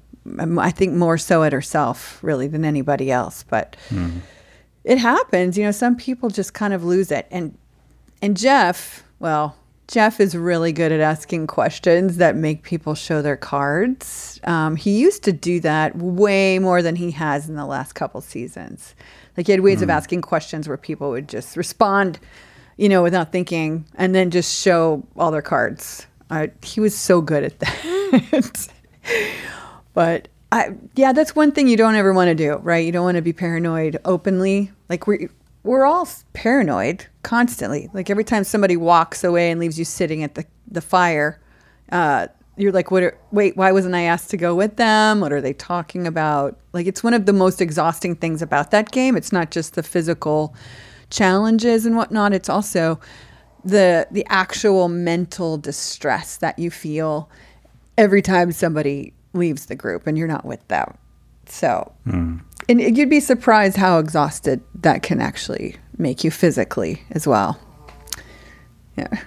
I 0.59 0.71
think 0.71 0.95
more 0.95 1.19
so 1.19 1.43
at 1.43 1.53
herself 1.53 2.19
really 2.23 2.49
than 2.49 2.65
anybody 2.65 3.11
else. 3.11 3.45
But 3.49 3.77
it 4.83 4.99
happens. 4.99 5.57
You 5.57 5.65
know, 5.65 5.71
some 5.71 5.97
people 5.97 6.29
just 6.31 6.55
kind 6.55 6.73
of 6.75 6.85
lose 6.85 7.11
it. 7.11 7.27
And 7.31 7.57
and 8.25 8.37
Jeff, 8.37 9.05
well, 9.19 9.55
Jeff 9.87 10.19
is 10.19 10.35
really 10.35 10.73
good 10.73 10.93
at 10.93 11.01
asking 11.01 11.47
questions 11.47 12.17
that 12.17 12.37
make 12.37 12.63
people 12.63 12.95
show 12.95 13.21
their 13.21 13.37
cards. 13.37 14.41
Um, 14.45 14.77
he 14.77 14.99
used 14.99 15.23
to 15.25 15.33
do 15.33 15.61
that 15.61 15.95
way 15.97 16.59
more 16.59 16.81
than 16.81 16.97
he 16.97 17.11
has 17.11 17.51
in 17.51 17.57
the 17.57 17.67
last 17.67 17.93
couple 17.93 18.23
seasons. 18.23 18.95
Like 19.37 19.47
he 19.47 19.53
had 19.53 19.61
ways 19.61 19.83
of 19.83 19.91
asking 19.91 20.23
questions 20.23 20.67
where 20.67 20.79
people 20.79 21.11
would 21.11 21.29
just 21.29 21.55
respond, 21.55 22.19
you 22.79 22.89
know, 22.89 23.03
without 23.03 23.31
thinking, 23.31 23.85
and 23.97 24.15
then 24.15 24.31
just 24.31 24.59
show 24.59 25.07
all 25.17 25.31
their 25.31 25.43
cards. 25.43 26.07
Uh, 26.31 26.47
he 26.63 26.81
was 26.81 26.97
so 26.97 27.21
good 27.21 27.45
at 27.45 27.59
that. 27.59 28.69
But 29.93 30.29
I, 30.51 30.75
yeah, 30.95 31.13
that's 31.13 31.37
one 31.37 31.53
thing 31.53 31.69
you 31.69 31.77
don't 31.77 31.95
ever 31.95 32.13
want 32.13 32.29
to 32.29 32.35
do, 32.35 32.57
right? 32.57 32.85
You 32.85 32.91
don't 32.91 33.05
want 33.05 33.17
to 33.17 33.23
be 33.23 33.33
paranoid 33.33 33.99
openly. 34.05 34.73
Like 34.89 35.07
we, 35.07 35.29
we're 35.65 35.85
all 35.85 36.09
paranoid 36.35 37.07
constantly. 37.23 37.91
Like 37.93 38.11
every 38.11 38.25
time 38.25 38.45
somebody 38.45 38.77
walks 38.77 39.25
away 39.25 39.51
and 39.51 39.59
leaves 39.59 39.79
you 39.79 39.85
sitting 39.85 40.23
at 40.23 40.35
the 40.35 40.45
the 40.71 40.81
fire, 40.81 41.41
uh, 41.91 42.29
you're 42.57 42.73
like, 42.73 42.91
"What? 42.91 43.03
Are, 43.03 43.19
wait, 43.33 43.57
why 43.57 43.73
wasn't 43.73 43.95
I 43.95 44.03
asked 44.03 44.31
to 44.31 44.37
go 44.37 44.55
with 44.55 44.77
them? 44.77 45.21
What 45.21 45.33
are 45.33 45.41
they 45.41 45.55
talking 45.55 46.07
about?" 46.07 46.61
Like 46.73 46.87
it's 46.87 47.03
one 47.03 47.15
of 47.15 47.27
the 47.27 47.33
most 47.33 47.61
exhausting 47.61 48.15
things 48.15 48.43
about 48.43 48.71
that 48.71 48.93
game. 48.93 49.17
It's 49.17 49.33
not 49.33 49.51
just 49.51 49.75
the 49.75 49.83
physical 49.83 50.55
challenges 51.11 51.87
and 51.87 51.97
whatnot. 51.97 52.33
It's 52.33 52.49
also 52.49 53.01
the 53.65 54.07
the 54.11 54.27
actual 54.29 54.89
mental 54.89 55.57
distress 55.57 56.37
that 56.37 56.59
you 56.59 56.71
feel 56.71 57.31
every 57.97 58.21
time 58.23 58.53
somebody 58.53 59.15
leaves 59.33 59.67
the 59.67 59.75
group 59.77 60.07
and 60.07 60.19
you're 60.19 60.29
not 60.29 60.45
with 60.45 60.67
them. 60.69 60.97
So, 61.47 61.93
and 62.69 62.81
you'd 62.97 63.11
be 63.11 63.21
surprised 63.21 63.77
how 63.77 63.99
exhausted 63.99 64.63
that 64.83 65.03
can 65.03 65.21
actually 65.21 65.77
make 65.99 66.25
you 66.25 66.31
physically 66.31 67.03
as 67.11 67.27
well. 67.27 67.59
Yeah. 68.97 69.09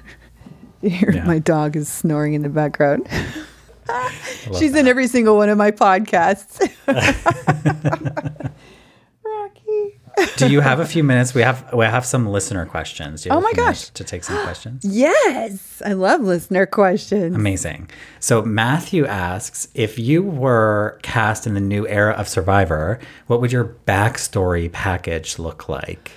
You 0.80 0.92
hear 0.92 1.12
Yeah. 1.12 1.26
my 1.26 1.40
dog 1.40 1.76
is 1.76 1.90
snoring 1.90 2.36
in 2.36 2.44
the 2.44 2.50
background. 2.50 3.08
She's 4.60 4.76
in 4.76 4.88
every 4.88 5.08
single 5.08 5.36
one 5.36 5.50
of 5.50 5.58
my 5.58 5.72
podcasts. 5.72 6.62
Do 10.38 10.50
you 10.52 10.62
have 10.62 10.80
a 10.80 10.86
few 10.86 11.04
minutes? 11.04 11.34
We 11.34 11.42
have 11.42 11.74
we 11.74 11.86
have 11.86 12.06
some 12.06 12.28
listener 12.28 12.66
questions. 12.66 13.24
Do 13.24 13.30
you 13.30 13.36
Oh 13.36 13.42
my 13.42 13.52
gosh. 13.54 13.90
To 13.90 14.04
take 14.04 14.24
some 14.24 14.42
questions. 14.44 14.84
Yes. 14.98 15.82
I 15.86 15.94
love 15.94 16.22
listener 16.22 16.66
questions. 16.66 17.36
Amazing. 17.36 17.90
So 18.20 18.42
Matthew 18.44 19.06
asks 19.06 19.68
if 19.74 20.00
you 20.00 20.24
were 20.24 21.00
cast 21.02 21.46
in 21.48 21.54
the 21.54 21.60
new 21.60 21.88
era 21.88 22.14
of 22.14 22.28
Survivor, 22.28 23.00
what 23.28 23.42
would 23.42 23.52
your 23.52 23.76
backstory 23.86 24.72
package 24.72 25.38
look 25.40 25.68
like? 25.70 26.12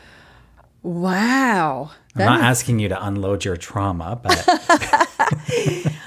Wow. 0.83 1.91
I'm 2.17 2.25
not 2.27 2.41
is- 2.41 2.47
asking 2.47 2.79
you 2.79 2.89
to 2.89 3.07
unload 3.07 3.45
your 3.45 3.57
trauma, 3.57 4.19
but 4.23 4.47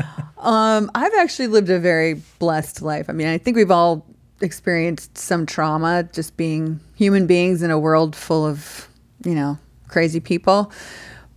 Um, 0.43 0.91
I've 0.93 1.13
actually 1.19 1.47
lived 1.47 1.69
a 1.69 1.79
very 1.79 2.15
blessed 2.39 2.81
life. 2.81 3.09
I 3.09 3.13
mean, 3.13 3.27
I 3.27 3.37
think 3.37 3.55
we've 3.55 3.71
all 3.71 4.05
experienced 4.41 5.17
some 5.17 5.45
trauma 5.45 6.07
just 6.11 6.35
being 6.37 6.79
human 6.95 7.27
beings 7.27 7.61
in 7.61 7.71
a 7.71 7.79
world 7.79 8.15
full 8.15 8.45
of, 8.45 8.87
you 9.23 9.35
know, 9.35 9.57
crazy 9.87 10.19
people. 10.19 10.71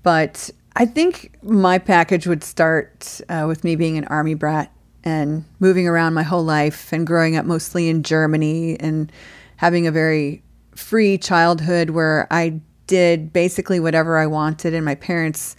But 0.02 0.50
I 0.74 0.86
think 0.86 1.36
my 1.42 1.78
package 1.78 2.26
would 2.26 2.44
start 2.44 3.20
uh, 3.28 3.44
with 3.46 3.64
me 3.64 3.76
being 3.76 3.96
an 3.96 4.04
army 4.04 4.34
brat 4.34 4.72
and 5.04 5.44
moving 5.60 5.86
around 5.86 6.14
my 6.14 6.22
whole 6.22 6.44
life 6.44 6.92
and 6.92 7.06
growing 7.06 7.36
up 7.36 7.46
mostly 7.46 7.88
in 7.88 8.02
Germany 8.02 8.78
and 8.80 9.10
having 9.56 9.86
a 9.86 9.92
very 9.92 10.42
free 10.74 11.16
childhood 11.16 11.90
where 11.90 12.26
I 12.30 12.60
did 12.86 13.32
basically 13.32 13.80
whatever 13.80 14.18
I 14.18 14.26
wanted 14.26 14.74
and 14.74 14.84
my 14.84 14.94
parents 14.94 15.56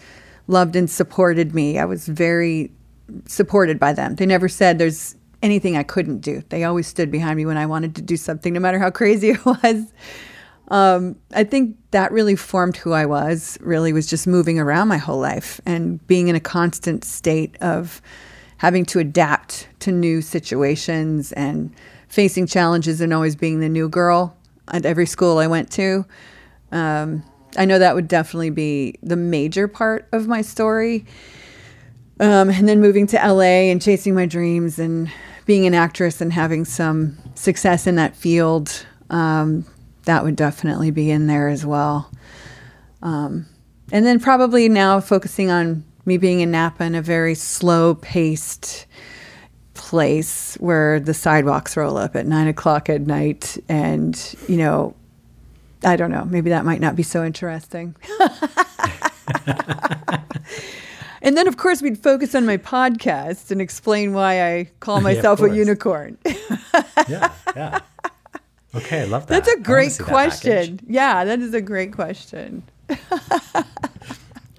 loved 0.47 0.76
and 0.76 0.89
supported 0.89 1.53
me. 1.53 1.80
I 1.80 1.85
was 1.85 2.07
very 2.07 2.72
supported 3.26 3.80
by 3.80 3.93
them. 3.93 4.15
They 4.15 4.26
never 4.26 4.47
said 4.47 4.77
there's 4.77 5.15
anything 5.41 5.77
I 5.77 5.84
couldn't 5.84 6.19
do. 6.19 6.43
They 6.49 6.64
always 6.64 6.88
stood 6.88 7.11
behind 7.11 7.38
me 7.38 7.45
when 7.45 7.57
I 7.57 7.65
wanted 7.65 7.95
to 7.95 8.01
do 8.01 8.18
something, 8.18 8.53
no 8.53 8.59
matter 8.59 8.80
how 8.80 8.89
crazy 8.89 9.30
it 9.31 9.45
was. 9.45 9.93
Um, 10.69 11.15
I 11.34 11.43
think 11.43 11.77
that 11.91 12.11
really 12.11 12.35
formed 12.35 12.77
who 12.77 12.91
I 12.91 13.05
was, 13.05 13.57
really 13.61 13.93
was 13.93 14.07
just 14.07 14.27
moving 14.27 14.59
around 14.59 14.89
my 14.89 14.97
whole 14.97 15.19
life 15.19 15.61
and 15.65 16.05
being 16.07 16.27
in 16.27 16.35
a 16.35 16.41
constant 16.41 17.05
state 17.05 17.55
of 17.61 18.01
having 18.57 18.85
to 18.85 18.99
adapt 18.99 19.69
to 19.80 19.91
new 19.91 20.22
situations 20.22 21.31
and 21.34 21.73
facing 22.09 22.47
challenges 22.47 22.99
and 23.01 23.14
always 23.14 23.35
being 23.35 23.59
the 23.59 23.69
new 23.69 23.88
girl 23.88 24.35
at 24.69 24.85
every 24.85 25.05
school 25.05 25.38
I 25.38 25.47
went 25.47 25.72
to. 25.73 26.05
Um, 26.72 27.23
I 27.55 27.65
know 27.65 27.80
that 27.80 27.95
would 27.95 28.07
definitely 28.07 28.49
be 28.49 28.95
the 29.01 29.15
major 29.15 29.68
part 29.68 30.07
of 30.11 30.27
my 30.27 30.41
story. 30.41 31.05
Um, 32.19 32.49
and 32.49 32.68
then 32.68 32.81
moving 32.81 33.06
to 33.07 33.18
LA 33.18 33.69
and 33.69 33.81
chasing 33.81 34.15
my 34.15 34.26
dreams 34.26 34.80
and 34.80 35.11
being 35.45 35.65
an 35.65 35.73
actress 35.73 36.19
and 36.19 36.34
having 36.34 36.65
some 36.65 37.18
success 37.35 37.88
in 37.88 37.95
that 37.95 38.15
field, 38.15 38.85
um, 39.10 39.65
that 40.06 40.23
would 40.23 40.35
definitely 40.35 40.91
be 40.91 41.11
in 41.11 41.27
there 41.27 41.48
as 41.48 41.65
well. 41.65 42.11
Um, 43.02 43.45
and 43.91 44.06
then 44.06 44.19
probably 44.19 44.68
now 44.68 44.99
focusing 44.99 45.52
on 45.52 45.84
me 46.06 46.18
being 46.18 46.39
in 46.39 46.52
Napa 46.52 46.84
in 46.84 46.95
a 46.95 47.02
very 47.02 47.35
slow 47.35 47.95
paced 47.95 48.88
place 49.73 50.56
where 50.56 50.99
the 50.99 51.14
sidewalks 51.14 51.77
roll 51.77 51.98
up 51.98 52.15
at 52.15 52.26
nine 52.26 52.48
o'clock 52.48 52.89
at 52.89 53.02
night. 53.02 53.57
And, 53.69 54.35
you 54.48 54.57
know, 54.57 54.95
I 55.84 55.95
don't 55.95 56.11
know, 56.11 56.26
maybe 56.26 56.49
that 56.49 56.65
might 56.65 56.81
not 56.81 56.95
be 56.95 57.03
so 57.03 57.23
interesting. 57.23 57.95
And 61.28 61.36
then, 61.36 61.45
of 61.49 61.58
course, 61.58 61.82
we'd 61.82 62.02
focus 62.02 62.34
on 62.36 62.45
my 62.45 62.56
podcast 62.56 63.52
and 63.52 63.62
explain 63.62 64.14
why 64.14 64.49
I 64.49 64.70
call 64.80 65.02
myself 65.10 65.41
a 65.41 65.54
unicorn. 65.54 66.18
yeah, 67.10 67.34
yeah. 67.54 67.80
Okay, 68.74 69.02
I 69.02 69.04
love 69.04 69.28
that. 69.28 69.44
That's 69.44 69.60
a 69.60 69.60
great 69.60 69.91
see 69.91 70.04
that 70.06 70.10
question. 70.10 70.80
Yeah, 70.88 71.26
that 71.26 71.40
is 71.40 71.54
a 71.54 71.60
great 71.60 71.91
question. 71.91 72.64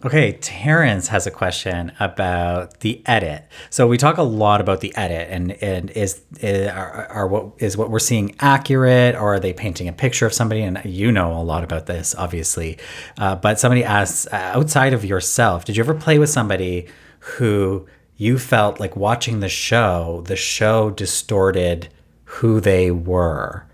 Okay, 0.05 0.33
Terrence 0.41 1.09
has 1.09 1.27
a 1.27 1.31
question 1.31 1.91
about 1.99 2.81
the 2.81 3.03
edit. 3.05 3.45
So 3.69 3.89
we 3.89 3.97
talk 3.97 4.17
a 4.17 4.23
lot 4.23 4.61
about 4.61 4.81
the 4.81 4.95
edit, 4.97 5.27
and 5.29 5.53
and 5.61 5.91
is, 5.91 6.23
is 6.39 6.69
are, 6.69 7.07
are 7.07 7.27
what 7.27 7.55
is 7.59 7.77
what 7.77 7.91
we're 7.91 7.99
seeing 7.99 8.37
accurate, 8.39 9.17
or 9.17 9.35
are 9.35 9.41
they 9.41 9.53
painting 9.53 9.89
a 9.89 9.93
picture 9.93 10.25
of 10.25 10.33
somebody? 10.33 10.63
And 10.63 10.81
you 10.85 11.11
know 11.11 11.33
a 11.33 11.43
lot 11.43 11.65
about 11.65 11.87
this, 11.87 12.15
obviously. 12.15 12.79
Uh, 13.19 13.35
but 13.35 13.59
somebody 13.59 13.83
asks, 13.83 14.29
uh, 14.29 14.37
outside 14.55 14.93
of 14.93 15.05
yourself, 15.05 15.65
did 15.65 15.77
you 15.77 15.83
ever 15.83 15.95
play 15.95 16.21
with 16.21 16.31
somebody 16.31 16.87
who 17.19 17.89
you 18.17 18.39
felt 18.39 18.79
like 18.79 18.95
watching 18.95 19.41
the 19.41 19.49
show, 19.49 20.23
the 20.27 20.37
show 20.37 20.91
distorted 20.91 21.89
who 22.25 22.61
they 22.61 22.93
were? 22.93 23.65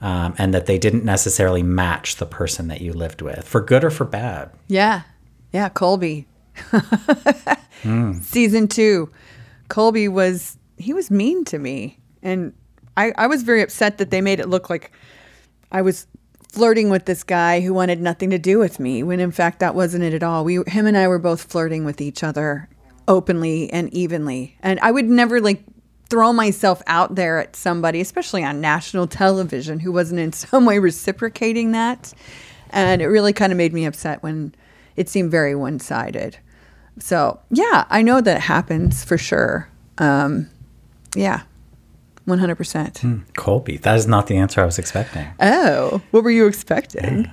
Um, 0.00 0.34
and 0.36 0.52
that 0.52 0.66
they 0.66 0.76
didn't 0.76 1.04
necessarily 1.06 1.62
match 1.62 2.16
the 2.16 2.26
person 2.26 2.68
that 2.68 2.82
you 2.82 2.92
lived 2.92 3.22
with, 3.22 3.48
for 3.48 3.62
good 3.62 3.84
or 3.84 3.90
for 3.90 4.04
bad. 4.04 4.50
Yeah. 4.68 5.02
Yeah, 5.54 5.68
Colby. 5.70 6.26
Hmm. 7.82 8.14
Season 8.14 8.66
two. 8.66 9.10
Colby 9.68 10.08
was 10.08 10.56
he 10.78 10.94
was 10.94 11.10
mean 11.10 11.44
to 11.44 11.58
me. 11.58 11.98
And 12.22 12.54
I, 12.96 13.12
I 13.18 13.26
was 13.26 13.42
very 13.42 13.60
upset 13.60 13.98
that 13.98 14.10
they 14.10 14.22
made 14.22 14.40
it 14.40 14.48
look 14.48 14.70
like 14.70 14.90
I 15.70 15.82
was 15.82 16.06
flirting 16.48 16.88
with 16.88 17.04
this 17.04 17.22
guy 17.22 17.60
who 17.60 17.74
wanted 17.74 18.00
nothing 18.00 18.30
to 18.30 18.38
do 18.38 18.58
with 18.58 18.80
me, 18.80 19.02
when 19.02 19.20
in 19.20 19.30
fact 19.30 19.58
that 19.58 19.74
wasn't 19.74 20.04
it 20.04 20.14
at 20.14 20.22
all. 20.22 20.44
We 20.44 20.62
him 20.66 20.86
and 20.86 20.96
I 20.96 21.08
were 21.08 21.18
both 21.18 21.42
flirting 21.42 21.84
with 21.84 22.00
each 22.00 22.22
other 22.22 22.70
openly 23.06 23.70
and 23.70 23.92
evenly. 23.92 24.56
And 24.62 24.80
I 24.80 24.90
would 24.90 25.04
never 25.04 25.42
like 25.42 25.62
throw 26.08 26.32
myself 26.32 26.80
out 26.86 27.16
there 27.16 27.38
at 27.38 27.54
somebody, 27.54 28.00
especially 28.00 28.42
on 28.42 28.62
national 28.62 29.06
television, 29.08 29.80
who 29.80 29.92
wasn't 29.92 30.20
in 30.20 30.32
some 30.32 30.64
way 30.64 30.78
reciprocating 30.78 31.72
that. 31.72 32.14
And 32.70 33.02
it 33.02 33.08
really 33.08 33.34
kind 33.34 33.52
of 33.52 33.58
made 33.58 33.74
me 33.74 33.84
upset 33.84 34.22
when 34.22 34.54
it 34.96 35.08
seemed 35.08 35.30
very 35.30 35.54
one 35.54 35.80
sided. 35.80 36.38
So, 36.98 37.40
yeah, 37.50 37.86
I 37.90 38.02
know 38.02 38.20
that 38.20 38.40
happens 38.42 39.04
for 39.04 39.18
sure. 39.18 39.68
Um, 39.98 40.48
yeah, 41.14 41.42
100%. 42.26 43.34
Colby. 43.34 43.76
That 43.78 43.96
is 43.96 44.06
not 44.06 44.26
the 44.26 44.36
answer 44.36 44.60
I 44.60 44.64
was 44.64 44.78
expecting. 44.78 45.26
Oh, 45.40 46.02
what 46.10 46.24
were 46.24 46.30
you 46.30 46.46
expecting? 46.46 47.30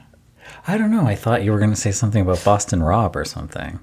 I 0.68 0.78
don't 0.78 0.92
know. 0.92 1.06
I 1.06 1.16
thought 1.16 1.44
you 1.44 1.52
were 1.52 1.60
going 1.60 1.72
to 1.72 1.76
say 1.76 1.92
something 1.92 2.22
about 2.22 2.44
Boston 2.44 2.84
Rob 2.84 3.16
or 3.16 3.26
something. 3.26 3.80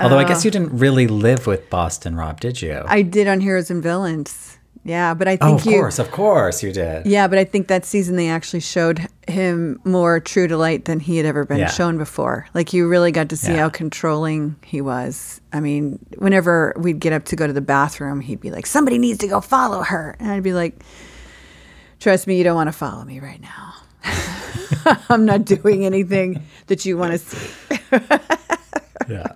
Although 0.00 0.18
I 0.18 0.24
guess 0.24 0.44
you 0.44 0.50
didn't 0.50 0.76
really 0.76 1.06
live 1.06 1.46
with 1.46 1.70
Boston 1.70 2.16
Rob, 2.16 2.40
did 2.40 2.60
you? 2.60 2.82
I 2.86 3.02
did 3.02 3.28
on 3.28 3.40
Heroes 3.40 3.70
and 3.70 3.82
Villains. 3.82 4.58
Yeah, 4.84 5.14
but 5.14 5.28
I 5.28 5.38
oh, 5.40 5.46
think 5.46 5.60
of 5.60 5.66
you. 5.66 5.78
course, 5.78 5.98
of 6.00 6.10
course 6.10 6.60
you 6.62 6.72
did. 6.72 7.06
Yeah, 7.06 7.28
but 7.28 7.38
I 7.38 7.44
think 7.44 7.68
that 7.68 7.84
season 7.84 8.16
they 8.16 8.28
actually 8.28 8.58
showed 8.60 9.06
him 9.28 9.78
more 9.84 10.18
true 10.18 10.48
to 10.48 10.56
light 10.56 10.86
than 10.86 10.98
he 10.98 11.16
had 11.18 11.24
ever 11.24 11.44
been 11.44 11.58
Yeah. 11.58 11.68
shown 11.70 11.98
before. 11.98 12.46
Like 12.52 12.72
you 12.72 12.88
really 12.88 13.12
got 13.12 13.28
to 13.28 13.36
see 13.36 13.52
Yeah. 13.52 13.58
how 13.60 13.68
controlling 13.68 14.56
he 14.64 14.80
was. 14.80 15.40
I 15.52 15.60
mean, 15.60 16.00
whenever 16.18 16.74
we'd 16.76 16.98
get 16.98 17.12
up 17.12 17.24
to 17.26 17.36
go 17.36 17.46
to 17.46 17.52
the 17.52 17.60
bathroom, 17.60 18.20
he'd 18.20 18.40
be 18.40 18.50
like, 18.50 18.66
"Somebody 18.66 18.98
needs 18.98 19.18
to 19.20 19.28
go 19.28 19.40
follow 19.40 19.82
her," 19.82 20.16
and 20.18 20.32
I'd 20.32 20.42
be 20.42 20.52
like, 20.52 20.82
"Trust 22.00 22.26
me, 22.26 22.36
you 22.36 22.42
don't 22.42 22.56
want 22.56 22.66
to 22.68 22.72
follow 22.72 23.04
me 23.04 23.20
right 23.20 23.40
now. 23.40 23.74
I'm 25.08 25.24
not 25.24 25.44
doing 25.44 25.84
anything 25.86 26.42
that 26.66 26.84
you 26.84 26.96
want 26.98 27.12
to 27.12 27.18
see." 27.18 27.78
Yeah. 29.08 29.26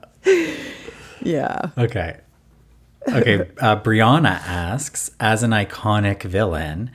Yeah. 1.23 1.71
Okay. 1.77 2.17
Okay. 3.09 3.49
Uh, 3.61 3.81
Brianna 3.81 4.41
asks, 4.47 5.11
as 5.21 5.43
an 5.43 5.51
iconic 5.51 6.23
villain, 6.23 6.91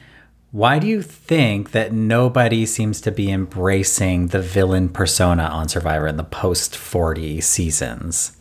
why 0.51 0.79
do 0.79 0.87
you 0.87 1.01
think 1.01 1.71
that 1.71 1.93
nobody 1.93 2.65
seems 2.65 2.99
to 3.01 3.11
be 3.11 3.31
embracing 3.31 4.27
the 4.27 4.41
villain 4.41 4.89
persona 4.89 5.43
on 5.43 5.69
Survivor 5.69 6.07
in 6.07 6.17
the 6.17 6.25
post 6.25 6.75
40 6.75 7.39
seasons? 7.39 8.35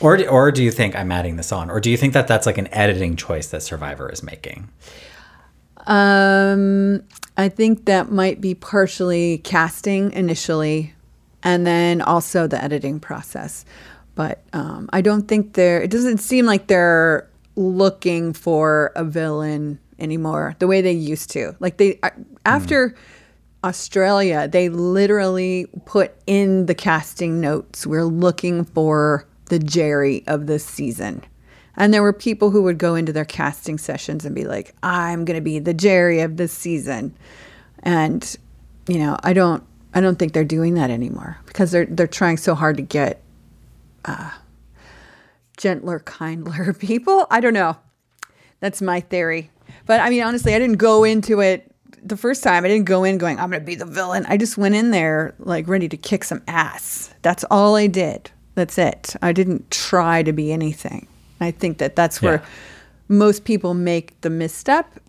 Or, 0.00 0.22
or 0.28 0.50
do 0.52 0.62
you 0.62 0.70
think 0.70 0.94
I'm 0.94 1.10
adding 1.10 1.36
this 1.36 1.52
on? 1.52 1.70
Or 1.70 1.80
do 1.80 1.90
you 1.90 1.96
think 1.96 2.12
that 2.12 2.28
that's 2.28 2.46
like 2.46 2.58
an 2.58 2.68
editing 2.74 3.16
choice 3.16 3.46
that 3.48 3.62
Survivor 3.62 4.10
is 4.10 4.22
making? 4.22 4.68
Um, 5.86 7.02
I 7.38 7.48
think 7.48 7.86
that 7.86 8.10
might 8.10 8.40
be 8.40 8.54
partially 8.54 9.38
casting 9.38 10.12
initially. 10.12 10.94
and 11.44 11.66
then 11.66 12.02
also 12.02 12.48
the 12.48 12.62
editing 12.62 12.98
process. 12.98 13.64
But 14.18 14.42
um, 14.52 14.90
I 14.92 15.00
don't 15.00 15.28
think 15.28 15.52
they're. 15.52 15.80
It 15.80 15.92
doesn't 15.92 16.18
seem 16.18 16.44
like 16.44 16.66
they're 16.66 17.30
looking 17.54 18.32
for 18.32 18.90
a 18.96 19.04
villain 19.04 19.78
anymore 20.00 20.56
the 20.58 20.66
way 20.66 20.80
they 20.80 20.90
used 20.90 21.30
to. 21.30 21.54
Like 21.60 21.76
they 21.76 22.00
after. 22.44 22.96
Australia, 23.64 24.46
they 24.46 24.68
literally 24.68 25.66
put 25.84 26.14
in 26.28 26.66
the 26.66 26.74
casting 26.76 27.40
notes, 27.40 27.84
we're 27.84 28.04
looking 28.04 28.64
for 28.64 29.26
the 29.46 29.58
Jerri 29.58 30.22
of 30.28 30.46
this 30.46 30.64
season. 30.64 31.24
And 31.76 31.92
there 31.92 32.02
were 32.02 32.12
people 32.12 32.50
who 32.50 32.62
would 32.62 32.78
go 32.78 32.94
into 32.94 33.12
their 33.12 33.24
casting 33.24 33.76
sessions 33.76 34.24
and 34.24 34.32
be 34.32 34.44
like, 34.44 34.76
I'm 34.84 35.24
going 35.24 35.36
to 35.36 35.42
be 35.42 35.58
the 35.58 35.74
Jerri 35.74 36.24
of 36.24 36.36
this 36.36 36.52
season. 36.52 37.16
And, 37.82 38.36
you 38.86 38.98
know, 38.98 39.16
I 39.24 39.32
don't, 39.32 39.64
I 39.92 40.00
don't 40.00 40.20
think 40.20 40.34
they're 40.34 40.44
doing 40.44 40.74
that 40.74 40.90
anymore 40.90 41.38
because 41.46 41.72
they're, 41.72 41.86
they're 41.86 42.06
trying 42.06 42.36
so 42.36 42.54
hard 42.54 42.76
to 42.76 42.82
get 42.82 43.22
uh, 44.04 44.30
gentler, 45.56 45.98
kindler 46.00 46.72
people. 46.78 47.26
I 47.30 47.40
don't 47.40 47.54
know. 47.54 47.76
That's 48.60 48.82
my 48.82 49.00
theory. 49.00 49.50
But 49.86 50.00
I 50.00 50.10
mean, 50.10 50.22
honestly, 50.22 50.54
I 50.54 50.58
didn't 50.58 50.76
go 50.76 51.04
into 51.04 51.40
it 51.40 51.74
the 52.02 52.16
first 52.16 52.42
time 52.44 52.64
I 52.64 52.68
didn't 52.68 52.86
go 52.86 53.02
in 53.04 53.18
going, 53.18 53.38
I'm 53.40 53.50
going 53.50 53.60
to 53.60 53.66
be 53.66 53.74
the 53.74 53.84
villain. 53.84 54.24
I 54.28 54.36
just 54.36 54.56
went 54.56 54.74
in 54.76 54.92
there 54.92 55.34
like 55.40 55.66
ready 55.66 55.88
to 55.88 55.96
kick 55.96 56.22
some 56.24 56.42
ass. 56.46 57.12
That's 57.22 57.44
all 57.50 57.74
I 57.76 57.86
did. 57.88 58.30
That's 58.54 58.78
it. 58.78 59.16
I 59.20 59.32
didn't 59.32 59.70
try 59.70 60.22
to 60.22 60.32
be 60.32 60.52
anything. 60.52 61.08
I 61.40 61.50
think 61.50 61.78
that 61.78 61.96
that's 61.96 62.22
where 62.22 62.34
Yeah. 62.36 62.46
most 63.08 63.44
people 63.44 63.74
make 63.74 64.20
the 64.20 64.30
misstep 64.30 65.00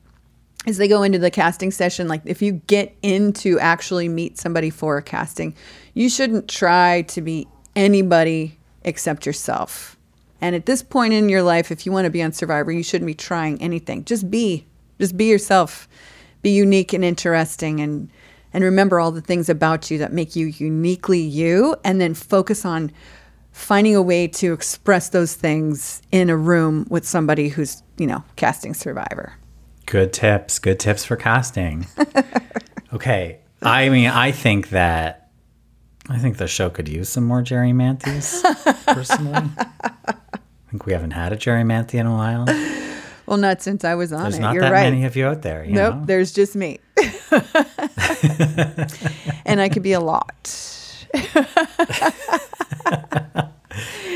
is 0.65 0.77
they 0.77 0.87
go 0.87 1.03
into 1.03 1.17
the 1.19 1.31
casting 1.31 1.71
session 1.71 2.07
like 2.07 2.21
if 2.25 2.41
you 2.41 2.53
get 2.67 2.95
in 3.01 3.33
to 3.33 3.59
actually 3.59 4.09
meet 4.09 4.37
somebody 4.37 4.69
for 4.69 4.97
a 4.97 5.01
casting, 5.03 5.55
you 5.93 6.09
shouldn't 6.09 6.47
try 6.47 7.03
to 7.03 7.21
be 7.21 7.47
anybody 7.75 8.57
except 8.83 9.25
yourself. 9.25 9.97
And 10.41 10.55
at 10.55 10.65
this 10.65 10.81
point 10.81 11.13
in 11.13 11.29
your 11.29 11.43
life, 11.43 11.71
if 11.71 11.85
you 11.85 11.91
want 11.91 12.05
to 12.05 12.09
be 12.09 12.23
on 12.23 12.31
Survivor, 12.31 12.71
you 12.71 12.83
shouldn't 12.83 13.07
be 13.07 13.13
trying 13.13 13.61
anything. 13.61 14.05
Just 14.05 14.31
be. 14.31 14.65
Just 14.99 15.17
be 15.17 15.25
yourself. 15.25 15.87
Be 16.41 16.51
unique 16.51 16.93
and 16.93 17.03
interesting 17.03 17.79
and 17.79 18.09
and 18.51 18.63
remember 18.63 18.99
all 18.99 19.11
the 19.11 19.21
things 19.21 19.47
about 19.47 19.91
you 19.91 19.99
that 19.99 20.11
make 20.11 20.35
you 20.35 20.47
uniquely 20.47 21.19
you 21.19 21.75
and 21.83 22.01
then 22.01 22.15
focus 22.15 22.65
on 22.65 22.91
finding 23.51 23.95
a 23.95 24.01
way 24.01 24.27
to 24.27 24.53
express 24.53 25.09
those 25.09 25.35
things 25.35 26.01
in 26.11 26.29
a 26.29 26.37
room 26.37 26.87
with 26.89 27.07
somebody 27.07 27.49
who's, 27.49 27.83
you 27.97 28.07
know, 28.07 28.23
casting 28.37 28.73
Survivor. 28.73 29.33
Good 29.85 30.13
tips. 30.13 30.59
Good 30.59 30.79
tips 30.79 31.05
for 31.05 31.15
casting. 31.15 31.85
okay. 32.93 33.39
I 33.61 33.89
mean, 33.89 34.09
I 34.09 34.31
think 34.31 34.69
that 34.69 35.18
I 36.09 36.17
think 36.17 36.37
the 36.37 36.47
show 36.47 36.69
could 36.69 36.87
use 36.89 37.07
some 37.09 37.25
more 37.25 37.41
Jerri 37.41 37.73
Mantheys, 37.73 38.41
personally. 38.85 39.49
I 39.57 40.15
think 40.71 40.85
we 40.85 40.93
haven't 40.93 41.11
had 41.11 41.31
a 41.33 41.37
Jerri 41.37 41.63
Manthey 41.63 41.95
in 41.99 42.05
a 42.07 42.11
while. 42.11 42.45
Well, 43.27 43.37
not 43.37 43.61
since 43.61 43.83
I 43.85 43.93
was 43.93 44.11
on 44.11 44.23
There's 44.23 44.37
it. 44.37 44.41
not 44.41 44.53
You're 44.55 44.63
that 44.63 44.71
right. 44.71 44.91
many 44.91 45.05
of 45.05 45.15
you 45.15 45.27
out 45.27 45.43
there. 45.43 45.63
You 45.63 45.73
nope, 45.73 45.95
know? 45.95 46.05
there's 46.05 46.33
just 46.33 46.55
me. 46.55 46.79
and 49.45 49.61
I 49.61 49.69
could 49.71 49.83
be 49.83 49.93
a 49.93 49.99
lot. 49.99 50.55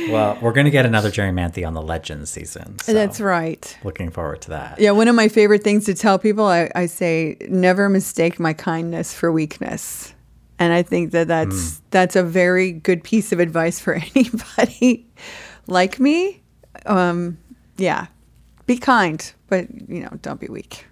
Well, 0.10 0.38
we're 0.42 0.52
going 0.52 0.66
to 0.66 0.72
get 0.72 0.86
another 0.86 1.10
Jerri 1.10 1.34
Manthey 1.34 1.66
on 1.66 1.74
the 1.74 1.82
Legends 1.82 2.30
season. 2.30 2.78
so 2.80 2.94
That's 2.94 3.22
right. 3.22 3.76
Looking 3.84 4.12
forward 4.12 4.42
to 4.44 4.50
that. 4.52 4.80
Yeah, 4.80 4.92
one 4.92 5.08
of 5.08 5.16
my 5.16 5.28
favorite 5.28 5.64
things 5.64 5.86
to 5.86 5.94
tell 5.96 6.20
people, 6.20 6.46
I, 6.46 6.70
I 6.76 6.86
say, 6.88 7.38
never 7.50 7.90
mistake 7.90 8.40
my 8.40 8.54
kindness 8.54 9.14
for 9.14 9.32
weakness. 9.32 10.14
And 10.60 10.72
I 10.72 10.84
think 10.84 11.12
that 11.12 11.28
that's 11.28 11.82
that's 11.90 12.16
a 12.16 12.24
very 12.24 12.72
good 12.72 13.04
piece 13.04 13.32
of 13.32 13.40
advice 13.40 13.80
for 13.80 13.94
anybody 14.16 15.08
like 15.68 16.00
me. 16.00 16.42
Um, 16.86 17.38
yeah, 17.78 18.08
be 18.66 18.78
kind, 18.78 19.34
but 19.48 19.68
you 19.90 20.02
know, 20.02 20.10
don't 20.22 20.40
be 20.40 20.48
weak. 20.48 20.86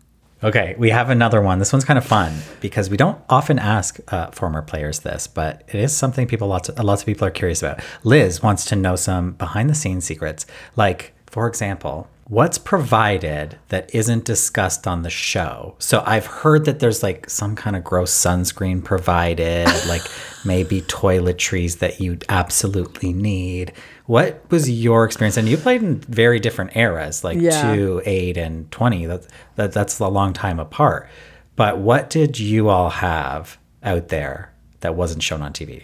Okay, 0.43 0.73
we 0.79 0.89
have 0.89 1.11
another 1.11 1.39
one. 1.39 1.59
This 1.59 1.71
one's 1.71 1.85
kind 1.85 1.99
of 1.99 2.05
fun 2.05 2.33
because 2.61 2.89
we 2.89 2.97
don't 2.97 3.19
often 3.29 3.59
ask 3.59 3.99
uh, 4.11 4.31
former 4.31 4.63
players 4.63 5.01
this, 5.01 5.27
but 5.27 5.63
it 5.67 5.75
is 5.75 5.95
something 5.95 6.25
people 6.25 6.47
lots 6.47 6.67
of, 6.67 6.79
lots 6.83 7.03
of 7.03 7.05
people 7.05 7.27
are 7.27 7.31
curious 7.31 7.61
about. 7.61 7.79
Liz 8.03 8.41
wants 8.41 8.65
to 8.65 8.75
know 8.75 8.95
some 8.95 9.33
behind 9.33 9.69
the 9.69 9.75
scenes 9.75 10.03
secrets, 10.03 10.47
like 10.75 11.13
for 11.27 11.47
example, 11.47 12.09
what's 12.32 12.58
provided 12.58 13.60
that 13.68 13.94
isn't 13.94 14.24
discussed 14.24 14.88
on 14.88 15.02
the 15.02 15.10
show. 15.10 15.76
So 15.80 16.02
I've 16.06 16.26
heard 16.26 16.64
that 16.64 16.80
there's 16.80 17.03
like 17.03 17.30
some 17.30 17.58
kind 17.58 17.76
of 17.76 17.84
gross 17.84 18.14
sunscreen 18.14 18.82
provided, 18.82 19.68
like 19.90 20.03
maybe 20.45 20.80
toiletries 20.84 21.80
that 21.80 21.99
you 21.99 22.18
absolutely 22.30 23.12
need. 23.12 23.74
What 24.06 24.49
was 24.49 24.70
your 24.70 25.03
experience? 25.03 25.36
And 25.36 25.49
you 25.49 25.58
played 25.58 25.84
in 25.84 25.99
very 25.99 26.40
different 26.40 26.74
eras, 26.78 27.22
like 27.26 27.38
Yeah. 27.38 27.76
two, 27.76 28.02
eight, 28.06 28.38
and 28.38 28.72
twenty. 28.72 29.06
That, 29.08 29.28
that 29.58 29.74
that's 29.74 29.99
a 29.99 30.08
long 30.08 30.32
time 30.32 30.58
apart. 30.58 31.10
But 31.58 31.80
what 31.80 32.10
did 32.10 32.40
you 32.40 32.70
all 32.70 32.91
have 32.91 33.58
out 33.84 34.08
there 34.08 34.53
that 34.80 34.95
wasn't 34.95 35.22
shown 35.22 35.41
on 35.41 35.52
TV? 35.52 35.84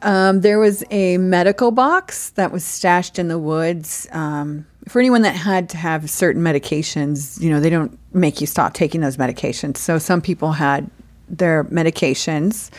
Um, 0.00 0.40
there 0.40 0.58
was 0.58 0.82
a 0.90 1.18
medical 1.18 1.72
box 1.72 2.30
that 2.30 2.50
was 2.52 2.64
stashed 2.64 3.18
in 3.18 3.28
the 3.28 3.38
woods. 3.38 4.08
Um, 4.12 4.66
for 4.88 4.98
anyone 4.98 5.22
that 5.22 5.36
had 5.36 5.68
to 5.70 5.76
have 5.76 6.10
certain 6.10 6.42
medications, 6.42 7.40
you 7.40 7.50
know, 7.50 7.60
they 7.60 7.70
don't 7.70 7.98
make 8.12 8.40
you 8.40 8.46
stop 8.46 8.74
taking 8.74 9.00
those 9.00 9.16
medications. 9.16 9.76
So 9.76 9.98
some 9.98 10.20
people 10.20 10.52
had 10.52 10.90
their 11.28 11.64
medications. 11.64 12.70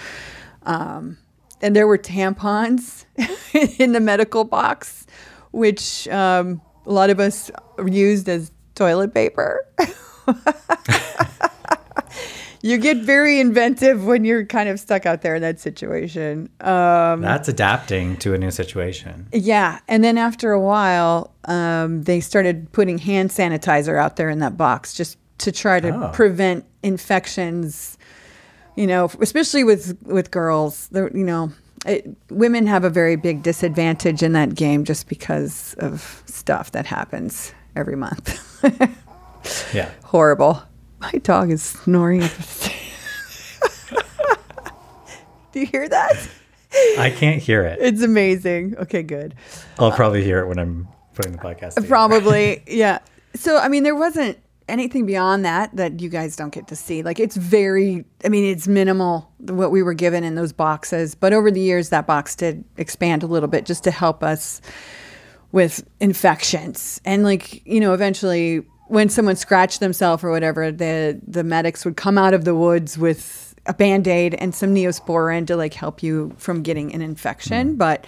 Um, 0.63 1.17
and 1.61 1.75
there 1.75 1.87
were 1.87 1.97
tampons 1.97 3.05
in 3.79 3.93
the 3.93 3.99
medical 3.99 4.43
box, 4.43 5.07
which 5.51 6.07
um, 6.09 6.61
a 6.85 6.91
lot 6.91 7.09
of 7.09 7.19
us 7.19 7.49
used 7.85 8.27
as 8.27 8.51
toilet 8.75 9.13
paper. 9.13 9.65
you 12.63 12.77
get 12.79 12.97
very 12.97 13.39
inventive 13.39 14.03
when 14.05 14.23
you're 14.25 14.45
kind 14.45 14.69
of 14.69 14.79
stuck 14.79 15.05
out 15.05 15.21
there 15.21 15.35
in 15.35 15.41
that 15.43 15.59
situation. 15.59 16.49
Um, 16.61 17.21
That's 17.21 17.47
adapting 17.49 18.15
to 18.17 18.33
a 18.33 18.37
new 18.37 18.49
situation. 18.51 19.27
yeah, 19.31 19.79
and 19.87 20.03
then 20.03 20.17
after 20.17 20.51
a 20.53 20.59
while, 20.59 21.31
um, 21.45 22.03
they 22.03 22.19
started 22.21 22.71
putting 22.71 22.97
hand 22.97 23.29
sanitizer 23.29 23.99
out 24.01 24.15
there 24.15 24.29
in 24.29 24.39
that 24.39 24.55
box 24.57 24.93
just 24.95 25.17
to 25.39 25.51
try 25.51 25.79
to 25.81 25.89
Oh. 25.89 26.09
prevent 26.13 26.63
infections. 26.83 27.97
You 28.75 28.87
know, 28.87 29.11
especially 29.21 29.63
with 29.63 29.97
with 30.03 30.31
girls, 30.31 30.89
you 30.93 31.09
know, 31.25 31.51
it, 31.85 32.07
women 32.31 32.65
have 32.65 32.83
a 32.85 32.89
very 32.89 33.15
big 33.17 33.43
disadvantage 33.43 34.23
in 34.23 34.31
that 34.33 34.55
game 34.55 34.83
just 34.83 35.07
because 35.09 35.75
of 35.77 36.23
stuff 36.25 36.71
that 36.71 36.85
happens 36.87 37.53
every 37.75 37.95
month. 37.95 38.39
Yeah. 39.73 39.89
Horrible. 40.05 40.63
My 41.03 41.19
dog 41.19 41.51
is 41.51 41.61
snoring. 41.61 42.21
Do 45.51 45.59
you 45.59 45.65
hear 45.65 45.87
that? 45.89 46.29
I 46.97 47.09
can't 47.11 47.41
hear 47.41 47.63
it. 47.63 47.79
It's 47.81 48.01
amazing. 48.01 48.77
Okay, 48.77 49.03
good. 49.03 49.35
I'll 49.77 49.91
probably 49.91 50.23
hear 50.23 50.39
it 50.39 50.47
when 50.47 50.57
I'm 50.57 50.87
putting 51.13 51.33
the 51.33 51.37
podcast. 51.37 51.75
together. 51.75 51.87
Probably, 51.87 52.63
yeah. 52.67 52.99
So, 53.35 53.57
I 53.57 53.67
mean, 53.67 53.83
there 53.83 53.95
wasn't 53.95 54.39
anything 54.69 55.05
beyond 55.05 55.43
that 55.43 55.75
that 55.75 55.99
you 55.99 56.07
guys 56.07 56.37
don't 56.37 56.53
get 56.53 56.67
to 56.69 56.75
see. 56.75 57.03
Like, 57.03 57.19
it's 57.19 57.35
very, 57.35 58.05
I 58.23 58.29
mean, 58.29 58.45
it's 58.45 58.67
minimal 58.67 59.29
what 59.39 59.71
we 59.71 59.83
were 59.83 59.93
given 59.93 60.23
in 60.23 60.35
those 60.35 60.53
boxes. 60.53 61.15
But 61.15 61.33
over 61.33 61.51
the 61.51 61.59
years, 61.59 61.89
that 61.89 62.07
box 62.07 62.35
did 62.35 62.63
expand 62.77 63.23
a 63.23 63.27
little 63.27 63.49
bit 63.49 63.65
just 63.65 63.83
to 63.83 63.91
help 63.91 64.23
us 64.23 64.61
with 65.51 65.87
infections. 65.99 67.01
And, 67.05 67.23
like, 67.23 67.63
you 67.67 67.81
know, 67.81 67.93
eventually 67.93 68.65
when 68.87 69.09
someone 69.09 69.35
scratched 69.35 69.79
themselves 69.79 70.23
or 70.23 70.31
whatever, 70.31 70.71
the, 70.71 71.19
the 71.25 71.43
medics 71.43 71.85
would 71.85 71.97
come 71.97 72.17
out 72.17 72.33
of 72.33 72.45
the 72.45 72.55
woods 72.55 72.97
with 72.97 73.55
a 73.65 73.73
band 73.73 74.07
aid 74.07 74.35
and 74.35 74.53
some 74.53 74.75
neosporin 74.75 75.47
to 75.47 75.55
like 75.55 75.73
help 75.73 76.03
you 76.03 76.33
from 76.37 76.61
getting 76.63 76.93
an 76.93 77.01
infection. 77.01 77.75
Mm. 77.75 77.77
But 77.77 78.05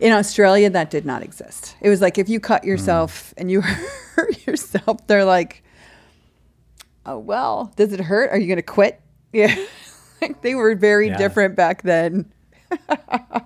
in 0.00 0.12
Australia, 0.12 0.70
that 0.70 0.90
did 0.90 1.04
not 1.04 1.22
exist. 1.22 1.76
It 1.80 1.88
was 1.88 2.00
like 2.00 2.18
if 2.18 2.28
you 2.28 2.40
cut 2.40 2.64
yourself 2.64 3.30
mm. 3.30 3.40
and 3.40 3.50
you 3.50 3.60
hurt 4.14 4.46
yourself, 4.46 5.04
they're 5.06 5.24
like, 5.24 5.62
oh, 7.04 7.18
well, 7.18 7.72
does 7.76 7.92
it 7.92 8.00
hurt? 8.00 8.30
Are 8.30 8.38
you 8.38 8.46
going 8.46 8.56
to 8.56 8.62
quit? 8.62 9.00
Yeah. 9.34 9.56
like 10.20 10.42
they 10.42 10.54
were 10.54 10.74
very 10.74 11.08
Yeah. 11.08 11.16
different 11.16 11.56
back 11.56 11.80
then. 11.82 12.30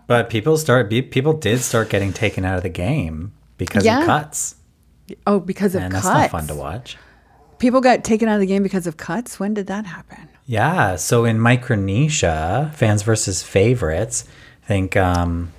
But 0.09 0.31
people 0.31 0.57
start 0.57 0.91
people 0.91 1.33
did 1.33 1.61
start 1.61 1.91
getting 1.91 2.13
taken 2.13 2.45
out 2.45 2.57
of 2.57 2.65
the 2.65 2.69
game 2.69 3.33
because 3.57 3.85
Yeah. 3.85 4.01
of 4.01 4.07
cuts. 4.07 4.56
Oh, 5.27 5.41
because 5.41 5.75
of 5.75 5.83
And 5.83 5.93
cuts. 5.93 6.05
that's 6.07 6.15
not 6.15 6.31
fun 6.31 6.47
to 6.49 6.55
watch. 6.55 6.97
People 7.59 7.81
got 7.81 8.05
taken 8.05 8.29
out 8.29 8.35
of 8.35 8.41
the 8.41 8.47
game 8.47 8.63
because 8.63 8.87
of 8.87 8.97
cuts. 8.97 9.41
When 9.41 9.55
did 9.55 9.67
that 9.69 9.87
happen? 9.87 10.29
Yeah. 10.47 10.97
So 10.97 11.25
in 11.25 11.39
Micronesia, 11.41 12.71
fans 12.75 13.03
versus 13.03 13.43
favorites, 13.43 14.25
I 14.65 14.67
think 14.67 14.97
um, 14.97 15.53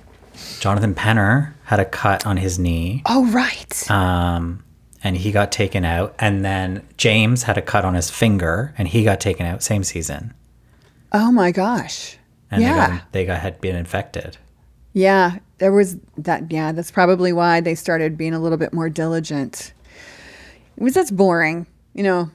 Jonathan 0.60 0.94
Penner 0.94 1.52
had 1.64 1.80
a 1.80 1.84
cut 1.84 2.26
on 2.26 2.36
his 2.36 2.58
knee. 2.58 3.02
Oh, 3.06 3.26
right. 3.32 3.90
Um, 3.90 4.62
and 5.02 5.16
he 5.16 5.32
got 5.32 5.50
taken 5.50 5.84
out. 5.84 6.14
And 6.18 6.44
then 6.44 6.86
James 6.96 7.42
had 7.44 7.58
a 7.58 7.62
cut 7.62 7.84
on 7.84 7.94
his 7.94 8.10
finger 8.10 8.74
and 8.78 8.86
he 8.88 9.02
got 9.04 9.20
taken 9.20 9.46
out 9.46 9.62
same 9.62 9.82
season. 9.84 10.34
oh 11.12 11.32
my 11.32 11.50
gosh. 11.50 12.16
and 12.50 12.62
Yeah. 12.62 12.74
they 12.86 12.92
got 12.96 13.12
they 13.12 13.24
got 13.24 13.40
had 13.40 13.60
been 13.60 13.76
infected. 13.76 14.36
Yeah, 14.92 15.38
there 15.58 15.72
was 15.72 15.96
that. 16.16 16.50
Yeah, 16.50 16.72
that's 16.72 16.90
probably 16.90 17.32
why 17.32 17.60
they 17.60 17.74
started 17.74 18.16
being 18.16 18.34
a 18.34 18.38
little 18.40 18.58
bit 18.58 18.72
more 18.72 18.88
diligent. 18.88 19.72
It 20.76 20.82
was 20.82 20.94
that's 20.94 21.10
boring, 21.10 21.66
you 21.94 22.02
know. 22.02 22.30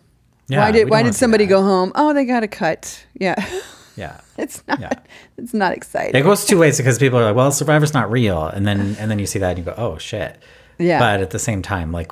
Yeah, 0.47 0.59
why 0.59 0.71
did 0.71 0.89
why 0.89 1.03
did 1.03 1.15
somebody 1.15 1.45
go 1.45 1.61
home? 1.61 1.91
Oh, 1.95 2.13
they 2.13 2.25
got 2.25 2.43
a 2.43 2.47
cut. 2.47 3.05
Yeah, 3.17 3.35
Yeah. 3.95 4.19
it's 4.37 4.61
not. 4.67 4.79
Yeah. 4.79 4.89
It's 5.37 5.53
not 5.53 5.73
exciting. 5.73 6.15
It 6.19 6.23
goes 6.23 6.45
two 6.45 6.57
ways 6.59 6.77
because 6.77 6.99
people 6.99 7.19
are 7.19 7.23
like, 7.25 7.35
"Well, 7.35 7.51
Survivor's 7.51 7.93
not 7.93 8.11
real," 8.11 8.45
and 8.47 8.67
then 8.67 8.95
and 8.99 9.09
then 9.09 9.19
you 9.19 9.25
see 9.25 9.39
that 9.39 9.49
and 9.51 9.59
you 9.59 9.63
go, 9.65 9.73
"Oh 9.77 9.97
shit!" 9.97 10.37
Yeah. 10.77 10.99
But 10.99 11.21
at 11.21 11.29
the 11.29 11.39
same 11.39 11.61
time, 11.61 11.91
like, 11.91 12.11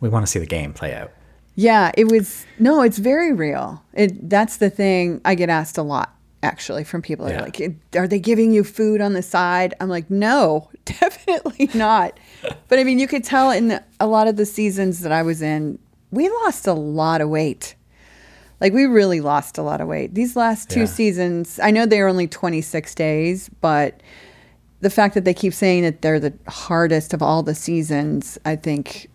we 0.00 0.08
want 0.08 0.24
to 0.26 0.30
see 0.30 0.38
the 0.38 0.46
game 0.46 0.72
play 0.72 0.94
out. 0.94 1.12
Yeah, 1.54 1.92
it 1.96 2.10
was 2.10 2.44
no, 2.58 2.82
it's 2.82 2.98
very 2.98 3.32
real. 3.32 3.82
It 3.92 4.28
that's 4.28 4.56
the 4.56 4.70
thing 4.70 5.20
I 5.24 5.36
get 5.36 5.48
asked 5.48 5.78
a 5.78 5.82
lot 5.82 6.12
actually 6.44 6.84
from 6.84 7.02
people. 7.02 7.26
They're 7.26 7.40
like, 7.40 7.60
"Are 7.96 8.06
they 8.06 8.20
giving 8.20 8.52
you 8.52 8.62
food 8.62 9.00
on 9.00 9.14
the 9.14 9.22
side?" 9.22 9.74
I'm 9.80 9.88
like, 9.88 10.08
"No, 10.10 10.70
definitely 10.84 11.68
not." 11.74 12.18
but 12.68 12.78
I 12.78 12.84
mean, 12.84 12.98
you 13.00 13.08
could 13.08 13.24
tell 13.24 13.50
in 13.50 13.80
a 13.98 14.06
lot 14.06 14.28
of 14.28 14.36
the 14.36 14.46
seasons 14.46 15.00
that 15.00 15.10
I 15.12 15.22
was 15.22 15.42
in, 15.42 15.78
we 16.12 16.28
lost 16.44 16.66
a 16.68 16.72
lot 16.74 17.20
of 17.20 17.28
weight. 17.28 17.74
Like 18.60 18.72
we 18.72 18.84
really 18.86 19.20
lost 19.20 19.58
a 19.58 19.62
lot 19.62 19.80
of 19.80 19.88
weight. 19.88 20.14
These 20.14 20.36
last 20.36 20.70
two 20.70 20.80
Yeah. 20.80 20.86
seasons, 20.86 21.58
I 21.62 21.70
know 21.72 21.86
they 21.86 22.00
are 22.00 22.06
only 22.08 22.28
26 22.28 22.94
days, 22.94 23.50
but 23.60 24.00
the 24.80 24.90
fact 24.90 25.14
that 25.14 25.24
they 25.24 25.34
keep 25.34 25.52
saying 25.52 25.82
that 25.82 26.02
they're 26.02 26.20
the 26.20 26.32
hardest 26.46 27.12
of 27.12 27.20
all 27.22 27.42
the 27.42 27.54
seasons, 27.54 28.38
I 28.44 28.56
think 28.56 29.10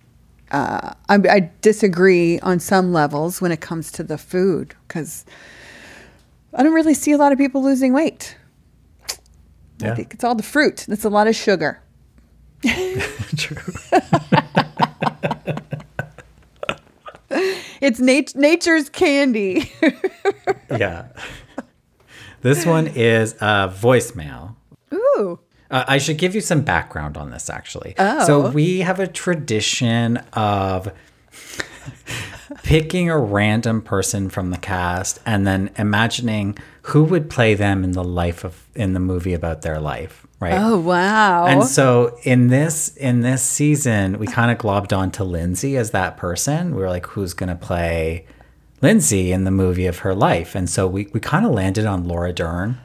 uh, 0.51 0.93
I, 1.07 1.15
I 1.30 1.51
disagree 1.61 2.39
on 2.41 2.60
some 2.60 2.91
levels 2.91 3.39
when 3.41 3.51
it 3.51 3.61
comes 3.61 3.91
to 3.93 4.03
the 4.03 4.18
food 4.18 4.76
because 4.88 5.26
I 6.53 6.63
don't 6.63 6.73
really 6.73 6.93
see 6.93 7.11
a 7.11 7.17
lot 7.17 7.31
of 7.31 7.38
people 7.38 7.63
losing 7.63 7.93
weight. 7.93 8.35
I 9.81 9.95
think 9.95 10.13
it's 10.13 10.23
all 10.23 10.35
the 10.35 10.43
fruit. 10.43 10.85
That's 10.88 11.05
a 11.05 11.09
lot 11.09 11.27
of 11.27 11.35
sugar. 11.35 11.81
True. 13.38 13.73
It's 17.81 17.99
nat- 17.99 18.35
nature's 18.35 18.89
candy. 18.89 19.71
yeah. 20.71 21.07
This 22.41 22.65
one 22.65 22.88
is 22.88 23.34
a 23.35 23.73
voicemail. 23.73 24.55
Ooh. 24.93 25.39
Uh, 25.71 25.85
I 25.88 25.97
should 25.97 26.17
give 26.17 26.35
you 26.35 26.41
some 26.41 26.61
background 26.61 27.15
on 27.15 27.31
this, 27.31 27.49
actually. 27.49 27.95
Oh. 27.97 28.26
So 28.26 28.49
we 28.49 28.80
have 28.80 28.99
a 28.99 29.07
tradition 29.07 30.17
of 30.34 30.91
picking 32.63 33.09
a 33.09 33.17
random 33.17 33.81
person 33.81 34.30
from 34.30 34.49
the 34.49 34.57
cast 34.57 35.19
and 35.26 35.45
then 35.45 35.69
imagining 35.77 36.57
who 36.84 37.03
would 37.03 37.30
play 37.30 37.53
them 37.53 37.84
in 37.84 37.91
the 37.91 38.03
life 38.03 38.43
of 38.43 38.67
in 38.76 38.93
the 38.93 38.99
movie 38.99 39.34
about 39.34 39.61
their 39.61 39.80
life, 39.80 40.26
right? 40.39 40.53
Oh 40.55 40.80
wow. 40.80 41.45
And 41.45 41.63
so 41.63 42.17
in 42.23 42.47
this 42.47 42.95
in 42.97 43.21
this 43.21 43.43
season, 43.43 44.17
we 44.19 44.27
kind 44.27 44.51
of 44.51 44.57
globbed 44.57 44.97
onto 44.97 45.23
Lindsay 45.23 45.77
as 45.77 45.91
that 45.91 46.17
person. 46.17 46.76
We 46.76 46.81
were 46.81 46.89
like, 46.89 47.05
who's 47.07 47.34
gonna 47.34 47.55
play 47.55 48.26
Lindsay 48.81 49.31
in 49.31 49.43
the 49.43 49.51
movie 49.51 49.85
of 49.85 49.99
her 49.99 50.15
life? 50.15 50.55
And 50.55 50.69
so 50.69 50.88
we, 50.88 51.07
we 51.13 51.19
kind 51.19 51.45
of 51.45 51.51
landed 51.51 51.85
on 51.85 52.07
Laura 52.07 52.34
Dern. 52.34 52.80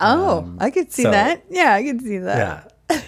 oh, 0.00 0.54
I 0.58 0.70
could 0.70 0.92
see 0.92 1.04
um, 1.04 1.08
so- 1.08 1.10
that. 1.12 1.44
Yeah, 1.48 1.74
I 1.74 1.82
could 1.82 2.02
see 2.02 2.18
that. 2.18 2.74
Yeah. 2.90 3.00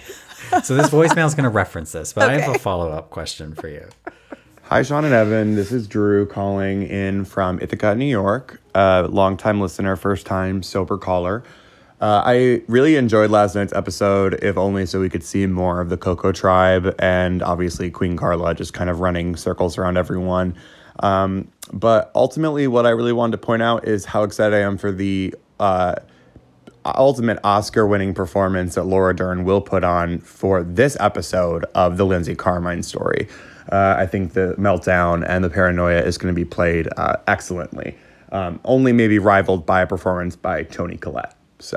so 0.62 0.76
this 0.76 0.90
voicemail 0.90 1.26
is 1.26 1.34
going 1.34 1.44
to 1.44 1.50
reference 1.50 1.92
this, 1.92 2.12
but 2.12 2.28
I 2.30 2.38
have 2.38 2.54
a 2.54 2.58
follow 2.58 2.90
up 2.90 3.10
question 3.10 3.54
for 3.54 3.68
you. 3.68 3.88
Hi, 4.72 4.80
Sean 4.80 5.04
and 5.04 5.12
Evan. 5.12 5.54
This 5.54 5.70
is 5.70 5.86
Drew 5.86 6.24
calling 6.24 6.84
in 6.84 7.26
from 7.26 7.60
Ithaca, 7.60 7.94
New 7.94 8.06
York. 8.06 8.58
Uh, 8.74 9.06
longtime 9.10 9.60
listener, 9.60 9.96
first 9.96 10.24
time 10.24 10.62
sober 10.62 10.96
caller. 10.96 11.44
Uh, 12.00 12.22
I 12.24 12.62
really 12.68 12.96
enjoyed 12.96 13.30
last 13.30 13.54
night's 13.54 13.74
episode, 13.74 14.42
if 14.42 14.56
only 14.56 14.86
so 14.86 14.98
we 14.98 15.10
could 15.10 15.24
see 15.24 15.44
more 15.44 15.82
of 15.82 15.90
the 15.90 15.98
Coco 15.98 16.32
tribe 16.32 16.94
and 16.98 17.42
obviously 17.42 17.90
Queen 17.90 18.16
Karla 18.16 18.54
just 18.54 18.72
kind 18.72 18.88
of 18.88 19.00
running 19.00 19.36
circles 19.36 19.76
around 19.76 19.98
everyone. 19.98 20.56
Um, 21.00 21.48
but 21.70 22.10
ultimately, 22.14 22.66
what 22.66 22.86
I 22.86 22.90
really 22.92 23.12
wanted 23.12 23.32
to 23.32 23.38
point 23.44 23.60
out 23.60 23.86
is 23.86 24.06
how 24.06 24.22
excited 24.22 24.56
I 24.56 24.60
am 24.60 24.78
for 24.78 24.90
the 24.90 25.34
uh, 25.60 25.96
ultimate 26.86 27.40
Oscar 27.44 27.86
winning 27.86 28.14
performance 28.14 28.76
that 28.76 28.84
Laura 28.84 29.14
Dern 29.14 29.44
will 29.44 29.60
put 29.60 29.84
on 29.84 30.20
for 30.20 30.62
this 30.62 30.96
episode 30.98 31.66
of 31.74 31.98
the 31.98 32.06
Lindsay 32.06 32.34
Carmine 32.34 32.82
story. 32.82 33.28
Uh, 33.70 33.96
I 33.98 34.06
think 34.06 34.32
the 34.32 34.54
meltdown 34.58 35.24
and 35.28 35.44
the 35.44 35.50
paranoia 35.50 36.00
is 36.02 36.18
going 36.18 36.34
to 36.34 36.38
be 36.38 36.44
played 36.44 36.88
uh, 36.96 37.16
excellently, 37.28 37.96
um, 38.32 38.60
only 38.64 38.92
maybe 38.92 39.18
rivaled 39.18 39.64
by 39.66 39.82
a 39.82 39.86
performance 39.86 40.36
by 40.36 40.64
Toni 40.64 40.96
Collette. 40.96 41.34
So 41.58 41.76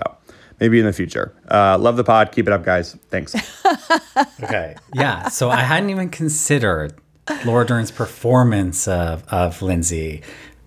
maybe 0.59 0.79
in 0.79 0.85
the 0.85 0.93
future. 0.93 1.33
Uh, 1.49 1.77
love 1.77 1.97
the 1.97 2.03
pod. 2.03 2.31
Keep 2.31 2.47
it 2.47 2.53
up, 2.53 2.63
guys. 2.63 2.95
Thanks. 3.09 3.35
Okay. 4.43 4.75
Yeah. 4.93 5.29
So 5.29 5.49
I 5.49 5.61
hadn't 5.61 5.89
even 5.89 6.09
considered 6.09 6.93
Laura 7.45 7.65
Dern's 7.65 7.91
performance 7.91 8.87
of, 8.87 9.25
of 9.27 9.61
Lindsay 9.61 10.21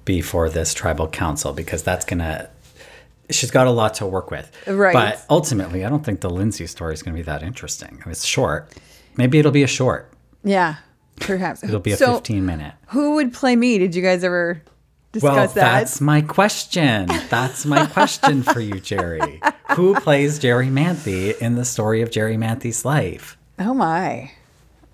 before 0.05 0.49
this 0.51 0.75
tribal 0.75 1.07
council 1.09 1.53
because 1.53 1.83
that's 1.83 2.05
going 2.05 2.19
to. 2.19 2.51
She's 3.31 3.51
got 3.51 3.67
a 3.67 3.71
lot 3.71 3.95
to 3.95 4.07
work 4.07 4.31
with. 4.31 4.51
Right. 4.67 4.93
But 4.93 5.25
ultimately, 5.31 5.85
I 5.85 5.91
don't 5.91 6.05
think 6.05 6.21
the 6.21 6.31
Lindsay 6.31 6.67
story 6.67 6.95
is 6.95 7.03
going 7.03 7.15
to 7.15 7.19
be 7.19 7.25
that 7.25 7.43
interesting. 7.43 7.91
I 7.91 8.07
mean, 8.07 8.11
it's 8.11 8.25
short. 8.25 8.73
Maybe 9.17 9.39
it'll 9.39 9.53
be 9.53 9.63
a 9.63 9.69
short. 9.69 10.13
Yeah, 10.45 10.77
perhaps. 11.21 11.63
It'll 11.65 11.81
be 11.81 11.93
a 11.93 11.97
so, 11.97 12.15
15 12.15 12.45
minute. 12.47 12.75
Who 12.89 13.15
would 13.17 13.33
play 13.33 13.57
me? 13.57 13.79
Did 13.79 13.95
you 13.95 14.03
guys 14.03 14.25
ever 14.25 14.63
discuss 15.13 15.23
Well, 15.35 15.47
that? 15.49 15.55
that's 15.55 16.01
my 16.01 16.21
question. 16.23 17.07
That's 17.29 17.65
my 17.67 17.87
question 17.87 18.43
for 18.43 18.61
you, 18.61 18.75
Jerri. 18.75 19.41
Who 19.77 19.95
plays 20.01 20.39
Jerri 20.39 20.71
Manthey 20.71 21.37
in 21.39 21.55
the 21.57 21.65
story 21.65 22.03
of 22.03 22.11
Jerri 22.11 22.37
Manthey's 22.39 22.85
life? 22.85 23.37
oh 23.59 23.75
my. 23.75 24.31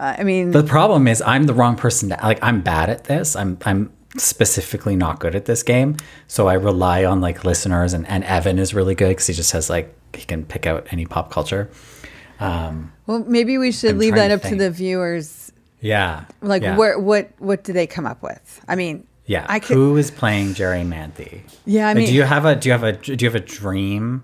Uh, 0.00 0.16
I 0.18 0.24
mean, 0.24 0.50
The 0.50 0.64
problem 0.64 1.06
is 1.06 1.22
I'm 1.22 1.44
the 1.44 1.54
wrong 1.54 1.76
person 1.76 2.08
to 2.08 2.18
like 2.22 2.38
I'm 2.42 2.62
bad 2.62 2.90
at 2.90 3.04
this. 3.04 3.36
I'm 3.36 3.58
I'm 3.64 3.92
specifically 4.16 4.96
not 4.96 5.18
good 5.20 5.34
at 5.36 5.44
this 5.44 5.62
game. 5.62 5.96
So 6.28 6.48
I 6.48 6.54
rely 6.54 7.04
on 7.04 7.20
like 7.20 7.44
listeners 7.44 7.92
and, 7.92 8.06
and 8.08 8.24
Evan 8.24 8.58
is 8.58 8.74
really 8.74 8.94
good 8.94 9.08
because 9.10 9.26
he 9.26 9.34
just 9.34 9.52
has 9.52 9.68
like 9.70 9.94
he 10.14 10.24
can 10.24 10.44
pick 10.44 10.66
out 10.66 10.86
any 10.90 11.04
pop 11.06 11.30
culture. 11.30 11.68
Um, 12.40 12.92
well, 13.06 13.20
maybe 13.26 13.58
we 13.58 13.70
should 13.70 13.92
I'm 13.92 13.98
leave 13.98 14.14
that 14.16 14.28
to 14.28 14.34
up 14.34 14.42
to 14.42 14.56
the 14.56 14.70
viewers. 14.70 15.43
Yeah. 15.84 16.24
Like, 16.40 16.62
yeah, 16.62 16.76
where, 16.78 16.98
what, 16.98 17.30
what 17.38 17.62
do 17.62 17.72
they 17.74 17.86
come 17.86 18.06
up 18.06 18.22
with? 18.22 18.64
I 18.66 18.74
mean, 18.74 19.06
Yeah. 19.26 19.44
I 19.48 19.60
could. 19.60 19.74
Who 19.76 19.96
is 19.98 20.10
playing 20.10 20.54
Jerri 20.54 20.82
Manthey? 20.86 21.42
Yeah, 21.66 21.84
I 21.84 21.88
Like, 21.90 21.96
mean- 21.98 22.06
do 22.08 22.14
you 22.14 22.22
have 22.22 22.44
a 22.46 22.56
do 22.56 22.68
you 22.68 22.72
have 22.72 22.82
a 22.84 22.92
do 22.92 23.12
you 23.22 23.30
have 23.30 23.34
a 23.34 23.44
dream? 23.44 24.22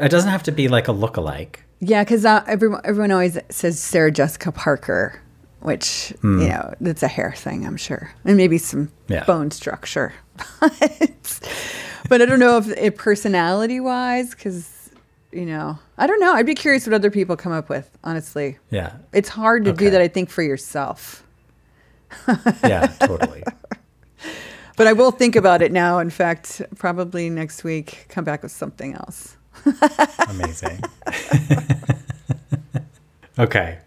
It 0.00 0.08
doesn't 0.10 0.30
have 0.30 0.42
to 0.44 0.52
be 0.52 0.66
like 0.68 0.88
a 0.88 0.92
lookalike. 0.92 1.56
Yeah, 1.80 2.02
because 2.04 2.24
uh, 2.24 2.42
everyone 2.48 2.80
everyone 2.84 3.12
always 3.12 3.38
says 3.50 3.78
Sarah 3.78 4.10
Jessica 4.10 4.50
Parker, 4.50 5.20
which 5.60 6.12
Hmm. 6.22 6.40
you 6.42 6.48
know 6.48 6.74
that's 6.80 7.02
a 7.04 7.08
hair 7.08 7.32
thing, 7.36 7.64
I'm 7.66 7.76
sure, 7.76 8.10
and 8.24 8.36
maybe 8.36 8.58
some 8.58 8.90
Yeah. 9.08 9.24
bone 9.24 9.50
structure. 9.52 10.12
but, 10.60 11.40
but 12.08 12.20
I 12.22 12.26
don't 12.26 12.40
know 12.40 12.58
if 12.58 12.68
it 12.68 12.96
personality 12.96 13.78
wise, 13.80 14.30
because 14.30 14.68
you 15.36 15.46
know, 15.46 15.78
I 15.98 16.06
don't 16.06 16.18
know. 16.20 16.32
I'd 16.32 16.46
be 16.46 16.54
curious 16.54 16.86
what 16.86 16.94
other 16.94 17.10
people 17.10 17.36
come 17.36 17.52
up 17.52 17.68
with. 17.68 17.90
Honestly, 18.02 18.58
Yeah. 18.70 18.92
it's 19.12 19.28
hard 19.28 19.64
to 19.66 19.72
do 19.72 19.90
that. 19.90 20.00
I 20.00 20.08
think 20.08 20.30
for 20.30 20.42
yourself, 20.42 21.22
Yeah, 22.64 22.86
totally. 23.00 23.42
but 24.76 24.86
I 24.86 24.92
will 24.92 25.10
think 25.10 25.36
about 25.36 25.62
it 25.62 25.72
now. 25.72 25.98
In 25.98 26.10
fact, 26.10 26.62
probably 26.76 27.28
next 27.30 27.64
week, 27.64 28.06
come 28.08 28.24
back 28.24 28.42
with 28.42 28.52
something 28.52 28.94
else. 28.94 29.36
Amazing. 30.28 30.80
okay. 33.38 33.78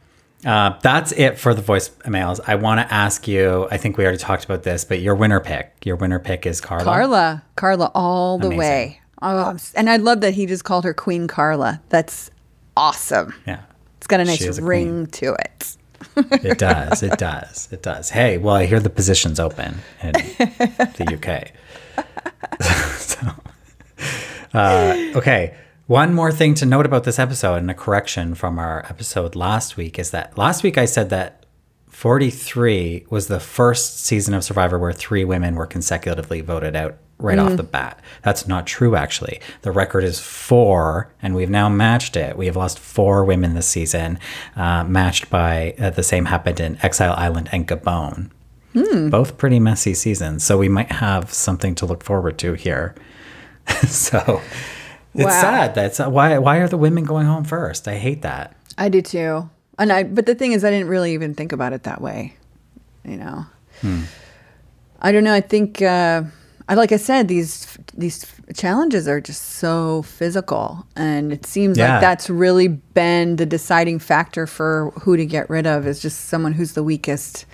Uh, 0.46 0.78
that's 0.82 1.12
it 1.14 1.38
for 1.38 1.54
the 1.54 1.62
voicemails. 1.62 2.40
I 2.48 2.56
want 2.56 2.80
to 2.80 2.94
ask 2.94 3.28
you. 3.28 3.68
I 3.72 3.78
think 3.78 3.98
we 3.98 4.04
already 4.06 4.18
talked 4.20 4.46
about 4.46 4.64
this, 4.64 4.86
but 4.86 5.02
your 5.02 5.16
winner 5.16 5.40
pick. 5.42 5.74
Your 5.86 5.98
winner 5.98 6.20
pick 6.20 6.46
is 6.46 6.62
Karla. 6.62 6.84
Karla, 6.86 7.44
Karla, 7.56 7.92
all 7.94 8.38
the 8.38 8.48
Amazing. 8.48 8.60
way. 8.60 8.99
Oh, 9.22 9.58
and 9.76 9.90
I 9.90 9.98
love 9.98 10.22
that 10.22 10.34
he 10.34 10.46
just 10.46 10.64
called 10.64 10.84
her 10.86 10.94
Queen 10.94 11.28
Karla. 11.28 11.82
That's 11.90 12.32
awesome. 12.78 13.34
Yeah, 13.46 13.62
It's 13.98 14.08
got 14.08 14.20
a 14.20 14.26
nice 14.26 14.58
a 14.58 14.64
ring 14.64 15.08
to 15.08 15.34
it. 15.34 15.76
it 16.16 16.58
does. 16.58 17.04
It 17.04 17.18
does. 17.18 17.68
It 17.72 17.84
does. 17.84 18.10
Hey, 18.10 18.38
well, 18.38 18.56
I 18.56 18.66
hear 18.66 18.80
the 18.80 18.90
position's 18.90 19.40
open 19.40 19.80
in 20.02 20.14
the 20.14 21.20
UK. 21.20 21.52
so, 22.98 23.28
uh, 24.54 25.12
okay. 25.18 25.56
One 25.88 26.14
more 26.14 26.32
thing 26.32 26.54
to 26.56 26.66
note 26.66 26.86
about 26.86 27.04
this 27.04 27.18
episode, 27.18 27.56
and 27.56 27.72
a 27.72 27.74
correction 27.74 28.36
from 28.36 28.60
our 28.60 28.86
episode 28.88 29.36
last 29.36 29.76
week, 29.76 29.98
is 29.98 30.12
that 30.12 30.38
last 30.38 30.62
week 30.64 30.78
I 30.78 30.86
said 30.86 31.10
that 31.10 31.46
43 31.90 33.08
was 33.10 33.28
the 33.28 33.40
first 33.40 34.00
season 34.06 34.34
of 34.34 34.44
Survivor 34.44 34.78
where 34.80 34.94
three 34.94 35.26
women 35.26 35.56
were 35.56 35.66
consecutively 35.66 36.42
voted 36.42 36.76
out 36.76 36.98
right 37.20 37.38
off 37.38 37.58
the 37.58 37.64
bat. 37.64 38.00
That's 38.24 38.48
not 38.48 38.66
true, 38.66 38.96
actually. 38.96 39.40
The 39.62 39.72
record 39.72 40.04
is 40.04 40.20
four, 40.20 41.12
and 41.22 41.36
we've 41.36 41.50
now 41.50 41.68
matched 41.70 42.16
it. 42.16 42.38
We 42.38 42.46
have 42.48 42.56
lost 42.56 42.80
four 42.80 43.24
women 43.26 43.54
this 43.54 43.68
season, 43.68 44.18
uh, 44.56 44.84
matched 44.86 45.30
by 45.30 45.76
uh, 45.78 45.90
the 45.92 46.02
same 46.04 46.26
happened 46.26 46.60
in 46.60 46.78
Exile 46.82 47.14
Island 47.18 47.50
and 47.52 47.68
Gabon. 47.68 48.32
Both 49.10 49.38
pretty 49.38 49.60
messy 49.60 49.94
seasons, 49.94 50.44
so 50.46 50.58
we 50.58 50.70
might 50.70 50.92
have 50.94 51.34
something 51.34 51.76
to 51.76 51.86
look 51.86 52.04
forward 52.04 52.38
to 52.40 52.54
here. 52.54 52.96
so, 53.88 54.42
It's 55.14 55.26
Wow. 55.26 55.42
sad. 55.42 55.76
That's 55.76 56.00
why. 56.00 56.38
Why 56.38 56.58
are 56.58 56.68
the 56.70 56.78
women 56.78 57.04
going 57.04 57.26
home 57.26 57.44
first? 57.44 57.88
I 57.88 57.96
hate 57.98 58.22
that. 58.22 58.56
I 58.78 58.88
do 58.90 59.02
too. 59.02 59.50
And 59.78 59.92
I, 59.92 60.04
but 60.04 60.26
the 60.28 60.36
thing 60.36 60.52
is, 60.54 60.64
I 60.64 60.70
didn't 60.70 60.88
really 60.88 61.14
even 61.14 61.34
think 61.34 61.52
about 61.52 61.74
it 61.74 61.84
that 61.84 62.00
way. 62.00 62.36
You 63.04 63.18
know, 63.18 63.46
I 65.02 65.12
don't 65.12 65.24
know. 65.24 65.34
I 65.34 65.42
think, 65.42 65.82
uh, 65.82 66.24
I 66.70 66.76
like 66.76 66.92
I 66.92 66.98
said, 66.98 67.28
these 67.28 67.68
these 67.98 68.26
challenges 68.54 69.08
are 69.08 69.20
just 69.20 69.42
so 69.44 70.04
physical, 70.04 70.86
and 70.96 71.34
it 71.34 71.46
seems 71.46 71.78
Yeah. 71.80 71.94
like 71.94 72.02
that's 72.02 72.30
really 72.30 72.68
been 72.68 73.38
the 73.38 73.46
deciding 73.48 73.98
factor 74.00 74.46
for 74.46 74.92
who 75.02 75.18
to 75.18 75.26
get 75.26 75.50
rid 75.50 75.66
of 75.66 75.88
is 75.88 76.00
just 76.00 76.26
someone 76.26 76.54
who's 76.54 76.74
the 76.74 76.84
weakest 76.84 77.46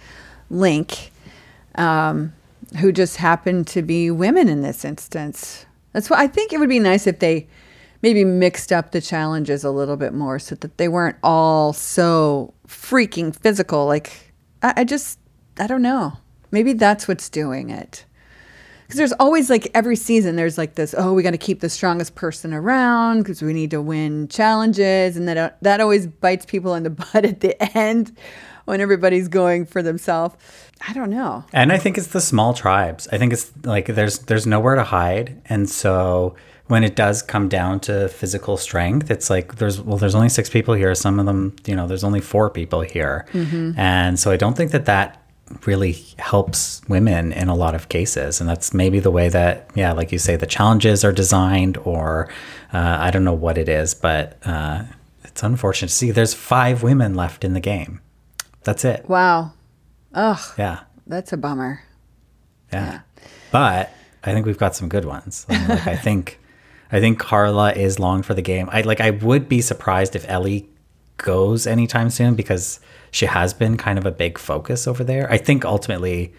link, 0.49 1.11
um, 1.75 2.33
who 2.79 2.91
just 2.91 3.15
happened 3.17 3.67
to 3.67 3.81
be 3.81 4.11
women 4.11 4.49
in 4.49 4.61
this 4.61 4.83
instance. 4.83 5.65
That's 5.93 6.09
why 6.09 6.17
I 6.19 6.27
think 6.27 6.51
it 6.51 6.59
would 6.59 6.69
be 6.69 6.79
nice 6.79 7.07
if 7.07 7.19
they 7.19 7.47
maybe 8.01 8.25
mixed 8.25 8.71
up 8.73 8.91
the 8.91 9.01
challenges 9.01 9.63
a 9.63 9.71
little 9.71 9.95
bit 9.97 10.13
more 10.13 10.39
so 10.39 10.55
that 10.55 10.77
they 10.77 10.87
weren't 10.89 11.15
all 11.23 11.71
so 11.73 12.53
freaking 12.67 13.33
physical. 13.35 13.85
Like, 13.87 14.33
I, 14.61 14.73
I 14.77 14.83
just, 14.83 15.19
I 15.57 15.67
don't 15.67 15.81
know. 15.81 16.17
Maybe 16.51 16.73
that's 16.73 17.07
what's 17.07 17.29
doing 17.29 17.69
it. 17.69 18.04
Because 18.85 18.97
there's 18.97 19.13
always 19.13 19.49
like 19.49 19.69
every 19.73 19.95
season, 19.95 20.35
there's 20.35 20.57
like 20.59 20.75
this, 20.75 20.93
oh, 20.95 21.13
we 21.13 21.23
got 21.23 21.31
to 21.31 21.39
keep 21.39 21.59
the 21.59 21.69
strongest 21.69 22.13
person 22.13 22.53
around 22.53 23.23
because 23.23 23.41
we 23.41 23.51
need 23.51 23.71
to 23.71 23.81
win 23.81 24.27
challenges. 24.27 25.17
And 25.17 25.27
that, 25.27 25.37
uh, 25.37 25.49
that 25.61 25.81
always 25.81 26.05
bites 26.05 26.45
people 26.45 26.75
in 26.75 26.83
the 26.83 26.89
butt 27.13 27.25
at 27.25 27.39
the 27.39 27.77
end 27.77 28.15
when 28.65 28.81
everybody's 28.81 29.27
going 29.27 29.65
for 29.65 29.81
themselves. 29.81 30.35
I 30.87 30.93
don't 30.93 31.09
know. 31.09 31.45
And 31.53 31.71
I 31.71 31.77
think 31.77 31.97
it's 31.97 32.07
the 32.07 32.21
small 32.21 32.53
tribes. 32.53 33.07
I 33.11 33.17
think 33.17 33.33
it's 33.33 33.51
like 33.63 33.87
there's 33.87 34.19
there's 34.19 34.45
nowhere 34.45 34.75
to 34.75 34.83
hide, 34.83 35.41
and 35.45 35.69
so 35.69 36.35
when 36.67 36.83
it 36.83 36.95
does 36.95 37.21
come 37.21 37.47
down 37.47 37.79
to 37.81 38.09
physical 38.09 38.57
strength, 38.57 39.09
it's 39.09 39.29
like 39.29 39.55
there's 39.55 39.79
well, 39.79 39.97
there's 39.97 40.15
only 40.15 40.29
six 40.29 40.49
people 40.49 40.73
here. 40.73 40.93
Some 40.95 41.19
of 41.19 41.25
them, 41.25 41.55
you 41.65 41.75
know, 41.75 41.87
there's 41.87 42.03
only 42.03 42.21
four 42.21 42.49
people 42.49 42.81
here, 42.81 43.25
mm-hmm. 43.31 43.77
and 43.79 44.19
so 44.19 44.31
I 44.31 44.37
don't 44.37 44.57
think 44.57 44.71
that 44.71 44.85
that 44.85 45.24
really 45.65 45.93
helps 46.17 46.81
women 46.87 47.31
in 47.31 47.47
a 47.49 47.55
lot 47.55 47.75
of 47.75 47.87
cases. 47.89 48.39
And 48.39 48.49
that's 48.49 48.73
maybe 48.73 48.99
the 48.99 49.11
way 49.11 49.29
that, 49.29 49.69
yeah, 49.75 49.91
like 49.93 50.11
you 50.11 50.17
say, 50.19 50.35
the 50.35 50.47
challenges 50.47 51.03
are 51.03 51.11
designed, 51.11 51.77
or 51.77 52.29
uh, 52.73 52.97
I 52.99 53.11
don't 53.11 53.23
know 53.23 53.33
what 53.33 53.57
it 53.57 53.69
is, 53.69 53.93
but 53.93 54.37
uh, 54.45 54.83
it's 55.23 55.43
unfortunate 55.43 55.89
to 55.89 55.93
see. 55.93 56.11
There's 56.11 56.33
five 56.33 56.81
women 56.83 57.13
left 57.15 57.43
in 57.43 57.53
the 57.53 57.59
game. 57.59 58.01
That's 58.63 58.83
it. 58.83 59.07
Wow. 59.07 59.53
Ugh, 60.13 60.39
Yeah. 60.57 60.79
that's 61.05 61.31
a 61.33 61.37
bummer. 61.37 61.83
Yeah. 62.73 63.01
But 63.51 63.93
I 64.23 64.33
think 64.33 64.45
we've 64.45 64.57
got 64.57 64.75
some 64.75 64.89
good 64.89 65.05
ones. 65.05 65.45
I 65.49 65.57
mean, 65.59 65.67
like 65.69 65.87
I 65.87 65.95
think 65.95 66.39
I 66.91 66.99
think 66.99 67.19
Karla 67.19 67.73
is 67.73 67.99
long 67.99 68.23
for 68.23 68.33
the 68.33 68.41
game. 68.41 68.67
I 68.71 68.81
like 68.81 68.99
I 69.01 69.11
would 69.11 69.47
be 69.47 69.61
surprised 69.61 70.15
if 70.15 70.25
Elie 70.27 70.67
goes 71.17 71.67
anytime 71.67 72.09
soon 72.09 72.33
because 72.35 72.79
she 73.15 73.25
has 73.27 73.53
been 73.53 73.77
kind 73.77 73.97
of 73.97 74.05
a 74.05 74.11
big 74.11 74.37
focus 74.37 74.87
over 74.87 75.01
there. 75.01 75.31
I 75.31 75.37
think 75.37 75.63
ultimately 75.63 76.33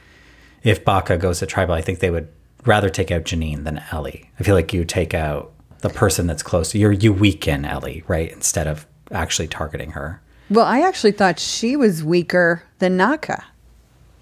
if 0.63 0.85
Baka 0.85 1.17
goes 1.17 1.39
to 1.39 1.47
tribal, 1.47 1.75
I 1.75 1.81
think 1.81 2.01
they 2.01 2.11
would 2.11 2.29
rather 2.67 2.91
take 2.91 3.11
out 3.11 3.23
Jeanine 3.23 3.65
than 3.65 3.83
Elie. 3.93 4.31
I 4.39 4.43
feel 4.43 4.55
like 4.55 4.75
you 4.75 4.85
take 4.85 5.15
out 5.15 5.53
the 5.79 5.89
person 5.89 6.27
that's 6.27 6.43
close 6.43 6.71
to 6.73 6.79
you. 6.79 6.91
You 6.91 7.15
weaken 7.15 7.65
Elie, 7.65 8.05
right? 8.09 8.31
Instead 8.31 8.67
of 8.67 8.87
actually 9.11 9.49
targeting 9.49 9.93
her. 9.93 10.21
Well, 10.51 10.67
I 10.67 10.81
actually 10.83 11.13
thought 11.13 11.39
she 11.39 11.77
was 11.77 12.05
weaker 12.05 12.63
than 12.79 12.99
Naka. 12.99 13.43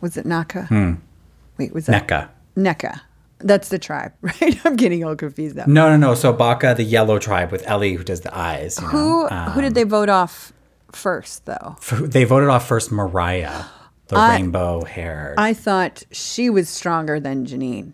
Was 0.00 0.16
it 0.16 0.24
Naka? 0.24 0.68
Wait, 1.58 1.72
was 1.72 1.86
that 1.86 2.06
Neka. 2.06 2.28
Neka? 2.56 3.00
That's 3.38 3.68
the 3.68 3.78
tribe, 3.80 4.12
right? 4.20 4.64
I'm 4.64 4.76
getting 4.76 5.02
all 5.04 5.16
confused 5.16 5.56
now. 5.56 5.64
No, 5.66 5.88
no, 5.88 5.96
no. 5.96 6.14
So 6.14 6.32
Baka, 6.32 6.74
the 6.76 6.84
yellow 6.84 7.18
tribe 7.18 7.50
with 7.50 7.66
Elie 7.66 7.94
who 7.94 8.04
does 8.04 8.20
the 8.20 8.36
eyes. 8.36 8.78
You 8.80 8.86
Who 8.88 9.22
know? 9.24 9.28
Um, 9.30 9.50
who 9.50 9.60
did 9.60 9.74
they 9.74 9.82
vote 9.82 10.08
off 10.08 10.52
first, 10.96 11.46
though? 11.46 11.76
They 12.00 12.24
voted 12.24 12.48
off 12.48 12.66
first 12.68 12.90
Morriah, 12.90 13.66
the 14.08 14.16
I- 14.16 14.36
rainbow 14.36 14.84
hair. 14.84 15.34
I 15.38 15.54
thought 15.54 16.02
she 16.10 16.50
was 16.50 16.68
stronger 16.68 17.20
than 17.20 17.46
Jeanine. 17.46 17.92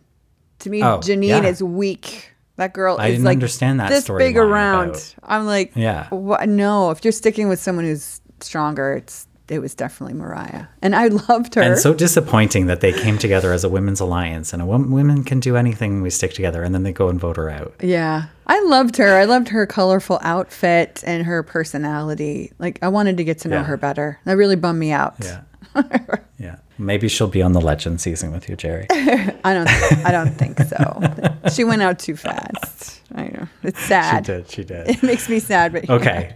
To 0.60 0.70
me, 0.70 0.82
Oh, 0.82 0.98
Jeanine 0.98 1.42
yeah. 1.42 1.44
is 1.44 1.62
weak. 1.62 2.32
That 2.56 2.74
girl 2.74 2.96
I 2.98 3.06
is 3.06 3.12
didn't 3.14 3.24
like 3.24 3.36
understand 3.36 3.80
that 3.80 3.88
this 3.88 4.06
big 4.06 4.36
around. 4.36 4.90
about- 4.90 5.14
I'm 5.22 5.46
like, 5.46 5.72
Yeah. 5.74 6.08
what? 6.10 6.46
no. 6.48 6.90
If 6.90 7.02
you're 7.04 7.12
sticking 7.12 7.48
with 7.48 7.58
someone 7.60 7.86
who's 7.86 8.20
stronger, 8.40 8.92
it's 8.92 9.26
it 9.50 9.58
was 9.58 9.74
definitely 9.74 10.14
Morriah, 10.18 10.68
and 10.80 10.94
I 10.96 11.08
loved 11.08 11.54
her. 11.56 11.60
and 11.62 11.78
so 11.78 11.92
disappointing 11.92 12.66
that 12.66 12.80
they 12.80 12.92
came 12.92 13.18
together 13.18 13.52
as 13.52 13.64
a 13.64 13.68
women's 13.68 14.00
alliance, 14.00 14.52
and 14.52 14.62
a 14.62 14.64
wom- 14.66 14.90
women 14.90 15.24
can 15.24 15.40
do 15.40 15.56
anything. 15.56 16.00
We 16.02 16.10
stick 16.10 16.32
together, 16.32 16.62
and 16.62 16.74
then 16.74 16.84
they 16.84 16.92
go 16.92 17.08
and 17.08 17.20
vote 17.20 17.36
her 17.36 17.50
out. 17.50 17.74
Yeah. 17.82 18.26
I 18.46 18.60
loved 18.64 18.96
her. 18.96 19.16
I 19.16 19.24
loved 19.26 19.48
her 19.50 19.66
colorful 19.66 20.18
outfit 20.22 21.04
and 21.06 21.24
her 21.26 21.42
personality. 21.42 22.52
Like 22.58 22.78
I 22.82 22.88
wanted 22.88 23.16
to 23.18 23.24
get 23.24 23.38
to 23.40 23.48
know 23.48 23.56
Yeah. 23.58 23.64
her 23.64 23.76
better. 23.76 24.18
That 24.24 24.36
really 24.36 24.56
bummed 24.56 24.78
me 24.80 24.90
out. 24.92 25.14
Yeah, 25.20 25.42
yeah. 26.40 26.56
Maybe 26.78 27.08
she'll 27.08 27.28
be 27.28 27.42
on 27.42 27.52
the 27.52 27.60
legend 27.60 28.00
season 28.00 28.32
with 28.32 28.48
you, 28.48 28.56
Jerri. 28.56 28.86
I 29.44 29.52
don't 29.52 29.68
I 30.06 30.10
don't 30.10 30.30
think 30.30 30.58
so. 30.60 31.00
she 31.52 31.62
went 31.62 31.82
out 31.82 31.98
too 31.98 32.16
fast. 32.16 33.02
I 33.14 33.24
know. 33.24 33.46
It's 33.62 33.80
sad. 33.80 34.24
she 34.24 34.32
did. 34.32 34.50
She 34.50 34.64
did. 34.64 34.88
It 34.88 35.02
makes 35.02 35.28
me 35.28 35.40
sad, 35.40 35.72
but 35.72 35.90
Okay. 35.90 36.32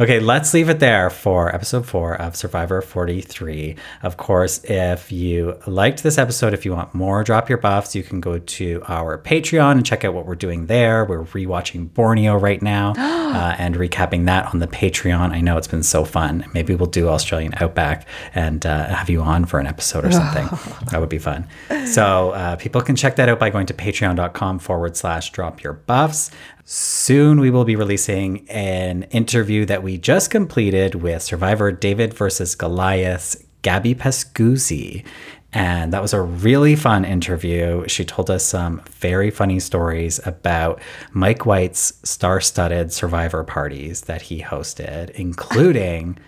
Okay, 0.00 0.20
let's 0.20 0.54
leave 0.54 0.68
it 0.68 0.78
there 0.78 1.10
for 1.10 1.54
episode 1.54 1.86
four 1.86 2.14
of 2.14 2.34
Survivor 2.36 2.80
43. 2.80 3.76
Of 4.02 4.16
course, 4.16 4.62
if 4.64 5.10
you 5.10 5.58
liked 5.66 6.02
this 6.02 6.16
episode, 6.18 6.54
if 6.54 6.64
you 6.64 6.72
want 6.72 6.94
more 6.94 7.22
Drop 7.24 7.48
Your 7.48 7.58
Buffs, 7.58 7.94
you 7.94 8.02
can 8.02 8.20
go 8.20 8.38
to 8.38 8.82
our 8.88 9.18
Patreon 9.18 9.72
and 9.72 9.86
check 9.86 10.04
out 10.04 10.14
what 10.14 10.26
we're 10.26 10.34
doing 10.34 10.66
there. 10.66 11.04
We're 11.04 11.24
rewatching 11.24 11.92
Borneo 11.92 12.36
right 12.36 12.60
now 12.62 12.94
uh, 12.98 13.54
and 13.58 13.74
recapping 13.74 14.26
that 14.26 14.46
on 14.52 14.60
the 14.60 14.66
Patreon. 14.66 15.30
I 15.30 15.40
know 15.40 15.56
it's 15.56 15.68
been 15.68 15.82
so 15.82 16.04
fun. 16.04 16.46
Maybe 16.54 16.74
we'll 16.74 16.86
do 16.86 17.08
Australian 17.08 17.54
Outback 17.60 18.06
and 18.34 18.64
uh, 18.66 18.86
have 18.86 19.10
you 19.10 19.20
on 19.22 19.31
for 19.46 19.58
an 19.58 19.66
episode 19.66 20.04
or 20.04 20.12
something. 20.12 20.46
that 20.90 21.00
would 21.00 21.08
be 21.08 21.18
fun. 21.18 21.46
So 21.86 22.30
uh, 22.30 22.56
people 22.56 22.80
can 22.80 22.96
check 22.96 23.16
that 23.16 23.28
out 23.28 23.38
by 23.38 23.50
going 23.50 23.66
to 23.66 23.74
patreon.com 23.74 24.58
forward 24.58 24.96
slash 24.96 25.30
drop 25.32 25.62
your 25.62 25.72
buffs. 25.72 26.30
Soon 26.64 27.40
we 27.40 27.50
will 27.50 27.64
be 27.64 27.76
releasing 27.76 28.48
an 28.48 29.04
interview 29.04 29.64
that 29.66 29.82
we 29.82 29.98
just 29.98 30.30
completed 30.30 30.94
with 30.94 31.22
Survivor 31.22 31.72
David 31.72 32.14
versus 32.14 32.54
Goliath's 32.54 33.36
Gabby 33.62 33.94
Pascuzzi. 33.94 35.04
And 35.52 35.92
that 35.92 36.00
was 36.00 36.14
a 36.14 36.22
really 36.22 36.76
fun 36.76 37.04
interview. 37.04 37.86
She 37.86 38.04
told 38.04 38.30
us 38.30 38.44
some 38.44 38.80
very 38.90 39.30
funny 39.30 39.60
stories 39.60 40.18
about 40.24 40.80
Mike 41.12 41.44
White's 41.44 41.92
star 42.08 42.40
studded 42.40 42.92
survivor 42.92 43.44
parties 43.44 44.02
that 44.02 44.22
he 44.22 44.40
hosted, 44.40 45.10
including 45.10 46.18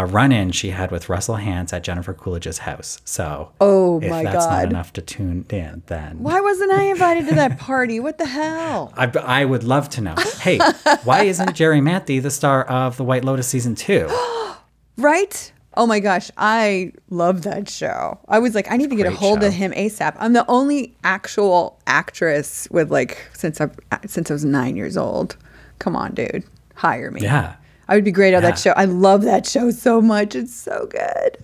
a 0.00 0.06
run 0.06 0.32
in 0.32 0.50
she 0.50 0.70
had 0.70 0.90
with 0.90 1.10
Russell 1.10 1.36
Hantz 1.36 1.74
at 1.74 1.82
Jennifer 1.84 2.14
Coolidge's 2.14 2.58
house. 2.58 3.02
So, 3.04 3.52
Oh 3.60 4.00
if 4.00 4.08
my 4.08 4.22
that's 4.24 4.46
not 4.46 4.64
enough 4.64 4.94
to 4.94 5.02
tune 5.02 5.44
in, 5.50 5.82
then 5.88 6.18
why 6.20 6.40
wasn't 6.40 6.72
I 6.72 6.84
invited 6.84 7.28
to 7.28 7.34
that 7.34 7.58
party? 7.58 8.00
What 8.00 8.16
the 8.16 8.24
hell? 8.24 8.94
I, 8.96 9.12
I 9.18 9.44
would 9.44 9.62
love 9.62 9.90
to 9.90 10.00
know. 10.00 10.14
Hey, 10.40 10.58
why 11.04 11.24
isn't 11.24 11.50
Jerri 11.50 11.82
Manthey 11.82 12.22
the 12.22 12.30
star 12.30 12.64
of 12.64 12.96
The 12.96 13.04
White 13.04 13.24
Lotus 13.24 13.46
season 13.46 13.74
two? 13.74 14.08
Right? 14.96 15.50
Oh 15.78 15.86
my 15.86 15.98
gosh, 15.98 16.30
I 16.36 16.92
love 17.08 17.40
that 17.42 17.70
show. 17.70 18.18
I 18.28 18.38
was 18.38 18.54
like, 18.54 18.70
I 18.70 18.76
need 18.76 18.90
to 18.90 18.96
get 18.96 19.06
a 19.06 19.10
hold 19.10 19.40
show. 19.40 19.46
of 19.46 19.54
him 19.54 19.72
ASAP. 19.72 20.14
I'm 20.18 20.34
the 20.34 20.44
only 20.46 20.94
actual 21.04 21.80
actress 21.86 22.68
with 22.70 22.90
like 22.90 23.30
since 23.32 23.62
I 23.62 23.70
since 24.06 24.30
I 24.30 24.34
was 24.34 24.44
nine 24.44 24.76
years 24.76 24.98
old. 24.98 25.36
Come 25.78 25.96
on, 25.96 26.12
dude, 26.12 26.44
hire 26.74 27.10
me. 27.10 27.22
Yeah, 27.22 27.54
I 27.90 27.96
would 27.96 28.04
be 28.04 28.12
great 28.12 28.32
on 28.34 28.42
Yeah. 28.42 28.50
that 28.50 28.58
show. 28.58 28.70
I 28.76 28.84
love 28.86 29.22
that 29.22 29.46
show 29.46 29.70
so 29.72 30.00
much. 30.00 30.34
It's 30.34 30.54
so 30.54 30.86
good. 30.90 31.36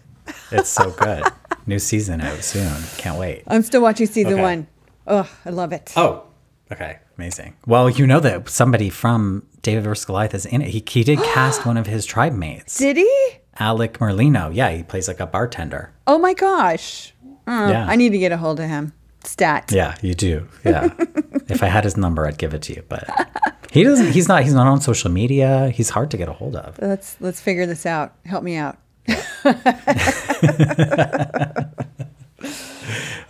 it's 0.52 0.70
so 0.70 0.90
good. 0.98 1.24
New 1.66 1.78
season 1.78 2.20
out 2.20 2.42
soon. 2.44 2.72
Can't 2.96 3.18
wait. 3.18 3.42
I'm 3.48 3.62
still 3.62 3.82
watching 3.82 4.06
season 4.06 4.34
Okay. 4.34 4.42
one. 4.42 4.66
Oh, 5.08 5.28
I 5.44 5.50
love 5.50 5.72
it. 5.72 5.92
Oh, 5.96 6.22
okay, 6.72 6.98
amazing. 7.18 7.54
Well, 7.66 7.90
you 7.90 8.06
know 8.06 8.20
that 8.20 8.48
somebody 8.48 8.88
from 8.90 9.44
David 9.62 9.84
vs. 9.84 10.04
Goliath 10.04 10.34
is 10.34 10.46
in 10.46 10.62
it. 10.62 10.68
He, 10.68 10.82
he 10.88 11.02
did 11.04 11.18
cast 11.34 11.66
one 11.66 11.76
of 11.76 11.86
his 11.86 12.06
tribe 12.06 12.32
mates, 12.32 12.78
Did 12.78 12.96
he? 12.96 13.28
Alec 13.58 13.98
Merlino. 13.98 14.54
Yeah, 14.54 14.70
he 14.70 14.82
plays 14.84 15.08
like 15.08 15.18
a 15.20 15.26
bartender. 15.26 15.92
Oh 16.06 16.18
my 16.18 16.34
gosh. 16.34 17.12
Oh, 17.48 17.68
Yeah. 17.68 17.86
I 17.88 17.96
need 17.96 18.10
to 18.10 18.18
get 18.18 18.30
a 18.32 18.36
hold 18.36 18.60
of 18.60 18.68
him. 18.68 18.92
Stat. 19.26 19.72
Yeah, 19.72 19.96
you 20.02 20.14
do. 20.14 20.48
Yeah. 20.64 20.92
if 21.48 21.62
I 21.62 21.66
had 21.66 21.84
his 21.84 21.96
number, 21.96 22.26
I'd 22.26 22.38
give 22.38 22.54
it 22.54 22.62
to 22.62 22.74
you, 22.74 22.82
but 22.88 23.08
he 23.70 23.82
doesn't. 23.82 24.12
He's 24.12 24.28
not. 24.28 24.44
He's 24.44 24.54
not 24.54 24.66
on 24.66 24.80
social 24.80 25.10
media. 25.10 25.70
He's 25.70 25.90
hard 25.90 26.10
to 26.12 26.16
get 26.16 26.28
a 26.28 26.32
hold 26.32 26.56
of. 26.56 26.78
Let's 26.80 27.16
let's 27.20 27.40
figure 27.40 27.66
this 27.66 27.86
out. 27.86 28.14
Help 28.24 28.42
me 28.42 28.56
out. 28.56 28.78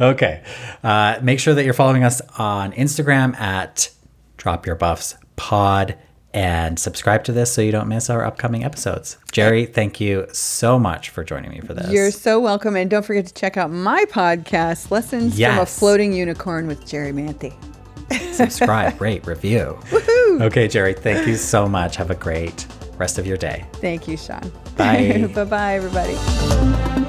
Okay. 0.01 0.43
Uh, 0.83 1.19
make 1.23 1.41
sure 1.41 1.55
that 1.55 1.65
you're 1.65 1.75
following 1.75 2.05
us 2.05 2.21
on 2.39 2.73
Instagram 2.73 3.39
at 3.39 3.91
Drop 4.37 4.67
Your 4.67 4.75
Buffs 4.75 5.17
Pod 5.37 5.97
and 6.37 6.79
subscribe 6.79 7.25
to 7.25 7.33
this 7.33 7.51
so 7.51 7.63
you 7.63 7.73
don't 7.73 7.89
miss 7.89 8.11
our 8.11 8.23
upcoming 8.23 8.63
episodes. 8.63 9.17
Jerri, 9.33 9.73
thank 9.73 10.03
you 10.03 10.27
so 10.33 10.79
much 10.79 11.09
for 11.09 11.25
joining 11.25 11.51
me 11.51 11.61
for 11.61 11.73
this. 11.73 11.91
You're 11.91 12.11
so 12.11 12.39
welcome. 12.39 12.77
And 12.77 12.91
don't 12.91 13.05
forget 13.05 13.27
to 13.27 13.33
check 13.33 13.57
out 13.57 13.71
my 13.71 14.05
podcast, 14.05 14.91
Lessons 14.91 15.41
from 15.41 15.59
a 15.59 15.65
Floating 15.65 16.13
Unicorn 16.13 16.67
with 16.67 16.83
Jerri 16.83 17.15
Manthey. 17.15 17.55
subscribe, 18.35 19.01
rate, 19.01 19.27
review. 19.27 19.79
Woohoo! 19.85 20.43
Okay, 20.43 20.69
Jerri, 20.69 20.97
thank 20.97 21.27
you 21.27 21.37
so 21.37 21.67
much. 21.67 21.97
Have 21.97 22.11
a 22.11 22.15
great 22.15 22.67
rest 22.99 23.19
of 23.19 23.27
your 23.27 23.39
day. 23.39 23.65
Thank 23.73 24.07
you, 24.07 24.19
Sean. 24.19 24.53
Bye. 24.77 25.31
bye 25.35 25.45
bye, 25.45 25.75
everybody. 25.77 27.06